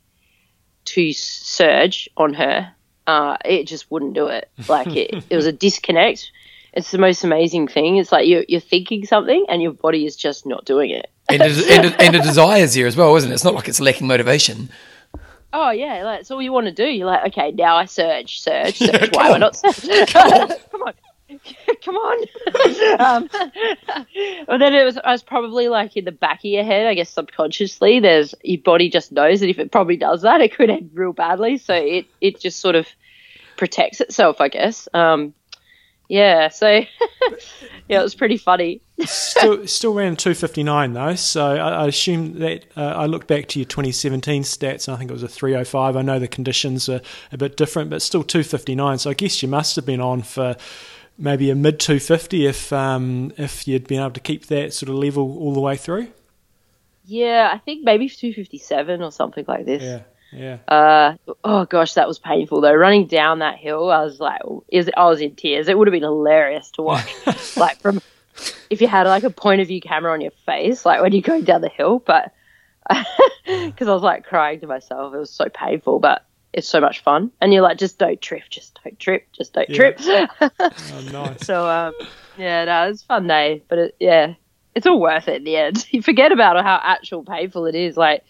to 0.86 1.13
surge 1.13 2.09
on 2.17 2.34
her. 2.34 2.74
Uh, 3.07 3.38
it 3.45 3.65
just 3.67 3.89
wouldn't 3.91 4.13
do 4.15 4.28
it. 4.28 4.49
Like 4.67 4.95
it, 4.95 5.24
it 5.30 5.36
was 5.36 5.45
a 5.45 5.51
disconnect. 5.53 6.32
It's 6.74 6.91
the 6.91 6.97
most 6.97 7.24
amazing 7.24 7.67
thing. 7.69 7.97
It's 7.97 8.11
like 8.11 8.28
you're, 8.28 8.43
you're 8.47 8.59
thinking 8.59 9.05
something 9.05 9.45
and 9.47 9.61
your 9.61 9.71
body 9.74 10.05
is 10.05 10.15
just 10.17 10.45
not 10.45 10.65
doing 10.65 10.89
it. 10.89 11.09
And 11.30 11.41
a, 11.41 11.45
and, 11.45 11.86
a, 11.86 12.01
and 12.01 12.15
a 12.15 12.21
desire's 12.21 12.74
here 12.74 12.86
as 12.86 12.97
well, 12.97 13.15
isn't 13.15 13.32
it? 13.32 13.34
It's 13.34 13.43
not 13.43 13.55
like 13.55 13.67
it's 13.67 13.80
lacking 13.80 14.07
motivation. 14.07 14.69
Oh 15.53 15.69
yeah, 15.69 16.03
like, 16.03 16.19
that's 16.19 16.32
all 16.32 16.41
you 16.41 16.51
want 16.51 16.65
to 16.65 16.71
do. 16.71 16.86
You're 16.86 17.05
like, 17.05 17.28
okay, 17.28 17.51
now 17.51 17.76
I 17.78 17.86
surge, 17.86 18.41
surge, 18.41 18.80
surge. 18.80 19.15
Why 19.15 19.28
am 19.28 19.36
I 19.36 19.38
not 19.38 19.55
surge? 19.55 20.11
Come 20.11 20.82
on, 20.82 20.93
come 21.84 21.95
on. 21.95 22.26
um, 22.99 23.30
well, 24.47 24.57
then 24.59 24.74
it 24.74 24.84
was. 24.84 24.97
I 24.97 25.11
was 25.11 25.24
probably 25.24 25.69
like 25.69 25.95
in 25.95 26.05
the 26.05 26.11
back 26.11 26.39
of 26.39 26.45
your 26.45 26.63
head, 26.63 26.88
I 26.88 26.95
guess 26.95 27.11
subconsciously. 27.11 27.99
There's 27.99 28.34
your 28.43 28.61
body 28.61 28.89
just 28.89 29.11
knows 29.11 29.41
that 29.41 29.49
if 29.49 29.59
it 29.59 29.71
probably 29.71 29.97
does 29.97 30.24
that, 30.24 30.41
it 30.41 30.55
could 30.55 30.69
end 30.69 30.89
real 30.93 31.13
badly. 31.13 31.57
So 31.57 31.76
it 31.76 32.07
it 32.19 32.39
just 32.39 32.59
sort 32.59 32.76
of 32.76 32.88
protects 33.55 34.01
itself, 34.01 34.41
I 34.41 34.47
guess. 34.49 34.88
Um, 34.93 35.34
yeah. 36.08 36.49
So 36.49 36.68
yeah, 37.89 37.99
it 37.99 38.04
was 38.04 38.16
pretty 38.16 38.38
funny. 38.38 38.82
still, 39.06 39.68
still 39.68 39.93
ran 39.93 40.16
259 40.16 40.93
though. 40.93 41.16
So 41.16 41.56
I, 41.56 41.84
I 41.84 41.88
assume 41.88 42.39
that 42.39 42.66
uh, 42.76 42.82
I 42.82 43.06
look 43.06 43.28
back 43.28 43.47
to 43.49 43.60
your 43.60 43.66
2017 43.66 44.43
stats, 44.43 44.88
and 44.88 44.95
I 44.95 44.97
think 44.97 45.10
it 45.10 45.14
was 45.14 45.24
a 45.24 45.28
305. 45.28 45.95
I 45.95 46.01
know 46.01 46.20
the 46.20 46.28
conditions 46.28 46.89
are 46.89 47.01
a 47.32 47.38
bit 47.38 47.58
different, 47.58 47.89
but 47.89 48.01
still 48.01 48.24
259. 48.24 48.97
So 48.99 49.10
I 49.10 49.14
guess 49.14 49.41
you 49.41 49.47
must 49.47 49.76
have 49.76 49.86
been 49.86 50.01
on 50.01 50.22
for 50.22 50.56
maybe 51.18 51.49
a 51.49 51.56
mid 51.56 51.80
250 51.80 52.45
if 52.45 52.74
um, 52.74 53.32
if 53.38 53.68
you'd 53.68 53.88
been 53.88 53.99
able 53.99 54.12
to 54.12 54.20
keep 54.20 54.47
that 54.47 54.74
sort 54.74 54.89
of 54.89 54.95
level 54.95 55.38
all 55.39 55.54
the 55.54 55.62
way 55.62 55.78
through. 55.78 56.08
Yeah, 57.06 57.51
I 57.54 57.58
think 57.58 57.84
maybe 57.84 58.08
257 58.08 59.01
or 59.01 59.12
something 59.12 59.43
like 59.47 59.66
this. 59.66 59.84
Yeah, 59.84 60.01
yeah. 60.34 60.57
Uh, 60.67 61.15
oh 61.43 61.65
gosh, 61.65 61.93
that 61.93 62.07
was 62.07 62.19
painful 62.19 62.61
though. 62.61 62.73
Running 62.73 63.07
down 63.07 63.39
that 63.39 63.57
hill, 63.57 63.91
I 63.91 64.03
was 64.03 64.19
like, 64.19 64.41
is 64.69 64.89
I 64.95 65.05
was 65.07 65.21
in 65.21 65.36
tears. 65.36 65.67
It 65.67 65.77
would 65.77 65.88
have 65.88 65.93
been 65.93 66.03
hilarious 66.03 66.71
to 66.71 66.81
watch, 66.81 67.13
like 67.57 67.79
from 67.81 68.01
if 68.69 68.81
you 68.81 68.88
had 68.88 69.05
like 69.07 69.23
a 69.23 69.29
point 69.29 69.61
of 69.61 69.67
view 69.67 69.81
camera 69.81 70.11
on 70.13 70.21
your 70.21 70.31
face, 70.45 70.86
like 70.86 71.01
when 71.01 71.11
you're 71.13 71.21
going 71.21 71.43
down 71.43 71.61
the 71.61 71.69
hill. 71.69 71.99
But 71.99 72.34
because 73.45 73.88
I 73.88 73.93
was 73.93 74.01
like 74.03 74.25
crying 74.25 74.59
to 74.61 74.67
myself, 74.67 75.13
it 75.13 75.17
was 75.17 75.29
so 75.29 75.45
painful, 75.53 75.99
but 75.99 76.25
it's 76.51 76.67
so 76.67 76.79
much 76.81 77.01
fun. 77.01 77.31
And 77.41 77.53
you're 77.53 77.61
like, 77.63 77.77
just 77.77 77.97
don't 77.97 78.21
trip, 78.21 78.43
just 78.49 78.79
don't 78.84 78.99
trip, 78.99 79.27
just 79.31 79.53
don't 79.53 79.69
Yeah. 79.69 79.75
trip. 79.95 80.29
Oh, 80.59 81.01
nice. 81.11 81.45
so 81.45 81.67
um, 81.67 81.93
yeah, 82.38 82.65
no, 82.65 82.89
it's 82.89 83.01
a 83.03 83.05
fun 83.05 83.27
day, 83.27 83.63
but 83.67 83.77
it, 83.79 83.95
yeah, 83.99 84.34
it's 84.75 84.86
all 84.88 84.99
worth 84.99 85.27
it 85.27 85.38
in 85.38 85.43
the 85.43 85.55
end. 85.55 85.86
You 85.91 86.01
forget 86.01 86.31
about 86.31 86.63
how 86.63 86.79
actual 86.84 87.23
painful 87.23 87.65
it 87.67 87.75
is, 87.75 87.95
like 87.97 88.23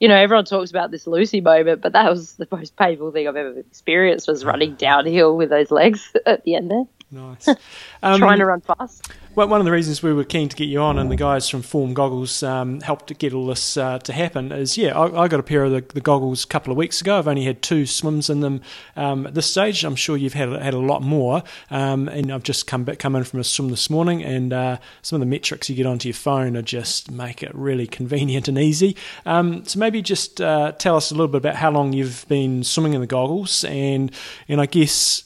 you 0.00 0.08
know, 0.08 0.16
everyone 0.16 0.44
talks 0.44 0.70
about 0.70 0.90
this 0.90 1.06
Lucy 1.06 1.40
moment, 1.40 1.80
but 1.80 1.92
that 1.92 2.10
was 2.10 2.34
the 2.34 2.48
most 2.50 2.76
painful 2.76 3.12
thing 3.12 3.26
I've 3.26 3.36
ever 3.36 3.58
experienced 3.58 4.28
was 4.28 4.44
running 4.44 4.74
downhill 4.74 5.36
with 5.36 5.50
those 5.50 5.70
legs 5.70 6.14
at 6.26 6.44
the 6.44 6.54
end 6.54 6.70
there, 6.70 6.84
Nice. 7.10 7.48
Um, 8.02 8.20
trying 8.20 8.38
to 8.38 8.44
run 8.44 8.60
fast. 8.60 9.10
Well, 9.34 9.48
one 9.48 9.60
of 9.60 9.64
the 9.64 9.72
reasons 9.72 10.02
we 10.02 10.12
were 10.12 10.22
keen 10.22 10.48
to 10.48 10.56
get 10.56 10.66
you 10.66 10.80
on, 10.80 10.98
and 10.98 11.10
the 11.10 11.16
guys 11.16 11.48
from 11.48 11.62
Form 11.62 11.92
Goggles 11.92 12.42
um, 12.42 12.80
helped 12.80 13.08
to 13.08 13.14
get 13.14 13.32
all 13.32 13.46
this 13.46 13.76
uh, 13.76 13.98
to 14.00 14.12
happen, 14.12 14.52
is 14.52 14.78
yeah, 14.78 14.96
I, 14.96 15.24
I 15.24 15.28
got 15.28 15.40
a 15.40 15.42
pair 15.42 15.64
of 15.64 15.72
the, 15.72 15.80
the 15.92 16.00
goggles 16.00 16.44
a 16.44 16.46
couple 16.46 16.70
of 16.70 16.76
weeks 16.76 17.00
ago. 17.00 17.18
I've 17.18 17.26
only 17.26 17.44
had 17.44 17.62
two 17.62 17.84
swims 17.84 18.30
in 18.30 18.40
them 18.40 18.60
um, 18.96 19.26
at 19.26 19.34
this 19.34 19.50
stage. 19.50 19.82
I'm 19.82 19.96
sure 19.96 20.16
you've 20.16 20.34
had 20.34 20.50
had 20.50 20.72
a 20.72 20.78
lot 20.78 21.02
more, 21.02 21.42
um, 21.70 22.06
and 22.08 22.30
I've 22.32 22.44
just 22.44 22.66
come 22.66 22.84
back 22.84 22.98
come 22.98 23.16
in 23.16 23.24
from 23.24 23.40
a 23.40 23.44
swim 23.44 23.70
this 23.70 23.90
morning, 23.90 24.22
and 24.22 24.52
uh, 24.52 24.78
some 25.02 25.16
of 25.16 25.20
the 25.20 25.26
metrics 25.26 25.68
you 25.68 25.74
get 25.74 25.86
onto 25.86 26.08
your 26.08 26.14
phone 26.14 26.56
are 26.56 26.62
just 26.62 27.10
make 27.10 27.42
it 27.42 27.52
really 27.54 27.86
convenient 27.98 28.46
and 28.46 28.58
easy. 28.58 28.94
Um, 29.24 29.64
so 29.64 29.78
maybe 29.80 30.00
just 30.00 30.40
uh, 30.40 30.72
tell 30.72 30.96
us 30.96 31.10
a 31.10 31.14
little 31.14 31.28
bit 31.28 31.38
about 31.38 31.56
how 31.56 31.70
long 31.70 31.92
you've 31.92 32.26
been 32.28 32.62
swimming 32.62 32.92
in 32.92 33.00
the 33.00 33.06
goggles, 33.06 33.64
and 33.64 34.12
and 34.48 34.60
I 34.60 34.66
guess 34.66 35.25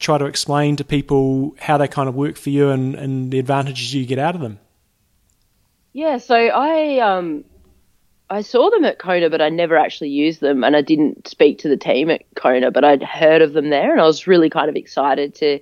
try 0.00 0.18
to 0.18 0.24
explain 0.24 0.76
to 0.76 0.84
people 0.84 1.54
how 1.60 1.76
they 1.76 1.86
kind 1.86 2.08
of 2.08 2.14
work 2.16 2.36
for 2.36 2.50
you 2.50 2.70
and, 2.70 2.94
and 2.94 3.30
the 3.30 3.38
advantages 3.38 3.94
you 3.94 4.04
get 4.06 4.18
out 4.18 4.34
of 4.34 4.40
them. 4.40 4.58
Yeah, 5.92 6.18
so 6.18 6.34
I 6.34 6.98
um 6.98 7.44
I 8.30 8.42
saw 8.42 8.70
them 8.70 8.84
at 8.84 8.98
Kona, 8.98 9.28
but 9.28 9.40
I 9.40 9.48
never 9.48 9.76
actually 9.76 10.10
used 10.10 10.40
them, 10.40 10.62
and 10.62 10.76
I 10.76 10.82
didn't 10.82 11.26
speak 11.26 11.58
to 11.58 11.68
the 11.68 11.76
team 11.76 12.10
at 12.10 12.22
Kona, 12.36 12.70
but 12.70 12.84
I'd 12.84 13.02
heard 13.02 13.42
of 13.42 13.52
them 13.52 13.70
there, 13.70 13.92
and 13.92 14.00
I 14.00 14.04
was 14.04 14.26
really 14.26 14.48
kind 14.48 14.68
of 14.68 14.76
excited 14.76 15.34
to 15.36 15.58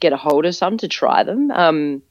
get 0.00 0.12
a 0.12 0.16
hold 0.16 0.46
of 0.46 0.54
some 0.54 0.78
to 0.78 0.88
try 0.88 1.22
them. 1.22 1.50
Um, 1.50 2.02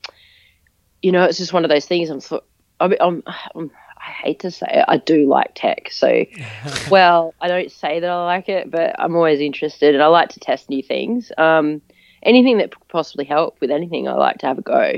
you 1.01 1.11
know, 1.11 1.23
it's 1.23 1.39
just 1.39 1.53
one 1.53 1.65
of 1.65 1.69
those 1.69 1.85
things. 1.85 2.09
I'm, 2.09 2.41
I'm, 2.79 2.93
I'm, 2.99 3.23
I'm 3.55 3.71
I 4.05 4.11
hate 4.11 4.39
to 4.41 4.51
say 4.51 4.67
it, 4.69 4.85
I 4.87 4.97
do 4.97 5.27
like 5.27 5.51
tech. 5.55 5.91
So, 5.91 6.25
well, 6.89 7.33
I 7.41 7.47
don't 7.47 7.71
say 7.71 7.99
that 7.99 8.09
I 8.09 8.25
like 8.25 8.49
it, 8.49 8.69
but 8.69 8.95
I'm 8.99 9.15
always 9.15 9.39
interested, 9.39 9.95
and 9.95 10.03
I 10.03 10.07
like 10.07 10.29
to 10.29 10.39
test 10.39 10.69
new 10.69 10.83
things. 10.83 11.31
Um, 11.37 11.81
anything 12.21 12.57
that 12.59 12.71
could 12.71 12.87
possibly 12.87 13.25
help 13.25 13.59
with 13.61 13.71
anything, 13.71 14.07
I 14.07 14.13
like 14.13 14.39
to 14.39 14.47
have 14.47 14.59
a 14.59 14.61
go. 14.61 14.93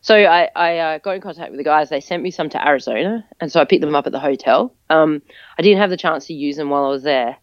So 0.00 0.14
I, 0.14 0.48
I 0.54 0.78
uh, 0.78 0.98
got 0.98 1.16
in 1.16 1.20
contact 1.20 1.50
with 1.50 1.58
the 1.58 1.64
guys. 1.64 1.88
They 1.88 2.00
sent 2.00 2.22
me 2.22 2.30
some 2.30 2.48
to 2.50 2.66
Arizona, 2.66 3.26
and 3.40 3.50
so 3.50 3.60
I 3.60 3.64
picked 3.64 3.80
them 3.80 3.94
up 3.94 4.06
at 4.06 4.12
the 4.12 4.20
hotel. 4.20 4.72
Um, 4.90 5.22
I 5.58 5.62
didn't 5.62 5.78
have 5.78 5.90
the 5.90 5.96
chance 5.96 6.26
to 6.26 6.34
use 6.34 6.56
them 6.56 6.70
while 6.70 6.84
I 6.84 6.88
was 6.88 7.02
there, 7.02 7.36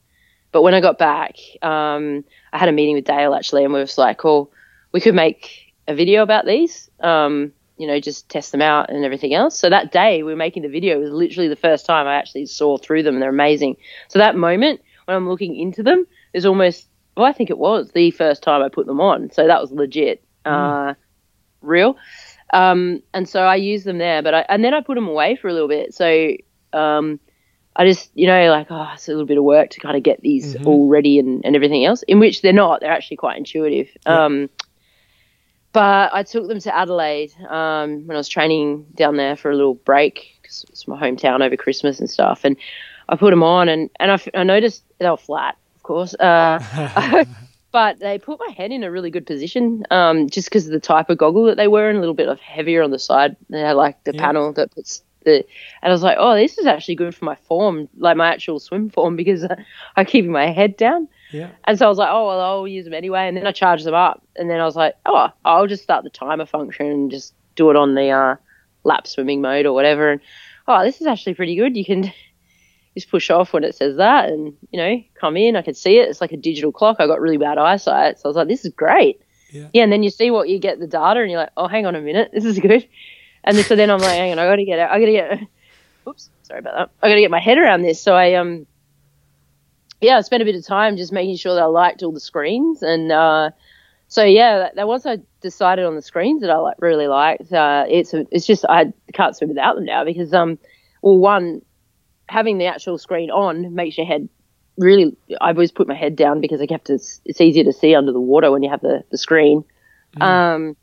but 0.51 0.61
when 0.63 0.73
I 0.73 0.81
got 0.81 0.97
back, 0.97 1.35
um, 1.61 2.23
I 2.51 2.57
had 2.57 2.69
a 2.69 2.73
meeting 2.73 2.95
with 2.95 3.05
Dale 3.05 3.33
actually, 3.33 3.63
and 3.63 3.73
we 3.73 3.79
were 3.79 3.85
just 3.85 3.97
like, 3.97 4.23
"Oh, 4.25 4.49
we 4.91 5.01
could 5.01 5.15
make 5.15 5.73
a 5.87 5.95
video 5.95 6.23
about 6.23 6.45
these." 6.45 6.89
Um, 6.99 7.53
you 7.77 7.87
know, 7.87 7.99
just 7.99 8.29
test 8.29 8.51
them 8.51 8.61
out 8.61 8.89
and 8.89 9.03
everything 9.03 9.33
else. 9.33 9.57
So 9.57 9.69
that 9.69 9.91
day 9.91 10.23
we 10.23 10.31
were 10.31 10.37
making 10.37 10.63
the 10.63 10.69
video 10.69 10.97
it 10.97 11.01
was 11.01 11.11
literally 11.11 11.49
the 11.49 11.55
first 11.55 11.85
time 11.85 12.07
I 12.07 12.15
actually 12.15 12.45
saw 12.45 12.77
through 12.77 13.03
them, 13.03 13.19
they're 13.19 13.29
amazing. 13.29 13.77
So 14.07 14.19
that 14.19 14.35
moment 14.35 14.81
when 15.05 15.17
I'm 15.17 15.27
looking 15.29 15.55
into 15.59 15.83
them 15.83 16.05
is 16.33 16.45
almost, 16.45 16.87
well, 17.17 17.25
I 17.25 17.33
think 17.33 17.49
it 17.49 17.57
was 17.57 17.91
the 17.91 18.11
first 18.11 18.43
time 18.43 18.61
I 18.63 18.69
put 18.69 18.85
them 18.85 19.01
on. 19.01 19.31
So 19.31 19.47
that 19.47 19.61
was 19.61 19.71
legit, 19.71 20.23
uh, 20.45 20.93
real. 21.61 21.97
Um, 22.53 23.01
and 23.13 23.27
so 23.27 23.41
I 23.41 23.55
used 23.55 23.85
them 23.85 23.97
there, 23.97 24.21
but 24.21 24.33
I, 24.33 24.45
and 24.49 24.63
then 24.63 24.73
I 24.73 24.81
put 24.81 24.95
them 24.95 25.07
away 25.07 25.35
for 25.35 25.47
a 25.47 25.53
little 25.53 25.67
bit. 25.67 25.93
So, 25.93 26.31
um, 26.73 27.19
I 27.75 27.85
just, 27.85 28.09
you 28.13 28.25
know, 28.27 28.49
like, 28.51 28.67
oh, 28.69 28.89
it's 28.93 29.07
a 29.09 29.11
little 29.11 29.25
bit 29.25 29.37
of 29.37 29.43
work 29.43 29.71
to 29.71 29.79
kind 29.81 29.97
of 29.97 30.03
get 30.03 30.21
these 30.21 30.55
Mhm. 30.55 30.65
all 30.65 30.87
ready 30.87 31.19
and, 31.19 31.41
and 31.43 31.55
everything 31.57 31.83
else, 31.83 32.03
in 32.03 32.19
which 32.19 32.41
they're 32.41 32.53
not. 32.53 32.79
They're 32.79 32.91
actually 32.91 33.17
quite 33.17 33.37
intuitive. 33.37 33.89
Yeah. 34.05 34.25
Um, 34.25 34.49
but 35.75 36.13
I 36.13 36.23
took 36.23 36.47
them 36.47 36.59
to 36.61 36.75
Adelaide 36.75 37.33
um, 37.49 38.07
when 38.07 38.15
I 38.15 38.19
was 38.19 38.29
training 38.29 38.87
down 38.95 39.17
there 39.17 39.35
for 39.35 39.51
a 39.51 39.55
little 39.55 39.75
break 39.75 40.39
because 40.41 40.65
it's 40.69 40.87
my 40.87 40.97
hometown 40.99 41.45
over 41.45 41.57
Christmas 41.57 41.99
and 41.99 42.09
stuff. 42.09 42.45
And 42.45 42.57
I 43.09 43.17
put 43.17 43.31
them 43.31 43.43
on, 43.43 43.67
and, 43.69 43.89
and 43.99 44.11
I, 44.11 44.15
f- 44.15 44.29
I 44.33 44.43
noticed 44.43 44.85
they 44.99 45.09
were 45.09 45.17
flat, 45.17 45.57
of 45.75 45.83
course. 45.83 46.15
Uh, 46.15 46.59
but 47.73 47.99
they 47.99 48.17
put 48.19 48.39
my 48.39 48.53
head 48.55 48.71
in 48.71 48.83
a 48.83 48.91
really 48.91 49.11
good 49.11 49.27
position 49.27 49.83
um, 49.91 50.29
just 50.29 50.47
because 50.49 50.65
of 50.65 50.71
the 50.71 50.79
type 50.79 51.09
of 51.09 51.17
goggle 51.17 51.45
that 51.45 51.57
they 51.57 51.67
were 51.67 51.89
and 51.89 51.97
a 51.97 52.01
little 52.01 52.15
bit 52.15 52.29
of 52.29 52.39
heavier 52.39 52.81
on 52.81 52.91
the 52.91 52.99
side. 52.99 53.35
They 53.49 53.59
had 53.59 53.73
like 53.73 54.03
the 54.05 54.13
Yeah. 54.13 54.21
panel 54.21 54.53
that 54.53 54.71
puts 54.73 55.03
the, 55.25 55.37
and 55.37 55.45
I 55.83 55.89
was 55.89 56.03
like, 56.03 56.17
oh, 56.19 56.35
this 56.35 56.57
is 56.57 56.65
actually 56.67 56.95
good 56.95 57.13
for 57.15 57.25
my 57.25 57.35
form, 57.35 57.89
like 57.97 58.17
my 58.17 58.29
actual 58.29 58.59
swim 58.59 58.89
form 58.89 59.15
because 59.21 59.43
uh, 59.43 59.55
I'm 59.97 60.05
keeping 60.05 60.31
my 60.31 60.47
head 60.51 60.77
down. 60.77 61.09
Yeah. 61.35 61.49
And 61.65 61.77
so 61.77 61.85
I 61.85 61.89
was 61.89 61.97
like, 61.97 62.09
oh, 62.11 62.27
well, 62.27 62.39
I'll 62.39 62.67
use 62.67 62.85
them 62.85 62.93
anyway. 62.93 63.27
And 63.27 63.35
then 63.35 63.45
I 63.45 63.51
charged 63.51 63.85
them 63.85 63.93
up. 63.93 64.21
And 64.35 64.49
then 64.49 64.59
I 64.59 64.65
was 64.65 64.75
like, 64.75 64.95
oh, 65.05 65.29
I'll 65.43 65.67
just 65.67 65.83
start 65.83 66.03
the 66.03 66.09
timer 66.09 66.45
function 66.45 66.87
and 66.87 67.11
just 67.11 67.33
do 67.55 67.69
it 67.69 67.75
on 67.75 67.95
the 67.95 68.09
uh, 68.09 68.35
lap 68.83 69.07
swimming 69.07 69.41
mode 69.41 69.65
or 69.65 69.73
whatever. 69.73 70.11
And 70.11 70.21
oh, 70.67 70.83
this 70.83 71.01
is 71.01 71.07
actually 71.07 71.33
pretty 71.33 71.55
good. 71.55 71.75
You 71.75 71.85
can 71.85 72.13
just 72.95 73.09
push 73.09 73.29
off 73.29 73.53
when 73.53 73.63
it 73.63 73.75
says 73.75 73.97
that, 73.97 74.29
and 74.29 74.53
you 74.71 74.79
know, 74.79 75.03
come 75.15 75.37
in. 75.37 75.55
I 75.55 75.61
could 75.61 75.77
see 75.77 75.97
it. 75.97 76.09
It's 76.09 76.21
like 76.21 76.31
a 76.31 76.37
digital 76.37 76.71
clock. 76.71 76.97
I 76.99 77.07
got 77.07 77.21
really 77.21 77.37
bad 77.37 77.57
eyesight, 77.57 78.19
so 78.19 78.21
I 78.25 78.29
was 78.29 78.37
like, 78.37 78.47
this 78.47 78.65
is 78.65 78.73
great. 78.73 79.21
Yeah. 79.51 79.67
yeah, 79.73 79.83
and 79.83 79.91
then 79.91 80.03
you 80.03 80.09
see 80.09 80.31
what 80.31 80.49
you 80.49 80.59
get 80.59 80.79
the 80.79 80.87
data, 80.87 81.21
and 81.21 81.29
you're 81.29 81.39
like, 81.39 81.51
oh, 81.55 81.67
hang 81.67 81.85
on 81.85 81.95
a 81.95 82.01
minute, 82.01 82.31
this 82.33 82.45
is 82.45 82.59
good. 82.59 82.87
And 83.43 83.55
so 83.57 83.75
then 83.75 83.91
I'm 83.91 83.99
like, 83.99 84.17
hang 84.17 84.31
on, 84.31 84.39
I 84.39 84.45
got 84.47 84.55
to 84.55 84.65
get 84.65 84.79
out. 84.79 84.91
I 84.91 84.99
got 84.99 85.05
to 85.05 85.11
get. 85.11 85.39
Oops, 86.07 86.29
sorry 86.43 86.59
about 86.59 86.75
that. 86.75 86.89
I 87.01 87.09
got 87.09 87.15
to 87.15 87.21
get 87.21 87.31
my 87.31 87.39
head 87.39 87.57
around 87.57 87.83
this. 87.83 88.01
So 88.01 88.15
I 88.15 88.33
um, 88.33 88.65
yeah, 90.05 90.17
I 90.17 90.21
spent 90.21 90.43
a 90.43 90.45
bit 90.45 90.55
of 90.55 90.65
time 90.65 90.97
just 90.97 91.11
making 91.11 91.37
sure 91.37 91.55
that 91.55 91.61
I 91.61 91.65
liked 91.65 92.03
all 92.03 92.11
the 92.11 92.19
screens, 92.19 92.83
and 92.83 93.11
uh, 93.11 93.49
so 94.07 94.23
yeah, 94.23 94.59
that, 94.59 94.75
that 94.75 94.87
once 94.87 95.05
I 95.05 95.17
decided 95.41 95.85
on 95.85 95.95
the 95.95 96.01
screens 96.01 96.41
that 96.41 96.51
I 96.51 96.57
like 96.57 96.77
really 96.79 97.07
liked, 97.07 97.51
uh, 97.51 97.85
it's 97.89 98.13
it's 98.13 98.45
just 98.45 98.65
I 98.69 98.93
can't 99.13 99.35
swim 99.35 99.49
without 99.49 99.75
them 99.75 99.85
now 99.85 100.05
because 100.05 100.33
um, 100.33 100.59
well, 101.01 101.17
one 101.17 101.61
having 102.29 102.59
the 102.59 102.67
actual 102.67 102.97
screen 102.97 103.31
on 103.31 103.73
makes 103.73 103.97
your 103.97 104.05
head 104.05 104.29
really. 104.77 105.17
I've 105.41 105.55
always 105.55 105.71
put 105.71 105.87
my 105.87 105.95
head 105.95 106.15
down 106.15 106.39
because 106.39 106.61
I 106.61 106.67
have 106.69 106.83
to. 106.85 106.99
It's 107.25 107.41
easier 107.41 107.63
to 107.63 107.73
see 107.73 107.95
under 107.95 108.11
the 108.11 108.19
water 108.19 108.51
when 108.51 108.61
you 108.61 108.69
have 108.69 108.81
the 108.81 109.03
the 109.09 109.17
screen. 109.17 109.63
Um, 110.21 110.77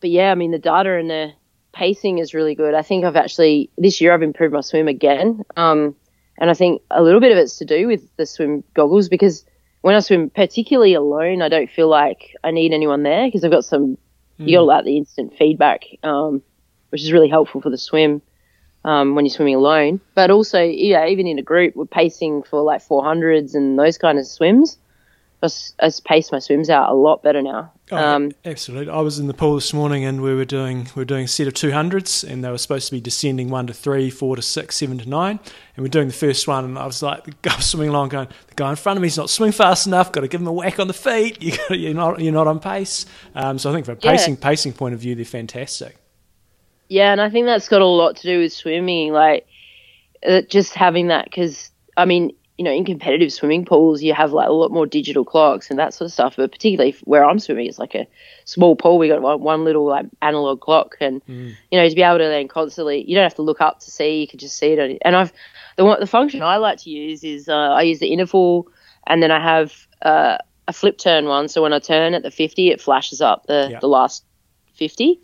but 0.00 0.10
yeah, 0.10 0.30
I 0.30 0.34
mean 0.36 0.52
the 0.52 0.58
data 0.58 0.96
and 0.96 1.10
the 1.10 1.32
pacing 1.72 2.18
is 2.18 2.32
really 2.32 2.54
good. 2.54 2.74
I 2.74 2.82
think 2.82 3.04
I've 3.04 3.16
actually 3.16 3.70
this 3.76 4.00
year 4.00 4.14
I've 4.14 4.22
improved 4.22 4.54
my 4.54 4.60
swim 4.60 4.86
again. 4.86 5.42
Um, 5.56 5.96
and 6.38 6.50
I 6.50 6.54
think 6.54 6.82
a 6.90 7.02
little 7.02 7.20
bit 7.20 7.32
of 7.32 7.38
it's 7.38 7.58
to 7.58 7.64
do 7.64 7.86
with 7.86 8.02
the 8.16 8.26
swim 8.26 8.64
goggles 8.74 9.08
because 9.08 9.44
when 9.82 9.94
I 9.94 10.00
swim 10.00 10.30
particularly 10.30 10.94
alone, 10.94 11.42
I 11.42 11.48
don't 11.48 11.70
feel 11.70 11.88
like 11.88 12.34
I 12.42 12.50
need 12.50 12.72
anyone 12.72 13.02
there 13.02 13.26
because 13.26 13.44
I've 13.44 13.50
got 13.50 13.64
some. 13.64 13.98
You 14.36 14.58
got 14.58 14.62
like 14.62 14.84
the 14.84 14.96
instant 14.96 15.34
feedback, 15.38 15.84
um, 16.02 16.42
which 16.88 17.02
is 17.02 17.12
really 17.12 17.28
helpful 17.28 17.60
for 17.60 17.70
the 17.70 17.78
swim 17.78 18.20
um, 18.84 19.14
when 19.14 19.24
you're 19.24 19.34
swimming 19.34 19.54
alone. 19.54 20.00
But 20.14 20.30
also, 20.30 20.60
yeah, 20.60 21.06
even 21.06 21.26
in 21.26 21.38
a 21.38 21.42
group, 21.42 21.76
we're 21.76 21.86
pacing 21.86 22.42
for 22.42 22.62
like 22.62 22.82
400s 22.82 23.54
and 23.54 23.78
those 23.78 23.96
kind 23.98 24.18
of 24.18 24.26
swims. 24.26 24.78
I 25.42 25.90
pace 26.06 26.32
my 26.32 26.38
swims 26.38 26.70
out 26.70 26.90
a 26.90 26.94
lot 26.94 27.22
better 27.22 27.42
now. 27.42 27.70
Oh, 27.92 27.98
Um, 27.98 28.32
absolutely. 28.46 28.90
I 28.90 29.00
was 29.00 29.18
in 29.18 29.26
the 29.26 29.34
pool 29.34 29.56
this 29.56 29.74
morning, 29.74 30.06
and 30.06 30.22
we 30.22 30.34
were 30.34 30.46
doing 30.46 30.88
we 30.94 31.00
were 31.00 31.04
doing 31.04 31.24
a 31.24 31.28
set 31.28 31.46
of 31.46 31.52
two 31.52 31.70
hundreds, 31.70 32.24
and 32.24 32.42
they 32.42 32.50
were 32.50 32.56
supposed 32.56 32.86
to 32.86 32.92
be 32.92 33.00
descending 33.00 33.50
one 33.50 33.66
to 33.66 33.74
three, 33.74 34.08
four 34.08 34.36
to 34.36 34.42
six, 34.42 34.76
seven 34.76 34.96
to 34.98 35.08
nine, 35.08 35.38
and 35.76 35.84
we're 35.84 35.88
doing 35.90 36.06
the 36.08 36.14
first 36.14 36.48
one, 36.48 36.64
and 36.64 36.78
I 36.78 36.86
was 36.86 37.02
like, 37.02 37.24
the 37.24 37.32
guy 37.42 37.54
was 37.56 37.66
swimming 37.66 37.90
along, 37.90 38.08
going, 38.08 38.28
the 38.48 38.54
guy 38.54 38.70
in 38.70 38.76
front 38.76 38.96
of 38.96 39.02
me's 39.02 39.18
not 39.18 39.28
swimming 39.28 39.52
fast 39.52 39.86
enough. 39.86 40.12
Got 40.12 40.22
to 40.22 40.28
give 40.28 40.40
him 40.40 40.46
a 40.46 40.52
whack 40.52 40.80
on 40.80 40.86
the 40.88 40.94
feet. 40.94 41.38
You 41.42 41.56
got, 41.58 41.78
you're 41.78 41.92
not 41.94 42.20
you're 42.20 42.32
not 42.32 42.46
on 42.46 42.58
pace. 42.58 43.04
Um, 43.34 43.58
so 43.58 43.70
I 43.70 43.74
think 43.74 43.84
from 43.84 43.96
a 43.96 44.00
Yeah. 44.02 44.12
pacing 44.12 44.36
pacing 44.38 44.72
point 44.72 44.94
of 44.94 45.00
view, 45.00 45.14
they're 45.14 45.24
fantastic. 45.26 45.96
Yeah, 46.88 47.12
and 47.12 47.20
I 47.20 47.28
think 47.28 47.44
that's 47.46 47.68
got 47.68 47.82
a 47.82 47.86
lot 47.86 48.16
to 48.16 48.22
do 48.22 48.40
with 48.40 48.52
swimming, 48.54 49.12
like 49.12 49.46
uh, 50.26 50.40
just 50.48 50.74
having 50.74 51.08
that. 51.08 51.26
Because 51.26 51.70
I 51.98 52.06
mean, 52.06 52.32
you 52.56 52.64
know, 52.64 52.70
in 52.70 52.84
competitive 52.84 53.32
swimming 53.32 53.64
pools, 53.64 54.00
you 54.02 54.14
have 54.14 54.32
like 54.32 54.48
a 54.48 54.52
lot 54.52 54.70
more 54.70 54.86
digital 54.86 55.24
clocks 55.24 55.70
and 55.70 55.78
that 55.78 55.92
sort 55.92 56.06
of 56.06 56.12
stuff. 56.12 56.34
But 56.36 56.52
particularly 56.52 56.94
where 57.02 57.24
I'm 57.24 57.40
swimming, 57.40 57.66
it's 57.66 57.80
like 57.80 57.94
a 57.96 58.06
small 58.44 58.76
pool. 58.76 58.98
We 58.98 59.08
got 59.08 59.22
one, 59.22 59.40
one 59.40 59.64
little 59.64 59.86
like 59.86 60.06
analog 60.22 60.60
clock, 60.60 60.96
and 61.00 61.20
you 61.26 61.56
know, 61.72 61.88
to 61.88 61.94
be 61.94 62.02
able 62.02 62.18
to 62.18 62.24
then 62.24 62.46
constantly, 62.46 63.04
you 63.08 63.14
don't 63.16 63.24
have 63.24 63.34
to 63.36 63.42
look 63.42 63.60
up 63.60 63.80
to 63.80 63.90
see. 63.90 64.20
You 64.20 64.28
can 64.28 64.38
just 64.38 64.56
see 64.56 64.68
it. 64.72 64.78
On, 64.78 64.98
and 65.02 65.16
I've 65.16 65.32
the 65.76 65.84
one 65.84 65.98
the 65.98 66.06
function 66.06 66.42
I 66.42 66.58
like 66.58 66.78
to 66.82 66.90
use 66.90 67.24
is 67.24 67.48
uh, 67.48 67.52
I 67.52 67.82
use 67.82 67.98
the 67.98 68.12
interval, 68.12 68.68
and 69.06 69.20
then 69.20 69.32
I 69.32 69.40
have 69.42 69.74
uh, 70.02 70.38
a 70.68 70.72
flip 70.72 70.96
turn 70.98 71.26
one. 71.26 71.48
So 71.48 71.60
when 71.60 71.72
I 71.72 71.80
turn 71.80 72.14
at 72.14 72.22
the 72.22 72.30
50, 72.30 72.70
it 72.70 72.80
flashes 72.80 73.20
up 73.20 73.46
the 73.48 73.68
Yeah. 73.72 73.80
the 73.80 73.88
last 73.88 74.24
50 74.74 75.18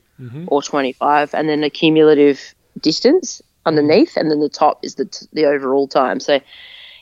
or 0.48 0.62
25, 0.62 1.32
and 1.34 1.48
then 1.48 1.62
a 1.64 1.70
cumulative 1.70 2.54
distance 2.80 3.40
underneath, 3.66 4.16
and 4.16 4.30
then 4.30 4.40
the 4.40 4.48
top 4.48 4.84
is 4.84 4.96
the 4.96 5.04
t- 5.04 5.26
the 5.32 5.44
overall 5.46 5.86
time. 5.88 6.18
So, 6.20 6.40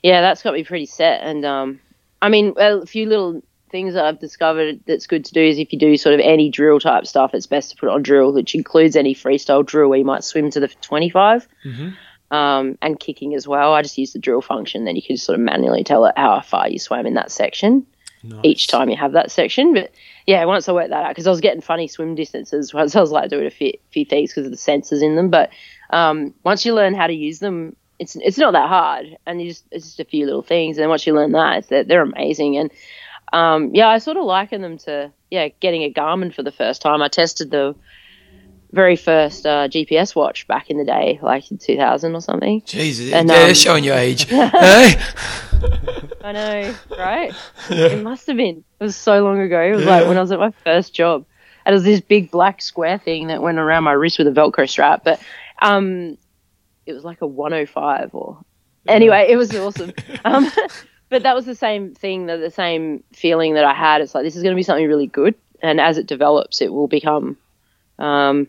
yeah, 0.03 0.21
that's 0.21 0.43
got 0.43 0.55
me 0.55 0.65
pretty 0.65 0.87
set. 0.87 1.23
And 1.23 1.45
um, 1.45 1.81
I 2.23 2.29
mean, 2.29 2.55
well, 2.55 2.83
a 2.83 2.87
few 2.87 3.07
little 3.07 3.43
things 3.71 3.95
that 3.95 4.05
I've 4.05 4.19
discovered 4.19 4.81
that's 4.87 5.07
good 5.07 5.25
to 5.27 5.33
do 5.33 5.43
is 5.43 5.59
if 5.59 5.73
you 5.73 5.79
do 5.79 5.97
sort 5.97 6.15
of 6.15 6.21
any 6.21 6.51
drill 6.51 6.81
type 6.81 7.07
stuff, 7.07 7.35
it's 7.35 7.47
best 7.47 7.71
to 7.71 7.77
put 7.77 7.89
on 7.89 8.03
drill, 8.03 8.33
which 8.33 8.55
includes 8.55 8.97
any 8.97 9.15
freestyle 9.15 9.65
drill 9.65 9.89
where 9.89 9.99
you 9.99 10.05
might 10.05 10.25
swim 10.25 10.51
to 10.51 10.61
the 10.61 10.69
25. 10.69 11.49
Um, 12.31 12.77
and 12.83 13.01
kicking 13.01 13.35
as 13.35 13.49
well. 13.49 13.73
I 13.73 13.81
just 13.81 13.97
use 13.97 14.13
the 14.13 14.19
drill 14.19 14.43
function. 14.43 14.85
Then 14.85 14.97
you 14.97 15.03
can 15.03 15.17
sort 15.17 15.39
of 15.39 15.45
manually 15.45 15.83
tell 15.83 16.05
it 16.05 16.15
how 16.17 16.41
far 16.43 16.69
you 16.69 16.79
swam 16.79 17.07
in 17.07 17.15
that 17.15 17.31
section 17.31 17.87
each 18.43 18.67
time 18.67 18.91
you 18.91 18.97
have 18.97 19.13
that 19.13 19.31
section. 19.31 19.75
But 19.75 19.93
yeah, 20.27 20.45
once 20.45 20.69
I 20.69 20.73
worked 20.73 20.91
that 20.91 21.05
out, 21.05 21.11
because 21.11 21.27
I 21.27 21.31
was 21.31 21.41
getting 21.41 21.61
funny 21.61 21.89
swim 21.89 22.15
distances 22.15 22.75
once 22.75 22.95
I 22.97 23.01
was 23.01 23.11
like 23.11 23.31
doing 23.31 23.47
a 23.47 23.51
few, 23.51 23.73
few 23.91 24.05
things 24.05 24.31
because 24.31 24.47
of 24.47 24.51
the 24.51 24.59
sensors 24.59 25.03
in 25.03 25.17
them. 25.17 25.31
But 25.31 25.51
um, 25.91 26.35
once 26.45 26.65
you 26.65 26.75
learn 26.75 26.95
how 26.95 27.07
to 27.07 27.15
use 27.15 27.39
them, 27.39 27.77
it's 27.99 28.17
it's 28.17 28.39
not 28.39 28.53
that 28.53 28.69
hard, 28.69 29.17
and 29.27 29.41
you 29.43 29.49
just 29.49 29.65
it's 29.71 29.87
just 29.87 30.01
a 30.01 30.05
few 30.05 30.27
little 30.27 30.43
things. 30.43 30.79
And 30.79 30.89
once 30.89 31.07
you 31.07 31.15
learn 31.15 31.33
that, 31.33 31.59
it's, 31.59 31.69
they're, 31.69 31.85
they're 31.85 32.03
amazing. 32.03 32.57
And 32.57 32.71
um, 33.33 33.75
yeah, 33.75 33.89
I 33.89 33.99
sort 33.99 34.17
of 34.17 34.25
liken 34.25 34.63
them 34.63 34.79
to 34.79 35.13
yeah 35.31 35.49
getting 35.61 35.83
a 35.83 35.93
Garmin 35.93 36.33
for 36.33 36.43
the 36.43 36.53
first 36.53 36.81
time. 36.81 37.03
I 37.03 37.09
tested 37.09 37.51
the 37.51 37.75
very 38.73 38.97
first 38.97 39.47
uh, 39.47 39.69
GPS 39.69 40.15
watch 40.15 40.47
back 40.47 40.71
in 40.71 40.77
the 40.79 40.85
day, 40.85 41.19
like 41.23 41.51
in 41.51 41.59
2000 41.59 42.15
or 42.15 42.21
something. 42.21 42.63
Jesus, 42.67 43.13
And, 43.13 43.29
they're 43.29 43.49
um, 43.49 43.55
showing 43.55 43.83
your 43.83 43.97
age. 43.97 44.25
hey? 44.29 45.01
I 46.23 46.33
know, 46.33 46.75
right? 46.91 47.35
It 47.71 48.03
must 48.03 48.27
have 48.27 48.37
been. 48.37 48.63
It 48.79 48.85
was 48.85 48.95
so 48.95 49.25
long 49.25 49.41
ago. 49.41 49.61
It 49.61 49.75
was 49.75 49.85
like 49.87 50.07
when 50.07 50.19
I 50.19 50.21
was 50.21 50.33
at 50.33 50.39
my 50.39 50.51
first 50.65 50.95
job. 50.95 51.25
And 51.65 51.73
it 51.73 51.77
was 51.77 51.85
this 51.85 52.01
big 52.01 52.31
black 52.31 52.63
square 52.63 52.99
thing 52.99 53.29
that 53.29 53.43
went 53.43 53.59
around 53.59 53.85
my 53.85 53.93
wrist 53.93 54.19
with 54.19 54.27
a 54.27 54.31
Velcro 54.31 54.69
strap. 54.69 55.05
But 55.05 55.21
um, 55.61 56.17
it 56.89 56.95
was 56.95 57.05
like 57.05 57.21
a 57.21 57.27
105 57.27 58.15
or. 58.15 58.39
Anyway, 58.87 59.27
it 59.29 59.37
was 59.37 59.55
awesome. 59.55 59.93
Um, 60.25 60.51
but 61.11 61.23
that 61.23 61.35
was 61.35 61.47
the 61.47 61.55
same 61.55 61.95
thing, 61.95 62.27
the, 62.27 62.37
the 62.37 62.51
same 62.51 63.05
feeling 63.13 63.55
that 63.55 63.65
I 63.65 63.75
had. 63.75 64.01
It's 64.01 64.15
like, 64.15 64.25
this 64.25 64.37
is 64.37 64.43
going 64.43 64.55
to 64.55 64.59
be 64.59 64.63
something 64.63 64.87
really 64.87 65.07
good. 65.07 65.35
And 65.63 65.81
as 65.81 65.99
it 65.99 66.07
develops, 66.07 66.61
it 66.61 66.73
will 66.73 66.89
become, 66.89 67.37
um, 67.99 68.47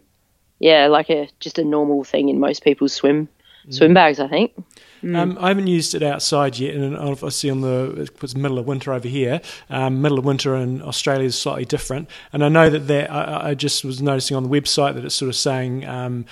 yeah, 0.59 0.87
like 0.87 1.09
a 1.09 1.27
just 1.39 1.57
a 1.57 1.63
normal 1.63 2.03
thing 2.03 2.29
in 2.29 2.39
most 2.39 2.63
people's 2.63 2.93
swim 2.93 3.27
swim 3.69 3.93
bags, 3.93 4.19
I 4.19 4.27
think. 4.27 4.53
Um, 5.01 5.37
I 5.39 5.47
haven't 5.49 5.67
used 5.67 5.95
it 5.95 6.03
outside 6.03 6.57
yet, 6.57 6.75
and 6.75 6.97
obviously 6.97 7.49
on 7.49 7.61
the 7.61 8.09
it's 8.21 8.35
middle 8.35 8.59
of 8.59 8.67
winter 8.67 8.91
over 8.91 9.07
here. 9.07 9.41
Um, 9.69 10.01
middle 10.01 10.19
of 10.19 10.25
winter 10.25 10.55
in 10.55 10.81
Australia 10.81 11.25
is 11.25 11.39
slightly 11.39 11.65
different, 11.65 12.09
and 12.33 12.43
I 12.43 12.49
know 12.49 12.69
that 12.69 12.87
there. 12.87 13.09
I, 13.09 13.49
I 13.49 13.53
just 13.53 13.85
was 13.85 14.01
noticing 14.01 14.35
on 14.35 14.43
the 14.43 14.49
website 14.49 14.95
that 14.95 15.05
it's 15.05 15.15
sort 15.15 15.29
of 15.29 15.35
saying. 15.35 15.85
Um, 15.85 16.25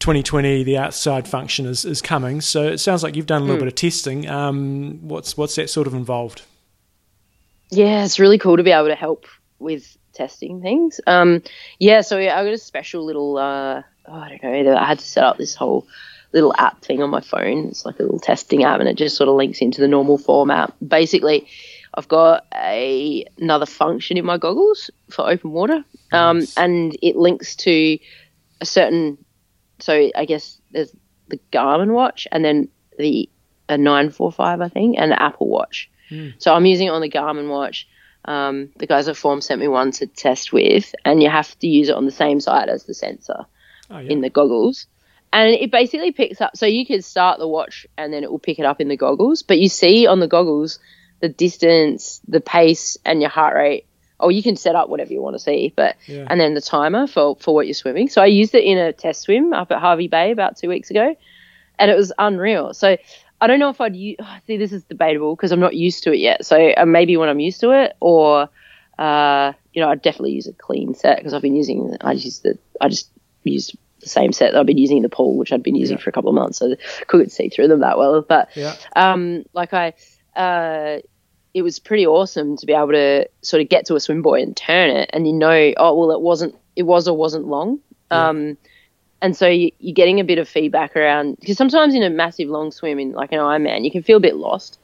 2020, 0.00 0.64
the 0.64 0.78
outside 0.78 1.26
function 1.26 1.66
is, 1.66 1.84
is 1.84 2.00
coming. 2.00 2.40
So 2.40 2.64
it 2.64 2.78
sounds 2.78 3.02
like 3.02 3.16
you've 3.16 3.26
done 3.26 3.42
a 3.42 3.44
little 3.44 3.58
bit 3.58 3.68
of 3.68 3.74
testing. 3.74 4.28
Um, 4.28 5.00
what's 5.06 5.36
what's 5.36 5.56
that 5.56 5.70
sort 5.70 5.86
of 5.86 5.94
involved? 5.94 6.42
yeah, 7.70 8.04
it's 8.04 8.18
really 8.18 8.38
cool 8.38 8.56
to 8.56 8.62
be 8.62 8.70
able 8.70 8.88
to 8.88 8.94
help 8.94 9.26
with 9.58 9.96
testing 10.12 10.62
things. 10.62 11.00
Um, 11.06 11.42
yeah, 11.78 12.00
so 12.00 12.18
yeah, 12.18 12.38
I 12.38 12.44
got 12.44 12.52
a 12.52 12.58
special 12.58 13.04
little, 13.04 13.36
uh, 13.36 13.82
oh, 14.06 14.12
I 14.12 14.28
don't 14.28 14.64
know, 14.64 14.76
I 14.76 14.86
had 14.86 14.98
to 14.98 15.06
set 15.06 15.24
up 15.24 15.38
this 15.38 15.54
whole 15.54 15.86
little 16.32 16.54
app 16.58 16.82
thing 16.82 17.02
on 17.02 17.10
my 17.10 17.20
phone. 17.20 17.68
It's 17.68 17.84
like 17.84 17.98
a 18.00 18.02
little 18.02 18.20
testing 18.20 18.64
app, 18.64 18.80
and 18.80 18.88
it 18.88 18.96
just 18.96 19.16
sort 19.16 19.28
of 19.28 19.34
links 19.34 19.60
into 19.60 19.80
the 19.80 19.88
normal 19.88 20.18
format. 20.18 20.72
Basically, 20.86 21.46
I've 21.94 22.08
got 22.08 22.46
a 22.54 23.24
another 23.38 23.66
function 23.66 24.16
in 24.16 24.24
my 24.24 24.38
goggles 24.38 24.90
for 25.10 25.28
open 25.28 25.52
water, 25.52 25.84
um, 26.12 26.46
and 26.56 26.96
it 27.02 27.16
links 27.16 27.56
to 27.56 27.98
a 28.60 28.66
certain. 28.66 29.18
So 29.80 30.10
I 30.14 30.24
guess 30.24 30.60
there's 30.70 30.92
the 31.28 31.38
Garmin 31.52 31.92
watch, 31.92 32.26
and 32.32 32.44
then 32.44 32.68
the 32.98 33.28
a 33.68 33.76
nine 33.76 34.10
four 34.10 34.32
five, 34.32 34.60
I 34.60 34.68
think, 34.68 34.96
and 34.98 35.12
the 35.12 35.22
Apple 35.22 35.48
Watch. 35.48 35.90
So 36.38 36.54
I'm 36.54 36.64
using 36.64 36.86
it 36.86 36.90
on 36.90 37.02
the 37.02 37.10
Garmin 37.10 37.50
watch. 37.50 37.86
Um, 38.24 38.70
the 38.76 38.86
guys 38.86 39.08
at 39.08 39.16
Form 39.16 39.40
sent 39.42 39.60
me 39.60 39.68
one 39.68 39.90
to 39.92 40.06
test 40.06 40.52
with, 40.54 40.94
and 41.04 41.22
you 41.22 41.28
have 41.28 41.58
to 41.58 41.66
use 41.66 41.90
it 41.90 41.94
on 41.96 42.06
the 42.06 42.10
same 42.10 42.40
side 42.40 42.68
as 42.70 42.84
the 42.84 42.94
sensor 42.94 43.44
Oh, 43.90 43.98
yeah. 43.98 44.10
in 44.10 44.20
the 44.22 44.30
goggles. 44.30 44.86
And 45.32 45.50
it 45.50 45.70
basically 45.70 46.12
picks 46.12 46.40
up, 46.40 46.56
so 46.56 46.64
you 46.64 46.86
can 46.86 47.02
start 47.02 47.38
the 47.38 47.46
watch 47.46 47.86
and 47.98 48.10
then 48.12 48.22
it 48.24 48.30
will 48.30 48.38
pick 48.38 48.58
it 48.58 48.64
up 48.64 48.80
in 48.80 48.88
the 48.88 48.96
goggles, 48.96 49.42
but 49.42 49.58
you 49.58 49.68
see 49.68 50.06
on 50.06 50.20
the 50.20 50.28
goggles 50.28 50.78
the 51.20 51.28
distance, 51.28 52.20
the 52.28 52.40
pace, 52.40 52.96
and 53.04 53.20
your 53.20 53.30
heart 53.30 53.54
rate. 53.54 53.86
Or 54.20 54.32
you 54.32 54.42
can 54.42 54.56
set 54.56 54.74
up 54.74 54.88
whatever 54.88 55.12
you 55.12 55.22
want 55.22 55.34
to 55.36 55.38
see, 55.40 55.72
but 55.76 55.96
Yeah. 56.06 56.26
and 56.28 56.40
then 56.40 56.54
the 56.54 56.60
timer 56.60 57.06
for, 57.06 57.36
for 57.36 57.54
what 57.54 57.66
you're 57.68 57.74
swimming. 57.74 58.08
So 58.08 58.20
I 58.20 58.26
used 58.26 58.52
it 58.54 58.64
in 58.64 58.76
a 58.76 58.92
test 58.92 59.22
swim 59.22 59.52
up 59.52 59.70
at 59.70 59.80
Hervey 59.80 60.08
Bay 60.08 60.32
about 60.32 60.56
two 60.56 60.68
weeks 60.68 60.90
ago, 60.90 61.14
and 61.78 61.90
it 61.90 61.96
was 61.96 62.12
unreal. 62.18 62.74
So 62.74 62.96
I 63.40 63.46
don't 63.46 63.60
know 63.60 63.70
if 63.70 63.80
I'd 63.80 63.94
use. 63.94 64.16
See, 64.48 64.56
this 64.56 64.72
is 64.72 64.82
debatable 64.84 65.36
because 65.36 65.52
I'm 65.52 65.60
not 65.60 65.74
used 65.76 66.02
to 66.04 66.12
it 66.12 66.18
yet. 66.18 66.44
So 66.44 66.72
uh, 66.76 66.84
maybe 66.84 67.16
when 67.16 67.28
I'm 67.28 67.38
used 67.38 67.60
to 67.60 67.70
it, 67.70 67.92
or 68.00 68.48
uh, 68.98 69.52
you 69.72 69.80
know, 69.80 69.88
I'd 69.90 70.02
definitely 70.02 70.32
use 70.32 70.48
a 70.48 70.52
clean 70.52 70.94
set 70.94 71.18
because 71.18 71.32
I've 71.32 71.42
been 71.42 71.54
using. 71.54 71.96
I 72.00 72.14
just 72.14 72.24
used 72.24 72.42
the. 72.42 72.58
I 72.80 72.88
just 72.88 73.10
used 73.44 73.76
the 74.00 74.08
same 74.08 74.32
set 74.32 74.52
that 74.52 74.58
I've 74.60 74.66
been 74.66 74.78
using 74.78 74.96
in 74.96 75.02
the 75.04 75.08
pool, 75.08 75.36
which 75.36 75.52
I'd 75.52 75.62
been 75.62 75.76
using 75.76 75.96
Yeah. 75.96 76.02
for 76.02 76.10
a 76.10 76.12
couple 76.12 76.30
of 76.30 76.34
months, 76.34 76.58
so 76.58 76.74
couldn't 77.06 77.30
see 77.30 77.48
through 77.48 77.68
them 77.68 77.80
that 77.80 77.98
well. 77.98 78.20
But 78.22 78.48
Yeah. 78.56 78.74
um, 78.96 79.44
like 79.54 79.72
I, 79.74 79.92
uh, 80.36 80.98
it 81.58 81.62
was 81.62 81.78
pretty 81.78 82.06
awesome 82.06 82.56
to 82.56 82.66
be 82.66 82.72
able 82.72 82.92
to 82.92 83.28
sort 83.42 83.60
of 83.62 83.68
get 83.68 83.86
to 83.86 83.94
a 83.96 84.00
swim 84.00 84.22
buoy 84.22 84.42
and 84.42 84.56
turn 84.56 84.90
it, 84.90 85.10
and 85.12 85.26
you 85.26 85.32
know, 85.32 85.72
oh 85.76 85.94
well, 85.98 86.10
it 86.12 86.20
wasn't, 86.20 86.54
it 86.76 86.84
was 86.84 87.06
or 87.08 87.16
wasn't 87.16 87.46
long. 87.46 87.80
Um, 88.10 88.56
and 89.20 89.36
so 89.36 89.46
you, 89.48 89.72
you're 89.80 89.94
getting 89.94 90.20
a 90.20 90.24
bit 90.24 90.38
of 90.38 90.48
feedback 90.48 90.96
around 90.96 91.38
because 91.40 91.56
sometimes 91.58 91.94
in 91.94 92.02
a 92.02 92.10
massive 92.10 92.48
long 92.48 92.70
swim 92.70 92.98
in 92.98 93.12
like 93.12 93.32
an 93.32 93.38
Ironman, 93.38 93.84
you 93.84 93.90
can 93.90 94.02
feel 94.02 94.16
a 94.18 94.20
bit 94.20 94.36
lost. 94.36 94.78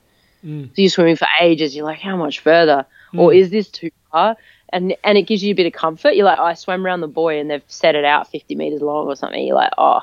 Mm. 0.44 0.66
So 0.68 0.72
you're 0.76 0.90
swimming 0.90 1.16
for 1.16 1.28
ages. 1.40 1.74
You're 1.74 1.86
like, 1.86 2.00
how 2.00 2.16
much 2.16 2.40
further? 2.40 2.84
Or 3.16 3.30
Mm. 3.30 3.36
is 3.38 3.50
this 3.50 3.68
too 3.68 3.90
far? 4.10 4.36
And 4.70 4.94
and 5.04 5.16
it 5.16 5.22
gives 5.22 5.42
you 5.44 5.52
a 5.52 5.54
bit 5.54 5.66
of 5.66 5.72
comfort. 5.72 6.16
You're 6.16 6.26
like, 6.26 6.38
I 6.40 6.54
swam 6.54 6.84
around 6.84 7.00
the 7.00 7.06
buoy 7.08 7.38
and 7.38 7.48
they've 7.48 7.62
set 7.68 7.94
it 7.94 8.04
out 8.04 8.28
50 8.30 8.56
meters 8.56 8.82
long 8.82 9.06
or 9.06 9.14
something. 9.16 9.46
You're 9.46 9.54
like, 9.56 9.72
oh, 9.78 10.00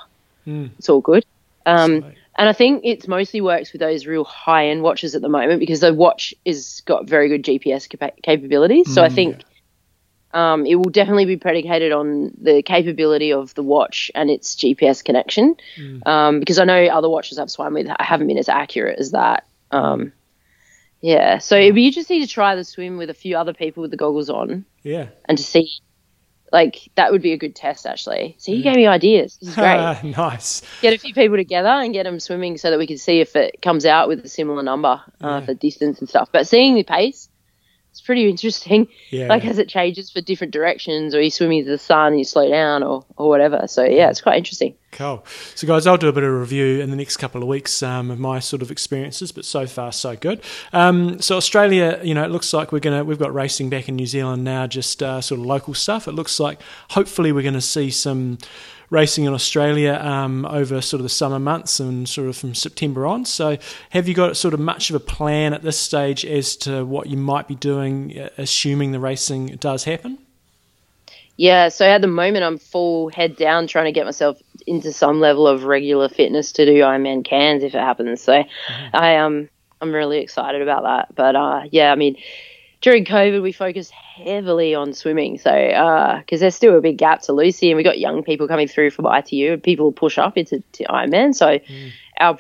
Mm. 0.48 0.70
it's 0.80 0.90
all 0.90 1.02
good. 1.02 1.26
Um. 1.66 2.04
And 2.42 2.50
I 2.50 2.54
think 2.54 2.82
it 2.84 3.08
mostly 3.08 3.40
works 3.40 3.72
with 3.72 3.82
those 3.82 4.08
real 4.08 4.24
high 4.24 4.70
end 4.70 4.82
watches 4.82 5.14
at 5.14 5.22
the 5.22 5.30
moment 5.30 5.60
because 5.60 5.82
the 5.82 5.94
watch 5.94 6.34
is 6.44 6.82
got 6.88 7.08
very 7.08 7.30
good 7.30 7.44
GPS 7.44 7.88
capa- 7.88 8.20
capabilities. 8.24 8.92
So 8.92 9.04
I 9.04 9.10
Mm, 9.10 9.14
think 9.14 9.44
um, 10.34 10.66
it 10.66 10.74
will 10.74 10.90
definitely 10.90 11.26
be 11.26 11.38
predicated 11.38 11.92
on 11.92 12.32
the 12.42 12.64
capability 12.64 13.32
of 13.32 13.54
the 13.54 13.62
watch 13.62 14.10
and 14.16 14.32
its 14.32 14.56
GPS 14.56 15.04
connection. 15.04 15.56
Mm. 15.78 16.08
Um, 16.08 16.40
because 16.40 16.58
I 16.58 16.64
know 16.66 16.84
other 16.86 17.10
watches 17.10 17.38
I've 17.38 17.52
swum 17.52 17.76
with 17.76 17.88
haven't 18.00 18.26
been 18.26 18.40
as 18.40 18.50
accurate 18.50 18.98
as 18.98 19.12
that. 19.12 19.46
Um, 19.70 20.12
yeah, 21.00 21.38
so 21.38 21.58
it'd 21.58 21.76
be 21.76 21.86
interesting 21.86 22.22
to 22.22 22.28
try 22.28 22.56
the 22.56 22.64
swim 22.64 22.98
with 22.98 23.12
a 23.12 23.14
few 23.14 23.38
other 23.38 23.54
people 23.54 23.82
with 23.82 23.92
the 23.92 23.98
goggles 23.98 24.32
on 24.32 24.66
Yeah. 24.82 25.10
and 25.26 25.38
to 25.38 25.44
see. 25.44 25.70
Like 26.52 26.90
that 26.96 27.12
would 27.12 27.22
be 27.22 27.32
a 27.32 27.38
good 27.38 27.56
test, 27.56 27.86
actually. 27.86 28.36
So 28.38 28.52
you 28.52 28.62
gave 28.62 28.76
me 28.76 28.86
ideas. 28.88 29.38
This 29.38 29.50
is 29.50 29.56
great 29.56 30.00
nice. 30.18 30.62
get 30.82 30.94
a 30.94 30.98
few 30.98 31.14
people 31.14 31.38
together 31.38 31.70
and 31.70 31.94
get 31.94 32.04
them 32.04 32.20
swimming 32.20 32.58
so 32.58 32.70
that 32.70 32.78
we 32.78 32.88
can 32.88 32.98
see 32.98 33.22
if 33.22 33.36
it 33.36 33.62
comes 33.62 33.86
out 33.86 34.08
with 34.10 34.26
a 34.26 34.28
similar 34.28 34.62
number 34.62 35.02
uh, 35.24 35.28
Yeah. 35.28 35.40
for 35.42 35.54
distance 35.54 36.00
and 36.00 36.10
stuff. 36.10 36.30
But 36.32 36.48
seeing 36.48 36.76
the 36.76 36.84
pace, 36.84 37.30
it's 37.92 38.02
pretty 38.02 38.30
interesting. 38.30 38.88
Yeah. 39.10 39.28
Like 39.28 39.44
as 39.44 39.58
it 39.58 39.68
changes 39.68 40.10
for 40.10 40.22
different 40.22 40.54
directions, 40.54 41.14
or 41.14 41.22
you're 41.22 41.30
swimming 41.30 41.66
to 41.66 41.70
the 41.70 41.78
sun 41.78 42.08
and 42.08 42.20
you 42.20 42.24
slow 42.24 42.50
down, 42.50 42.84
or 42.84 43.06
or 43.18 43.28
whatever. 43.28 43.68
So 43.68 43.84
yeah, 43.84 44.10
it's 44.10 44.22
quite 44.22 44.38
interesting. 44.38 44.76
Cool. 44.92 45.26
So, 45.56 45.68
guys, 45.68 45.88
I'll 45.88 45.98
do 45.98 46.10
a 46.10 46.14
bit 46.14 46.24
of 46.24 46.34
review 46.34 46.82
in 46.82 46.90
the 46.90 46.98
next 46.98 47.18
couple 47.18 47.42
of 47.42 47.48
weeks 47.48 47.82
um, 47.82 48.12
of 48.12 48.20
my 48.20 48.40
sort 48.40 48.62
of 48.62 48.72
experiences, 48.72 49.32
but 49.32 49.46
so 49.46 49.66
far 49.66 49.92
so 49.92 50.16
good. 50.18 50.42
Um, 50.74 51.22
so, 51.22 51.38
Australia, 51.38 52.00
you 52.04 52.14
know, 52.14 52.24
it 52.24 52.32
looks 52.32 52.54
like 52.54 52.72
we're 52.72 52.80
gonna 52.80 53.04
we've 53.04 53.20
got 53.20 53.34
racing 53.34 53.70
back 53.70 53.90
in 53.90 53.96
New 53.96 54.08
Zealand 54.08 54.44
now, 54.44 54.68
just 54.68 55.04
uh, 55.04 55.20
sort 55.20 55.40
of 55.40 55.46
local 55.46 55.74
stuff. 55.74 56.08
It 56.08 56.14
looks 56.14 56.40
like 56.40 56.62
hopefully 56.90 57.32
we're 57.32 57.42
going 57.42 57.54
to 57.54 57.62
see 57.62 57.90
some 57.90 58.38
racing 58.92 59.24
in 59.24 59.34
Australia 59.34 59.94
um, 60.04 60.46
over 60.46 60.82
sort 60.82 61.00
of 61.00 61.04
the 61.04 61.10
summer 61.10 61.40
months 61.40 61.80
and 61.80 62.08
sort 62.08 62.28
of 62.28 62.38
from 62.38 62.54
September 62.54 63.08
on. 63.08 63.26
So, 63.26 63.58
have 63.90 64.08
you 64.08 64.14
got 64.14 64.38
sort 64.38 64.54
of 64.54 64.60
much 64.60 64.92
of 64.92 64.96
a 64.96 65.00
plan 65.00 65.54
at 65.54 65.64
this 65.64 65.80
stage 65.80 66.24
as 66.24 66.56
to 66.58 66.86
what 66.86 67.08
you 67.08 67.18
might 67.18 67.48
be 67.48 67.56
doing, 67.56 68.20
uh, 68.20 68.30
assuming 68.38 68.92
the 68.92 69.00
racing 69.00 69.48
does 69.56 69.86
happen? 69.86 70.20
Yeah. 71.38 71.70
So 71.70 71.86
at 71.86 72.02
the 72.02 72.08
moment, 72.08 72.44
I'm 72.44 72.60
full 72.60 73.10
head 73.10 73.36
down 73.36 73.66
trying 73.66 73.86
to 73.86 73.92
get 73.92 74.06
myself 74.06 74.38
into 74.68 74.94
some 74.94 75.20
level 75.20 75.48
of 75.48 75.64
regular 75.64 76.08
fitness 76.08 76.52
to 76.52 76.66
do 76.66 76.74
Ironman 76.74 77.26
Cairns 77.26 77.64
if 77.64 77.74
it 77.74 77.80
happens. 77.80 78.22
So 78.22 78.44
I 78.94 79.16
um 79.16 79.50
I'm 79.80 79.92
really 79.92 80.20
excited 80.20 80.62
about 80.62 80.84
that. 80.84 81.16
But 81.16 81.36
uh, 81.36 81.64
yeah, 81.72 81.92
I 81.92 81.96
mean. 81.96 82.18
During 82.82 83.06
COVID, 83.06 83.44
we 83.44 83.52
focused 83.52 83.94
heavily 84.16 84.76
on 84.76 84.94
swimming, 84.94 85.38
so 85.38 86.20
because 86.20 86.40
there's 86.40 86.56
still 86.56 86.78
a 86.78 86.82
big 86.82 86.98
gap 86.98 87.22
to 87.24 87.34
Lucy, 87.34 87.70
and 87.72 87.78
we've 87.78 87.86
got 87.86 88.00
young 88.00 88.24
people 88.24 88.48
coming 88.48 88.68
through 88.68 88.92
from 88.92 89.06
ITU, 89.06 89.54
and 89.54 89.64
people 89.64 89.92
push 89.92 90.18
up 90.18 90.38
into 90.38 90.64
to 90.74 90.84
Ironman. 90.86 91.36
So, 91.36 91.60
our 92.20 92.38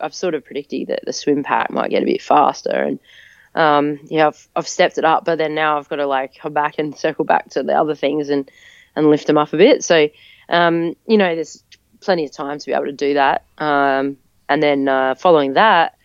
I've 0.00 0.14
sort 0.14 0.34
of 0.34 0.44
predicted 0.44 0.88
that 0.88 1.00
the 1.06 1.12
swim 1.12 1.42
pack 1.42 1.70
might 1.70 1.90
get 1.90 2.02
a 2.02 2.06
bit 2.06 2.22
faster, 2.22 2.70
and 2.70 2.98
um, 3.54 3.98
yeah, 4.04 4.28
I've, 4.28 4.48
I've 4.54 4.68
stepped 4.68 4.98
it 4.98 5.04
up, 5.04 5.24
but 5.24 5.38
then 5.38 5.54
now 5.54 5.78
I've 5.78 5.88
got 5.88 5.96
to 5.96 6.06
like 6.06 6.36
come 6.36 6.52
back 6.52 6.78
and 6.78 6.96
circle 6.98 7.24
back 7.24 7.50
to 7.50 7.62
the 7.62 7.74
other 7.74 7.94
things 7.94 8.28
and 8.28 8.50
and 8.94 9.10
lift 9.10 9.26
them 9.26 9.38
up 9.38 9.52
a 9.52 9.56
bit. 9.56 9.84
So, 9.84 10.08
um, 10.48 10.96
you 11.06 11.18
know, 11.18 11.34
there's 11.34 11.62
plenty 12.00 12.24
of 12.24 12.32
time 12.32 12.58
to 12.58 12.66
be 12.66 12.72
able 12.72 12.86
to 12.86 12.92
do 12.92 13.14
that. 13.14 13.44
Um, 13.58 14.16
and 14.48 14.62
then 14.62 14.88
uh, 14.88 15.14
following 15.16 15.54
that, 15.54 15.95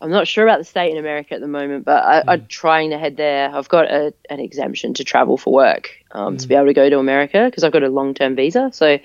I'm 0.00 0.10
not 0.10 0.26
sure 0.26 0.46
about 0.46 0.58
the 0.58 0.64
state 0.64 0.92
in 0.92 0.96
America 0.96 1.34
at 1.34 1.40
the 1.40 1.48
moment, 1.48 1.84
but 1.84 2.02
I, 2.02 2.22
I'm 2.26 2.46
trying 2.46 2.90
to 2.90 2.98
head 2.98 3.16
there. 3.16 3.54
I've 3.54 3.68
got 3.68 3.90
a, 3.90 4.14
an 4.30 4.40
exemption 4.40 4.94
to 4.94 5.04
travel 5.04 5.36
for 5.36 5.52
work 5.52 5.90
um, 6.12 6.38
to 6.38 6.48
be 6.48 6.54
able 6.54 6.66
to 6.66 6.74
go 6.74 6.88
to 6.88 6.98
America 6.98 7.44
because 7.44 7.64
I've 7.64 7.72
got 7.72 7.82
a 7.82 7.88
long 7.88 8.14
term 8.14 8.34
visa. 8.34 8.70
So, 8.72 8.98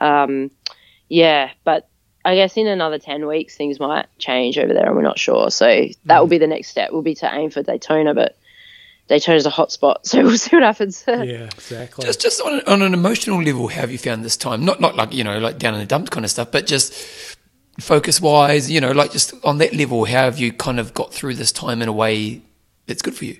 um, 0.00 0.50
yeah, 1.08 1.50
but 1.62 1.88
I 2.24 2.34
guess 2.34 2.56
in 2.56 2.66
another 2.66 2.98
10 2.98 3.26
weeks, 3.26 3.56
things 3.56 3.78
might 3.78 4.06
change 4.18 4.58
over 4.58 4.74
there 4.74 4.86
and 4.86 4.96
we're 4.96 5.02
not 5.02 5.18
sure. 5.18 5.50
So 5.50 5.86
that 6.06 6.18
will 6.18 6.28
be 6.28 6.38
the 6.38 6.46
next 6.48 6.68
step, 6.68 6.90
will 6.90 7.02
be 7.02 7.14
to 7.16 7.32
aim 7.32 7.50
for 7.50 7.62
Daytona, 7.62 8.12
but 8.12 8.36
Daytona's 9.08 9.46
a 9.46 9.50
hot 9.50 9.70
spot. 9.70 10.00
So 10.06 10.22
we'll 10.22 10.38
see 10.38 10.56
what 10.56 10.64
happens. 10.64 11.04
Yeah, 11.06 11.44
exactly. 11.44 12.04
Just, 12.04 12.20
just 12.20 12.40
on, 12.40 12.60
on 12.66 12.82
an 12.82 12.94
emotional 12.94 13.42
level, 13.42 13.68
how 13.68 13.82
have 13.82 13.92
you 13.92 13.98
found 13.98 14.24
this 14.24 14.36
time? 14.36 14.64
Not, 14.64 14.80
not 14.80 14.96
like 14.96 15.12
you 15.12 15.22
know, 15.22 15.38
like 15.38 15.58
down 15.58 15.74
in 15.74 15.80
the 15.80 15.86
dumps 15.86 16.10
kind 16.10 16.24
of 16.24 16.30
stuff, 16.30 16.50
but 16.50 16.66
just 16.66 16.92
focus 17.80 18.20
wise, 18.20 18.70
you 18.70 18.80
know, 18.80 18.92
like 18.92 19.12
just 19.12 19.34
on 19.44 19.58
that 19.58 19.74
level, 19.74 20.04
how 20.04 20.24
have 20.24 20.38
you 20.38 20.52
kind 20.52 20.78
of 20.78 20.94
got 20.94 21.12
through 21.12 21.34
this 21.34 21.52
time 21.52 21.82
in 21.82 21.88
a 21.88 21.92
way 21.92 22.42
that's 22.86 23.02
good 23.02 23.14
for 23.14 23.24
you? 23.24 23.38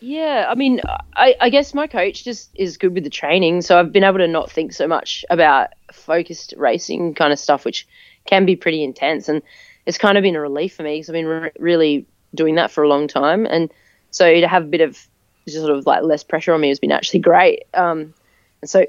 Yeah, 0.00 0.46
I 0.48 0.54
mean, 0.54 0.82
I, 1.16 1.34
I 1.40 1.48
guess 1.48 1.72
my 1.72 1.86
coach 1.86 2.24
just 2.24 2.50
is 2.54 2.76
good 2.76 2.92
with 2.92 3.04
the 3.04 3.10
training, 3.10 3.62
so 3.62 3.78
I've 3.78 3.90
been 3.90 4.04
able 4.04 4.18
to 4.18 4.28
not 4.28 4.50
think 4.50 4.74
so 4.74 4.86
much 4.86 5.24
about 5.30 5.70
focused 5.92 6.52
racing 6.58 7.14
kind 7.14 7.32
of 7.32 7.38
stuff, 7.38 7.64
which 7.64 7.88
can 8.26 8.44
be 8.44 8.54
pretty 8.54 8.84
intense, 8.84 9.30
and 9.30 9.40
it's 9.86 9.96
kind 9.96 10.18
of 10.18 10.22
been 10.22 10.36
a 10.36 10.40
relief 10.40 10.74
for 10.74 10.82
me 10.82 10.96
because 10.96 11.08
I've 11.08 11.14
been 11.14 11.26
re- 11.26 11.50
really 11.58 12.06
doing 12.34 12.56
that 12.56 12.70
for 12.70 12.84
a 12.84 12.88
long 12.88 13.08
time, 13.08 13.46
and 13.46 13.72
so 14.10 14.40
to 14.40 14.46
have 14.46 14.64
a 14.64 14.66
bit 14.66 14.82
of 14.82 15.08
just 15.46 15.56
sort 15.56 15.70
of 15.70 15.86
like 15.86 16.02
less 16.02 16.22
pressure 16.22 16.52
on 16.52 16.60
me 16.60 16.68
has 16.68 16.80
been 16.80 16.92
actually 16.92 17.20
great. 17.20 17.64
Um, 17.72 18.12
and 18.60 18.68
so 18.68 18.86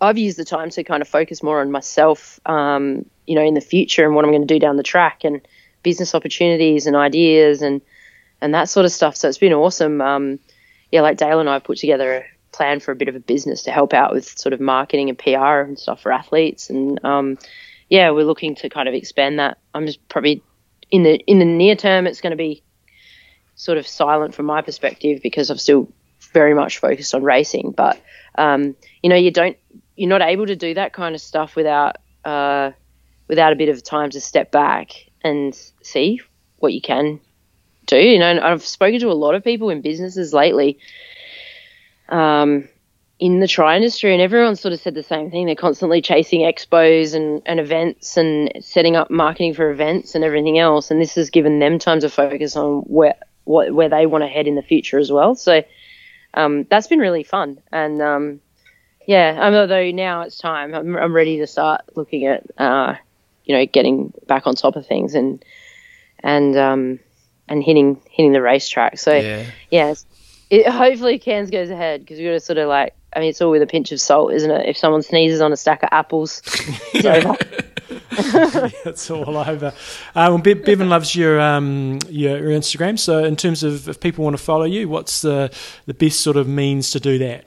I've 0.00 0.18
used 0.18 0.38
the 0.38 0.44
time 0.44 0.70
to 0.70 0.84
kind 0.84 1.02
of 1.02 1.08
focus 1.08 1.42
more 1.42 1.60
on 1.60 1.70
myself, 1.70 2.40
um, 2.46 3.06
you 3.26 3.34
know, 3.34 3.44
in 3.44 3.54
the 3.54 3.60
future 3.60 4.04
and 4.04 4.14
what 4.14 4.24
I'm 4.24 4.30
going 4.30 4.46
to 4.46 4.54
do 4.54 4.58
down 4.58 4.76
the 4.76 4.82
track 4.82 5.24
and 5.24 5.40
business 5.82 6.14
opportunities 6.14 6.86
and 6.86 6.96
ideas 6.96 7.62
and 7.62 7.80
and 8.40 8.52
that 8.54 8.68
sort 8.68 8.84
of 8.84 8.92
stuff. 8.92 9.16
So 9.16 9.28
it's 9.28 9.38
been 9.38 9.52
awesome. 9.52 10.00
Um, 10.00 10.38
yeah, 10.90 11.00
like 11.00 11.16
Dale 11.16 11.40
and 11.40 11.48
I 11.48 11.58
put 11.60 11.78
together 11.78 12.16
a 12.16 12.24
plan 12.52 12.80
for 12.80 12.92
a 12.92 12.96
bit 12.96 13.08
of 13.08 13.16
a 13.16 13.20
business 13.20 13.62
to 13.62 13.70
help 13.70 13.94
out 13.94 14.12
with 14.12 14.38
sort 14.38 14.52
of 14.52 14.60
marketing 14.60 15.08
and 15.08 15.18
PR 15.18 15.60
and 15.60 15.78
stuff 15.78 16.02
for 16.02 16.12
athletes. 16.12 16.68
And 16.70 17.02
um, 17.04 17.38
yeah, 17.88 18.10
we're 18.10 18.24
looking 18.24 18.54
to 18.56 18.68
kind 18.68 18.88
of 18.88 18.94
expand 18.94 19.38
that. 19.38 19.58
I'm 19.72 19.86
just 19.86 20.06
probably 20.08 20.42
in 20.90 21.02
the 21.02 21.16
in 21.26 21.38
the 21.38 21.44
near 21.44 21.76
term, 21.76 22.06
it's 22.06 22.20
going 22.20 22.32
to 22.32 22.36
be 22.36 22.62
sort 23.56 23.78
of 23.78 23.86
silent 23.86 24.34
from 24.34 24.46
my 24.46 24.62
perspective 24.62 25.20
because 25.22 25.50
I'm 25.50 25.58
still 25.58 25.88
very 26.32 26.54
much 26.54 26.78
focused 26.78 27.14
on 27.14 27.22
racing. 27.22 27.72
But 27.76 28.00
um, 28.36 28.76
you 29.02 29.10
know, 29.10 29.16
you 29.16 29.30
don't 29.30 29.56
you're 29.96 30.08
not 30.08 30.22
able 30.22 30.46
to 30.46 30.56
do 30.56 30.74
that 30.74 30.92
kind 30.92 31.14
of 31.14 31.20
stuff 31.20 31.56
without 31.56 31.96
uh, 32.24 32.72
without 33.28 33.52
a 33.52 33.56
bit 33.56 33.68
of 33.68 33.82
time 33.82 34.10
to 34.10 34.20
step 34.20 34.50
back 34.50 34.92
and 35.22 35.54
see 35.82 36.20
what 36.58 36.72
you 36.72 36.80
can 36.80 37.20
do. 37.86 37.96
You 37.96 38.18
know, 38.18 38.40
I've 38.42 38.64
spoken 38.64 39.00
to 39.00 39.10
a 39.10 39.12
lot 39.12 39.34
of 39.34 39.44
people 39.44 39.70
in 39.70 39.80
businesses 39.80 40.32
lately 40.32 40.78
um, 42.08 42.68
in 43.18 43.40
the 43.40 43.48
tri 43.48 43.76
industry, 43.76 44.12
and 44.12 44.20
everyone 44.20 44.56
sort 44.56 44.74
of 44.74 44.80
said 44.80 44.94
the 44.94 45.02
same 45.02 45.30
thing. 45.30 45.46
They're 45.46 45.54
constantly 45.54 46.02
chasing 46.02 46.40
expos 46.40 47.14
and, 47.14 47.42
and 47.46 47.60
events 47.60 48.16
and 48.16 48.52
setting 48.60 48.96
up 48.96 49.10
marketing 49.10 49.54
for 49.54 49.70
events 49.70 50.14
and 50.14 50.24
everything 50.24 50.58
else. 50.58 50.90
And 50.90 51.00
this 51.00 51.14
has 51.14 51.30
given 51.30 51.58
them 51.58 51.78
time 51.78 52.00
to 52.00 52.10
focus 52.10 52.56
on 52.56 52.80
where 52.80 53.14
what, 53.44 53.72
where 53.74 53.88
they 53.88 54.06
want 54.06 54.22
to 54.22 54.28
head 54.28 54.46
in 54.46 54.54
the 54.54 54.62
future 54.62 54.98
as 54.98 55.12
well. 55.12 55.34
So 55.34 55.62
um, 56.34 56.66
that's 56.70 56.86
been 56.86 56.98
really 56.98 57.22
fun. 57.22 57.60
And 57.70 58.02
um, 58.02 58.40
yeah, 59.06 59.36
um, 59.40 59.54
although 59.54 59.90
now 59.90 60.22
it's 60.22 60.38
time, 60.38 60.74
I'm, 60.74 60.96
I'm 60.96 61.12
ready 61.12 61.38
to 61.38 61.46
start 61.46 61.82
looking 61.94 62.26
at, 62.26 62.44
uh, 62.58 62.94
you 63.44 63.54
know, 63.56 63.66
getting 63.66 64.12
back 64.26 64.46
on 64.46 64.54
top 64.54 64.76
of 64.76 64.86
things 64.86 65.14
and 65.14 65.44
and 66.20 66.56
um, 66.56 66.98
and 67.48 67.62
hitting 67.62 68.00
hitting 68.10 68.32
the 68.32 68.40
racetrack. 68.42 68.98
So 68.98 69.14
Yeah. 69.14 69.44
yeah, 69.70 69.94
it, 70.50 70.66
hopefully 70.68 71.18
Cairns 71.18 71.50
goes 71.50 71.70
ahead 71.70 72.00
because 72.00 72.18
we've 72.18 72.28
got 72.28 72.32
to 72.32 72.40
sort 72.40 72.58
of 72.58 72.68
like, 72.68 72.94
I 73.14 73.20
mean, 73.20 73.28
it's 73.30 73.40
all 73.42 73.50
with 73.50 73.62
a 73.62 73.66
pinch 73.66 73.92
of 73.92 74.00
salt, 74.00 74.32
isn't 74.32 74.50
it? 74.50 74.68
If 74.68 74.76
someone 74.78 75.02
sneezes 75.02 75.40
on 75.40 75.52
a 75.52 75.56
stack 75.56 75.82
of 75.82 75.88
apples, 75.92 76.40
it's 76.94 77.04
over. 77.04 77.36
it's 78.86 79.10
all 79.10 79.36
over. 79.36 79.66
Uh, 79.68 79.72
well, 80.14 80.38
Be- 80.38 80.54
Bevan 80.54 80.88
loves 80.88 81.14
your, 81.14 81.40
um, 81.40 81.98
your 82.08 82.38
your 82.38 82.50
Instagram. 82.50 82.98
So, 82.98 83.24
in 83.24 83.36
terms 83.36 83.62
of 83.62 83.88
if 83.88 84.00
people 84.00 84.24
want 84.24 84.36
to 84.36 84.42
follow 84.42 84.64
you, 84.64 84.88
what's 84.88 85.20
the 85.22 85.52
the 85.86 85.94
best 85.94 86.20
sort 86.20 86.36
of 86.36 86.48
means 86.48 86.90
to 86.92 87.00
do 87.00 87.18
that? 87.18 87.44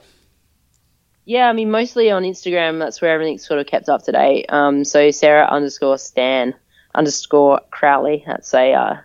Yeah, 1.28 1.50
I 1.50 1.52
mean, 1.52 1.70
mostly 1.70 2.10
on 2.10 2.22
Instagram, 2.22 2.78
that's 2.78 3.02
where 3.02 3.12
everything's 3.12 3.46
sort 3.46 3.60
of 3.60 3.66
kept 3.66 3.90
up 3.90 4.02
to 4.04 4.12
date. 4.12 4.46
Um, 4.48 4.82
so 4.82 5.10
Sarah 5.10 5.44
underscore 5.44 5.98
Stan 5.98 6.54
underscore 6.94 7.60
Crowley. 7.70 8.24
That's 8.26 8.54
a 8.54 8.72
uh, 8.72 8.96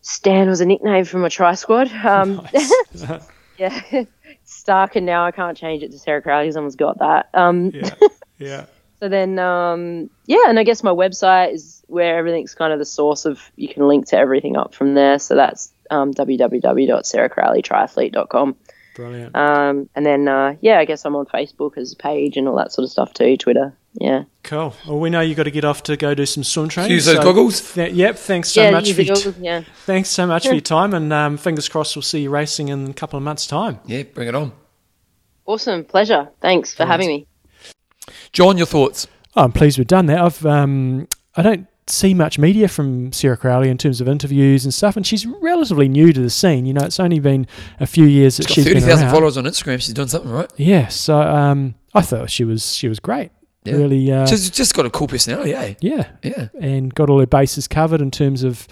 Stan 0.00 0.48
was 0.48 0.60
a 0.60 0.66
nickname 0.66 1.04
from 1.04 1.24
a 1.24 1.30
tri 1.30 1.54
squad. 1.54 1.92
Um, 2.04 2.44
Nice. 2.52 2.72
yeah, 3.56 3.80
Stark, 4.44 4.96
and 4.96 5.06
now 5.06 5.24
I 5.24 5.30
can't 5.30 5.56
change 5.56 5.84
it 5.84 5.92
to 5.92 5.98
Sarah 6.00 6.20
Crowley. 6.20 6.50
Someone's 6.50 6.74
got 6.74 6.98
that. 6.98 7.28
Um, 7.34 7.70
yeah, 7.72 7.94
yeah, 8.38 8.66
So 8.98 9.08
then, 9.08 9.38
um, 9.38 10.10
yeah, 10.26 10.48
and 10.48 10.58
I 10.58 10.64
guess 10.64 10.82
my 10.82 10.90
website 10.90 11.52
is 11.52 11.84
where 11.86 12.18
everything's 12.18 12.56
kind 12.56 12.72
of 12.72 12.80
the 12.80 12.84
source 12.84 13.26
of. 13.26 13.40
You 13.54 13.68
can 13.68 13.86
link 13.86 14.08
to 14.08 14.16
everything 14.16 14.56
up 14.56 14.74
from 14.74 14.94
there. 14.94 15.20
So 15.20 15.36
that's 15.36 15.70
um, 15.88 16.12
www.sarahcrowleytriathlete.com. 16.14 18.56
Brilliant. 18.96 19.36
Um, 19.36 19.90
and 19.94 20.06
then 20.06 20.26
uh, 20.26 20.56
yeah, 20.62 20.78
I 20.78 20.86
guess 20.86 21.04
I'm 21.04 21.14
on 21.14 21.26
Facebook 21.26 21.76
as 21.76 21.92
a 21.92 21.96
page 21.96 22.38
and 22.38 22.48
all 22.48 22.56
that 22.56 22.72
sort 22.72 22.84
of 22.84 22.90
stuff 22.90 23.12
too. 23.12 23.36
Twitter. 23.36 23.76
Yeah. 23.92 24.24
Cool. 24.42 24.74
Well, 24.86 24.98
we 24.98 25.10
know 25.10 25.20
you've 25.20 25.36
got 25.36 25.42
to 25.42 25.50
get 25.50 25.66
off 25.66 25.82
to 25.84 25.98
go 25.98 26.14
do 26.14 26.24
some 26.24 26.42
swim 26.42 26.70
training. 26.70 26.92
Use 26.92 27.04
those 27.04 27.22
goggles? 27.22 27.74
th- 27.74 27.92
yep. 27.92 28.16
Thanks 28.16 28.50
so 28.50 28.62
yeah. 28.62 28.70
much 28.70 28.88
use 28.88 28.96
for 28.96 29.02
the 29.02 29.06
your 29.06 29.16
t- 29.16 29.22
goggles, 29.24 29.44
yeah. 29.44 29.62
thanks 29.84 30.08
so 30.08 30.26
much 30.26 30.46
for 30.46 30.54
your 30.54 30.60
time, 30.62 30.94
and 30.94 31.12
um, 31.12 31.36
fingers 31.36 31.68
crossed 31.68 31.94
we'll 31.94 32.02
see 32.02 32.22
you 32.22 32.30
racing 32.30 32.68
in 32.68 32.88
a 32.88 32.94
couple 32.94 33.18
of 33.18 33.22
months' 33.22 33.46
time. 33.46 33.78
Yeah, 33.84 34.02
bring 34.04 34.28
it 34.28 34.34
on. 34.34 34.52
Awesome. 35.44 35.84
Pleasure. 35.84 36.30
Thanks 36.40 36.74
for 36.74 36.86
having 36.86 37.08
me. 37.08 37.26
John, 38.32 38.56
your 38.56 38.66
thoughts? 38.66 39.06
Oh, 39.36 39.44
I'm 39.44 39.52
pleased 39.52 39.76
we've 39.76 39.86
done 39.86 40.06
that. 40.06 40.18
I've 40.18 40.46
um, 40.46 41.06
I 41.36 41.42
don't 41.42 41.66
see 41.88 42.14
much 42.14 42.38
media 42.38 42.68
from 42.68 43.12
Sarah 43.12 43.36
Crowley 43.36 43.68
in 43.70 43.78
terms 43.78 44.00
of 44.00 44.08
interviews 44.08 44.64
and 44.64 44.74
stuff, 44.74 44.96
and 44.96 45.06
she's 45.06 45.24
relatively 45.26 45.88
new 45.88 46.12
to 46.12 46.20
the 46.20 46.30
scene. 46.30 46.66
You 46.66 46.74
know, 46.74 46.84
it's 46.84 46.98
only 47.00 47.20
been 47.20 47.46
a 47.80 47.86
few 47.86 48.04
years 48.06 48.36
that 48.38 48.46
She's 48.48 48.54
she's 48.54 48.64
thirty 48.64 48.80
been 48.80 48.88
thousand 48.88 49.04
around. 49.06 49.14
followers 49.14 49.36
on 49.38 49.44
Instagram. 49.44 49.80
She's 49.80 49.94
doing 49.94 50.08
something 50.08 50.30
right. 50.30 50.50
Yeah, 50.56 50.88
so 50.88 51.20
um, 51.20 51.74
I 51.94 52.02
thought 52.02 52.30
she 52.30 52.44
was 52.44 52.74
she 52.74 52.88
was 52.88 52.98
great. 53.00 53.30
Yeah. 53.64 53.74
Really, 53.74 54.12
uh, 54.12 54.26
She's 54.26 54.48
just 54.50 54.74
got 54.74 54.86
a 54.86 54.90
cool 54.90 55.08
personality, 55.08 55.52
eh? 55.52 55.74
yeah, 55.80 56.08
Yeah. 56.22 56.48
and 56.60 56.94
got 56.94 57.10
all 57.10 57.18
her 57.18 57.26
bases 57.26 57.66
covered 57.66 58.00
in 58.00 58.12
terms 58.12 58.44
of 58.44 58.68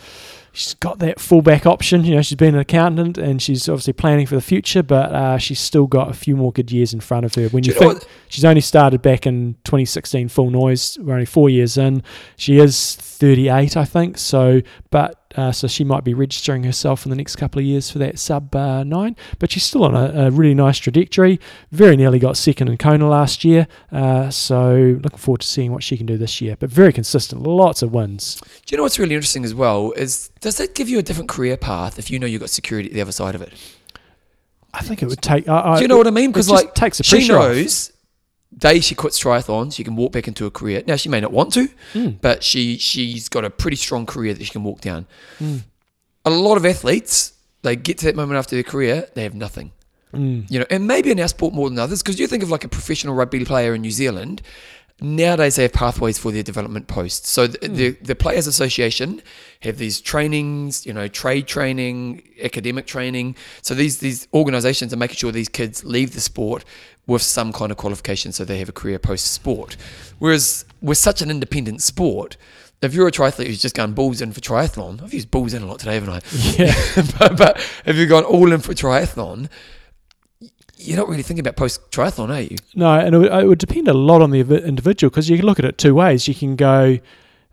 she's 0.54 0.74
got 0.74 1.00
that 1.00 1.20
fullback 1.20 1.66
option. 1.66 2.04
You 2.04 2.14
know, 2.14 2.22
she's 2.22 2.36
been 2.36 2.54
an 2.54 2.60
accountant 2.60 3.18
and 3.18 3.42
she's 3.42 3.68
obviously 3.68 3.92
planning 3.92 4.24
for 4.24 4.36
the 4.36 4.40
future, 4.40 4.82
but 4.82 5.12
uh, 5.12 5.36
she's 5.36 5.60
still 5.60 5.86
got 5.86 6.10
a 6.10 6.14
few 6.14 6.36
more 6.36 6.52
good 6.52 6.70
years 6.72 6.94
in 6.94 7.00
front 7.00 7.26
of 7.26 7.34
her. 7.34 7.48
When 7.48 7.64
you, 7.64 7.72
you 7.74 7.78
think 7.78 8.04
she's 8.28 8.44
only 8.44 8.60
started 8.60 9.02
back 9.02 9.26
in 9.26 9.56
2016, 9.64 10.28
full 10.28 10.50
noise, 10.50 10.96
we're 11.00 11.14
only 11.14 11.26
four 11.26 11.50
years 11.50 11.76
in. 11.76 12.02
She 12.36 12.58
is 12.58 12.94
38, 12.96 13.76
I 13.76 13.84
think. 13.84 14.16
So, 14.16 14.62
but 14.90 15.23
uh, 15.36 15.52
so 15.52 15.66
she 15.66 15.84
might 15.84 16.04
be 16.04 16.14
registering 16.14 16.64
herself 16.64 17.04
in 17.06 17.10
the 17.10 17.16
next 17.16 17.36
couple 17.36 17.58
of 17.58 17.64
years 17.64 17.90
for 17.90 17.98
that 17.98 18.18
sub 18.18 18.54
uh, 18.54 18.84
nine. 18.84 19.16
But 19.38 19.50
she's 19.52 19.64
still 19.64 19.84
on 19.84 19.94
a, 19.94 20.26
a 20.26 20.30
really 20.30 20.54
nice 20.54 20.78
trajectory. 20.78 21.40
Very 21.72 21.96
nearly 21.96 22.18
got 22.18 22.36
second 22.36 22.68
in 22.68 22.76
Kona 22.76 23.08
last 23.08 23.44
year. 23.44 23.66
Uh, 23.92 24.30
so 24.30 24.98
looking 25.02 25.18
forward 25.18 25.40
to 25.40 25.46
seeing 25.46 25.72
what 25.72 25.82
she 25.82 25.96
can 25.96 26.06
do 26.06 26.16
this 26.16 26.40
year. 26.40 26.56
But 26.58 26.70
very 26.70 26.92
consistent, 26.92 27.42
lots 27.42 27.82
of 27.82 27.92
wins. 27.92 28.40
Do 28.66 28.72
you 28.72 28.76
know 28.76 28.82
what's 28.84 28.98
really 28.98 29.14
interesting 29.14 29.44
as 29.44 29.54
well? 29.54 29.92
Is 29.92 30.30
does 30.40 30.56
that 30.58 30.74
give 30.74 30.88
you 30.88 30.98
a 30.98 31.02
different 31.02 31.28
career 31.28 31.56
path 31.56 31.98
if 31.98 32.10
you 32.10 32.18
know 32.18 32.26
you've 32.26 32.40
got 32.40 32.50
security 32.50 32.88
at 32.88 32.94
the 32.94 33.00
other 33.00 33.12
side 33.12 33.34
of 33.34 33.42
it? 33.42 33.52
I 34.72 34.80
think 34.82 35.02
it 35.02 35.06
would 35.06 35.22
take. 35.22 35.48
I 35.48 35.72
I- 35.72 35.76
Do 35.76 35.82
you 35.82 35.88
know 35.88 35.96
what 35.96 36.06
I 36.06 36.10
mean? 36.10 36.30
Because 36.32 36.50
like 36.50 36.74
takes 36.74 36.98
a 37.00 37.02
she 37.04 37.16
pressure 37.16 37.38
off. 37.38 37.93
Day 38.58 38.80
she 38.80 38.94
quits 38.94 39.22
triathlons, 39.22 39.74
she 39.74 39.84
can 39.84 39.96
walk 39.96 40.12
back 40.12 40.28
into 40.28 40.46
a 40.46 40.50
career. 40.50 40.82
Now 40.86 40.96
she 40.96 41.08
may 41.08 41.20
not 41.20 41.32
want 41.32 41.52
to, 41.54 41.68
Mm. 41.94 42.20
but 42.20 42.42
she 42.44 42.78
she's 42.78 43.28
got 43.28 43.44
a 43.44 43.50
pretty 43.50 43.76
strong 43.76 44.06
career 44.06 44.34
that 44.34 44.44
she 44.44 44.50
can 44.50 44.64
walk 44.64 44.80
down. 44.80 45.06
Mm. 45.40 45.62
A 46.24 46.30
lot 46.30 46.56
of 46.56 46.64
athletes 46.64 47.32
they 47.62 47.76
get 47.76 47.96
to 47.98 48.04
that 48.06 48.14
moment 48.14 48.38
after 48.38 48.54
their 48.56 48.62
career, 48.62 49.08
they 49.14 49.22
have 49.22 49.34
nothing. 49.34 49.72
Mm. 50.12 50.48
You 50.50 50.60
know, 50.60 50.66
and 50.70 50.86
maybe 50.86 51.10
in 51.10 51.18
our 51.18 51.28
sport 51.28 51.54
more 51.54 51.68
than 51.68 51.78
others, 51.78 52.02
because 52.02 52.20
you 52.20 52.26
think 52.26 52.42
of 52.42 52.50
like 52.50 52.62
a 52.64 52.68
professional 52.68 53.14
rugby 53.14 53.44
player 53.44 53.74
in 53.74 53.80
New 53.82 53.90
Zealand. 53.90 54.42
Nowadays, 55.00 55.56
they 55.56 55.62
have 55.62 55.72
pathways 55.72 56.18
for 56.18 56.30
their 56.30 56.44
development 56.44 56.86
posts. 56.86 57.28
So 57.28 57.48
the, 57.48 57.66
hmm. 57.66 57.74
the 57.74 57.90
the 57.90 58.14
Players 58.14 58.46
Association 58.46 59.22
have 59.60 59.78
these 59.78 60.00
trainings, 60.00 60.86
you 60.86 60.92
know, 60.92 61.08
trade 61.08 61.48
training, 61.48 62.22
academic 62.42 62.86
training. 62.86 63.34
So 63.62 63.74
these 63.74 63.98
these 63.98 64.28
organisations 64.32 64.92
are 64.92 64.96
making 64.96 65.16
sure 65.16 65.32
these 65.32 65.48
kids 65.48 65.84
leave 65.84 66.14
the 66.14 66.20
sport 66.20 66.64
with 67.06 67.22
some 67.22 67.52
kind 67.52 67.72
of 67.72 67.76
qualification, 67.76 68.32
so 68.32 68.44
they 68.44 68.58
have 68.58 68.68
a 68.68 68.72
career 68.72 68.98
post 68.98 69.32
sport. 69.32 69.76
Whereas 70.18 70.64
we're 70.80 70.94
such 70.94 71.22
an 71.22 71.30
independent 71.30 71.82
sport. 71.82 72.36
If 72.80 72.92
you're 72.92 73.08
a 73.08 73.12
triathlete 73.12 73.46
who's 73.46 73.62
just 73.62 73.74
gone 73.74 73.94
balls 73.94 74.20
in 74.20 74.32
for 74.32 74.40
triathlon, 74.40 75.02
I've 75.02 75.14
used 75.14 75.30
balls 75.30 75.54
in 75.54 75.62
a 75.62 75.66
lot 75.66 75.78
today, 75.78 75.94
haven't 75.94 76.10
I? 76.10 76.20
Yeah. 76.56 76.74
but, 77.18 77.38
but 77.38 77.70
if 77.86 77.96
you've 77.96 78.10
gone 78.10 78.24
all 78.24 78.52
in 78.52 78.60
for 78.60 78.74
triathlon, 78.74 79.48
you're 80.84 80.96
not 80.96 81.08
really 81.08 81.22
thinking 81.22 81.40
about 81.40 81.56
post 81.56 81.90
triathlon, 81.90 82.30
are 82.30 82.40
you? 82.40 82.56
No, 82.74 82.92
and 82.98 83.14
it 83.14 83.18
would, 83.18 83.32
it 83.32 83.46
would 83.46 83.58
depend 83.58 83.88
a 83.88 83.94
lot 83.94 84.22
on 84.22 84.30
the 84.30 84.40
individual 84.40 85.10
because 85.10 85.28
you 85.28 85.36
can 85.36 85.46
look 85.46 85.58
at 85.58 85.64
it 85.64 85.78
two 85.78 85.94
ways. 85.94 86.28
You 86.28 86.34
can 86.34 86.56
go, 86.56 86.98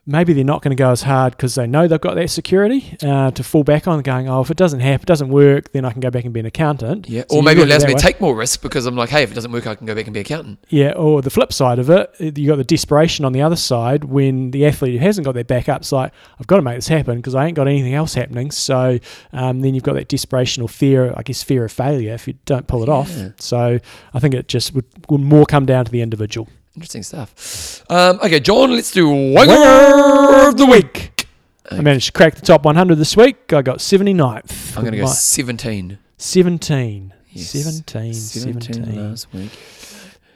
maybe 0.05 0.33
they're 0.33 0.43
not 0.43 0.61
going 0.61 0.75
to 0.75 0.81
go 0.81 0.91
as 0.91 1.03
hard 1.03 1.33
because 1.33 1.55
they 1.55 1.67
know 1.67 1.87
they've 1.87 2.01
got 2.01 2.15
that 2.15 2.29
security 2.29 2.97
uh, 3.03 3.31
to 3.31 3.43
fall 3.43 3.63
back 3.63 3.87
on, 3.87 4.01
going, 4.01 4.27
oh, 4.27 4.41
if 4.41 4.49
it 4.49 4.57
doesn't 4.57 4.79
happen, 4.79 5.03
it 5.03 5.07
doesn't 5.07 5.29
work, 5.29 5.71
then 5.73 5.85
I 5.85 5.91
can 5.91 6.01
go 6.01 6.09
back 6.09 6.23
and 6.25 6.33
be 6.33 6.39
an 6.39 6.45
accountant. 6.45 7.07
Yeah. 7.07 7.23
So 7.29 7.37
or 7.37 7.43
maybe 7.43 7.61
it 7.61 7.65
allows 7.65 7.85
me 7.85 7.93
to 7.93 7.99
take 7.99 8.19
more 8.19 8.35
risk 8.35 8.61
because 8.61 8.85
I'm 8.85 8.95
like, 8.95 9.09
hey, 9.09 9.23
if 9.23 9.31
it 9.31 9.35
doesn't 9.35 9.51
work, 9.51 9.67
I 9.67 9.75
can 9.75 9.85
go 9.85 9.93
back 9.93 10.05
and 10.05 10.13
be 10.13 10.19
accountant. 10.19 10.59
Yeah, 10.69 10.93
or 10.93 11.21
the 11.21 11.29
flip 11.29 11.53
side 11.53 11.77
of 11.77 11.89
it, 11.89 12.13
you 12.19 12.47
got 12.47 12.55
the 12.55 12.63
desperation 12.63 13.25
on 13.25 13.33
the 13.33 13.41
other 13.41 13.55
side 13.55 14.05
when 14.05 14.51
the 14.51 14.65
athlete 14.65 14.93
who 14.93 14.99
hasn't 14.99 15.25
got 15.25 15.33
their 15.33 15.43
backup's 15.43 15.91
like, 15.91 16.11
I've 16.39 16.47
got 16.47 16.55
to 16.55 16.63
make 16.63 16.75
this 16.75 16.87
happen 16.87 17.17
because 17.17 17.35
I 17.35 17.45
ain't 17.45 17.55
got 17.55 17.67
anything 17.67 17.93
else 17.93 18.15
happening. 18.15 18.49
So 18.51 18.97
um, 19.33 19.61
then 19.61 19.75
you've 19.75 19.83
got 19.83 19.93
that 19.93 20.07
desperation 20.07 20.63
or 20.63 20.69
fear, 20.69 21.13
I 21.15 21.21
guess, 21.21 21.43
fear 21.43 21.63
of 21.63 21.71
failure 21.71 22.13
if 22.13 22.27
you 22.27 22.33
don't 22.45 22.65
pull 22.65 22.81
it 22.81 22.89
off. 22.89 23.11
So 23.37 23.79
I 24.13 24.19
think 24.19 24.33
it 24.33 24.47
just 24.47 24.73
would, 24.73 24.85
would 25.09 25.21
more 25.21 25.45
come 25.45 25.65
down 25.65 25.85
to 25.85 25.91
the 25.91 26.01
individual. 26.01 26.47
Interesting 26.75 27.03
stuff. 27.03 27.83
Um, 27.89 28.17
okay, 28.23 28.39
John, 28.39 28.71
let's 28.71 28.91
do 28.91 29.07
Wanger 29.07 30.47
of 30.49 30.57
the 30.57 30.65
Week. 30.65 31.27
I 31.69 31.81
managed 31.81 32.07
to 32.07 32.11
crack 32.13 32.35
the 32.35 32.41
top 32.41 32.63
100 32.65 32.95
this 32.95 33.15
week. 33.15 33.51
I 33.53 33.61
got 33.61 33.77
79th. 33.79 34.77
I'm 34.77 34.83
going 34.83 34.91
to 34.93 34.97
go 34.99 35.03
My- 35.05 35.09
17. 35.09 35.97
17. 36.17 37.13
Yes. 37.31 37.49
17. 37.51 38.13
17. 38.13 39.09
last 39.09 39.33
week. 39.33 39.51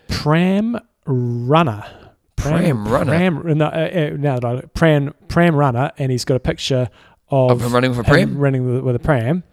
Pram 0.08 0.78
runner. 1.06 1.84
Pram 2.36 2.88
runner? 2.88 3.12
Pram, 3.18 3.58
no, 3.58 3.66
uh, 3.66 3.70
uh, 3.70 4.18
now 4.18 4.36
that 4.36 4.46
I 4.46 4.54
look, 4.54 4.74
pram, 4.74 5.14
pram 5.28 5.56
runner, 5.56 5.92
and 5.98 6.12
he's 6.12 6.26
got 6.26 6.36
a 6.36 6.40
picture 6.40 6.90
of, 7.30 7.52
Of 7.52 7.62
him 7.62 7.74
running 7.74 7.92
with 7.92 8.00
a 8.00 8.04
pram? 8.04 8.38
running 8.38 8.66
with, 8.66 8.84
with 8.84 8.96
a 8.96 9.00
pram. 9.00 9.44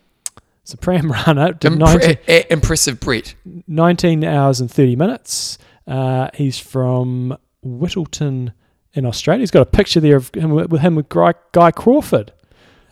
It's 0.62 0.74
a 0.74 0.76
pram 0.76 1.10
runner. 1.26 1.54
Impre- 1.54 1.78
19, 1.78 2.16
eh, 2.28 2.42
impressive 2.50 3.00
Brett. 3.00 3.34
19 3.66 4.24
hours 4.24 4.60
and 4.60 4.70
30 4.70 4.96
minutes. 4.96 5.58
Uh, 5.92 6.30
he's 6.34 6.58
from 6.58 7.36
Whittleton 7.62 8.52
in 8.94 9.04
Australia. 9.06 9.40
He's 9.42 9.50
got 9.50 9.62
a 9.62 9.66
picture 9.70 10.00
there 10.00 10.16
of 10.16 10.30
him 10.34 10.50
with, 10.50 10.80
him 10.80 10.94
with 10.94 11.08
Guy, 11.08 11.34
Guy 11.52 11.70
Crawford. 11.70 12.32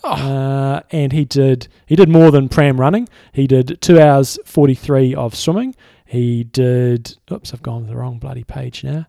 Oh, 0.03 0.13
Uh, 0.13 0.81
and 0.91 1.13
he 1.13 1.25
did 1.25 1.69
he 1.87 1.95
did 1.97 2.09
more 2.09 2.31
than 2.31 2.49
pram 2.49 2.81
running. 2.81 3.09
He 3.33 3.47
did 3.47 3.81
two 3.83 4.01
hours 4.01 4.39
forty 4.45 4.75
three 4.75 5.15
of 5.15 5.35
swimming. 5.35 5.75
He 6.07 6.45
did 6.45 7.17
oops, 7.31 7.53
I've 7.53 7.63
gone 7.63 7.83
to 7.83 7.89
the 7.89 7.97
wrong 7.97 8.19
bloody 8.19 8.45
page 8.45 8.83
now. 8.83 9.07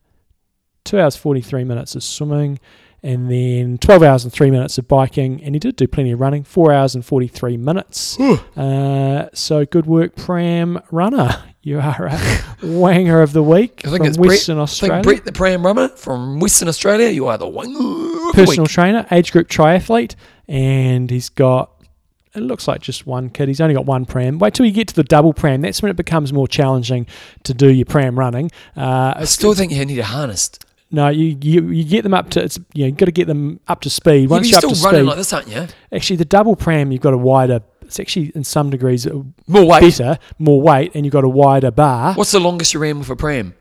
Two 0.83 0.99
hours 0.99 1.15
forty 1.15 1.41
three 1.41 1.63
minutes 1.63 1.95
of 1.95 2.03
swimming, 2.03 2.59
and 3.01 3.31
then 3.31 3.77
twelve 3.77 4.03
hours 4.03 4.23
and 4.25 4.33
three 4.33 4.51
minutes 4.51 4.77
of 4.77 4.87
biking. 4.87 5.41
And 5.43 5.55
he 5.55 5.59
did 5.59 5.75
do 5.77 5.87
plenty 5.87 6.11
of 6.11 6.19
running. 6.19 6.43
Four 6.43 6.73
hours 6.73 6.93
and 6.93 7.05
forty 7.05 7.27
three 7.27 7.55
minutes. 7.55 8.19
uh, 8.19 9.29
so 9.33 9.65
good 9.65 9.85
work, 9.85 10.15
pram 10.15 10.81
runner. 10.91 11.41
You 11.63 11.79
are 11.79 12.07
a 12.07 12.09
wanger 12.61 13.21
of 13.21 13.33
the 13.33 13.43
week 13.43 13.81
I 13.85 13.89
think 13.89 13.97
from 13.99 14.07
it's 14.07 14.17
Brett- 14.17 14.27
Western 14.29 14.57
I 14.57 14.61
Australia. 14.61 14.95
think 14.95 15.03
Brett 15.03 15.25
the 15.25 15.31
Pram 15.31 15.63
Runner 15.65 15.89
from 15.89 16.39
Western 16.39 16.67
Australia. 16.67 17.09
You 17.09 17.27
are 17.27 17.37
the 17.37 17.45
Wanger 17.45 17.75
of 17.75 18.27
the 18.27 18.31
personal 18.33 18.63
Week. 18.63 18.71
trainer, 18.71 19.05
age 19.11 19.31
group 19.31 19.47
triathlete, 19.47 20.15
and 20.47 21.09
he's 21.11 21.29
got. 21.29 21.69
It 22.33 22.39
looks 22.39 22.65
like 22.67 22.81
just 22.81 23.05
one 23.05 23.29
kid. 23.29 23.49
He's 23.49 23.59
only 23.59 23.75
got 23.75 23.85
one 23.85 24.05
pram. 24.05 24.39
Wait 24.39 24.53
till 24.53 24.65
you 24.65 24.71
get 24.71 24.87
to 24.87 24.95
the 24.95 25.03
double 25.03 25.33
pram. 25.33 25.61
That's 25.61 25.81
when 25.83 25.89
it 25.89 25.97
becomes 25.97 26.31
more 26.31 26.47
challenging 26.47 27.05
to 27.43 27.53
do 27.53 27.67
your 27.69 27.85
pram 27.85 28.17
running. 28.17 28.49
Uh, 28.75 29.13
I 29.17 29.25
still 29.25 29.53
think 29.53 29.71
you 29.73 29.85
need 29.85 29.99
a 29.99 30.03
harness. 30.05 30.49
no, 30.91 31.09
you, 31.09 31.37
you 31.41 31.67
you 31.67 31.83
get 31.83 32.03
them 32.03 32.13
up 32.13 32.29
to. 32.31 32.41
It's, 32.43 32.57
you 32.73 32.83
know, 32.83 32.87
you 32.87 32.91
got 32.93 33.05
to 33.07 33.11
get 33.11 33.27
them 33.27 33.59
up 33.67 33.81
to 33.81 33.89
speed. 33.89 34.29
Yeah, 34.31 34.37
you're 34.37 34.45
you're 34.45 34.57
up 34.57 34.63
still 34.63 34.75
to 34.75 34.81
running 34.81 34.99
speed, 35.01 35.07
like 35.07 35.17
this, 35.17 35.33
aren't 35.33 35.47
you? 35.49 35.67
actually 35.91 36.15
the 36.15 36.25
double 36.25 36.55
pram, 36.55 36.91
you've 36.91 37.01
got 37.01 37.13
a 37.13 37.17
wider. 37.17 37.61
It's 37.91 37.99
actually 37.99 38.31
in 38.35 38.45
some 38.45 38.69
degrees 38.69 39.05
uh, 39.05 39.21
More 39.47 39.65
weight. 39.67 39.81
better, 39.81 40.17
more 40.39 40.61
weight, 40.61 40.91
and 40.95 41.05
you've 41.05 41.11
got 41.11 41.25
a 41.25 41.29
wider 41.29 41.71
bar. 41.71 42.13
What's 42.13 42.31
the 42.31 42.39
longest 42.39 42.73
you 42.73 42.79
ran 42.79 42.99
with 42.99 43.09
a 43.09 43.17
pram? 43.17 43.53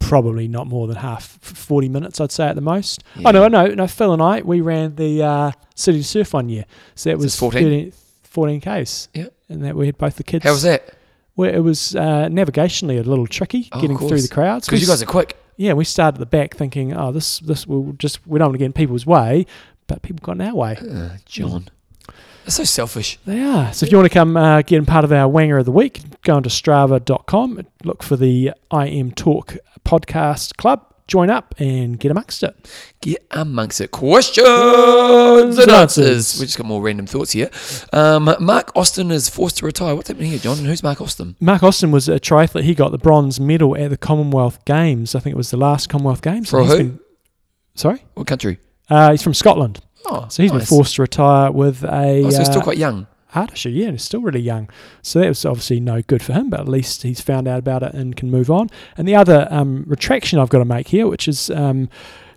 Probably 0.00 0.48
not 0.48 0.66
more 0.66 0.88
than 0.88 0.96
half, 0.96 1.38
forty 1.40 1.88
minutes, 1.88 2.20
I'd 2.20 2.32
say 2.32 2.48
at 2.48 2.56
the 2.56 2.60
most. 2.60 3.04
Yeah. 3.14 3.28
Oh 3.28 3.30
no, 3.30 3.46
no, 3.46 3.66
no. 3.68 3.86
Phil 3.86 4.12
and 4.12 4.20
I, 4.20 4.40
we 4.40 4.60
ran 4.60 4.96
the 4.96 5.22
uh, 5.22 5.52
City 5.76 5.98
to 5.98 6.04
Surf 6.04 6.32
one 6.34 6.48
year, 6.48 6.64
so 6.96 7.10
that 7.10 7.16
was 7.16 7.26
it's 7.26 7.36
14? 7.36 7.62
13 7.62 7.92
14 8.24 8.60
k's. 8.60 9.08
Yeah. 9.14 9.26
and 9.48 9.62
that 9.64 9.76
we 9.76 9.86
had 9.86 9.98
both 9.98 10.16
the 10.16 10.24
kids. 10.24 10.42
How 10.44 10.50
was 10.50 10.62
that? 10.62 10.94
Where 11.36 11.54
it 11.54 11.60
was 11.60 11.94
uh, 11.94 12.26
navigationally 12.28 12.98
a 12.98 13.08
little 13.08 13.28
tricky 13.28 13.68
Oh, 13.70 13.80
getting 13.80 13.96
through 13.98 14.20
the 14.22 14.26
crowds. 14.28 14.66
Because 14.66 14.80
you 14.80 14.88
guys 14.88 15.00
are 15.00 15.06
quick. 15.06 15.36
yeah, 15.56 15.74
we 15.74 15.84
started 15.84 16.16
at 16.16 16.18
the 16.20 16.26
back 16.26 16.56
thinking, 16.56 16.92
oh, 16.92 17.12
this 17.12 17.38
this 17.38 17.68
will 17.68 17.92
just 17.92 18.26
we 18.26 18.40
don't 18.40 18.48
want 18.48 18.54
to 18.54 18.58
get 18.58 18.64
in 18.66 18.72
people's 18.72 19.06
way, 19.06 19.46
but 19.86 20.02
people 20.02 20.24
got 20.24 20.32
in 20.32 20.40
our 20.40 20.56
way. 20.56 20.76
Uh, 20.76 21.10
John. 21.24 21.68
That's 22.44 22.56
so 22.56 22.64
selfish. 22.64 23.18
They 23.26 23.40
are. 23.40 23.72
So 23.72 23.86
if 23.86 23.92
you 23.92 23.98
want 23.98 24.10
to 24.10 24.14
come 24.14 24.36
uh, 24.36 24.62
get 24.62 24.78
in 24.78 24.86
part 24.86 25.04
of 25.04 25.12
our 25.12 25.30
Wanger 25.30 25.58
of 25.58 25.64
the 25.66 25.72
Week, 25.72 26.00
go 26.22 26.36
onto 26.36 26.48
strava.com, 26.48 27.66
look 27.84 28.02
for 28.02 28.16
the 28.16 28.52
IMTalk 28.72 29.58
podcast 29.84 30.56
club, 30.56 30.84
join 31.06 31.28
up 31.30 31.54
and 31.58 31.98
get 31.98 32.10
amongst 32.10 32.42
it. 32.42 32.54
Get 33.00 33.24
amongst 33.30 33.80
it. 33.80 33.90
Questions 33.90 34.48
and 35.58 35.70
answers. 35.70 36.38
We 36.40 36.46
just 36.46 36.56
got 36.56 36.66
more 36.66 36.80
random 36.82 37.06
thoughts 37.06 37.32
here. 37.32 37.50
Um, 37.92 38.34
Marc 38.40 38.74
Austin 38.76 39.10
is 39.10 39.28
forced 39.28 39.58
to 39.58 39.66
retire. 39.66 39.94
What's 39.94 40.08
happening 40.08 40.30
here, 40.30 40.38
John? 40.38 40.58
And 40.58 40.66
who's 40.66 40.82
Marc 40.82 41.00
Austin? 41.00 41.36
Marc 41.40 41.62
Austin 41.62 41.90
was 41.90 42.08
a 42.08 42.18
triathlete. 42.20 42.62
He 42.62 42.74
got 42.74 42.90
the 42.92 42.98
bronze 42.98 43.38
medal 43.40 43.76
at 43.76 43.90
the 43.90 43.96
Commonwealth 43.96 44.64
Games. 44.64 45.14
I 45.14 45.20
think 45.20 45.34
it 45.34 45.36
was 45.36 45.50
the 45.50 45.56
last 45.56 45.88
Commonwealth 45.88 46.22
Games. 46.22 46.50
For 46.50 46.64
who? 46.64 46.76
been- 46.76 47.00
sorry? 47.74 48.02
What 48.14 48.26
country? 48.26 48.58
Uh, 48.88 49.12
he's 49.12 49.22
from 49.22 49.34
Scotland. 49.34 49.80
Oh, 50.06 50.26
So 50.28 50.42
he's 50.42 50.52
been 50.52 50.60
forced 50.62 50.96
to 50.96 51.02
retire 51.02 51.50
with 51.52 51.84
a. 51.84 52.22
Oh, 52.24 52.30
so 52.30 52.38
he's 52.38 52.46
still 52.48 52.60
uh, 52.60 52.64
quite 52.64 52.78
young. 52.78 53.06
heart 53.28 53.52
issue. 53.52 53.68
Yeah, 53.68 53.84
and 53.86 53.94
he's 53.94 54.04
still 54.04 54.20
really 54.22 54.40
young. 54.40 54.68
So 55.02 55.20
that 55.20 55.28
was 55.28 55.44
obviously 55.44 55.78
no 55.80 56.02
good 56.02 56.22
for 56.22 56.32
him, 56.32 56.50
but 56.50 56.60
at 56.60 56.68
least 56.68 57.02
he's 57.02 57.20
found 57.20 57.46
out 57.46 57.58
about 57.58 57.82
it 57.82 57.94
and 57.94 58.16
can 58.16 58.30
move 58.30 58.50
on. 58.50 58.68
And 58.96 59.06
the 59.06 59.14
other 59.14 59.46
um, 59.50 59.84
retraction 59.86 60.38
I've 60.38 60.48
got 60.48 60.58
to 60.58 60.64
make 60.64 60.88
here, 60.88 61.06
which 61.06 61.28
is. 61.28 61.50
Um, 61.50 61.88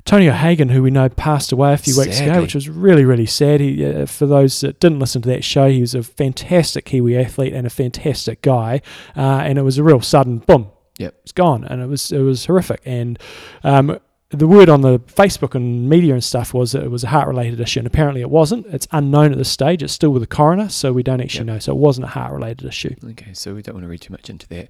Tony 0.06 0.28
O'Hagan, 0.28 0.68
who 0.68 0.84
we 0.84 0.92
know 0.92 1.08
passed 1.08 1.54
away 1.54 1.72
a 1.72 1.78
few 1.78 1.98
weeks 1.98 2.20
ago, 2.20 2.42
which 2.42 2.54
was 2.56 2.68
really, 2.68 3.06
really 3.06 3.26
sad. 3.26 3.62
He, 3.62 3.86
uh, 3.86 4.06
for 4.06 4.26
those 4.26 4.60
that 4.60 4.82
didn't 4.82 5.00
listen 5.00 5.22
to 5.22 5.30
that 5.30 5.46
show, 5.46 5.70
he 5.70 5.80
was 5.80 5.96
a 5.96 6.04
fantastic 6.04 6.84
Kiwi 6.84 7.18
athlete 7.18 7.54
and 7.54 7.66
a 7.66 7.70
fantastic 7.70 8.42
guy. 8.42 8.82
Uh, 9.16 9.22
and 9.22 9.58
it 9.58 9.62
was 9.62 9.78
a 9.78 9.84
real 9.84 10.02
sudden 10.02 10.40
boom, 10.40 10.70
Yep. 10.98 11.16
it's 11.24 11.32
gone, 11.32 11.64
and 11.64 11.82
it 11.82 11.86
was 11.88 12.12
it 12.12 12.20
was 12.20 12.48
horrific. 12.48 12.82
And 12.84 13.18
um, 13.64 13.98
the 14.34 14.48
word 14.48 14.70
on 14.70 14.82
the 14.82 15.00
Facebook 15.00 15.56
and 15.56 15.88
media 15.90 16.14
and 16.14 16.24
stuff 16.24 16.54
was 16.54 16.72
that 16.74 16.84
it 16.84 16.92
was 16.92 17.04
a 17.04 17.08
heart 17.08 17.28
related 17.28 17.60
issue, 17.60 17.80
and 17.80 17.88
apparently 17.88 18.22
it 18.22 18.30
wasn't. 18.30 18.66
It's 18.68 18.88
unknown 18.92 19.32
at 19.32 19.38
this 19.38 19.50
stage. 19.50 19.84
It's 19.84 19.94
still 19.94 20.10
with 20.12 20.22
the 20.22 20.28
coroner, 20.28 20.70
so 20.70 20.92
we 20.92 21.04
don't 21.04 21.22
actually 21.22 21.46
know. 21.46 21.60
So 21.60 21.72
it 21.72 21.78
wasn't 21.78 22.06
a 22.06 22.10
heart 22.10 22.34
related 22.34 22.68
issue. 22.68 22.96
Okay, 23.12 23.34
so 23.34 23.54
we 23.54 23.62
don't 23.62 23.76
want 23.76 23.84
to 23.86 23.90
read 23.90 24.02
too 24.02 24.12
much 24.12 24.30
into 24.30 24.48
that. 24.50 24.68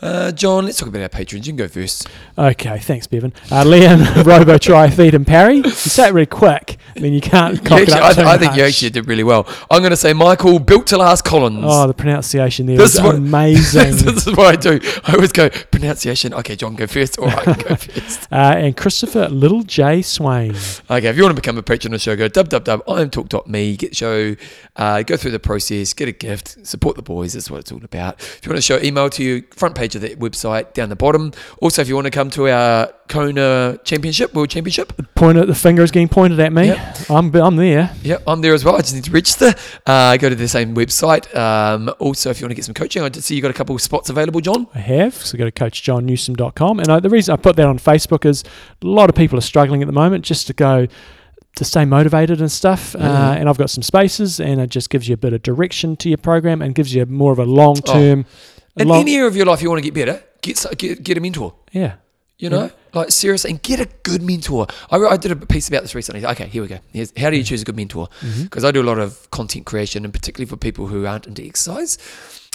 Uh, 0.00 0.32
John, 0.32 0.64
let's 0.64 0.78
talk 0.78 0.88
about 0.88 1.02
our 1.02 1.08
patrons. 1.08 1.46
You 1.46 1.52
can 1.52 1.58
go 1.58 1.68
first. 1.68 2.08
Okay, 2.36 2.78
thanks, 2.80 3.06
Bevan. 3.06 3.32
Uh, 3.50 3.62
Liam, 3.64 4.24
Robo, 4.24 4.58
Feed, 4.90 5.14
and 5.14 5.26
Parry. 5.26 5.56
You 5.58 5.70
say 5.70 6.08
it 6.08 6.12
really 6.12 6.26
quick, 6.26 6.76
then 6.96 7.12
you 7.12 7.20
can't 7.20 7.54
You 7.54 7.60
cock 7.60 7.80
it 7.80 7.90
up 7.90 8.18
I, 8.18 8.32
I 8.34 8.38
think 8.38 8.56
you 8.56 8.64
actually 8.64 8.90
did 8.90 9.06
really 9.06 9.22
well. 9.24 9.46
I'm 9.70 9.80
going 9.80 9.90
to 9.90 9.96
say 9.96 10.12
Michael 10.12 10.58
built 10.58 10.88
to 10.88 10.98
last 10.98 11.24
Collins. 11.24 11.64
Oh, 11.66 11.86
the 11.86 11.94
pronunciation 11.94 12.66
there 12.66 12.76
This 12.76 12.94
is 12.96 13.00
what- 13.02 13.14
amazing. 13.16 13.92
this 13.92 14.26
is 14.26 14.36
what 14.36 14.46
I 14.46 14.56
do. 14.56 14.80
I 15.04 15.14
always 15.14 15.30
go 15.32 15.48
pronunciation. 15.50 16.34
Okay, 16.34 16.56
John, 16.56 16.74
go 16.74 16.86
first. 16.88 17.18
All 17.18 17.26
right, 17.26 17.44
go 17.44 17.74
first. 17.76 18.26
uh, 18.32 18.54
and 18.56 18.76
Christopher 18.92 19.30
Little 19.30 19.62
J 19.62 20.02
Swain. 20.02 20.50
Okay, 20.90 21.08
if 21.08 21.16
you 21.16 21.22
want 21.22 21.34
to 21.34 21.40
become 21.40 21.56
a 21.56 21.62
patron 21.62 21.94
of 21.94 22.00
the 22.00 22.02
show, 22.02 22.14
go 22.14 22.28
dub 22.28 22.50
dub 22.50 22.64
dub. 22.64 22.84
www.imtalk.me, 22.84 23.76
get 23.78 23.90
the 23.92 23.96
show, 23.96 24.36
uh, 24.76 25.02
go 25.02 25.16
through 25.16 25.30
the 25.30 25.38
process, 25.38 25.94
get 25.94 26.08
a 26.08 26.12
gift, 26.12 26.66
support 26.66 26.96
the 26.96 27.02
boys. 27.02 27.32
That's 27.32 27.50
what 27.50 27.60
it's 27.60 27.72
all 27.72 27.82
about. 27.82 28.20
If 28.20 28.40
you 28.44 28.50
want 28.50 28.58
to 28.58 28.62
show 28.62 28.78
email 28.82 29.08
to 29.08 29.24
you, 29.24 29.44
front 29.56 29.74
page 29.76 29.94
of 29.96 30.02
the 30.02 30.14
website, 30.16 30.74
down 30.74 30.90
the 30.90 30.96
bottom. 30.96 31.32
Also, 31.62 31.80
if 31.80 31.88
you 31.88 31.94
want 31.94 32.04
to 32.04 32.10
come 32.10 32.28
to 32.30 32.50
our 32.50 32.92
Kona 33.08 33.78
Championship, 33.82 34.34
World 34.34 34.50
Championship, 34.50 34.92
Point 35.14 35.38
at 35.38 35.46
the 35.46 35.54
finger 35.54 35.82
is 35.82 35.90
getting 35.90 36.08
pointed 36.08 36.40
at 36.40 36.52
me. 36.52 36.66
Yep. 36.66 37.10
I'm 37.10 37.34
I'm 37.34 37.56
there. 37.56 37.94
Yep, 38.02 38.22
I'm 38.26 38.40
there 38.40 38.54
as 38.54 38.64
well. 38.64 38.76
I 38.76 38.80
just 38.80 38.94
need 38.94 39.04
to 39.04 39.10
register. 39.10 39.54
Uh, 39.86 40.16
go 40.16 40.28
to 40.28 40.34
the 40.34 40.48
same 40.48 40.74
website. 40.74 41.34
Um, 41.34 41.90
also, 41.98 42.30
if 42.30 42.40
you 42.40 42.44
want 42.44 42.50
to 42.50 42.56
get 42.56 42.64
some 42.64 42.74
coaching, 42.74 43.02
I 43.02 43.08
did 43.08 43.22
see 43.24 43.36
you 43.36 43.42
got 43.42 43.50
a 43.50 43.54
couple 43.54 43.74
of 43.74 43.80
spots 43.80 44.10
available, 44.10 44.40
John. 44.40 44.66
I 44.74 44.80
have. 44.80 45.14
So 45.14 45.38
go 45.38 45.44
to 45.44 45.52
coachjohnnewsom.com. 45.52 46.80
And 46.80 46.88
I, 46.88 47.00
the 47.00 47.08
reason 47.08 47.32
I 47.32 47.36
put 47.36 47.56
that 47.56 47.66
on 47.66 47.78
Facebook 47.78 48.24
is 48.24 48.42
a 48.82 48.86
lot 48.86 49.08
of 49.08 49.14
people 49.16 49.38
are 49.38 49.42
struggling 49.42 49.82
at 49.82 49.86
the 49.86 49.92
moment 49.92 50.24
just 50.24 50.46
to 50.48 50.52
go 50.52 50.86
to 51.56 51.64
stay 51.64 51.84
motivated 51.84 52.40
and 52.40 52.50
stuff. 52.50 52.94
Uh, 52.96 52.98
Mhm. 52.98 53.40
and 53.40 53.48
I've 53.48 53.58
got 53.58 53.68
some 53.70 53.82
spaces 53.82 54.40
and 54.40 54.60
it 54.60 54.70
just 54.70 54.88
gives 54.90 55.06
you 55.08 55.14
a 55.14 55.18
bit 55.18 55.32
of 55.32 55.42
direction 55.42 55.96
to 55.96 56.08
your 56.08 56.18
program 56.18 56.62
and 56.62 56.74
gives 56.74 56.94
you 56.94 57.04
more 57.06 57.32
of 57.32 57.38
a 57.38 57.44
long 57.44 57.76
term. 57.76 58.24
In 58.76 58.88
long, 58.88 59.00
any 59.00 59.16
area 59.16 59.26
of 59.28 59.36
your 59.36 59.44
life 59.46 59.60
you 59.60 59.68
want 59.68 59.82
to 59.82 59.90
get 59.90 59.94
better, 59.94 60.22
get 60.40 60.64
get, 60.78 61.02
get 61.02 61.18
a 61.18 61.20
mentor. 61.20 61.54
yeah. 61.72 61.94
You 62.38 62.50
know, 62.50 62.62
Yeah. 62.62 62.68
like 62.94 63.12
seriously, 63.12 63.50
and 63.52 63.62
get 63.62 63.78
a 63.78 63.86
good 64.02 64.20
mentor. 64.20 64.66
I, 64.90 64.96
I 64.96 65.16
did 65.16 65.30
a 65.30 65.36
piece 65.36 65.68
about 65.68 65.82
this 65.82 65.94
recently. 65.94 66.26
Okay, 66.26 66.46
here 66.48 66.62
we 66.62 66.66
go. 66.68 66.78
Here's, 66.92 67.12
how 67.16 67.30
do 67.30 67.36
you 67.36 67.44
choose 67.44 67.62
a 67.62 67.64
good 67.64 67.76
mentor? 67.76 68.08
Mm-hmm. 68.20 68.42
Because 68.44 68.64
I 68.64 68.72
do 68.72 68.82
a 68.82 68.88
lot 68.90 68.98
of 68.98 69.30
content 69.30 69.64
creation, 69.64 70.04
and 70.04 70.12
particularly 70.12 70.48
for 70.48 70.56
people 70.56 70.88
who 70.88 71.06
aren't 71.06 71.28
into 71.28 71.44
exercise. 71.44 71.98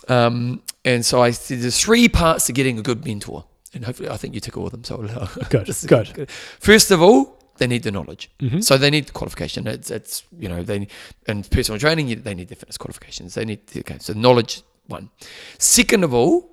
Um, 0.10 0.62
and 0.84 1.06
so 1.06 1.22
I 1.24 1.32
there's 1.32 1.80
three 1.80 2.10
parts 2.10 2.48
to 2.48 2.54
getting 2.54 2.78
a 2.80 2.82
good 2.82 3.06
mentor, 3.06 3.46
and 3.74 3.86
hopefully 3.86 4.10
I 4.10 4.18
think 4.18 4.34
you 4.34 4.40
tick 4.40 4.58
all 4.58 4.66
of 4.66 4.72
them. 4.72 4.84
So 4.84 4.98
Good, 5.50 5.66
This 5.68 5.84
is 5.84 5.88
good. 5.90 6.30
First 6.60 6.92
of 6.92 7.02
all, 7.02 7.38
they 7.58 7.68
need 7.68 7.84
the 7.84 7.92
knowledge. 7.92 8.30
Mhm. 8.40 8.64
So 8.64 8.78
they 8.78 8.90
need 8.90 9.08
the 9.08 9.12
qualification. 9.14 9.68
It's, 9.68 9.90
it's 9.92 10.24
you 10.40 10.48
know 10.50 10.64
they 10.64 10.88
and 11.28 11.50
personal 11.50 11.80
training. 11.80 12.22
They 12.22 12.34
need 12.36 12.50
their 12.50 12.56
fitness 12.56 12.78
qualifications. 12.78 13.34
They 13.34 13.46
need 13.46 13.60
okay. 13.76 13.98
So 14.00 14.14
knowledge 14.14 14.62
one. 14.88 15.10
Second 15.58 16.04
of 16.04 16.14
all, 16.14 16.50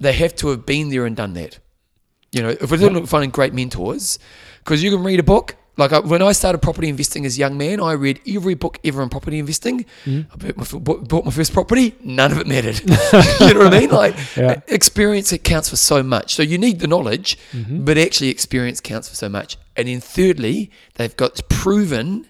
they 0.00 0.12
have 0.12 0.34
to 0.36 0.48
have 0.48 0.66
been 0.66 0.90
there 0.90 1.06
and 1.06 1.16
done 1.16 1.32
that. 1.34 1.58
You 2.32 2.42
know, 2.42 2.50
if 2.50 2.70
we're 2.70 2.78
talking 2.78 2.96
about 2.96 3.08
finding 3.08 3.30
great 3.30 3.52
mentors, 3.54 4.18
because 4.58 4.82
you 4.82 4.90
can 4.90 5.02
read 5.04 5.20
a 5.20 5.22
book. 5.22 5.56
Like 5.78 5.92
I, 5.92 6.00
when 6.00 6.20
I 6.20 6.32
started 6.32 6.58
property 6.60 6.88
investing 6.88 7.24
as 7.24 7.36
a 7.36 7.40
young 7.40 7.56
man, 7.56 7.80
I 7.80 7.92
read 7.92 8.20
every 8.28 8.54
book 8.54 8.78
ever 8.84 9.00
on 9.00 9.08
property 9.08 9.38
investing. 9.38 9.86
Mm. 10.04 10.26
I 10.32 10.36
bought 10.52 10.72
my, 10.86 10.94
bought 11.08 11.24
my 11.24 11.30
first 11.30 11.52
property. 11.54 11.94
None 12.02 12.30
of 12.32 12.38
it 12.38 12.46
mattered. 12.46 12.80
you 13.40 13.54
know 13.54 13.64
what 13.64 13.74
I 13.74 13.80
mean? 13.80 13.90
Like 13.90 14.14
Yeah. 14.36 14.60
experience 14.68 15.32
it 15.32 15.44
counts 15.44 15.70
for 15.70 15.76
so 15.76 16.02
much. 16.02 16.34
So 16.34 16.42
you 16.42 16.58
need 16.58 16.80
the 16.80 16.86
knowledge, 16.86 17.38
Mm-hmm. 17.52 17.84
but 17.84 17.96
actually 17.96 18.28
experience 18.28 18.80
counts 18.80 19.08
for 19.08 19.14
so 19.14 19.28
much. 19.30 19.56
And 19.76 19.88
then 19.88 20.00
thirdly, 20.00 20.70
they've 20.96 21.16
got 21.16 21.40
proven 21.48 22.26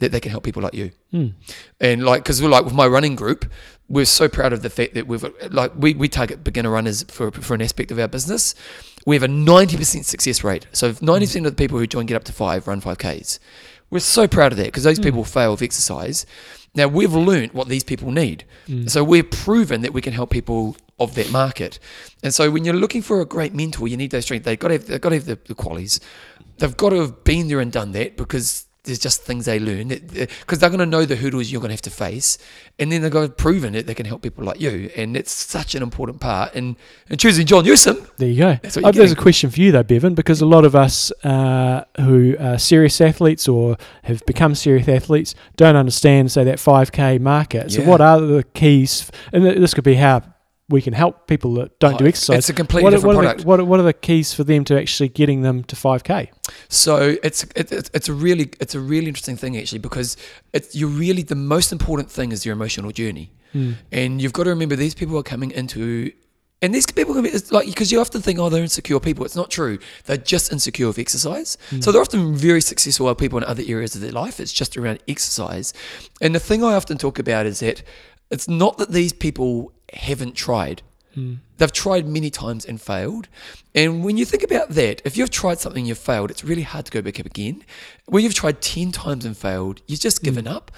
that 0.00 0.10
they 0.12 0.18
can 0.20 0.30
help 0.32 0.42
people 0.44 0.62
like 0.62 0.74
you. 0.74 0.90
Mm. 1.12 1.34
And 1.80 2.04
like, 2.04 2.24
because 2.24 2.42
we're 2.42 2.48
like 2.48 2.64
with 2.64 2.74
my 2.74 2.86
running 2.88 3.14
group, 3.14 3.44
we're 3.88 4.04
so 4.04 4.28
proud 4.28 4.52
of 4.52 4.62
the 4.62 4.70
fact 4.70 4.94
that 4.94 5.06
we've 5.06 5.24
like 5.50 5.72
we, 5.76 5.94
we 5.94 6.08
target 6.08 6.42
beginner 6.44 6.70
runners 6.70 7.02
for 7.04 7.30
for 7.32 7.54
an 7.54 7.62
aspect 7.62 7.90
of 7.90 7.98
our 7.98 8.08
business. 8.08 8.54
We 9.10 9.16
have 9.16 9.24
a 9.24 9.28
ninety 9.28 9.76
percent 9.76 10.06
success 10.06 10.44
rate. 10.44 10.68
So 10.70 10.86
if 10.86 11.02
ninety 11.02 11.26
percent 11.26 11.42
mm. 11.42 11.48
of 11.48 11.56
the 11.56 11.60
people 11.60 11.80
who 11.80 11.86
join 11.88 12.06
Get 12.06 12.14
Up 12.14 12.22
to 12.24 12.32
Five 12.32 12.68
run 12.68 12.80
five 12.80 12.98
Ks. 12.98 13.40
We're 13.90 13.98
so 13.98 14.28
proud 14.28 14.52
of 14.52 14.58
that 14.58 14.66
because 14.66 14.84
those 14.84 15.00
mm. 15.00 15.02
people 15.02 15.24
fail 15.24 15.50
with 15.50 15.62
exercise. 15.62 16.26
Now 16.76 16.86
we've 16.86 17.12
learned 17.12 17.52
what 17.52 17.66
these 17.66 17.82
people 17.82 18.12
need. 18.12 18.44
Mm. 18.68 18.88
So 18.88 19.02
we're 19.02 19.24
proven 19.24 19.80
that 19.80 19.92
we 19.92 20.00
can 20.00 20.12
help 20.12 20.30
people 20.30 20.76
of 21.00 21.16
that 21.16 21.32
market. 21.32 21.80
And 22.22 22.32
so 22.32 22.52
when 22.52 22.64
you're 22.64 22.72
looking 22.72 23.02
for 23.02 23.20
a 23.20 23.26
great 23.26 23.52
mentor, 23.52 23.88
you 23.88 23.96
need 23.96 24.12
those 24.12 24.26
strengths. 24.26 24.44
They've 24.44 24.56
got 24.56 24.68
to 24.68 24.74
have, 24.74 24.86
they've 24.86 25.00
got 25.00 25.08
to 25.08 25.16
have 25.16 25.24
the, 25.24 25.38
the 25.44 25.56
qualities. 25.56 25.98
They've 26.58 26.76
got 26.76 26.90
to 26.90 27.00
have 27.00 27.24
been 27.24 27.48
there 27.48 27.58
and 27.58 27.72
done 27.72 27.90
that 27.92 28.16
because 28.16 28.66
there's 28.84 28.98
just 28.98 29.22
things 29.22 29.44
they 29.44 29.58
learn 29.58 29.88
because 29.88 30.58
they're 30.58 30.70
going 30.70 30.78
to 30.80 30.86
know 30.86 31.04
the 31.04 31.16
hurdles 31.16 31.50
you're 31.50 31.60
going 31.60 31.68
to 31.68 31.74
have 31.74 31.82
to 31.82 31.90
face, 31.90 32.38
and 32.78 32.90
then 32.90 33.02
they've 33.02 33.12
got 33.12 33.36
proven 33.36 33.74
that 33.74 33.86
they 33.86 33.94
can 33.94 34.06
help 34.06 34.22
people 34.22 34.44
like 34.44 34.60
you, 34.60 34.90
and 34.96 35.16
it's 35.16 35.32
such 35.32 35.74
an 35.74 35.82
important 35.82 36.20
part. 36.20 36.54
And, 36.54 36.76
and 37.08 37.20
choosing 37.20 37.46
John 37.46 37.64
Newsom, 37.64 38.06
There 38.16 38.28
you 38.28 38.38
go. 38.38 38.58
That's 38.62 38.76
what 38.76 38.94
there's 38.94 39.12
a 39.12 39.16
question 39.16 39.50
for 39.50 39.60
you 39.60 39.70
though, 39.72 39.82
Bevan, 39.82 40.14
because 40.14 40.40
a 40.40 40.46
lot 40.46 40.64
of 40.64 40.74
us 40.74 41.12
uh, 41.24 41.84
who 41.98 42.36
are 42.40 42.58
serious 42.58 43.00
athletes 43.00 43.46
or 43.48 43.76
have 44.04 44.24
become 44.26 44.54
serious 44.54 44.88
athletes 44.88 45.34
don't 45.56 45.76
understand, 45.76 46.32
say, 46.32 46.44
that 46.44 46.58
5K 46.58 47.20
market. 47.20 47.72
So, 47.72 47.82
Yeah. 47.82 47.88
what 47.88 48.00
are 48.00 48.20
the 48.20 48.44
keys? 48.54 49.10
And 49.32 49.44
this 49.44 49.74
could 49.74 49.84
be 49.84 49.94
how 49.96 50.22
we 50.70 50.80
can 50.80 50.92
help 50.92 51.26
people 51.26 51.54
that 51.54 51.78
don't 51.80 51.98
do 51.98 52.04
Oh, 52.04 52.08
exercise. 52.08 52.38
it's 52.38 52.48
a 52.48 52.54
completely 52.54 52.84
what, 52.84 52.90
different 52.90 53.16
what 53.16 53.22
product. 53.22 53.40
Are 53.40 53.42
the, 53.42 53.48
what, 53.48 53.60
are, 53.60 53.64
what 53.64 53.80
are 53.80 53.84
the 53.84 53.92
keys 53.92 54.32
for 54.32 54.44
them 54.44 54.64
to 54.64 54.80
actually 54.80 55.08
getting 55.08 55.42
them 55.42 55.64
to 55.64 55.76
5K? 55.76 56.30
So 56.68 57.16
it's 57.22 57.44
it, 57.56 57.72
it's 57.72 57.90
it's 57.92 58.08
a 58.08 58.14
really 58.14 58.50
it's 58.60 58.74
a 58.74 58.80
really 58.80 59.08
interesting 59.08 59.36
thing 59.36 59.56
actually 59.56 59.80
because 59.80 60.16
it's 60.52 60.74
you're 60.74 60.88
really 60.88 61.22
the 61.22 61.34
most 61.34 61.72
important 61.72 62.10
thing 62.10 62.32
is 62.32 62.46
your 62.46 62.54
emotional 62.54 62.92
journey, 62.92 63.30
hmm. 63.52 63.72
and 63.92 64.22
you've 64.22 64.32
got 64.32 64.44
to 64.44 64.50
remember 64.50 64.76
these 64.76 64.94
people 64.94 65.18
are 65.18 65.22
coming 65.22 65.50
into. 65.50 66.12
And 66.62 66.74
these 66.74 66.84
people 66.84 67.14
can 67.14 67.22
be 67.22 67.32
like 67.50 67.64
because 67.64 67.90
you 67.90 67.98
often 68.02 68.20
think, 68.20 68.38
oh, 68.38 68.50
they're 68.50 68.62
insecure 68.62 69.00
people. 69.00 69.24
It's 69.24 69.34
not 69.34 69.50
true. 69.50 69.78
They're 70.04 70.18
just 70.18 70.52
insecure 70.52 70.88
of 70.88 70.98
exercise. 70.98 71.56
Hmm. 71.70 71.80
So 71.80 71.90
they're 71.90 72.02
often 72.02 72.34
very 72.34 72.60
successful 72.60 73.14
people 73.14 73.38
in 73.38 73.44
other 73.44 73.62
areas 73.66 73.94
of 73.94 74.02
their 74.02 74.12
life. 74.12 74.38
It's 74.38 74.52
just 74.52 74.76
around 74.76 74.98
exercise. 75.08 75.72
And 76.20 76.34
the 76.34 76.38
thing 76.38 76.62
I 76.62 76.74
often 76.74 76.98
talk 76.98 77.18
about 77.18 77.46
is 77.46 77.60
that 77.60 77.82
it's 78.30 78.48
not 78.48 78.78
that 78.78 78.92
these 78.92 79.12
people 79.12 79.72
haven't 79.92 80.34
tried. 80.34 80.82
Hmm. 81.14 81.34
They've 81.56 81.72
tried 81.72 82.06
many 82.06 82.30
times 82.30 82.64
and 82.64 82.80
failed. 82.80 83.28
And 83.74 84.04
when 84.04 84.16
you 84.16 84.24
think 84.24 84.44
about 84.44 84.70
that, 84.70 85.02
if 85.04 85.16
you've 85.16 85.30
tried 85.30 85.58
something 85.58 85.80
and 85.80 85.88
you've 85.88 85.98
failed, 85.98 86.30
it's 86.30 86.44
really 86.44 86.62
hard 86.62 86.86
to 86.86 86.92
go 86.92 87.02
back 87.02 87.18
up 87.18 87.26
again. 87.26 87.64
When 88.06 88.22
you've 88.22 88.34
tried 88.34 88.62
10 88.62 88.92
times 88.92 89.24
and 89.24 89.36
failed, 89.36 89.80
you've 89.86 90.00
just 90.00 90.18
hmm. 90.18 90.24
given 90.24 90.46
up. 90.46 90.70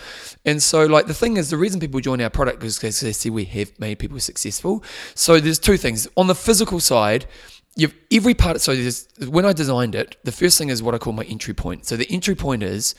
And 0.44 0.62
so, 0.62 0.86
like, 0.86 1.06
the 1.06 1.14
thing 1.14 1.36
is, 1.36 1.50
the 1.50 1.58
reason 1.58 1.80
people 1.80 2.00
join 2.00 2.20
our 2.20 2.30
product 2.30 2.64
is 2.64 2.78
because 2.78 3.00
they 3.00 3.12
see 3.12 3.30
we 3.30 3.44
have 3.44 3.78
made 3.78 3.98
people 3.98 4.18
successful. 4.20 4.82
So, 5.14 5.38
there's 5.38 5.58
two 5.58 5.76
things. 5.76 6.08
On 6.16 6.26
the 6.26 6.34
physical 6.34 6.80
side, 6.80 7.26
you've 7.76 7.94
every 8.10 8.34
part. 8.34 8.60
So, 8.62 8.74
there's, 8.74 9.06
when 9.28 9.44
I 9.44 9.52
designed 9.52 9.94
it, 9.94 10.16
the 10.24 10.32
first 10.32 10.56
thing 10.56 10.70
is 10.70 10.82
what 10.82 10.94
I 10.94 10.98
call 10.98 11.12
my 11.12 11.24
entry 11.24 11.54
point. 11.54 11.84
So, 11.84 11.96
the 11.96 12.10
entry 12.10 12.34
point 12.34 12.62
is 12.62 12.94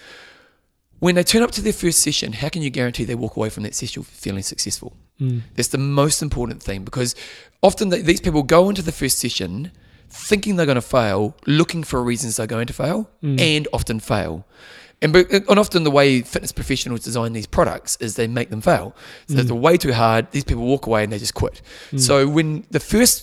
when 1.04 1.16
they 1.16 1.24
turn 1.24 1.42
up 1.42 1.52
to 1.52 1.62
their 1.62 1.74
first 1.74 2.02
session, 2.02 2.32
how 2.32 2.48
can 2.48 2.62
you 2.62 2.70
guarantee 2.70 3.04
they 3.04 3.14
walk 3.14 3.36
away 3.36 3.50
from 3.50 3.64
that 3.64 3.76
session 3.76 4.04
feeling 4.04 4.42
successful? 4.42 4.96
Hmm. 5.20 5.40
That's 5.56 5.68
the 5.68 5.78
most 5.78 6.22
important 6.22 6.64
thing 6.64 6.86
because 6.86 7.14
often 7.62 7.92
th 7.92 8.06
these 8.06 8.22
people 8.22 8.42
go 8.42 8.70
into 8.70 8.82
the 8.82 8.94
first 9.02 9.18
session 9.20 9.54
thinking 10.30 10.56
they're 10.56 10.72
going 10.74 10.84
to 10.88 10.92
fail, 11.00 11.36
looking 11.46 11.84
for 11.84 12.02
reasons 12.02 12.38
they're 12.38 12.56
going 12.58 12.68
to 12.68 12.78
fail, 12.84 13.10
hmm. 13.20 13.38
and 13.38 13.68
often 13.74 14.00
fail. 14.00 14.34
And, 15.02 15.14
uh, 15.14 15.26
and 15.50 15.60
often 15.64 15.84
the 15.84 15.96
way 16.00 16.22
fitness 16.22 16.54
professionals 16.54 17.02
design 17.10 17.34
these 17.34 17.50
products 17.58 17.98
is 17.98 18.16
they 18.16 18.28
make 18.40 18.50
them 18.50 18.62
fail. 18.62 18.96
So 19.28 19.34
they're 19.34 19.58
hmm. 19.58 19.68
way 19.68 19.76
too 19.86 19.92
hard. 19.92 20.32
These 20.32 20.46
people 20.46 20.66
walk 20.74 20.88
away 20.88 21.04
and 21.04 21.12
they 21.12 21.20
just 21.20 21.34
quit. 21.34 21.62
So 21.98 22.16
when 22.38 22.48
the 22.78 22.80
first 22.80 23.16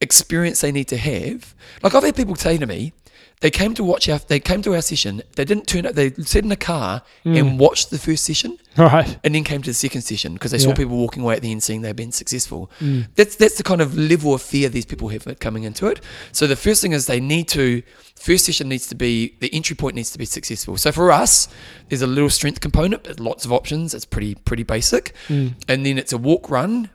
experience 0.00 0.60
they 0.60 0.70
need 0.78 0.88
to 0.94 0.98
have, 1.10 1.56
like 1.82 1.92
I've 1.96 2.04
had 2.04 2.14
people 2.14 2.36
say 2.36 2.58
to 2.58 2.66
me, 2.74 2.92
They 3.40 3.50
came 3.50 3.74
to 3.74 3.84
watch 3.84 4.08
our. 4.08 4.18
They 4.18 4.40
came 4.40 4.62
to 4.62 4.74
our 4.74 4.82
session. 4.82 5.22
They 5.36 5.44
didn't 5.44 5.66
turn 5.66 5.86
up. 5.86 5.94
They 5.94 6.10
sat 6.12 6.44
in 6.44 6.50
a 6.52 6.56
car 6.56 7.02
Mm. 7.24 7.38
and 7.38 7.58
watched 7.58 7.90
the 7.90 7.98
first 7.98 8.24
session, 8.24 8.58
Right. 8.76 9.18
and 9.22 9.34
then 9.34 9.44
came 9.44 9.62
to 9.62 9.70
the 9.70 9.74
second 9.74 10.02
session 10.02 10.32
because 10.34 10.50
they 10.50 10.58
saw 10.58 10.74
people 10.74 10.96
walking 10.96 11.22
away 11.22 11.36
at 11.36 11.42
the 11.42 11.50
end 11.50 11.62
seeing 11.62 11.82
they've 11.82 11.94
been 11.94 12.12
successful. 12.12 12.70
Mm. 12.80 13.08
That's 13.14 13.36
that's 13.36 13.56
the 13.56 13.62
kind 13.62 13.80
of 13.80 13.96
level 13.96 14.34
of 14.34 14.42
fear 14.42 14.68
these 14.68 14.86
people 14.86 15.08
have 15.08 15.24
coming 15.40 15.62
into 15.64 15.86
it. 15.86 16.00
So 16.32 16.46
the 16.46 16.56
first 16.56 16.82
thing 16.82 16.92
is 16.92 17.06
they 17.06 17.20
need 17.20 17.48
to. 17.48 17.82
First 18.16 18.46
session 18.46 18.68
needs 18.68 18.88
to 18.88 18.96
be 18.96 19.36
the 19.38 19.54
entry 19.54 19.76
point 19.76 19.94
needs 19.94 20.10
to 20.10 20.18
be 20.18 20.24
successful. 20.24 20.76
So 20.76 20.90
for 20.90 21.12
us, 21.12 21.46
there's 21.88 22.02
a 22.02 22.06
little 22.08 22.30
strength 22.30 22.60
component, 22.60 23.04
but 23.04 23.20
lots 23.20 23.44
of 23.44 23.52
options. 23.52 23.94
It's 23.94 24.04
pretty 24.04 24.34
pretty 24.34 24.64
basic, 24.64 25.14
Mm. 25.28 25.54
and 25.68 25.86
then 25.86 25.98
it's 25.98 26.12
a 26.12 26.18
walk 26.18 26.50
run. 26.50 26.90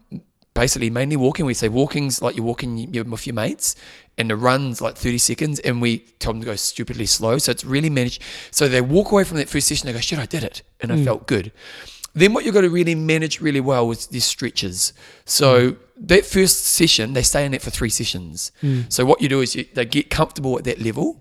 Basically, 0.53 0.89
mainly 0.89 1.15
walking. 1.15 1.45
We 1.45 1.53
say 1.53 1.67
walking's 1.67 2.21
like 2.21 2.35
you're 2.35 2.45
walking 2.45 2.91
with 2.91 3.25
your 3.25 3.34
mates, 3.34 3.75
and 4.17 4.30
the 4.30 4.35
run's 4.35 4.81
like 4.81 4.95
30 4.95 5.17
seconds, 5.17 5.59
and 5.59 5.81
we 5.81 5.99
tell 6.19 6.34
them 6.34 6.41
to 6.41 6.45
go 6.45 6.55
stupidly 6.55 7.05
slow. 7.05 7.38
So 7.38 7.51
it's 7.51 7.65
really 7.65 7.89
managed. 7.89 8.21
So 8.51 8.67
they 8.67 8.81
walk 8.81 9.11
away 9.11 9.23
from 9.23 9.38
that 9.38 9.49
first 9.49 9.67
session, 9.67 9.88
they 9.88 9.93
go, 9.93 9.99
shit, 9.99 10.19
I 10.19 10.25
did 10.25 10.43
it, 10.43 10.61
and 10.80 10.91
I 10.91 10.97
mm. 10.97 11.05
felt 11.05 11.27
good. 11.27 11.51
Then 12.13 12.34
what 12.34 12.45
you've 12.45 12.53
got 12.53 12.61
to 12.61 12.69
really 12.69 12.93
manage 12.93 13.41
really 13.41 13.59
well 13.59 13.89
is 13.89 14.07
these 14.07 14.25
stretches. 14.25 14.93
So 15.25 15.71
mm. 15.71 15.77
that 15.97 16.25
first 16.25 16.65
session, 16.67 17.13
they 17.13 17.23
stay 17.23 17.45
in 17.45 17.55
it 17.55 17.61
for 17.61 17.71
three 17.71 17.89
sessions. 17.89 18.51
Mm. 18.61 18.91
So 18.93 19.05
what 19.05 19.21
you 19.21 19.30
do 19.30 19.41
is 19.41 19.55
you, 19.55 19.65
they 19.73 19.85
get 19.85 20.11
comfortable 20.11 20.57
at 20.59 20.63
that 20.65 20.80
level. 20.80 21.19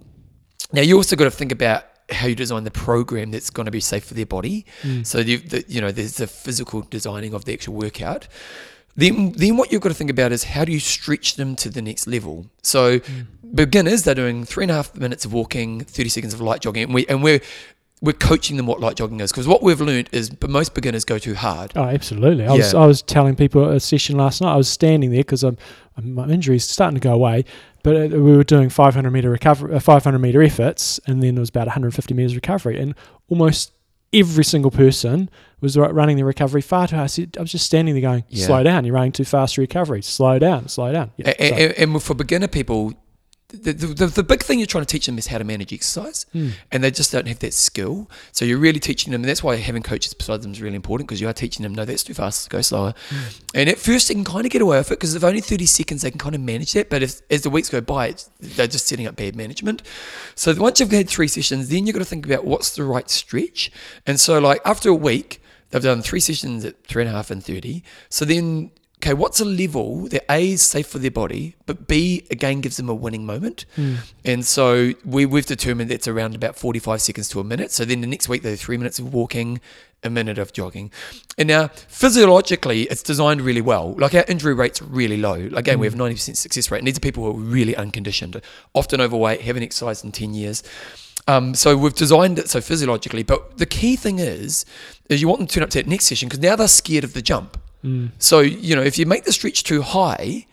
Now 0.73 0.83
you 0.83 0.97
also 0.97 1.17
got 1.17 1.25
to 1.25 1.31
think 1.31 1.53
about 1.53 1.85
how 2.11 2.27
you 2.27 2.35
design 2.35 2.65
the 2.65 2.71
program 2.71 3.31
that's 3.31 3.49
going 3.49 3.65
to 3.65 3.71
be 3.71 3.81
safe 3.81 4.05
for 4.05 4.13
their 4.13 4.27
body. 4.27 4.67
So 5.03 5.19
you, 5.19 5.39
the, 5.39 5.65
you 5.67 5.81
know, 5.81 5.93
there's 5.93 6.19
the 6.19 6.27
physical 6.27 6.83
designing 6.83 7.33
of 7.33 7.47
the 7.47 7.55
actual 7.55 7.75
workout. 7.75 8.29
Then, 8.97 9.33
then 9.33 9.57
what 9.57 9.73
you've 9.73 9.81
got 9.81 9.89
to 9.89 9.95
think 9.95 10.11
about 10.11 10.33
is 10.33 10.45
how 10.45 10.65
do 10.65 10.73
you 10.73 10.81
stretch 10.81 11.37
them 11.37 11.57
to 11.57 11.71
the 11.71 11.81
next 11.81 12.07
level. 12.07 12.47
So 12.63 13.01
beginners, 13.55 14.03
they're 14.03 14.15
doing 14.15 14.45
three 14.45 14.65
and 14.65 14.71
a 14.71 14.75
half 14.75 14.95
minutes 14.97 15.25
of 15.25 15.33
walking, 15.33 15.81
30 15.81 16.09
seconds 16.09 16.35
of 16.35 16.41
light 16.41 16.61
jogging, 16.61 16.85
and 16.85 16.95
we 16.95 17.07
and 17.07 17.23
we're 17.23 17.41
we're 18.03 18.13
coaching 18.13 18.57
them 18.57 18.67
what 18.67 18.81
light 18.81 18.97
jogging 18.97 19.21
is 19.21 19.31
because 19.31 19.47
what 19.47 19.63
we've 19.63 19.81
learned 19.81 20.09
is 20.11 20.29
but 20.29 20.51
most 20.51 20.75
beginners 20.75 21.05
go 21.05 21.19
too 21.19 21.35
hard. 21.35 21.73
Oh, 21.77 21.85
absolutely. 21.85 22.45
I 22.45 22.53
was 22.53 22.75
I 22.75 22.85
was 22.85 23.01
telling 23.01 23.37
people 23.37 23.65
at 23.69 23.77
a 23.77 23.81
session 23.81 24.17
last 24.17 24.43
night. 24.43 24.53
I 24.53 24.57
was 24.57 24.69
standing 24.69 25.11
there 25.11 25.21
because 25.21 25.45
my 26.03 26.29
injury's 26.29 26.69
starting 26.69 26.97
to 26.97 27.01
go 27.01 27.13
away, 27.15 27.45
but 27.83 27.97
uh, 27.97 28.17
we 28.17 28.37
were 28.37 28.45
doing 28.45 28.69
500 28.69 29.11
meter 29.11 29.31
recovery, 29.31 29.75
uh, 29.75 29.81
500 29.81 30.19
meter 30.19 30.43
efforts, 30.43 31.01
and 31.07 31.23
then 31.23 31.37
there 31.37 31.41
was 31.41 31.49
about 31.49 31.67
150 31.67 32.15
meters 32.15 32.35
recovery, 32.35 32.81
and 32.81 32.95
almost 33.29 33.73
every 34.13 34.45
single 34.45 34.71
person 34.71 35.31
was 35.61 35.77
running 35.77 36.17
the 36.17 36.25
recovery 36.25 36.61
far 36.61 36.89
too 36.89 36.97
hard. 36.97 37.11
I, 37.19 37.41
was 37.41 37.53
just 37.53 37.65
standing 37.67 37.95
there 37.95 38.03
going, 38.03 38.25
Yeah. 38.29 38.47
"Slow 38.47 38.63
down! 38.63 38.85
You're 38.85 38.95
running 38.95 39.13
too 39.13 39.25
fast 39.25 39.55
for 39.55 39.61
recovery. 39.61 40.03
Slow 40.03 40.39
down! 40.39 40.69
Slow 40.69 40.93
down." 40.93 41.13
Yeah, 41.17 41.33
A- 41.39 41.49
so- 41.49 41.55
and, 41.55 42.03
for 42.03 42.15
beginner 42.15 42.49
people, 42.49 42.93
the, 43.53 43.73
the, 43.73 44.07
the, 44.07 44.23
big 44.23 44.43
thing 44.43 44.59
you're 44.59 44.67
trying 44.67 44.85
to 44.85 44.91
teach 44.91 45.07
them 45.07 45.19
is 45.19 45.27
how 45.27 45.39
to 45.39 45.45
manage 45.45 45.73
exercise, 45.73 46.25
Hmm. 46.33 46.51
and 46.71 46.83
they 46.83 46.91
just 46.91 47.13
don't 47.13 47.29
have 47.29 47.39
that 47.41 47.55
skill. 47.55 48.11
So 48.33 48.45
you're 48.45 48.59
really 48.59 48.81
teaching 48.81 49.13
them, 49.13 49.23
and 49.23 49.29
that's 49.29 49.43
why 49.43 49.57
having 49.57 49.83
coaches 49.83 50.15
beside 50.15 50.43
them 50.43 50.53
is 50.53 50.61
really 50.61 50.77
important 50.77 51.09
because 51.09 51.21
you 51.21 51.29
are 51.29 51.33
teaching 51.33 51.63
them, 51.63 51.75
no, 51.75 51.85
that's 51.85 52.03
too 52.03 52.15
fast, 52.15 52.49
go 52.51 52.63
slower. 52.63 52.95
Hmm. 53.11 53.17
And 53.55 53.69
at 53.69 53.79
first, 53.79 54.09
they 54.09 54.15
can 54.15 54.25
kind 54.25 54.47
of 54.47 54.51
get 54.53 54.63
away 54.63 54.79
with 54.79 54.91
it 54.91 54.99
because 54.99 55.15
if 55.15 55.23
only 55.23 55.41
30 55.41 55.67
seconds, 55.67 56.03
they 56.03 56.11
can 56.11 56.19
kind 56.19 56.35
of 56.35 56.41
manage 56.41 56.73
that. 56.73 56.89
But 56.89 57.03
if, 57.03 57.21
as 57.31 57.43
the 57.43 57.51
weeks 57.51 57.69
go 57.69 57.81
by, 57.81 58.15
they're 58.41 58.67
just 58.67 58.87
setting 58.87 59.07
up 59.07 59.17
bad 59.17 59.37
management. 59.37 59.83
So 60.35 60.55
once 60.55 60.81
you've 60.81 60.91
had 60.91 61.09
three 61.09 61.29
sessions, 61.29 61.69
then 61.69 61.87
you've 61.87 61.95
got 61.95 62.01
to 62.01 62.05
think 62.05 62.27
about 62.27 62.45
what's 62.45 62.75
the 62.75 62.85
right 62.85 63.09
stretch. 63.11 63.71
And 64.07 64.19
so, 64.19 64.39
like, 64.39 64.61
after 64.65 64.89
a 64.89 64.95
week, 64.95 65.43
they've 65.71 65.83
done 65.83 66.03
three 66.03 66.21
sessions 66.21 66.65
at 66.65 66.85
three 66.87 67.03
and 67.03 67.11
a 67.11 67.13
half 67.13 67.31
and 67.31 67.45
30. 67.45 67.83
So 68.09 68.25
then 68.25 68.71
okay, 69.03 69.15
what's 69.15 69.41
a 69.41 69.45
level 69.45 70.09
that 70.09 70.25
A 70.31 70.53
is 70.53 70.63
safe 70.63 70.87
for 70.87 70.99
their 70.99 71.11
body, 71.11 71.57
but 71.67 71.89
B 71.89 72.25
again 72.31 72.61
gives 72.61 72.77
them 72.77 72.89
a 72.89 72.95
winning 72.95 73.27
moment. 73.27 73.65
And 74.25 74.47
so 74.47 74.93
we, 75.05 75.27
we've 75.27 75.47
determined 75.47 75.91
that's 75.91 76.07
around 76.07 76.37
about 76.37 76.57
45 76.57 77.03
seconds 77.03 77.29
to 77.31 77.41
a 77.41 77.45
minute. 77.45 77.73
So 77.73 77.85
then 77.85 78.01
the 78.01 78.07
next 78.07 78.29
week, 78.29 78.43
they 78.43 78.51
do 78.51 78.57
three 78.57 78.77
minutes 78.77 79.01
of 79.01 79.13
walking, 79.13 79.61
a 80.05 80.11
minute 80.11 80.39
of 80.39 80.53
jogging. 80.53 80.93
And 81.37 81.49
now, 81.49 81.69
physiologically, 81.89 82.83
it's 82.83 83.03
designed 83.03 83.41
really 83.41 83.61
well. 83.61 83.95
Like 83.99 84.15
our 84.15 84.25
injury 84.29 84.55
rate's 84.55 84.81
really 84.81 85.17
low. 85.17 85.49
Again, 85.55 85.81
we 85.81 85.87
have 85.87 85.95
90% 85.95 86.37
success 86.37 86.71
rate. 86.71 86.79
And 86.79 86.87
these 86.87 86.97
are 86.97 87.01
people 87.01 87.25
who 87.25 87.31
are 87.31 87.43
really 87.43 87.75
unconditioned, 87.75 88.41
often 88.73 89.01
overweight, 89.01 89.41
haven't 89.41 89.65
exercised 89.65 90.05
in 90.05 90.13
10 90.13 90.35
years. 90.35 90.63
Um, 91.27 91.55
so 91.55 91.77
we've 91.77 91.95
designed 91.95 92.39
it 92.39 92.49
so 92.49 92.61
physiologically, 92.61 93.23
but 93.23 93.59
the 93.59 93.67
key 93.67 93.95
thing 93.95 94.19
is, 94.19 94.65
is 95.09 95.21
you 95.21 95.29
want 95.29 95.39
them 95.39 95.47
to 95.47 95.55
turn 95.55 95.63
up 95.63 95.71
to 95.71 95.79
that 95.79 95.87
next 95.87 96.07
session 96.07 96.29
because 96.29 96.41
now 96.41 96.57
they're 96.57 96.67
scared 96.69 97.05
of 97.05 97.15
the 97.15 97.23
jump. 97.23 97.59
Mm. 97.85 98.11
So 98.19 98.41
you 98.41 98.77
know, 98.77 98.83
if 98.83 98.99
you 98.99 99.07
make 99.07 99.25
the 99.25 99.33
stretch 99.33 99.65
too 99.65 99.83
high, 99.83 100.47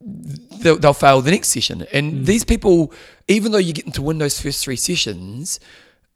they'll, 0.00 0.78
they'll 0.78 0.92
fail 0.92 1.20
the 1.20 1.30
next 1.30 1.48
session. 1.48 1.86
And 1.92 2.12
mm. 2.12 2.26
these 2.26 2.44
people, 2.44 2.92
even 3.28 3.52
though 3.52 3.58
you 3.58 3.72
get 3.72 3.86
into 3.86 4.02
Windows 4.02 4.40
first 4.40 4.64
three 4.64 4.76
sessions, 4.76 5.60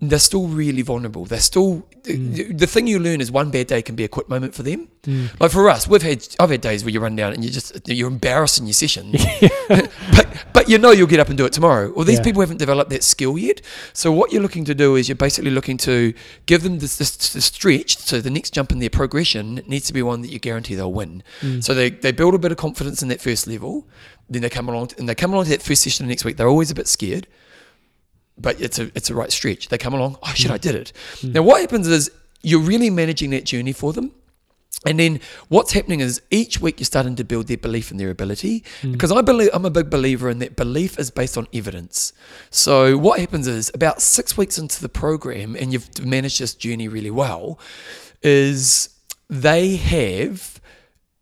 they're 0.01 0.19
still 0.19 0.49
really 0.49 0.83
vulnerable. 0.83 1.25
They're 1.25 1.41
still 1.41 1.87
the, 2.03 2.17
mm. 2.17 2.59
the 2.59 2.67
thing 2.67 2.87
you 2.87 2.99
learn 2.99 3.21
is 3.21 3.31
one 3.31 3.51
bad 3.51 3.69
day 3.69 3.83
can 3.83 3.95
be 3.95 4.05
a 4.05 4.09
quit 4.09 4.29
moment 4.29 4.55
for 4.55 4.63
them. 4.63 4.89
Like 5.41 5.51
for 5.51 5.69
us, 5.69 5.87
we've 5.87 6.03
had 6.03 6.27
I've 6.41 6.51
had 6.51 6.61
days 6.61 6.85
where 6.85 6.93
you 6.93 7.01
run 7.01 7.17
down 7.17 7.33
and 7.33 7.45
you 7.45 7.51
just 7.51 7.89
you're 7.89 8.09
embarrassed 8.09 8.59
in 8.59 8.67
your 8.67 8.75
session, 8.75 9.13
but 9.69 10.24
but 10.53 10.69
you 10.69 10.79
know 10.79 10.91
you'll 10.91 11.07
get 11.07 11.21
up 11.21 11.29
and 11.29 11.39
do 11.39 11.45
it 11.45 11.53
tomorrow. 11.53 11.93
Well, 11.95 12.05
these 12.05 12.19
Yeah. 12.19 12.25
people 12.25 12.41
haven't 12.41 12.59
developed 12.59 12.91
that 12.91 13.03
skill 13.03 13.37
yet. 13.39 13.61
So 13.93 14.13
what 14.13 14.33
you're 14.33 14.43
looking 14.43 14.65
to 14.67 14.75
do 14.75 14.97
is 14.97 15.09
you're 15.09 15.17
basically 15.17 15.51
looking 15.51 15.77
to 15.79 16.13
give 16.47 16.63
them 16.63 16.79
this, 16.79 16.97
this, 16.97 17.17
this 17.17 17.45
stretch. 17.45 17.99
So 17.99 18.21
the 18.21 18.31
next 18.31 18.51
jump 18.51 18.73
in 18.73 18.79
their 18.79 18.91
progression 18.91 19.63
needs 19.67 19.87
to 19.87 19.93
be 19.93 20.03
one 20.03 20.23
that 20.23 20.31
you 20.31 20.39
guarantee 20.39 20.75
they'll 20.75 20.93
win. 20.93 21.23
Mm. 21.41 21.63
So 21.63 21.75
they, 21.75 21.91
they 21.91 22.13
build 22.13 22.35
a 22.35 22.39
bit 22.39 22.53
of 22.53 22.59
confidence 22.59 23.03
in 23.03 23.09
that 23.09 23.21
first 23.21 23.47
level. 23.47 23.87
Then 24.29 24.43
they 24.43 24.51
come 24.51 24.69
along 24.69 24.91
and 24.99 25.09
they 25.09 25.15
come 25.15 25.33
along 25.33 25.45
to 25.45 25.51
that 25.51 25.63
first 25.63 25.83
session 25.83 26.07
the 26.07 26.11
next 26.11 26.25
week. 26.25 26.37
They're 26.37 26.49
always 26.49 26.71
a 26.71 26.75
bit 26.75 26.89
scared 26.89 27.27
but 28.37 28.61
it's 28.61 28.79
a 28.81 28.91
it's 28.97 29.11
a 29.11 29.15
right 29.15 29.31
stretch. 29.31 29.69
They 29.69 29.79
come 29.79 29.95
along, 29.95 30.19
oh 30.23 30.33
shit, 30.35 30.51
mm. 30.51 30.55
I 30.55 30.59
did 30.59 30.75
it. 30.75 30.93
Mm. 31.21 31.35
Now 31.35 31.43
what 31.43 31.61
happens 31.61 31.87
is 31.87 32.11
you're 32.43 32.61
really 32.61 32.91
managing 32.91 33.31
that 33.31 33.45
journey 33.45 33.73
for 33.73 33.93
them. 33.93 34.11
And 34.85 34.99
then 35.01 35.21
what's 35.49 35.73
happening 35.73 36.01
is 36.01 36.21
each 36.31 36.61
week 36.61 36.79
you're 36.81 36.85
starting 36.85 37.17
to 37.17 37.25
build 37.25 37.47
their 37.47 37.57
belief 37.57 37.91
in 37.91 37.97
their 37.97 38.11
ability. 38.11 38.65
Because 38.93 39.11
I 39.11 39.23
believe 39.23 39.51
I'm 39.53 39.65
a 39.65 39.71
big 39.71 39.91
believer 39.91 40.29
in 40.29 40.39
that 40.41 40.57
belief 40.57 40.99
is 40.99 41.11
based 41.11 41.39
on 41.39 41.47
evidence. 41.53 42.13
So 42.51 42.99
what 42.99 43.21
happens 43.21 43.47
is 43.47 43.71
about 43.75 44.03
six 44.03 44.37
weeks 44.37 44.59
into 44.59 44.81
the 44.81 44.89
program 44.89 45.57
and 45.57 45.73
you've 45.73 46.05
managed 46.05 46.41
this 46.41 46.55
journey 46.55 46.89
really 46.89 47.11
well, 47.11 47.59
is 48.23 48.91
they 49.29 49.77
have 49.77 50.61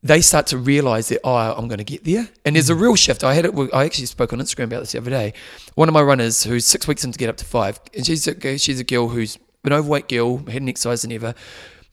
they 0.03 0.21
start 0.21 0.49
to 0.49 0.59
realize 0.59 1.09
that 1.09 1.21
oh 1.23 1.35
I'm 1.35 1.69
going 1.69 1.79
to 1.79 1.85
get 1.85 2.05
there 2.05 2.29
and 2.45 2.57
there's 2.57 2.71
a 2.71 2.75
real 2.75 2.97
shift 2.97 3.23
I 3.23 3.35
had 3.35 3.47
it 3.47 3.55
I 3.73 3.85
actually 3.85 4.07
spoke 4.07 4.33
on 4.33 4.41
Instagram 4.41 4.65
about 4.65 4.81
this 4.81 4.93
the 4.93 4.99
other 4.99 5.11
day 5.11 5.33
one 5.77 5.89
of 5.89 5.95
my 5.95 6.03
runners 6.03 6.43
who's 6.43 6.67
six 6.67 6.89
weeks 6.89 7.05
in 7.05 7.13
to 7.13 7.19
get 7.19 7.29
up 7.29 7.37
to 7.37 7.45
five 7.45 7.81
and 7.95 8.05
she's 8.05 8.27
a, 8.27 8.59
she's 8.59 8.81
a 8.81 8.85
girl 8.85 9.09
who's 9.09 9.39
an 9.65 9.73
overweight 9.73 10.09
girl 10.09 10.39
hadn't 10.39 10.69
exercised 10.69 11.05
in 11.05 11.13
ever 11.13 11.35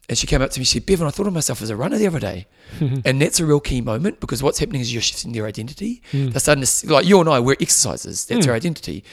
and 0.09 0.17
she 0.17 0.27
came 0.27 0.41
up 0.41 0.49
to 0.51 0.59
me 0.59 0.65
she 0.65 0.79
said 0.79 0.85
Bevan 0.85 1.07
I 1.07 1.11
thought 1.11 1.27
of 1.27 1.33
myself 1.33 1.61
as 1.61 1.69
a 1.69 1.75
runner 1.77 1.97
the 1.97 2.07
other 2.07 2.19
day. 2.19 2.47
And 3.05 3.21
that's 3.21 3.39
a 3.39 3.45
real 3.45 3.59
key 3.59 3.81
moment 3.81 4.19
because 4.19 4.43
what's 4.43 4.59
happening 4.59 4.81
is 4.81 4.91
you're 4.93 5.01
shifting 5.01 5.31
their 5.31 5.45
identity. 5.45 6.01
They're 6.11 6.39
starting 6.39 6.63
to 6.63 6.93
like 6.93 7.05
you 7.05 7.19
and 7.19 7.29
I 7.29 7.39
we're 7.39 7.55
exercises 7.61 8.25
that's 8.25 8.45
our 8.47 8.55
identity. 8.55 9.03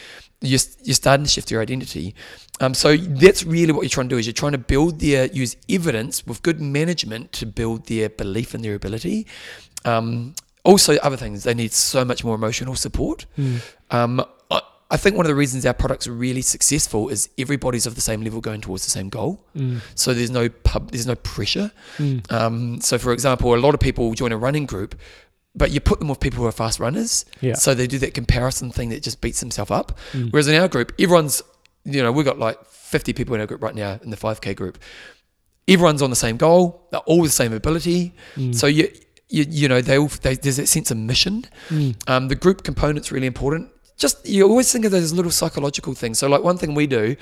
You're, 0.43 0.61
you're 0.83 0.95
starting 0.95 1.25
to 1.25 1.31
shift 1.31 1.51
your 1.51 1.63
identity. 1.63 2.15
Um, 2.61 2.75
so 2.75 2.97
that's 2.97 3.45
really 3.45 3.73
what 3.73 3.83
you're 3.83 3.91
trying 3.91 4.09
to 4.09 4.15
do 4.15 4.19
is 4.19 4.27
you're 4.27 4.33
trying 4.35 4.53
to 4.53 4.59
build 4.59 5.01
their 5.01 5.27
use 5.27 5.57
evidence 5.69 6.27
with 6.27 6.43
good 6.43 6.61
management 6.61 7.33
to 7.33 7.47
build 7.47 7.87
their 7.87 8.09
belief 8.11 8.55
in 8.55 8.63
their 8.63 8.75
ability. 8.75 9.27
Um, 9.85 10.35
also, 10.65 10.97
other 10.97 11.17
things 11.17 11.45
they 11.45 11.55
need 11.55 11.73
so 11.73 12.05
much 12.05 12.25
more 12.25 12.35
emotional 12.35 12.75
support. 12.75 13.25
Um, 13.91 14.25
I, 14.51 14.61
I 14.91 14.97
think 14.97 15.17
one 15.17 15.27
of 15.27 15.29
the 15.29 15.35
reasons 15.35 15.67
our 15.67 15.75
products 15.75 16.07
are 16.07 16.13
really 16.13 16.43
successful 16.43 17.09
is 17.09 17.29
everybody's 17.39 17.87
of 17.87 17.97
the 17.97 18.01
same 18.01 18.23
level 18.23 18.41
going 18.41 18.61
towards 18.61 18.85
the 18.85 18.91
same 18.91 19.09
goal. 19.09 19.45
Mm. 19.57 19.81
So 19.97 20.15
there's 20.15 20.31
no 20.31 20.49
pub, 20.49 20.93
there's 20.93 21.07
no 21.09 21.17
pressure. 21.17 21.73
Mm. 21.99 22.31
Um, 22.33 22.81
so 22.81 22.97
for 22.99 23.13
example, 23.13 23.53
a 23.55 23.57
lot 23.57 23.75
of 23.75 23.81
people 23.81 24.13
join 24.15 24.31
a 24.33 24.37
running 24.39 24.67
group. 24.67 24.95
But 25.59 25.71
you 25.71 25.81
put 25.81 26.01
them 26.01 26.09
with 26.09 26.21
people 26.21 26.41
who 26.41 26.47
are 26.47 26.53
fast 26.53 26.79
runners, 26.79 27.25
Yeah. 27.41 27.55
so 27.55 27.73
they 27.73 27.87
do 27.87 27.99
that 28.01 28.13
comparison 28.13 28.71
thing 28.71 28.91
that 28.91 29.03
just 29.03 29.23
beats 29.23 29.41
themselves 29.41 29.71
up. 29.71 29.99
Mm. 30.13 30.31
Whereas 30.31 30.49
in 30.49 30.55
our 30.61 30.69
group, 30.69 30.93
everyone's, 31.01 31.41
you 31.87 32.03
know, 32.03 32.13
we've 32.13 32.27
got 32.27 32.39
like 32.39 32.63
50 32.67 33.15
people 33.15 33.35
in 33.35 33.41
our 33.41 33.47
group 33.47 33.63
right 33.63 33.75
now 33.75 33.99
in 34.03 34.11
the 34.11 34.19
5K 34.19 34.55
group. 34.55 34.77
Everyone's 35.67 36.03
on 36.03 36.11
the 36.11 36.17
same 36.17 36.37
goal, 36.37 36.87
they're 36.91 37.01
all 37.01 37.23
the 37.23 37.31
same 37.31 37.55
ability. 37.55 38.13
So 38.53 38.67
you, 38.67 38.89
you, 39.31 39.47
you 39.49 39.67
know, 39.67 39.81
they 39.81 39.99
all, 39.99 40.09
they, 40.09 40.35
there's 40.35 40.59
that 40.59 40.67
sense 40.69 40.91
of 40.91 40.99
mission. 40.99 41.47
Um, 42.07 42.29
the 42.29 42.37
group 42.37 42.63
component's 42.63 43.11
really 43.11 43.27
important. 43.27 43.71
Just, 43.97 44.27
you 44.27 44.49
always 44.49 44.71
think 44.71 44.85
of 44.85 44.91
those 44.91 45.13
little 45.13 45.31
psychological 45.31 45.95
things. 45.95 46.19
So, 46.19 46.29
like, 46.29 46.43
one 46.43 46.59
thing 46.59 46.75
we 46.75 46.87
do, 46.87 47.17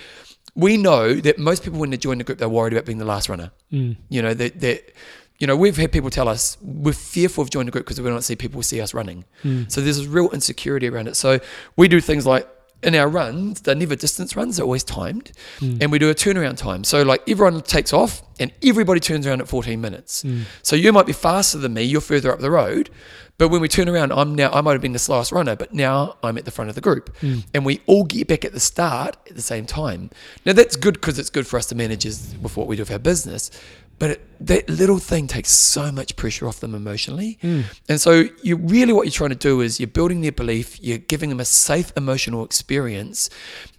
we 0.54 0.76
know 0.76 1.14
that 1.14 1.38
most 1.38 1.62
people, 1.62 1.78
when 1.78 1.90
they 1.90 1.96
join 1.96 2.18
the 2.18 2.24
group, 2.24 2.38
they're 2.38 2.48
worried 2.48 2.72
about 2.72 2.84
being 2.84 2.98
the 2.98 3.04
last 3.04 3.28
runner. 3.28 3.50
Mm. 3.72 3.96
You 4.08 4.22
know, 4.22 4.34
that, 4.34 4.60
that, 4.60 4.92
you 5.38 5.46
know, 5.46 5.56
we've 5.56 5.76
had 5.76 5.92
people 5.92 6.10
tell 6.10 6.28
us 6.28 6.56
we're 6.62 6.92
fearful 6.92 7.42
of 7.42 7.50
joining 7.50 7.66
the 7.66 7.72
group 7.72 7.84
because 7.84 8.00
we 8.00 8.08
don't 8.08 8.22
see 8.22 8.36
people 8.36 8.62
see 8.62 8.80
us 8.80 8.94
running. 8.94 9.24
Mm. 9.42 9.70
So 9.70 9.80
there's 9.80 9.98
this 9.98 10.06
real 10.06 10.30
insecurity 10.30 10.88
around 10.88 11.08
it. 11.08 11.16
So 11.16 11.40
we 11.76 11.88
do 11.88 12.00
things 12.00 12.26
like 12.26 12.48
in 12.82 12.94
our 12.94 13.08
runs, 13.08 13.62
they're 13.62 13.74
never 13.74 13.96
distance 13.96 14.36
runs, 14.36 14.56
they're 14.56 14.64
always 14.64 14.84
timed. 14.84 15.32
Mm. 15.58 15.82
And 15.82 15.92
we 15.92 15.98
do 15.98 16.10
a 16.10 16.14
turnaround 16.14 16.56
time. 16.56 16.84
So 16.84 17.02
like 17.02 17.28
everyone 17.28 17.60
takes 17.62 17.92
off, 17.92 18.22
and 18.38 18.52
everybody 18.62 19.00
turns 19.00 19.26
around 19.26 19.40
at 19.40 19.48
14 19.48 19.80
minutes. 19.80 20.24
So 20.62 20.76
you 20.76 20.92
might 20.92 21.06
be 21.06 21.12
faster 21.12 21.58
than 21.58 21.74
me, 21.74 21.82
you're 21.82 22.00
further 22.00 22.32
up 22.32 22.40
the 22.40 22.50
road, 22.50 22.90
but 23.36 23.48
when 23.48 23.60
we 23.60 23.68
turn 23.68 23.88
around, 23.88 24.12
I'm 24.12 24.34
now 24.34 24.50
I 24.52 24.60
might 24.60 24.72
have 24.72 24.82
been 24.82 24.92
the 24.92 24.98
slowest 24.98 25.32
runner, 25.32 25.56
but 25.56 25.74
now 25.74 26.16
I'm 26.22 26.38
at 26.38 26.44
the 26.44 26.50
front 26.50 26.68
of 26.68 26.74
the 26.74 26.80
group, 26.80 27.16
hmm. 27.18 27.40
and 27.52 27.64
we 27.64 27.80
all 27.86 28.04
get 28.04 28.28
back 28.28 28.44
at 28.44 28.52
the 28.52 28.60
start 28.60 29.16
at 29.28 29.34
the 29.34 29.42
same 29.42 29.66
time. 29.66 30.10
Now 30.46 30.52
that's 30.52 30.76
good 30.76 30.94
because 30.94 31.18
it's 31.18 31.30
good 31.30 31.46
for 31.46 31.56
us 31.56 31.66
to 31.66 31.74
manage 31.74 32.06
as- 32.06 32.34
with 32.40 32.56
what 32.56 32.66
we 32.66 32.76
do 32.76 32.82
with 32.82 32.92
our 32.92 32.98
business. 32.98 33.50
But 33.98 34.10
it, 34.10 34.46
that 34.46 34.68
little 34.68 34.98
thing 34.98 35.26
takes 35.26 35.50
so 35.50 35.90
much 35.92 36.16
pressure 36.16 36.46
off 36.46 36.60
them 36.60 36.74
emotionally. 36.74 37.38
Hmm. 37.40 37.62
And 37.88 38.00
so, 38.00 38.24
you 38.42 38.56
really 38.56 38.92
what 38.92 39.06
you're 39.06 39.12
trying 39.12 39.30
to 39.30 39.36
do 39.36 39.60
is 39.60 39.80
you're 39.80 39.86
building 39.86 40.20
their 40.20 40.32
belief, 40.32 40.82
you're 40.82 40.98
giving 40.98 41.30
them 41.30 41.40
a 41.40 41.44
safe 41.44 41.92
emotional 41.96 42.44
experience, 42.44 43.30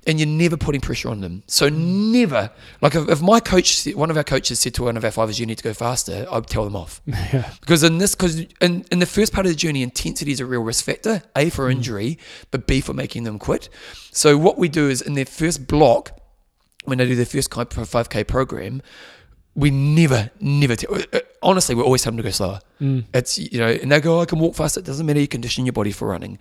and 0.07 0.19
you're 0.19 0.27
never 0.27 0.57
putting 0.57 0.81
pressure 0.81 1.09
on 1.09 1.21
them. 1.21 1.43
So, 1.47 1.69
hmm. 1.69 2.11
never, 2.11 2.51
like 2.81 2.95
if, 2.95 3.09
if 3.09 3.21
my 3.21 3.39
coach, 3.39 3.85
one 3.93 4.09
of 4.09 4.17
our 4.17 4.23
coaches 4.23 4.59
said 4.59 4.73
to 4.75 4.83
one 4.83 4.97
of 4.97 5.05
our 5.05 5.11
fivers, 5.11 5.39
you 5.39 5.45
need 5.45 5.57
to 5.57 5.63
go 5.63 5.73
faster, 5.73 6.25
I'd 6.31 6.47
tell 6.47 6.63
them 6.63 6.75
off. 6.75 7.01
Yeah. 7.33 7.49
Because 7.59 7.83
in 7.83 7.97
this, 7.97 8.13
because 8.13 8.39
in, 8.61 8.85
in 8.91 8.99
the 8.99 9.05
first 9.05 9.33
part 9.33 9.47
of 9.47 9.51
the 9.51 9.55
journey, 9.55 9.81
intensity 9.81 10.31
is 10.31 10.39
a 10.39 10.45
real 10.45 10.61
risk 10.61 10.85
factor. 10.85 11.23
A 11.35 11.49
for 11.49 11.65
hmm. 11.65 11.77
injury, 11.77 12.19
but 12.51 12.67
B 12.67 12.81
for 12.81 12.93
making 12.93 13.23
them 13.23 13.39
quit. 13.39 13.67
So 14.11 14.37
what 14.37 14.57
we 14.57 14.69
do 14.69 14.87
is 14.89 15.01
in 15.01 15.15
their 15.15 15.25
first 15.25 15.67
block, 15.67 16.11
when 16.85 16.99
they 16.99 17.07
do 17.07 17.15
their 17.15 17.25
first 17.25 17.49
5k 17.49 18.27
program, 18.27 18.81
we 19.55 19.71
never, 19.71 20.29
never. 20.39 20.75
T- 20.75 20.87
uh, 20.87 21.01
uh, 21.13 21.19
honestly, 21.41 21.75
we're 21.75 21.83
always 21.83 22.03
tell 22.03 22.11
them 22.11 22.17
to 22.17 22.23
go 22.23 22.29
slower. 22.29 22.59
Mm. 22.81 23.05
It's 23.13 23.37
you 23.37 23.59
know, 23.59 23.69
and 23.69 23.91
they 23.91 23.99
go, 24.01 24.19
"Oh, 24.19 24.21
"I 24.21 24.25
can 24.25 24.39
walk 24.39 24.55
faster." 24.55 24.79
It 24.79 24.85
doesn't 24.85 25.05
matter. 25.05 25.19
You 25.19 25.27
condition 25.27 25.65
your 25.65 25.73
body 25.73 25.91
for 25.91 26.07
running. 26.07 26.37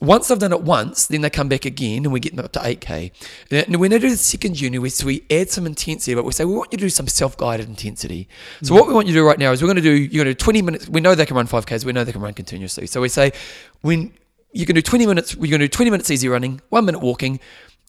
Once 0.00 0.28
they've 0.28 0.38
done 0.38 0.52
it 0.52 0.60
once, 0.60 1.06
then 1.06 1.22
they 1.22 1.30
come 1.30 1.48
back 1.48 1.64
again 1.64 2.04
and 2.04 2.12
we 2.12 2.20
get 2.20 2.36
them 2.36 2.44
up 2.44 2.52
to 2.52 2.58
8K. 2.58 3.12
And 3.50 3.76
when 3.76 3.90
they 3.90 3.98
do 3.98 4.10
the 4.10 4.16
second 4.16 4.54
journey, 4.54 4.78
we, 4.78 4.90
so 4.90 5.06
we 5.06 5.24
add 5.30 5.48
some 5.48 5.64
intensity, 5.64 6.14
but 6.14 6.24
we 6.24 6.32
say, 6.32 6.44
we 6.44 6.54
want 6.54 6.70
you 6.70 6.76
to 6.76 6.84
do 6.84 6.90
some 6.90 7.08
self 7.08 7.34
guided 7.38 7.66
intensity. 7.66 8.28
So, 8.62 8.74
mm. 8.74 8.78
what 8.78 8.88
we 8.88 8.92
want 8.92 9.06
you 9.06 9.14
to 9.14 9.20
do 9.20 9.26
right 9.26 9.38
now 9.38 9.52
is 9.52 9.62
we're 9.62 9.68
going 9.68 9.76
to 9.76 9.82
do, 9.82 9.92
you're 9.92 10.24
going 10.24 10.34
to 10.34 10.34
do 10.34 10.44
20 10.44 10.62
minutes. 10.62 10.88
We 10.88 11.00
know 11.00 11.14
they 11.14 11.24
can 11.24 11.36
run 11.36 11.46
5Ks, 11.46 11.84
we 11.86 11.92
know 11.92 12.04
they 12.04 12.12
can 12.12 12.20
run 12.20 12.34
continuously. 12.34 12.86
So, 12.86 13.00
we 13.00 13.08
say, 13.08 13.32
when 13.80 14.12
you 14.52 14.66
can 14.66 14.74
do 14.74 14.82
20 14.82 15.06
minutes, 15.06 15.34
we're 15.34 15.50
going 15.50 15.60
to 15.60 15.66
do 15.66 15.72
20 15.72 15.90
minutes 15.90 16.10
easy 16.10 16.28
running, 16.28 16.60
one 16.68 16.84
minute 16.84 17.00
walking, 17.00 17.40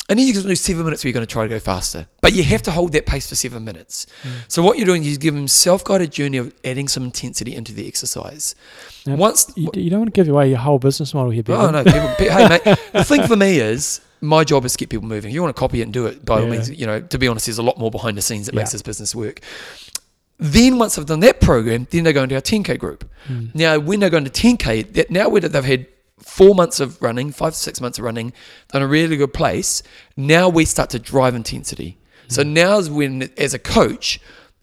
and 0.09 0.17
then 0.17 0.25
you're 0.25 0.34
going 0.34 0.43
to 0.43 0.49
do 0.49 0.55
seven 0.55 0.85
minutes 0.85 1.03
where 1.03 1.09
you're 1.09 1.13
going 1.13 1.25
to 1.25 1.31
try 1.31 1.43
to 1.43 1.49
go 1.49 1.59
faster. 1.59 2.07
But 2.21 2.34
you 2.34 2.43
have 2.43 2.61
to 2.63 2.71
hold 2.71 2.93
that 2.93 3.05
pace 3.05 3.27
for 3.27 3.35
seven 3.35 3.65
minutes. 3.65 4.07
So, 4.47 4.63
what 4.63 4.77
you're 4.77 4.85
doing 4.85 5.03
is 5.03 5.17
give 5.17 5.34
them 5.34 5.47
self 5.47 5.84
guided 5.84 6.11
journey 6.11 6.38
of 6.38 6.53
adding 6.63 6.88
some 6.88 7.03
intensity 7.03 7.53
into 7.55 7.73
the 7.73 7.88
exercise. 7.88 8.55
Now, 9.05 9.15
Once 9.15 9.51
You, 9.55 9.69
you 9.73 9.89
don't 9.89 9.99
want 9.99 10.13
to 10.13 10.19
give 10.23 10.29
away 10.29 10.49
your 10.49 10.59
whole 10.59 10.79
business 10.79 11.13
model 11.13 11.31
here, 11.31 11.43
Oh 11.49 11.69
no, 11.71 11.84
people, 11.84 12.09
pe- 12.17 12.29
hey 12.29 12.47
mate. 12.47 12.77
The 12.93 13.03
thing 13.03 13.27
for 13.27 13.35
me 13.35 13.59
is 13.59 13.99
my 14.21 14.43
job 14.43 14.63
is 14.65 14.71
to 14.73 14.77
get 14.77 14.89
people 14.89 15.07
moving. 15.07 15.29
If 15.29 15.35
you 15.35 15.41
want 15.41 15.55
to 15.55 15.59
copy 15.59 15.81
it 15.81 15.84
and 15.84 15.93
do 15.93 16.05
it, 16.05 16.23
by 16.23 16.39
all 16.41 16.47
means, 16.47 16.69
you 16.69 16.85
know. 16.88 17.01
To 17.01 17.17
be 17.19 17.27
honest, 17.27 17.47
there's 17.47 17.57
a 17.57 17.63
lot 17.63 17.77
more 17.77 17.91
behind 17.91 18.17
the 18.17 18.21
scenes 18.21 18.45
that 18.45 18.55
makes 18.55 18.71
this 18.71 18.81
business 18.81 19.13
work. 19.13 19.41
Then 20.39 20.77
once 20.77 20.95
they've 20.95 21.05
done 21.05 21.19
that 21.21 21.41
program, 21.41 21.88
then 21.89 22.03
they 22.03 22.13
go 22.13 22.23
into 22.23 22.35
our 22.35 22.41
10k 22.41 22.77
group. 22.77 23.09
Hmm. 23.25 23.47
Now 23.53 23.79
when 23.79 23.99
they 23.99 24.09
go 24.09 24.17
into 24.17 24.29
10k, 24.29 24.93
that 24.93 25.09
now 25.09 25.29
whether 25.29 25.47
they've 25.47 25.63
had 25.65 25.88
four 26.19 26.56
months 26.56 26.80
of 26.80 27.02
running, 27.02 27.31
five 27.31 27.53
to 27.53 27.60
six 27.60 27.80
months 27.81 27.98
of 27.99 28.03
running, 28.06 28.34
in 28.73 28.81
a 28.81 28.88
really 28.88 29.18
good 29.18 29.34
place. 29.34 29.84
Now 30.15 30.49
we 30.49 30.65
start 30.65 30.89
to 30.91 30.99
drive 30.99 31.35
intensity. 31.35 31.98
So 32.27 32.44
Hmm. 32.44 32.53
now 32.53 32.77
is 32.80 32.89
when, 32.89 33.30
as 33.38 33.53
a 33.53 33.60
coach, 33.60 34.19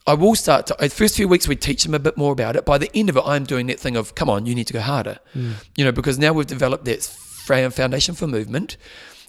I 0.07 0.15
will 0.15 0.35
start 0.35 0.67
to. 0.67 0.77
The 0.79 0.91
first 0.91 1.17
few 1.17 1.27
weeks 1.29 1.49
we 1.49 1.57
teach 1.57 1.83
them 1.85 1.95
a 1.95 1.99
bit 1.99 2.17
more 2.19 2.33
about 2.33 2.57
it. 2.57 2.67
By 2.67 2.77
the 2.79 2.91
end 2.95 3.09
of 3.09 3.17
it, 3.17 3.23
I'm 3.25 3.45
doing 3.45 3.67
that 3.69 3.81
thing 3.81 3.97
of, 3.97 4.15
come 4.15 4.29
on, 4.29 4.45
you 4.45 4.55
need 4.55 4.67
to 4.67 4.73
go 4.75 4.81
harder. 4.81 5.19
You 5.35 5.85
know, 5.85 5.93
because 5.93 6.19
now 6.19 6.33
we've 6.35 6.47
developed 6.47 6.85
that 6.85 7.03
foundation 7.03 8.15
for 8.15 8.27
movement. 8.27 8.77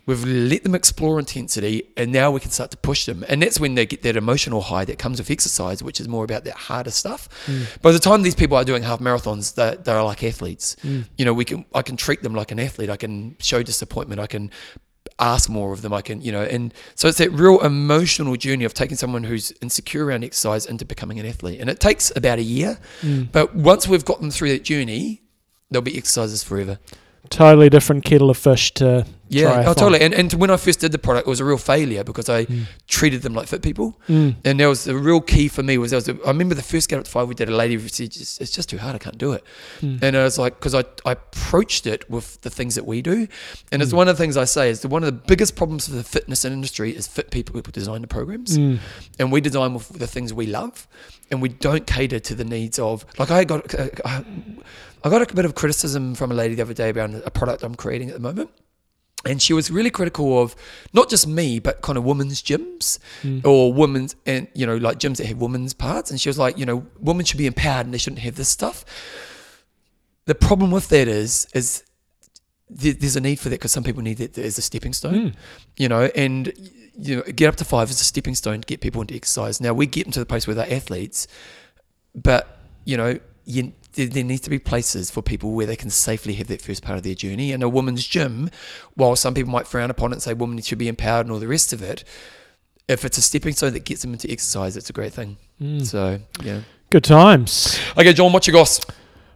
We've 0.06 0.24
let 0.24 0.64
them 0.64 0.76
explore 0.76 1.18
intensity, 1.18 1.92
and 1.98 2.12
now 2.12 2.30
we 2.30 2.40
can 2.40 2.52
start 2.52 2.72
to 2.72 2.78
push 2.78 3.06
them. 3.06 3.26
And 3.28 3.42
that's 3.42 3.60
when 3.60 3.74
they 3.76 3.86
get 3.86 4.04
that 4.04 4.16
emotional 4.16 4.62
high 4.62 4.86
that 4.86 5.00
comes 5.00 5.20
with 5.20 5.32
exercise, 5.32 5.82
which 5.82 6.00
is 6.00 6.08
more 6.08 6.24
about 6.24 6.44
that 6.44 6.54
harder 6.54 6.92
stuff. 6.92 7.28
Mm. 7.48 7.82
By 7.82 7.92
the 7.92 8.00
time 8.00 8.22
these 8.22 8.36
people 8.36 8.56
are 8.56 8.64
doing 8.64 8.84
half 8.84 9.00
marathons, 9.00 9.56
they're, 9.56 9.76
they're 9.76 10.04
like 10.04 10.24
athletes. 10.24 10.76
Mm. 10.84 11.06
You 11.18 11.26
know, 11.26 11.34
we 11.34 11.46
can 11.46 11.66
I 11.74 11.82
can 11.82 11.98
treat 11.98 12.22
them 12.22 12.36
like 12.36 12.52
an 12.52 12.60
athlete. 12.60 12.90
I 12.90 12.98
can 12.98 13.36
show 13.40 13.64
disappointment. 13.64 14.22
I 14.22 14.28
can 14.28 14.52
ask 15.20 15.50
more 15.50 15.74
of 15.74 15.82
them. 15.82 15.94
I 15.94 16.02
can, 16.02 16.22
you 16.22 16.32
know, 16.32 16.44
and 16.44 16.74
so 16.96 17.08
it's 17.08 17.18
that 17.18 17.32
real 17.32 17.60
emotional 17.62 18.36
journey 18.36 18.66
of 18.66 18.74
taking 18.74 18.98
someone 18.98 19.24
who's 19.24 19.54
insecure 19.62 20.06
around 20.06 20.24
exercise 20.24 20.66
into 20.66 20.86
becoming 20.86 21.20
an 21.20 21.26
athlete. 21.26 21.60
And 21.60 21.70
it 21.70 21.80
takes 21.80 22.12
about 22.16 22.40
a 22.40 22.44
year, 22.44 22.78
mm. 23.02 23.32
but 23.32 23.56
once 23.56 23.88
we've 23.88 24.06
got 24.06 24.20
them 24.20 24.32
through 24.32 24.50
that 24.50 24.64
journey, 24.64 25.22
there'll 25.72 25.84
be 25.84 25.98
exercises 25.98 26.44
forever. 26.44 26.80
Totally 27.30 27.70
different 27.70 28.04
kettle 28.06 28.30
of 28.30 28.38
fish 28.38 28.74
to 28.76 29.06
Yeah, 29.28 29.64
oh, 29.68 29.74
totally. 29.74 30.02
And, 30.02 30.14
and 30.14 30.32
when 30.34 30.52
I 30.52 30.58
first 30.58 30.80
did 30.80 30.92
the 30.92 31.00
product, 31.00 31.28
it 31.28 31.30
was 31.30 31.40
a 31.40 31.46
real 31.46 31.58
failure 31.58 32.04
because 32.04 32.30
I 32.30 32.46
treated 32.88 33.24
them 33.24 33.34
like 33.34 33.48
fit 33.48 33.62
people. 33.64 34.00
Mm. 34.08 34.36
And 34.46 34.60
that 34.60 34.68
was 34.68 34.84
the 34.84 34.96
real 34.96 35.20
key 35.20 35.48
for 35.48 35.64
me 35.64 35.78
was, 35.78 35.92
there 35.92 35.98
was 35.98 36.08
a, 36.08 36.14
I 36.24 36.28
remember 36.28 36.54
the 36.54 36.62
first 36.62 36.90
Get 36.90 37.00
Up 37.00 37.06
to 37.06 37.12
Five 37.12 37.28
we 37.28 37.34
did, 37.34 37.50
a 37.50 37.56
lady 37.56 37.76
who 37.76 37.88
said, 37.88 38.16
it's 38.16 38.52
just 38.52 38.70
too 38.70 38.78
hard, 38.78 38.96
I 38.96 39.00
can't 39.00 39.18
do 39.18 39.34
it. 39.34 39.44
Mm. 39.82 40.04
And 40.04 40.16
I 40.16 40.24
was 40.24 40.38
like, 40.38 40.60
because 40.60 40.76
I, 40.76 40.84
I 41.06 41.14
approached 41.14 41.88
it 41.88 42.10
with 42.10 42.40
the 42.42 42.50
things 42.50 42.76
that 42.76 42.86
we 42.86 43.02
do. 43.02 43.28
And 43.72 43.82
Mm. 43.82 43.84
it's 43.84 43.94
one 43.94 44.08
of 44.08 44.16
the 44.16 44.24
things 44.24 44.38
I 44.38 44.46
say 44.46 44.70
is 44.70 44.82
that 44.82 44.90
one 44.90 45.04
of 45.04 45.08
the 45.08 45.20
biggest 45.28 45.56
problems 45.56 45.88
for 45.88 45.96
the 45.96 46.04
fitness 46.04 46.46
industry 46.46 46.96
is 46.96 47.08
fit 47.08 47.32
people 47.32 47.56
who 47.56 47.62
design 47.64 48.02
the 48.02 48.08
programs. 48.08 48.58
Mm. 48.58 48.80
And 49.20 49.32
we 49.32 49.42
design 49.42 49.74
with 49.74 49.90
the 49.90 50.08
things 50.08 50.34
we 50.34 50.46
love. 50.46 50.88
And 51.32 51.42
we 51.42 51.50
don't 51.50 51.88
cater 51.88 52.20
to 52.20 52.36
the 52.36 52.46
needs 52.46 52.78
of, 52.78 53.04
like 53.18 53.32
I 53.32 53.44
got, 53.44 53.74
uh, 53.74 53.88
I 54.06 54.24
I 55.06 55.10
got 55.10 55.32
a 55.32 55.34
bit 55.36 55.46
of 55.46 55.54
criticism 55.54 56.16
from 56.16 56.32
a 56.32 56.34
lady 56.34 56.56
the 56.56 56.64
other 56.64 56.74
day 56.74 56.90
about 56.90 57.12
a 57.14 57.30
product 57.32 57.62
I'm 57.64 57.76
creating 57.76 58.10
at 58.10 58.16
the 58.16 58.20
moment. 58.20 58.50
And 59.24 59.42
she 59.42 59.54
was 59.54 59.70
really 59.72 59.90
critical 59.92 60.40
of 60.42 60.56
not 60.94 61.10
just 61.10 61.28
me, 61.28 61.60
but 61.60 61.82
kind 61.82 61.98
of 61.98 62.04
women's 62.04 62.42
gyms 62.42 63.00
Mm. 63.24 63.46
or 63.46 63.72
women's, 63.72 64.16
and 64.26 64.48
you 64.56 64.66
know, 64.66 64.78
like 64.78 65.00
gyms 65.00 65.18
that 65.18 65.28
have 65.28 65.38
women's 65.38 65.74
parts. 65.74 66.10
And 66.12 66.20
she 66.20 66.28
was 66.30 66.38
like, 66.40 66.58
you 66.58 66.66
know, 66.66 66.86
women 67.00 67.24
should 67.26 67.38
be 67.38 67.46
empowered 67.48 67.86
and 67.86 67.94
they 67.94 67.98
shouldn't 68.00 68.22
have 68.22 68.36
this 68.36 68.50
stuff. 68.50 68.84
The 70.26 70.36
problem 70.36 70.72
with 70.72 70.90
that 70.90 71.08
is, 71.08 71.48
is 71.54 71.84
there's 72.68 73.16
a 73.16 73.22
need 73.22 73.40
for 73.40 73.50
that 73.50 73.56
because 73.60 73.72
some 73.72 73.84
people 73.84 74.02
need 74.02 74.20
it 74.20 74.38
as 74.40 74.58
a 74.58 74.62
stepping 74.62 74.94
stone, 74.94 75.14
Mm. 75.32 75.36
you 75.78 75.88
know, 75.88 76.06
and 76.16 76.52
you 76.98 77.18
know, 77.18 77.22
get 77.24 77.48
up 77.48 77.56
to 77.58 77.66
five 77.66 77.90
is 77.92 78.02
a 78.02 78.04
stepping 78.04 78.34
stone 78.36 78.62
to 78.62 78.66
get 78.66 78.80
people 78.82 79.02
into 79.02 79.14
exercise. 79.16 79.62
Now 79.62 79.74
we 79.74 79.86
get 79.86 80.06
them 80.06 80.12
to 80.14 80.20
the 80.20 80.26
place 80.26 80.48
where 80.48 80.56
they're 80.56 80.72
athletes, 80.74 81.28
but 82.16 82.58
you 82.86 82.96
know, 82.98 83.20
you, 83.46 83.74
there, 83.96 84.08
there 84.08 84.24
needs 84.24 84.42
to 84.42 84.50
be 84.50 84.60
places 84.60 85.10
for 85.10 85.22
people 85.22 85.52
where 85.52 85.66
they 85.66 85.76
can 85.76 85.90
safely 85.90 86.34
have 86.36 86.48
that 86.48 86.62
first 86.62 86.84
part 86.84 86.98
of 86.98 87.04
their 87.04 87.16
journey. 87.16 87.52
And 87.52 87.64
a 87.64 87.70
woman's 87.70 88.06
gym, 88.06 88.50
while 88.94 89.16
some 89.16 89.34
people 89.34 89.52
might 89.52 89.68
frown 89.68 89.90
upon 89.90 90.12
it 90.12 90.16
and 90.16 90.24
say 90.24 90.34
women 90.34 90.62
should 90.62 90.78
be 90.78 90.88
empowered 90.88 91.26
and 91.26 91.34
all 91.34 91.40
the 91.40 91.48
rest 91.48 91.74
of 91.74 91.82
it, 91.82 92.04
if 92.88 93.04
it's 93.04 93.18
a 93.18 93.22
stepping 93.22 93.54
stone 93.54 93.74
that 93.74 93.84
gets 93.86 94.02
them 94.04 94.14
into 94.14 94.30
exercise, 94.32 94.78
it's 94.78 94.90
a 94.90 94.94
great 94.94 95.14
thing. 95.14 95.38
Mm. 95.62 95.86
So 95.86 96.20
yeah. 96.44 96.62
Good 96.92 97.04
times. 97.04 97.80
Okay, 97.98 98.14
John, 98.14 98.32
what 98.32 98.46
you 98.46 98.54
got? 98.54 98.86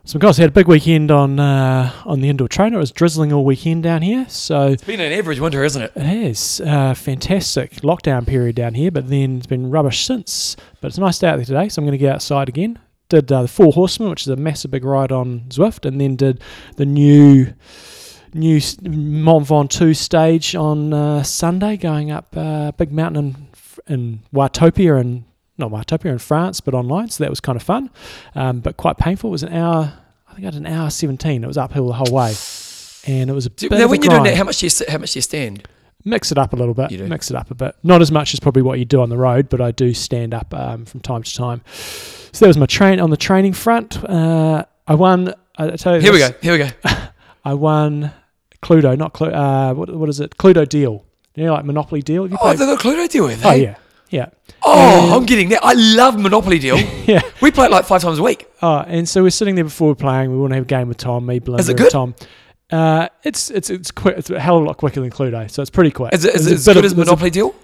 So 0.06 0.18
guys 0.18 0.38
had 0.38 0.50
a 0.50 0.52
big 0.52 0.68
weekend 0.68 1.12
on 1.12 1.40
uh, 1.40 1.92
on 2.06 2.22
the 2.22 2.30
indoor 2.30 2.48
trainer. 2.48 2.78
It 2.78 2.80
was 2.80 2.92
drizzling 2.92 3.34
all 3.34 3.44
weekend 3.46 3.84
down 3.84 4.02
here, 4.02 4.26
so 4.30 4.70
It's 4.70 4.84
been 4.84 5.00
an 5.02 5.12
average 5.12 5.40
winter, 5.40 5.64
isn't 5.64 5.82
it? 5.82 5.92
it 5.96 6.02
has 6.02 6.62
uh, 6.66 6.94
fantastic 6.96 7.72
lockdown 7.82 8.26
period 8.26 8.56
down 8.56 8.74
here. 8.76 8.92
But 8.92 9.10
then 9.10 9.38
it's 9.38 9.46
been 9.46 9.70
rubbish 9.70 10.06
since. 10.06 10.56
But 10.82 10.88
it's 10.88 10.98
a 10.98 11.02
nice 11.02 11.20
day 11.20 11.28
out 11.28 11.36
there 11.36 11.46
today, 11.46 11.70
so 11.70 11.82
I'm 11.82 11.86
going 11.86 11.92
to 11.92 11.98
get 12.00 12.16
outside 12.16 12.50
again. 12.50 12.80
Did 13.10 13.32
uh, 13.32 13.42
the 13.42 13.48
Four 13.48 13.74
Horsemen, 13.74 14.12
which 14.12 14.22
is 14.22 14.28
a 14.28 14.36
massive 14.36 14.70
big 14.70 14.86
ride 14.86 15.12
on 15.12 15.46
Zwift, 15.50 15.84
and 15.84 16.00
then 16.00 16.16
did 16.16 16.42
the 16.76 16.86
new 16.86 17.54
new 18.36 18.62
Mont 18.84 19.48
Ventoux 19.48 19.96
stage 19.96 20.56
on 20.56 20.94
uh, 20.94 21.24
Sunday, 21.24 21.76
going 21.76 22.12
up 22.12 22.28
uh, 22.38 22.72
big 22.74 22.92
mountain 22.92 23.50
in, 23.88 23.94
in 23.94 24.20
Watopia 24.32 25.00
and 25.02 25.24
not 25.58 25.72
Watopia 25.72 26.12
in 26.12 26.20
France, 26.20 26.62
but 26.62 26.76
online. 26.76 27.10
So 27.10 27.24
that 27.24 27.32
was 27.32 27.40
kind 27.40 27.56
of 27.56 27.64
fun, 27.64 27.90
um, 28.36 28.60
but 28.60 28.78
quite 28.78 28.98
painful. 28.98 29.30
It 29.30 29.32
was 29.32 29.44
an 29.44 29.54
hour. 29.54 29.92
I 30.28 30.34
think 30.36 30.46
I 30.46 30.52
did 30.52 30.62
an 30.62 30.68
hour 30.68 30.92
seventeen. 30.92 31.44
It 31.44 31.48
was 31.48 31.58
uphill 31.58 31.88
the 31.88 31.94
whole 31.94 32.14
way, 32.14 32.36
and 33.08 33.28
it 33.30 33.34
was 33.34 33.48
a 33.48 33.50
Do, 33.50 33.70
bit 33.70 33.80
now, 33.80 33.86
of 33.86 33.90
a 33.90 33.92
when 33.92 34.04
you're 34.04 34.12
doing 34.12 34.24
that, 34.26 34.38
how 34.38 34.44
much 34.44 34.60
do 34.60 34.68
you 34.68 34.86
how 34.88 35.00
much 35.00 35.14
do 35.14 35.18
you 35.18 35.24
stand? 35.24 35.68
Mix 36.06 36.32
it 36.32 36.38
up 36.38 36.54
a 36.54 36.56
little 36.56 36.74
bit. 36.74 36.92
You 36.92 37.00
do? 37.00 37.08
Mix 37.08 37.30
it 37.30 37.36
up 37.36 37.52
a 37.52 37.56
bit. 37.56 37.76
Not 37.84 38.02
as 38.02 38.12
much 38.12 38.34
as 38.34 38.40
probably 38.40 38.62
what 38.62 38.80
you 38.80 38.86
do 38.86 39.02
on 39.02 39.10
the 39.10 39.18
road, 39.18 39.50
but 39.50 39.62
I 39.62 39.72
do 39.72 39.94
stand 39.94 40.34
up 40.34 40.54
um, 40.54 40.86
from 40.86 41.00
time 41.02 41.24
to 41.24 41.34
time. 41.36 41.62
So 41.74 42.46
that 42.46 42.48
was 42.48 42.58
my 42.58 42.66
train 42.66 43.00
on 43.00 43.10
the 43.10 43.18
training 43.18 43.54
front. 43.54 44.04
Uh, 44.04 44.66
I 44.88 44.96
won. 44.96 45.34
I 45.58 45.72
tell 45.72 45.96
you 45.96 46.02
Here 46.02 46.14
we 46.14 46.20
go. 46.20 46.30
Here 46.42 46.52
we 46.54 46.58
go. 46.60 46.70
I 47.46 47.54
won 47.54 48.12
Cluedo, 48.62 48.98
not 48.98 49.14
Cluedo. 49.14 49.34
Uh, 49.34 49.74
what, 49.74 49.94
what 49.94 50.10
is 50.10 50.20
it? 50.20 50.38
Cluedo 50.38 50.68
deal. 50.68 51.06
You 51.36 51.46
know, 51.46 51.54
like 51.54 51.66
Monopoly 51.66 52.02
deal. 52.02 52.24
Have 52.24 52.32
you 52.32 52.38
Oh, 52.40 52.42
played? 52.42 52.58
they've 52.60 52.68
got 52.68 52.80
Cluedo 52.80 53.10
deal 53.10 53.26
with 53.26 53.46
oh 53.46 53.50
eh? 53.52 53.56
yeah, 53.56 53.76
yeah, 54.10 54.30
Oh, 54.64 55.16
I'm 55.16 55.26
getting 55.26 55.50
that. 55.50 55.62
I 55.64 55.74
love 55.74 56.20
Monopoly 56.20 56.60
deal. 56.60 56.78
yeah. 57.06 57.22
we 57.42 57.52
play 57.52 57.66
it 57.68 57.72
like 57.72 57.86
five 57.86 58.02
times 58.02 58.20
a 58.20 58.24
week. 58.24 58.48
Oh, 58.62 58.80
and 58.80 59.08
so 59.08 59.24
we're 59.24 59.30
sitting 59.30 59.56
there 59.56 59.64
before 59.64 59.90
we're 59.90 59.96
playing. 59.96 60.32
We 60.32 60.38
want 60.38 60.52
to 60.52 60.56
have 60.56 60.64
a 60.66 60.68
game 60.68 60.88
with 60.90 60.98
Tom, 60.98 61.26
me, 61.26 61.40
Belinda, 61.40 61.62
Is 61.62 61.70
it 61.70 61.74
and 61.74 61.80
good? 61.80 61.92
Tom. 61.92 62.16
Uh, 62.72 63.08
it's 63.24 63.50
it's 63.50 63.70
it's 63.70 63.92
quick. 63.92 64.18
It's 64.18 64.30
a 64.30 64.40
hell 64.40 64.58
of 64.58 64.64
a 64.64 64.66
lot 64.68 64.78
quicker 64.78 65.02
than 65.02 65.10
Cluedo, 65.10 65.50
so 65.50 65.62
it's 65.62 65.72
pretty 65.72 65.92
quick. 65.92 66.14
Is 66.14 66.24
it, 66.26 66.36
is 66.36 66.48
it 66.48 66.54
as 66.54 66.66
good 66.66 66.78
of- 66.78 66.86
as 66.86 66.96
Monopoly 66.96 67.30
deal? 67.32 67.56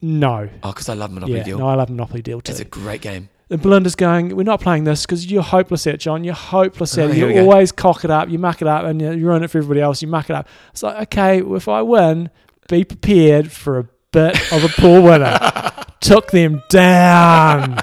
No. 0.00 0.48
Oh, 0.62 0.72
because 0.72 0.88
I 0.88 0.94
love 0.94 1.10
Monopoly 1.12 1.38
Yeah, 1.38 1.44
deal. 1.44 1.58
no, 1.58 1.68
I 1.68 1.74
love 1.74 1.88
Monopoly 1.90 2.22
deal 2.22 2.40
too. 2.40 2.52
it's 2.52 2.60
a 2.60 2.64
great 2.64 3.00
game. 3.00 3.28
And 3.50 3.60
Belinda's 3.60 3.94
going, 3.94 4.34
we're 4.34 4.42
not 4.42 4.60
playing 4.60 4.84
this 4.84 5.04
because 5.04 5.30
you're 5.30 5.42
hopeless 5.42 5.86
at 5.86 5.94
it, 5.94 6.00
John. 6.00 6.24
You're 6.24 6.34
hopeless 6.34 6.96
at 6.98 7.08
Oh, 7.08 7.12
it. 7.12 7.16
You 7.18 7.26
we 7.26 7.34
go. 7.34 7.42
always 7.50 7.72
cock 7.72 8.04
it 8.04 8.10
up. 8.10 8.28
You 8.30 8.38
muck 8.38 8.62
it 8.62 8.68
up 8.68 8.84
and 8.84 9.00
you 9.00 9.12
you 9.12 9.26
ruin 9.26 9.42
it 9.44 9.50
for 9.50 9.58
everybody 9.58 9.80
else. 9.82 10.00
You 10.02 10.08
muck 10.08 10.30
it 10.30 10.36
up. 10.36 10.48
It's 10.72 10.82
like, 10.82 10.96
okay, 11.14 11.42
if 11.54 11.68
I 11.68 11.82
win, 11.82 12.30
be 12.68 12.84
prepared 12.84 13.52
for 13.52 13.78
a 13.78 13.88
bit 14.12 14.52
of 14.52 14.64
a 14.64 14.68
poor 14.68 15.00
winner. 15.02 15.38
Took 16.00 16.30
them 16.30 16.62
down. 16.70 17.78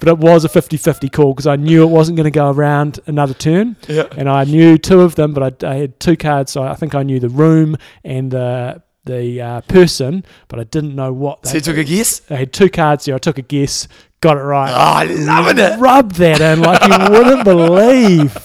But 0.00 0.08
it 0.08 0.18
was 0.18 0.44
a 0.44 0.48
50 0.48 0.76
50 0.76 1.08
call 1.08 1.34
because 1.34 1.46
I 1.46 1.56
knew 1.56 1.82
it 1.82 1.90
wasn't 1.90 2.16
going 2.16 2.24
to 2.24 2.30
go 2.30 2.50
around 2.50 3.00
another 3.06 3.34
turn. 3.34 3.76
Yeah. 3.88 4.06
And 4.16 4.28
I 4.28 4.44
knew 4.44 4.78
two 4.78 5.00
of 5.00 5.14
them, 5.16 5.32
but 5.34 5.64
I, 5.64 5.68
I 5.70 5.74
had 5.74 5.98
two 6.00 6.16
cards. 6.16 6.52
So 6.52 6.62
I 6.62 6.74
think 6.74 6.94
I 6.94 7.02
knew 7.02 7.18
the 7.20 7.28
room 7.28 7.76
and 8.04 8.30
the 8.30 8.82
the 9.04 9.40
uh, 9.40 9.60
person, 9.62 10.22
but 10.48 10.60
I 10.60 10.64
didn't 10.64 10.94
know 10.94 11.12
what. 11.12 11.46
So 11.46 11.52
They, 11.52 11.56
you 11.58 11.60
took 11.62 11.76
a 11.78 11.84
guess? 11.84 12.20
I 12.30 12.34
had 12.34 12.52
two 12.52 12.68
cards 12.68 13.06
there. 13.06 13.14
I 13.14 13.18
took 13.18 13.38
a 13.38 13.42
guess, 13.42 13.88
got 14.20 14.36
it 14.36 14.40
right. 14.42 14.70
Oh, 14.70 15.14
loving 15.24 15.58
it. 15.58 15.78
Rubbed 15.80 16.16
that 16.16 16.40
in 16.42 16.60
like 16.60 16.82
you 16.82 17.10
wouldn't 17.18 17.44
believe. 17.44 18.36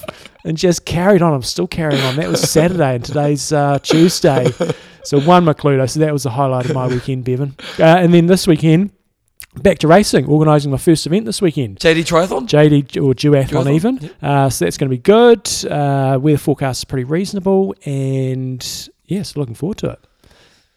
And 0.46 0.58
just 0.58 0.84
carried 0.84 1.22
on. 1.22 1.32
I'm 1.32 1.42
still 1.42 1.66
carrying 1.66 2.02
on. 2.02 2.16
That 2.16 2.28
was 2.28 2.50
Saturday, 2.50 2.96
and 2.96 3.04
today's 3.04 3.50
uh, 3.52 3.78
Tuesday. 3.78 4.50
So 5.04 5.20
one 5.20 5.44
Macludo. 5.44 5.88
So 5.88 6.00
that 6.00 6.12
was 6.12 6.24
the 6.24 6.30
highlight 6.30 6.66
of 6.66 6.74
my 6.74 6.86
weekend, 6.86 7.24
Bevan. 7.24 7.54
Uh, 7.78 7.84
and 7.84 8.12
then 8.12 8.26
this 8.26 8.46
weekend, 8.46 8.90
back 9.62 9.78
to 9.78 9.88
racing, 9.88 10.26
organising 10.26 10.70
my 10.70 10.76
first 10.76 11.06
event 11.06 11.26
this 11.26 11.40
weekend. 11.40 11.78
JD 11.78 12.04
Triathlon? 12.04 12.48
JD 12.48 13.02
or 13.02 13.14
duathlon 13.14 13.46
Duathlon, 13.48 13.74
even. 13.74 13.96
yep. 13.98 14.12
Uh, 14.22 14.50
so 14.50 14.64
that's 14.64 14.76
going 14.76 14.90
to 14.90 14.96
be 14.96 15.00
good. 15.00 15.48
Uh, 15.70 16.18
weather 16.20 16.38
forecast 16.38 16.80
is 16.80 16.84
pretty 16.84 17.04
reasonable, 17.04 17.74
and 17.84 18.88
yes, 19.06 19.36
looking 19.36 19.54
forward 19.54 19.78
to 19.78 19.90
it. 19.90 20.00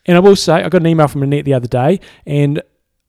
And 0.05 0.15
I 0.15 0.19
will 0.19 0.35
say, 0.35 0.53
I 0.53 0.69
got 0.69 0.81
an 0.81 0.87
email 0.87 1.07
from 1.07 1.23
Annette 1.23 1.45
the 1.45 1.53
other 1.53 1.67
day, 1.67 1.99
and 2.25 2.61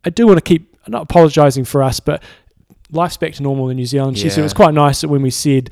I 0.04 0.10
do 0.10 0.26
want 0.26 0.38
to 0.38 0.42
keep 0.42 0.74
I'm 0.86 0.92
not 0.92 1.02
apologising 1.02 1.64
for 1.64 1.82
us, 1.82 2.00
but 2.00 2.22
life's 2.90 3.18
back 3.18 3.34
to 3.34 3.42
normal 3.42 3.68
in 3.68 3.76
New 3.76 3.84
Zealand. 3.84 4.16
She 4.16 4.30
said 4.30 4.40
it 4.40 4.42
was 4.42 4.54
quite 4.54 4.72
nice 4.72 5.02
that 5.02 5.08
when 5.08 5.20
we 5.20 5.30
said 5.30 5.70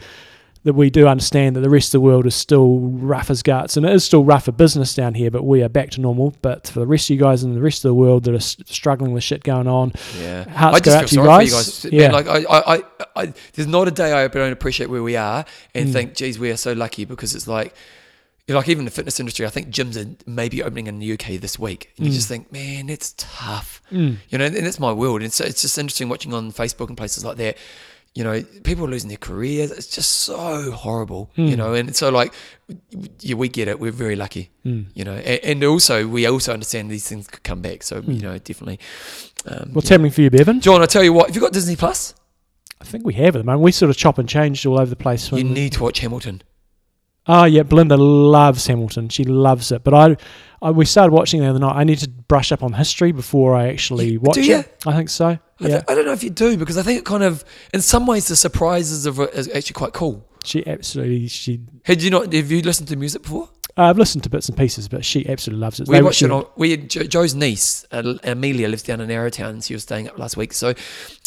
that 0.67 0.75
we 0.75 0.91
do 0.91 1.07
understand 1.09 1.57
that 1.57 1.61
the 1.61 1.71
rest 1.71 1.89
of 1.89 1.93
the 1.93 2.01
world 2.01 2.27
is 2.27 2.35
still 2.35 2.79
rough 2.81 3.31
as 3.31 3.43
guts, 3.43 3.77
and 3.77 3.87
it 3.87 3.93
is 3.93 4.05
still 4.05 4.25
rough 4.25 4.45
for 4.45 4.53
business 4.53 4.95
down 4.95 5.15
here, 5.15 5.31
but 5.31 5.45
we 5.45 5.63
are 5.63 5.69
back 5.69 5.91
to 5.93 6.01
normal. 6.01 6.35
But 6.43 6.67
for 6.69 6.81
the 6.81 6.87
rest 6.87 7.07
of 7.09 7.15
you 7.15 7.21
guys 7.21 7.43
and 7.43 7.57
the 7.57 7.61
rest 7.63 7.79
of 7.85 7.89
the 7.89 7.95
world 7.95 8.25
that 8.25 8.35
are 8.35 8.41
struggling 8.41 9.13
with 9.13 9.25
shit 9.25 9.43
going 9.45 9.67
on, 9.69 9.93
Yeah. 10.21 10.49
Hearts 10.51 10.77
I 10.77 10.81
go 10.81 10.85
just 10.85 10.97
out 10.97 11.09
to 11.09 11.15
you 11.15 11.25
guys. 11.25 11.85
you 11.85 11.91
Yeah. 11.93 12.09
Man, 12.09 12.13
like, 12.13 12.27
I, 12.27 12.39
I, 12.45 12.75
I, 12.77 12.83
I, 13.17 13.33
there's 13.55 13.69
not 13.69 13.89
a 13.89 13.91
day 13.91 14.13
I 14.13 14.29
don't 14.29 14.53
appreciate 14.53 14.91
where 14.91 15.03
we 15.03 15.17
are 15.17 15.45
and 15.75 15.89
Mm. 15.89 15.93
think, 15.93 16.15
geez, 16.15 16.39
we 16.39 16.51
are 16.51 16.57
so 16.57 16.73
lucky 16.75 17.05
because 17.05 17.35
it's 17.35 17.47
like, 17.49 17.73
like 18.49 18.69
even 18.69 18.85
the 18.85 18.91
fitness 18.93 19.19
industry, 19.19 19.45
I 19.47 19.49
think 19.51 19.71
gyms 19.71 19.97
are 19.97 20.17
maybe 20.27 20.63
opening 20.63 20.87
in 20.87 20.99
the 21.01 21.13
UK 21.15 21.41
this 21.41 21.59
week. 21.59 21.93
And 21.97 22.07
you 22.07 22.13
Mm. 22.13 22.17
just 22.17 22.29
think, 22.29 22.53
man, 22.53 22.89
it's 22.89 23.15
tough. 23.17 23.81
mm, 23.93 24.17
You 24.31 24.39
know, 24.39 24.45
and 24.47 24.57
it's 24.57 24.79
my 24.81 24.93
world. 24.93 25.23
And 25.23 25.33
so 25.33 25.45
it's 25.45 25.63
just 25.63 25.79
interesting 25.79 26.09
watching 26.09 26.33
on 26.35 26.53
Facebook 26.53 26.89
and 26.89 26.97
places 26.97 27.25
like 27.25 27.37
that. 27.39 27.57
You 28.17 28.25
know, 28.25 28.43
people 28.65 28.85
are 28.87 28.89
losing 28.91 29.09
their 29.09 29.19
careers. 29.19 29.71
It's 29.71 29.89
just 29.89 30.11
so 30.11 30.71
horrible. 30.71 31.31
You 31.37 31.55
Mm. 31.55 31.57
know, 31.59 31.75
and 31.75 31.95
so 31.95 32.09
like, 32.09 32.33
yeah, 33.21 33.35
we 33.37 33.49
get 33.49 33.69
it. 33.69 33.79
We're 33.79 33.93
very 33.93 34.17
lucky. 34.17 34.51
mm. 34.65 34.87
You 34.95 35.05
know, 35.05 35.13
and, 35.15 35.41
and 35.45 35.65
also 35.65 36.09
we 36.09 36.27
also 36.27 36.53
understand 36.53 36.91
these 36.91 37.07
things 37.07 37.27
could 37.29 37.43
come 37.43 37.61
back. 37.61 37.83
So 37.83 38.01
Mm. 38.01 38.15
you 38.17 38.23
know, 38.23 38.39
definitely. 38.39 38.81
Um, 39.47 39.71
what's 39.75 39.89
yeah. 39.89 39.95
happening 39.95 40.13
for 40.13 40.23
you, 40.23 40.31
Bevan? 40.31 40.61
John? 40.61 40.83
I 40.83 40.87
tell 40.87 41.05
you 41.05 41.13
what, 41.13 41.27
have 41.27 41.35
you 41.37 41.43
got 41.43 41.53
Disney 41.53 41.77
Plus? 41.77 42.15
I 42.81 42.85
think 42.85 43.05
we 43.07 43.15
have 43.15 43.37
at 43.37 43.39
the 43.41 43.45
moment. 43.45 43.63
We 43.63 43.73
sort 43.73 43.91
of 43.91 43.97
chop 43.97 44.19
and 44.19 44.29
change 44.29 44.65
all 44.67 44.79
over 44.81 44.91
the 44.91 44.97
place. 44.97 45.31
You 45.33 45.45
need 45.45 45.73
to 45.75 45.83
watch 45.83 46.01
Hamilton. 46.01 46.43
Oh 47.29 47.45
yeah, 47.45 47.63
Belinda 47.65 47.97
loves 47.97 48.67
Hamilton. 48.67 49.09
She 49.09 49.25
loves 49.25 49.73
it. 49.73 49.83
But 49.83 49.95
I, 49.95 50.17
I 50.63 50.71
we 50.71 50.85
started 50.85 51.13
watching 51.13 51.41
the 51.41 51.49
other 51.49 51.59
night. 51.59 51.75
I 51.77 51.85
need 51.85 51.99
to 51.99 52.09
brush 52.09 52.53
up 52.53 52.63
on 52.63 52.73
history 52.73 53.13
before 53.13 53.57
I 53.57 53.69
actually 53.69 54.17
watch 54.19 54.37
do 54.37 54.43
it. 54.43 54.83
I 54.87 54.95
think 54.97 55.09
so. 55.09 55.27
I, 55.29 55.39
Yeah, 55.61 55.69
th- 55.69 55.85
I 55.89 55.95
don't 55.95 56.05
know 56.07 56.13
if 56.13 56.23
you 56.23 56.31
do 56.31 56.57
because 56.57 56.79
I 56.79 56.83
think 56.83 56.99
it 57.01 57.05
kind 57.05 57.23
of, 57.25 57.45
in 57.75 57.81
some 57.81 58.07
ways, 58.07 58.29
the 58.29 58.37
surprises 58.37 59.07
of 59.07 59.19
it 59.21 59.35
is 59.35 59.49
actually 59.49 59.75
quite 59.75 59.93
cool. 59.93 60.25
she 60.45 60.67
absolutely. 60.67 61.27
She. 61.29 61.61
Had 61.85 62.03
you 62.03 62.11
not? 62.11 62.33
Have 62.33 62.51
you 62.51 62.63
listened 62.63 62.89
to 62.89 62.97
music 62.97 63.23
before? 63.23 63.49
Uh, 63.79 63.83
I've 63.91 63.99
listened 63.99 64.23
to 64.25 64.31
bits 64.31 64.49
and 64.49 64.57
pieces, 64.57 64.89
but 64.89 65.05
she 65.05 65.29
absolutely 65.29 65.61
loves 65.61 65.81
it. 65.81 65.89
We 65.89 65.97
They- 65.97 66.03
watched 66.03 66.23
it 66.23 66.31
on. 66.31 66.47
We 66.57 66.71
had 66.71 66.89
jo- 66.89 67.03
Joe's 67.03 67.35
niece, 67.35 67.85
uh, 67.91 68.15
Amelia, 68.25 68.69
lives 68.69 68.83
down 68.85 69.01
in 69.03 69.09
Arrowtown. 69.11 69.51
and 69.51 69.65
She 69.65 69.75
was 69.75 69.83
staying 69.83 70.09
up 70.09 70.19
last 70.19 70.37
week, 70.37 70.53
so 70.55 70.73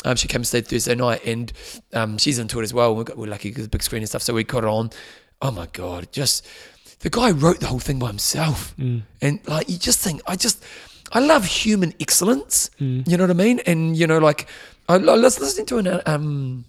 um, 0.05 0.15
she 0.15 0.27
came 0.27 0.39
and 0.39 0.47
stayed 0.47 0.67
Thursday 0.67 0.95
night, 0.95 1.23
and 1.25 1.51
um, 1.93 2.17
she's 2.17 2.39
into 2.39 2.59
it 2.59 2.63
as 2.63 2.73
well. 2.73 2.95
We 2.95 3.03
got, 3.03 3.17
we're 3.17 3.27
lucky 3.27 3.49
because 3.49 3.65
the 3.65 3.69
big 3.69 3.83
screen 3.83 4.01
and 4.01 4.09
stuff, 4.09 4.21
so 4.23 4.33
we 4.33 4.43
got 4.45 4.63
it 4.63 4.67
on. 4.67 4.89
Oh 5.41 5.51
my 5.51 5.67
god, 5.71 6.11
just 6.11 6.45
the 6.99 7.09
guy 7.09 7.31
wrote 7.31 7.59
the 7.61 7.67
whole 7.67 7.79
thing 7.79 7.99
by 7.99 8.07
himself, 8.07 8.75
Mm, 8.77 9.03
and 9.21 9.39
like 9.47 9.69
you 9.69 9.77
just 9.77 9.99
think, 9.99 10.21
I 10.27 10.35
just, 10.35 10.63
I 11.13 11.19
love 11.19 11.45
human 11.45 11.93
excellence. 11.99 12.69
mm, 12.79 13.07
You 13.07 13.15
know 13.17 13.23
what 13.23 13.31
I 13.31 13.33
mean? 13.45 13.59
And 13.65 13.95
you 13.95 14.05
know, 14.05 14.17
like 14.17 14.47
I, 14.89 14.95
I 14.95 14.97
was 15.17 15.39
listening 15.39 15.65
to 15.67 15.77
an 15.77 16.01
um, 16.05 16.65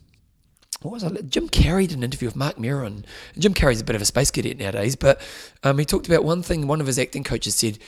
what 0.83 0.93
was 0.93 1.05
I? 1.05 1.09
Jim 1.23 1.49
Carrey 1.49 1.89
did 1.89 1.99
an 1.99 2.05
interview 2.05 2.29
with 2.29 2.37
Marc 2.37 2.59
Maron. 2.59 3.05
Jim 3.39 3.55
Carrey's 3.55 3.81
a 3.81 3.85
bit 3.85 3.97
of 3.97 4.03
a 4.03 4.07
space 4.07 4.31
cadet 4.31 4.57
nowadays, 4.57 4.97
but 4.97 5.21
um, 5.65 5.77
he 5.79 5.85
talked 5.85 6.07
about 6.07 6.25
one 6.25 6.43
thing. 6.43 6.67
One 6.67 6.81
of 6.81 6.87
his 6.87 6.99
acting 6.99 7.25
coaches 7.25 7.55
said, 7.57 7.79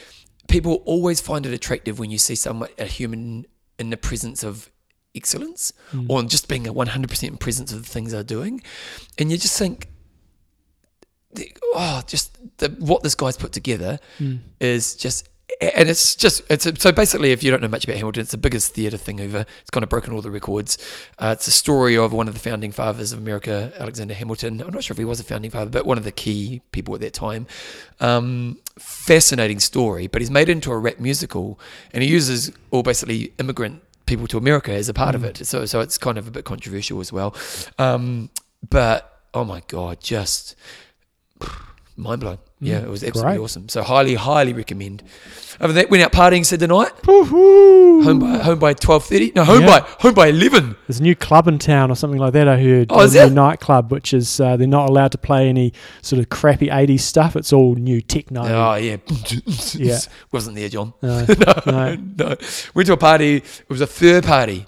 "People 0.49 0.83
always 0.85 1.21
find 1.21 1.47
it 1.47 1.53
attractive 1.55 1.99
when 1.99 2.11
you 2.11 2.19
see 2.19 2.35
someone, 2.35 2.69
a 2.79 2.85
human, 2.87 3.47
in 3.79 3.91
the 3.91 3.97
presence 3.97 4.43
of." 4.43 4.69
Excellence, 5.15 5.75
mm. 5.93 6.07
or 6.09 6.23
just 6.23 6.49
being 6.49 6.67
a 6.67 6.73
100% 6.73 7.23
in 7.29 7.37
presence 7.37 7.71
of 7.71 7.83
the 7.83 7.87
things 7.87 8.13
they're 8.13 8.23
doing. 8.23 8.63
And 9.19 9.31
you 9.31 9.37
just 9.37 9.59
think, 9.59 9.89
oh, 11.75 12.03
just 12.07 12.39
the, 12.59 12.69
what 12.79 13.03
this 13.03 13.15
guy's 13.15 13.37
put 13.37 13.53
together 13.53 13.99
Mm. 14.19 14.41
is 14.61 14.95
just 14.97 15.29
and 15.61 15.89
it's 15.89 16.17
just 16.17 16.43
it's 16.51 16.67
so 16.83 16.91
basically 16.91 17.31
if 17.31 17.43
you 17.45 17.51
don't 17.51 17.61
know 17.63 17.69
much 17.69 17.85
about 17.85 17.97
Hamilton, 17.97 18.23
it's 18.23 18.31
the 18.33 18.39
biggest 18.39 18.75
theatre 18.75 18.97
thing 18.97 19.21
ever. 19.21 19.45
It's 19.61 19.71
kind 19.71 19.85
of 19.85 19.91
broken 19.91 20.13
all 20.13 20.23
the 20.23 20.31
records. 20.31 20.79
Uh, 21.19 21.35
it's 21.37 21.47
a 21.47 21.53
story 21.53 21.97
of 21.97 22.13
one 22.13 22.27
of 22.27 22.35
the 22.35 22.41
founding 22.41 22.73
fathers 22.73 23.13
of 23.13 23.19
America, 23.21 23.73
Alexander 23.79 24.15
Hamilton. 24.15 24.61
I'm 24.61 24.73
not 24.73 24.83
sure 24.83 24.95
if 24.95 24.99
he 24.99 25.05
was 25.05 25.21
a 25.21 25.25
founding 25.25 25.51
father, 25.53 25.71
but 25.71 25.87
one 25.87 25.99
of 25.99 26.05
the 26.05 26.11
key 26.11 26.63
people 26.73 26.95
at 26.95 27.01
that 27.03 27.13
time. 27.13 27.47
Um, 28.01 28.59
fascinating 28.79 29.61
story, 29.61 30.07
but 30.09 30.21
he's 30.23 30.31
made 30.31 30.49
it 30.49 30.53
into 30.53 30.73
a 30.73 30.79
rap 30.79 30.99
musical, 30.99 31.61
and 31.93 32.03
he 32.03 32.09
uses 32.09 32.51
all 32.71 32.83
basically 32.83 33.33
immigrant 33.39 33.83
people 34.07 34.27
to 34.29 34.39
America 34.39 34.73
as 34.73 34.89
a 34.89 34.95
part 34.95 35.15
of 35.15 35.23
it. 35.23 35.47
So 35.47 35.65
so 35.67 35.81
it's 35.81 35.97
kind 35.99 36.19
of 36.19 36.27
a 36.27 36.31
bit 36.31 36.45
controversial 36.45 36.99
as 37.01 37.13
well. 37.13 37.37
Um, 37.79 38.31
but 38.69 39.21
oh 39.33 39.45
my 39.45 39.63
god, 39.69 40.01
just 40.01 40.57
mind 41.97 42.21
blowing. 42.21 42.39
Yeah, 42.61 42.79
it 42.79 42.89
was 42.89 43.03
absolutely 43.03 43.33
Great. 43.39 43.43
awesome. 43.45 43.69
So 43.69 43.83
highly, 43.83 44.15
highly 44.15 44.53
recommend. 44.53 45.03
Other 45.61 45.73
than 45.73 45.83
that, 45.83 45.91
went 45.91 46.05
out 46.05 46.13
partying 46.13 46.47
Saturday 46.47 46.73
night. 46.73 46.93
Woohoo! 47.03 48.05
Home 48.05 48.21
by 48.21 48.39
home 48.39 48.59
by 48.61 48.73
twelve 48.73 49.05
thirty. 49.05 49.33
No, 49.35 49.43
home 49.45 49.63
Yeah. 49.63 49.81
by 49.81 49.87
home 49.99 50.15
by 50.15 50.29
eleven. 50.29 50.77
There's 50.87 51.01
a 51.01 51.03
new 51.03 51.17
club 51.17 51.49
in 51.49 51.59
town 51.59 51.91
or 51.91 51.97
something 51.97 52.21
like 52.21 52.33
that. 52.35 52.47
I 52.49 52.61
heard. 52.63 52.87
Oh, 52.91 53.01
a 53.01 53.05
is 53.05 53.15
new 53.15 53.21
there? 53.21 53.31
nightclub, 53.31 53.91
which 53.91 54.15
is 54.15 54.39
uh, 54.41 54.57
they're 54.57 54.67
not 54.69 54.89
allowed 54.89 55.11
to 55.13 55.19
play 55.19 55.49
any 55.49 55.73
sort 56.03 56.21
of 56.21 56.29
crappy 56.29 56.69
'80s 56.69 57.01
stuff. 57.01 57.35
It's 57.37 57.53
all 57.53 57.75
new 57.75 58.01
techno. 58.01 58.43
Oh 58.45 58.75
yeah, 58.77 58.97
Yeah. 59.75 59.99
Wasn't 60.31 60.55
there, 60.57 60.69
John? 60.69 60.95
No, 61.03 61.27
no, 61.67 61.97
No. 62.17 62.37
Went 62.75 62.87
to 62.87 62.93
a 62.93 62.97
party. 62.97 63.37
It 63.39 63.69
was 63.69 63.81
a 63.81 63.87
fur 63.89 64.23
party. 64.23 64.67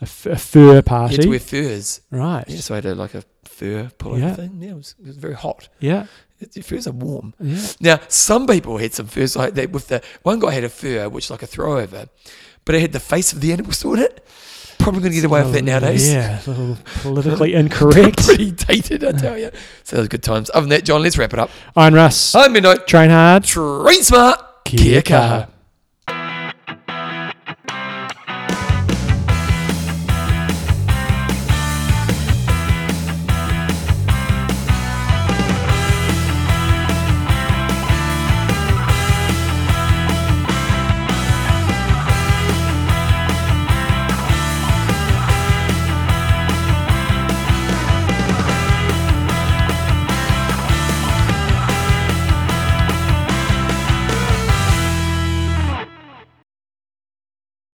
a, 0.00 0.04
f- 0.04 0.26
a 0.26 0.36
fur 0.36 0.60
You 0.60 0.66
had 0.72 0.84
to 0.84 0.88
party. 0.90 1.28
wear 1.28 1.38
furs. 1.38 2.00
right. 2.10 2.44
Yeah, 2.48 2.60
so 2.60 2.74
I 2.74 2.76
had 2.78 2.86
a, 2.86 2.94
like 2.94 3.14
a 3.14 3.22
fur 3.56 3.90
pullover 3.98 4.20
Yeah. 4.20 4.34
thing. 4.34 4.58
Yeah, 4.60 4.70
it 4.70 4.76
was, 4.76 4.94
it 5.00 5.06
was 5.06 5.16
very 5.16 5.34
hot. 5.34 5.68
Yeah. 5.80 6.06
It, 6.38 6.52
the 6.52 6.60
furs 6.62 6.86
are 6.86 6.92
warm. 6.92 7.32
Yeah. 7.40 7.60
Now, 7.80 8.00
some 8.08 8.46
people 8.46 8.76
had 8.78 8.92
some 8.92 9.06
furs 9.06 9.34
like 9.36 9.54
that. 9.54 9.70
With 9.72 9.88
the 9.88 10.02
one 10.22 10.38
guy 10.38 10.50
had 10.52 10.64
a 10.64 10.68
fur, 10.68 11.08
which 11.08 11.26
is 11.26 11.30
like 11.30 11.42
a 11.42 11.46
throwover, 11.46 12.08
but 12.64 12.74
it 12.74 12.80
had 12.80 12.92
the 12.92 13.00
face 13.00 13.32
of 13.32 13.40
the 13.40 13.52
animal 13.52 13.72
still 13.72 13.94
in 13.94 14.00
it. 14.00 14.22
Probably 14.78 15.00
going 15.00 15.12
to 15.12 15.16
get 15.16 15.24
away 15.24 15.42
with 15.42 15.54
that 15.54 15.64
nowadays. 15.64 16.12
Yeah. 16.12 16.38
A 16.46 16.50
little 16.50 16.78
politically 17.00 17.54
incorrect. 17.54 18.24
Pretty 18.26 18.50
dated, 18.52 19.02
I 19.04 19.12
tell 19.12 19.38
you. 19.38 19.50
So 19.84 19.96
those 19.96 20.08
good 20.08 20.22
times. 20.22 20.50
Other 20.52 20.60
than 20.60 20.70
that, 20.70 20.84
John, 20.84 21.02
let's 21.02 21.16
wrap 21.16 21.32
it 21.32 21.38
up. 21.38 21.50
Iron 21.74 21.94
Russ. 21.94 22.34
I'm 22.34 22.52
Midnight. 22.52 22.86
Train 22.86 23.08
hard. 23.10 23.44
Train 23.44 24.02
smart. 24.02 24.64
Kia 24.66 25.00
kaha. 25.00 25.48